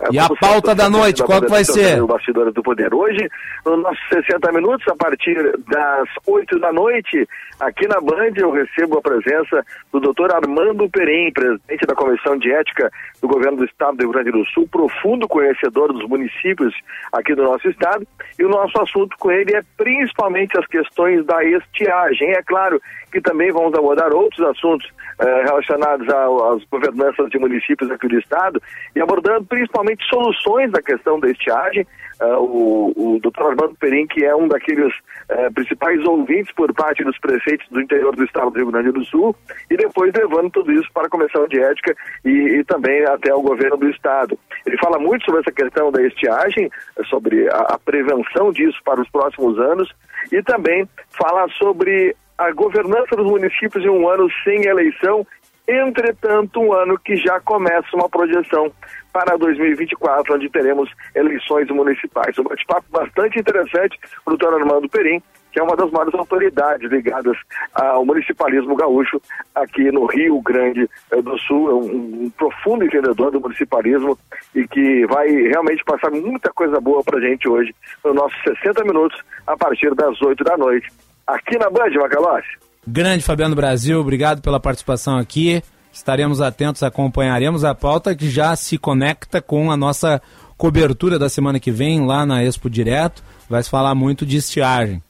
É, 0.00 0.14
e 0.14 0.18
a 0.18 0.28
pauta 0.40 0.74
da 0.74 0.88
noite, 0.88 1.24
qual 1.24 1.40
que 1.40 1.50
vai 1.50 1.64
ser? 1.64 2.00
O 2.00 2.06
Bastidores 2.06 2.54
do 2.54 2.62
Poder. 2.62 2.94
Hoje, 2.94 3.28
nos 3.66 3.82
nossos 3.82 4.08
60 4.10 4.52
minutos, 4.52 4.86
a 4.86 4.94
partir 4.94 5.34
das 5.68 6.08
8 6.24 6.58
da 6.60 6.72
noite, 6.72 7.28
aqui 7.58 7.88
na 7.88 8.00
Band, 8.00 8.32
eu 8.36 8.52
recebo 8.52 8.98
a 8.98 9.02
presença 9.02 9.64
do 9.92 9.98
doutor 9.98 10.32
Armando 10.32 10.88
Perim, 10.88 11.32
presidente 11.32 11.84
da 11.84 11.96
Comissão 11.96 12.38
de 12.38 12.52
Ética 12.52 12.90
do 13.20 13.26
Governo 13.26 13.58
do 13.58 13.64
Estado 13.64 13.96
do 13.96 14.02
Rio 14.04 14.12
Grande 14.12 14.30
do 14.30 14.44
Sul, 14.46 14.68
profundo 14.70 15.26
conhecedor 15.26 15.92
dos 15.92 16.08
municípios 16.08 16.72
aqui 17.12 17.34
do 17.34 17.42
nosso 17.42 17.68
estado. 17.68 18.06
E 18.38 18.44
o 18.44 18.48
nosso 18.48 18.80
assunto 18.80 19.16
com 19.18 19.32
ele 19.32 19.56
é 19.56 19.62
principalmente 19.76 20.56
as 20.56 20.66
questões 20.66 21.26
da 21.26 21.42
estiagem. 21.44 22.30
É 22.30 22.42
claro 22.42 22.80
que 23.10 23.20
também 23.20 23.50
vamos 23.50 23.74
abordar 23.74 24.14
outros 24.14 24.46
assuntos 24.46 24.88
eh, 25.20 25.42
relacionados 25.42 26.06
às 26.08 26.64
governanças 26.70 27.28
de 27.30 27.38
municípios 27.40 27.90
aqui 27.90 28.06
do 28.06 28.18
estado 28.20 28.62
e 28.94 29.00
abordando 29.00 29.44
principalmente 29.46 30.06
soluções 30.08 30.70
da 30.70 30.80
questão 30.80 31.18
da 31.18 31.28
estiagem. 31.28 31.84
Uh, 32.20 32.34
o, 32.40 33.14
o 33.14 33.20
doutor 33.20 33.50
Armando 33.50 33.76
Perim, 33.76 34.04
que 34.06 34.24
é 34.24 34.34
um 34.34 34.48
daqueles 34.48 34.92
uh, 35.30 35.52
principais 35.54 36.04
ouvintes 36.04 36.52
por 36.52 36.72
parte 36.74 37.04
dos 37.04 37.16
prefeitos 37.18 37.68
do 37.68 37.80
interior 37.80 38.14
do 38.16 38.24
estado 38.24 38.50
do 38.50 38.58
Rio 38.58 38.72
Grande 38.72 38.90
do 38.90 39.04
Sul, 39.04 39.36
e 39.70 39.76
depois 39.76 40.12
levando 40.12 40.50
tudo 40.50 40.72
isso 40.72 40.88
para 40.92 41.06
a 41.06 41.10
Comissão 41.10 41.46
de 41.46 41.60
Ética 41.60 41.94
e, 42.24 42.30
e 42.58 42.64
também 42.64 43.04
até 43.04 43.32
o 43.32 43.42
governo 43.42 43.76
do 43.76 43.88
estado. 43.88 44.36
Ele 44.66 44.76
fala 44.78 44.98
muito 44.98 45.24
sobre 45.24 45.42
essa 45.42 45.52
questão 45.52 45.92
da 45.92 46.02
estiagem, 46.02 46.68
sobre 47.08 47.48
a, 47.50 47.74
a 47.74 47.78
prevenção 47.78 48.50
disso 48.50 48.78
para 48.84 49.00
os 49.00 49.08
próximos 49.10 49.56
anos, 49.58 49.88
e 50.32 50.42
também 50.42 50.88
fala 51.10 51.48
sobre 51.50 52.16
a 52.38 52.52
governança 52.52 53.16
dos 53.16 53.26
municípios 53.26 53.84
em 53.84 53.88
um 53.88 54.08
ano 54.08 54.28
sem 54.44 54.64
eleição, 54.64 55.26
entretanto, 55.66 56.60
um 56.60 56.72
ano 56.72 56.98
que 56.98 57.16
já 57.16 57.40
começa 57.40 57.88
uma 57.94 58.08
projeção 58.08 58.72
para 59.12 59.36
2024, 59.36 60.34
onde 60.34 60.48
teremos 60.48 60.88
eleições 61.14 61.68
municipais. 61.68 62.38
Um 62.38 62.44
bate-papo 62.44 62.86
bastante 62.90 63.40
interessante 63.40 63.98
com 64.24 64.32
o 64.32 64.36
doutor 64.36 64.60
Armando 64.60 64.88
Perim, 64.88 65.20
que 65.50 65.58
é 65.58 65.62
uma 65.62 65.76
das 65.76 65.90
maiores 65.90 66.14
autoridades 66.14 66.90
ligadas 66.90 67.36
ao 67.74 68.04
municipalismo 68.04 68.76
gaúcho 68.76 69.20
aqui 69.54 69.90
no 69.90 70.06
Rio 70.06 70.40
Grande 70.40 70.88
eh, 71.10 71.22
do 71.22 71.36
Sul, 71.38 71.70
é 71.70 71.74
um, 71.74 72.30
profundo 72.30 72.84
entendedor 72.84 73.30
do 73.30 73.40
municipalismo 73.40 74.16
e 74.54 74.66
que 74.68 75.06
vai 75.06 75.28
realmente 75.28 75.82
passar 75.84 76.10
muita 76.10 76.50
coisa 76.52 76.80
boa 76.80 77.02
pra 77.02 77.20
gente 77.20 77.48
hoje, 77.48 77.74
nos 78.04 78.14
nossos 78.14 78.40
60 78.42 78.84
minutos, 78.84 79.20
a 79.46 79.56
partir 79.56 79.94
das 79.94 80.20
8 80.20 80.44
da 80.44 80.56
noite, 80.56 80.88
aqui 81.28 81.58
na 81.58 81.70
Band, 81.70 81.90
Macalossi. 82.00 82.48
Grande 82.86 83.22
Fabiano 83.22 83.54
Brasil, 83.54 84.00
obrigado 84.00 84.40
pela 84.40 84.58
participação 84.58 85.18
aqui. 85.18 85.62
Estaremos 85.92 86.40
atentos, 86.40 86.82
acompanharemos 86.82 87.64
a 87.64 87.74
pauta 87.74 88.14
que 88.14 88.30
já 88.30 88.56
se 88.56 88.78
conecta 88.78 89.42
com 89.42 89.70
a 89.70 89.76
nossa 89.76 90.22
cobertura 90.56 91.18
da 91.18 91.28
semana 91.28 91.60
que 91.60 91.70
vem 91.70 92.06
lá 92.06 92.24
na 92.24 92.42
Expo 92.42 92.70
Direto. 92.70 93.22
Vai 93.48 93.62
se 93.62 93.70
falar 93.70 93.94
muito 93.94 94.24
de 94.24 94.36
estiagem. 94.36 95.02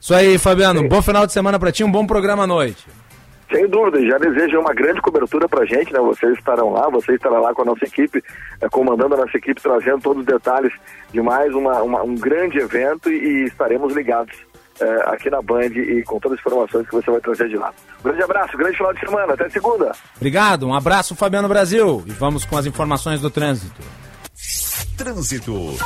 Isso 0.00 0.14
aí, 0.14 0.38
Fabiano. 0.38 0.80
Sim. 0.80 0.88
Bom 0.88 1.02
final 1.02 1.26
de 1.26 1.32
semana 1.32 1.58
para 1.58 1.72
ti, 1.72 1.84
um 1.84 1.90
bom 1.90 2.06
programa 2.06 2.44
à 2.44 2.46
noite. 2.46 2.86
Sem 3.50 3.66
dúvida, 3.66 4.04
já 4.06 4.18
desejo 4.18 4.60
uma 4.60 4.74
grande 4.74 5.00
cobertura 5.00 5.48
para 5.48 5.62
a 5.62 5.64
gente, 5.64 5.90
né? 5.90 5.98
Vocês 6.00 6.36
estarão 6.36 6.70
lá, 6.70 6.88
você 6.90 7.14
estará 7.14 7.40
lá 7.40 7.54
com 7.54 7.62
a 7.62 7.64
nossa 7.64 7.84
equipe, 7.84 8.22
eh, 8.60 8.68
comandando 8.68 9.14
a 9.14 9.18
nossa 9.18 9.36
equipe, 9.38 9.60
trazendo 9.60 10.02
todos 10.02 10.20
os 10.20 10.26
detalhes 10.26 10.72
de 11.10 11.22
mais 11.22 11.54
uma, 11.54 11.82
uma 11.82 12.02
um 12.02 12.14
grande 12.14 12.58
evento 12.58 13.10
e, 13.10 13.14
e 13.14 13.44
estaremos 13.44 13.94
ligados 13.94 14.34
eh, 14.80 15.02
aqui 15.06 15.30
na 15.30 15.42
Band 15.42 15.66
e 15.66 16.02
com 16.04 16.18
todas 16.18 16.38
as 16.38 16.46
informações 16.46 16.86
que 16.86 16.94
você 16.94 17.10
vai 17.10 17.20
trazer 17.20 17.48
de 17.48 17.56
lá. 17.56 17.72
Um 18.00 18.04
grande 18.04 18.22
abraço, 18.22 18.56
grande 18.56 18.76
final 18.76 18.94
de 18.94 19.00
semana, 19.00 19.34
até 19.34 19.48
segunda. 19.48 19.92
Obrigado, 20.16 20.66
um 20.66 20.74
abraço, 20.74 21.14
Fabiano 21.14 21.48
Brasil. 21.48 22.02
E 22.06 22.10
vamos 22.10 22.44
com 22.44 22.56
as 22.56 22.66
informações 22.66 23.20
do 23.20 23.30
trânsito. 23.30 23.82
Trânsito. 24.96 25.76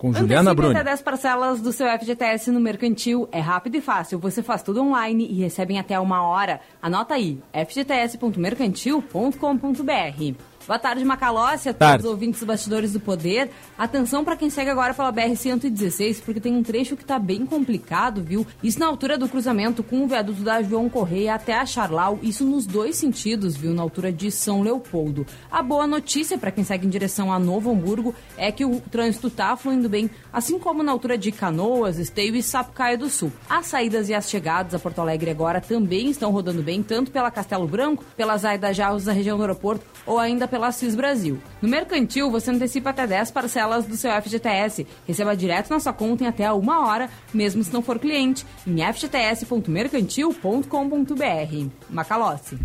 Com 0.00 0.12
Juliana 0.14 0.54
Bruni. 0.54 0.74
até 0.74 0.84
10 0.84 1.02
parcelas 1.02 1.60
do 1.60 1.72
seu 1.72 1.86
FGTS 1.86 2.50
no 2.50 2.58
Mercantil. 2.58 3.28
É 3.30 3.38
rápido 3.38 3.76
e 3.76 3.82
fácil. 3.82 4.18
Você 4.18 4.42
faz 4.42 4.62
tudo 4.62 4.80
online 4.80 5.28
e 5.30 5.42
recebe 5.42 5.74
em 5.74 5.78
até 5.78 6.00
uma 6.00 6.22
hora. 6.22 6.58
Anota 6.80 7.12
aí, 7.12 7.38
fgts.mercantil.com.br. 7.52 10.49
Boa 10.66 10.78
tarde, 10.78 11.02
Macalossi, 11.04 11.70
a 11.70 11.74
todos 11.74 12.04
os 12.04 12.10
ouvintes 12.10 12.40
dos 12.40 12.46
Bastidores 12.46 12.92
do 12.92 13.00
Poder. 13.00 13.50
Atenção 13.78 14.22
para 14.22 14.36
quem 14.36 14.50
segue 14.50 14.70
agora 14.70 14.92
pela 14.92 15.10
BR-116, 15.10 16.20
porque 16.22 16.38
tem 16.38 16.54
um 16.54 16.62
trecho 16.62 16.96
que 16.96 17.02
está 17.02 17.18
bem 17.18 17.46
complicado, 17.46 18.22
viu? 18.22 18.46
Isso 18.62 18.78
na 18.78 18.86
altura 18.86 19.16
do 19.16 19.26
cruzamento 19.26 19.82
com 19.82 20.04
o 20.04 20.06
viaduto 20.06 20.42
da 20.42 20.62
João 20.62 20.88
Correia 20.88 21.34
até 21.34 21.54
a 21.54 21.64
Charlau, 21.64 22.18
isso 22.22 22.44
nos 22.44 22.66
dois 22.66 22.96
sentidos, 22.96 23.56
viu? 23.56 23.72
Na 23.72 23.82
altura 23.82 24.12
de 24.12 24.30
São 24.30 24.60
Leopoldo. 24.60 25.26
A 25.50 25.62
boa 25.62 25.86
notícia 25.86 26.36
para 26.36 26.50
quem 26.50 26.62
segue 26.62 26.86
em 26.86 26.90
direção 26.90 27.32
a 27.32 27.38
Novo 27.38 27.70
Hamburgo 27.70 28.14
é 28.36 28.52
que 28.52 28.64
o 28.64 28.80
trânsito 28.82 29.28
está 29.28 29.56
fluindo 29.56 29.88
bem, 29.88 30.10
assim 30.30 30.58
como 30.58 30.82
na 30.82 30.92
altura 30.92 31.16
de 31.16 31.32
Canoas, 31.32 31.98
Esteio 31.98 32.36
e 32.36 32.42
Sapucaia 32.42 32.98
do 32.98 33.08
Sul. 33.08 33.32
As 33.48 33.66
saídas 33.66 34.10
e 34.10 34.14
as 34.14 34.28
chegadas 34.28 34.74
a 34.74 34.78
Porto 34.78 35.00
Alegre 35.00 35.30
agora 35.30 35.60
também 35.60 36.10
estão 36.10 36.30
rodando 36.30 36.62
bem, 36.62 36.82
tanto 36.82 37.10
pela 37.10 37.30
Castelo 37.30 37.66
Branco, 37.66 38.04
pela 38.14 38.36
Zaida 38.36 38.74
Jarros 38.74 39.04
da 39.04 39.12
região 39.12 39.38
do 39.38 39.42
aeroporto, 39.42 39.84
ou 40.06 40.18
ainda 40.18 40.49
pela 40.50 40.72
CIS 40.72 40.94
Brasil. 40.94 41.38
No 41.62 41.68
Mercantil, 41.68 42.30
você 42.30 42.50
antecipa 42.50 42.90
até 42.90 43.06
10 43.06 43.30
parcelas 43.30 43.86
do 43.86 43.96
seu 43.96 44.10
FGTS. 44.20 44.86
Receba 45.06 45.36
direto 45.36 45.70
na 45.70 45.80
sua 45.80 45.92
conta 45.92 46.24
em 46.24 46.26
até 46.26 46.50
uma 46.52 46.86
hora, 46.86 47.08
mesmo 47.32 47.64
se 47.64 47.72
não 47.72 47.80
for 47.80 47.98
cliente, 47.98 48.44
em 48.66 48.82
fgts.mercantil.com.br. 48.82 51.68
Macalossi. 51.88 52.58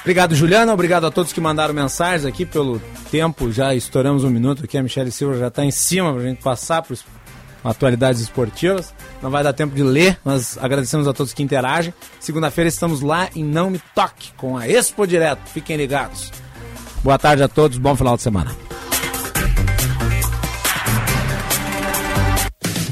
Obrigado, 0.00 0.34
Juliana. 0.34 0.72
Obrigado 0.72 1.06
a 1.06 1.10
todos 1.10 1.32
que 1.32 1.40
mandaram 1.40 1.74
mensagens 1.74 2.24
aqui 2.24 2.46
pelo 2.46 2.80
tempo. 3.10 3.50
Já 3.50 3.74
estouramos 3.74 4.24
um 4.24 4.30
minuto 4.30 4.64
aqui. 4.64 4.78
A 4.78 4.82
Michelle 4.82 5.10
Silva 5.10 5.38
já 5.38 5.48
está 5.48 5.64
em 5.64 5.70
cima 5.70 6.12
para 6.12 6.22
a 6.22 6.26
gente 6.26 6.42
passar 6.42 6.82
para 6.82 6.96
atualidades 7.62 8.20
esportivas. 8.20 8.94
Não 9.20 9.30
vai 9.30 9.42
dar 9.42 9.52
tempo 9.52 9.74
de 9.74 9.82
ler, 9.82 10.18
mas 10.24 10.56
agradecemos 10.58 11.08
a 11.08 11.12
todos 11.12 11.34
que 11.34 11.42
interagem. 11.42 11.92
Segunda-feira 12.20 12.68
estamos 12.68 13.00
lá 13.00 13.28
em 13.34 13.44
Não 13.44 13.70
Me 13.70 13.80
Toque 13.94 14.32
com 14.36 14.56
a 14.56 14.68
Expo 14.68 15.06
Direto. 15.06 15.48
Fiquem 15.48 15.76
ligados. 15.76 16.30
Boa 17.02 17.18
tarde 17.18 17.42
a 17.42 17.48
todos, 17.48 17.78
bom 17.78 17.94
final 17.96 18.16
de 18.16 18.22
semana. 18.22 18.50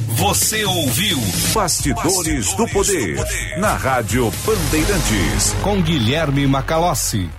Você 0.09 0.65
ouviu 0.65 1.19
Bastidores, 1.55 1.55
Bastidores 1.55 2.55
do, 2.55 2.69
poder, 2.69 3.15
do 3.15 3.23
Poder 3.23 3.59
na 3.59 3.75
Rádio 3.75 4.33
Bandeirantes 4.45 5.55
com 5.63 5.81
Guilherme 5.81 6.47
Macalossi. 6.47 7.31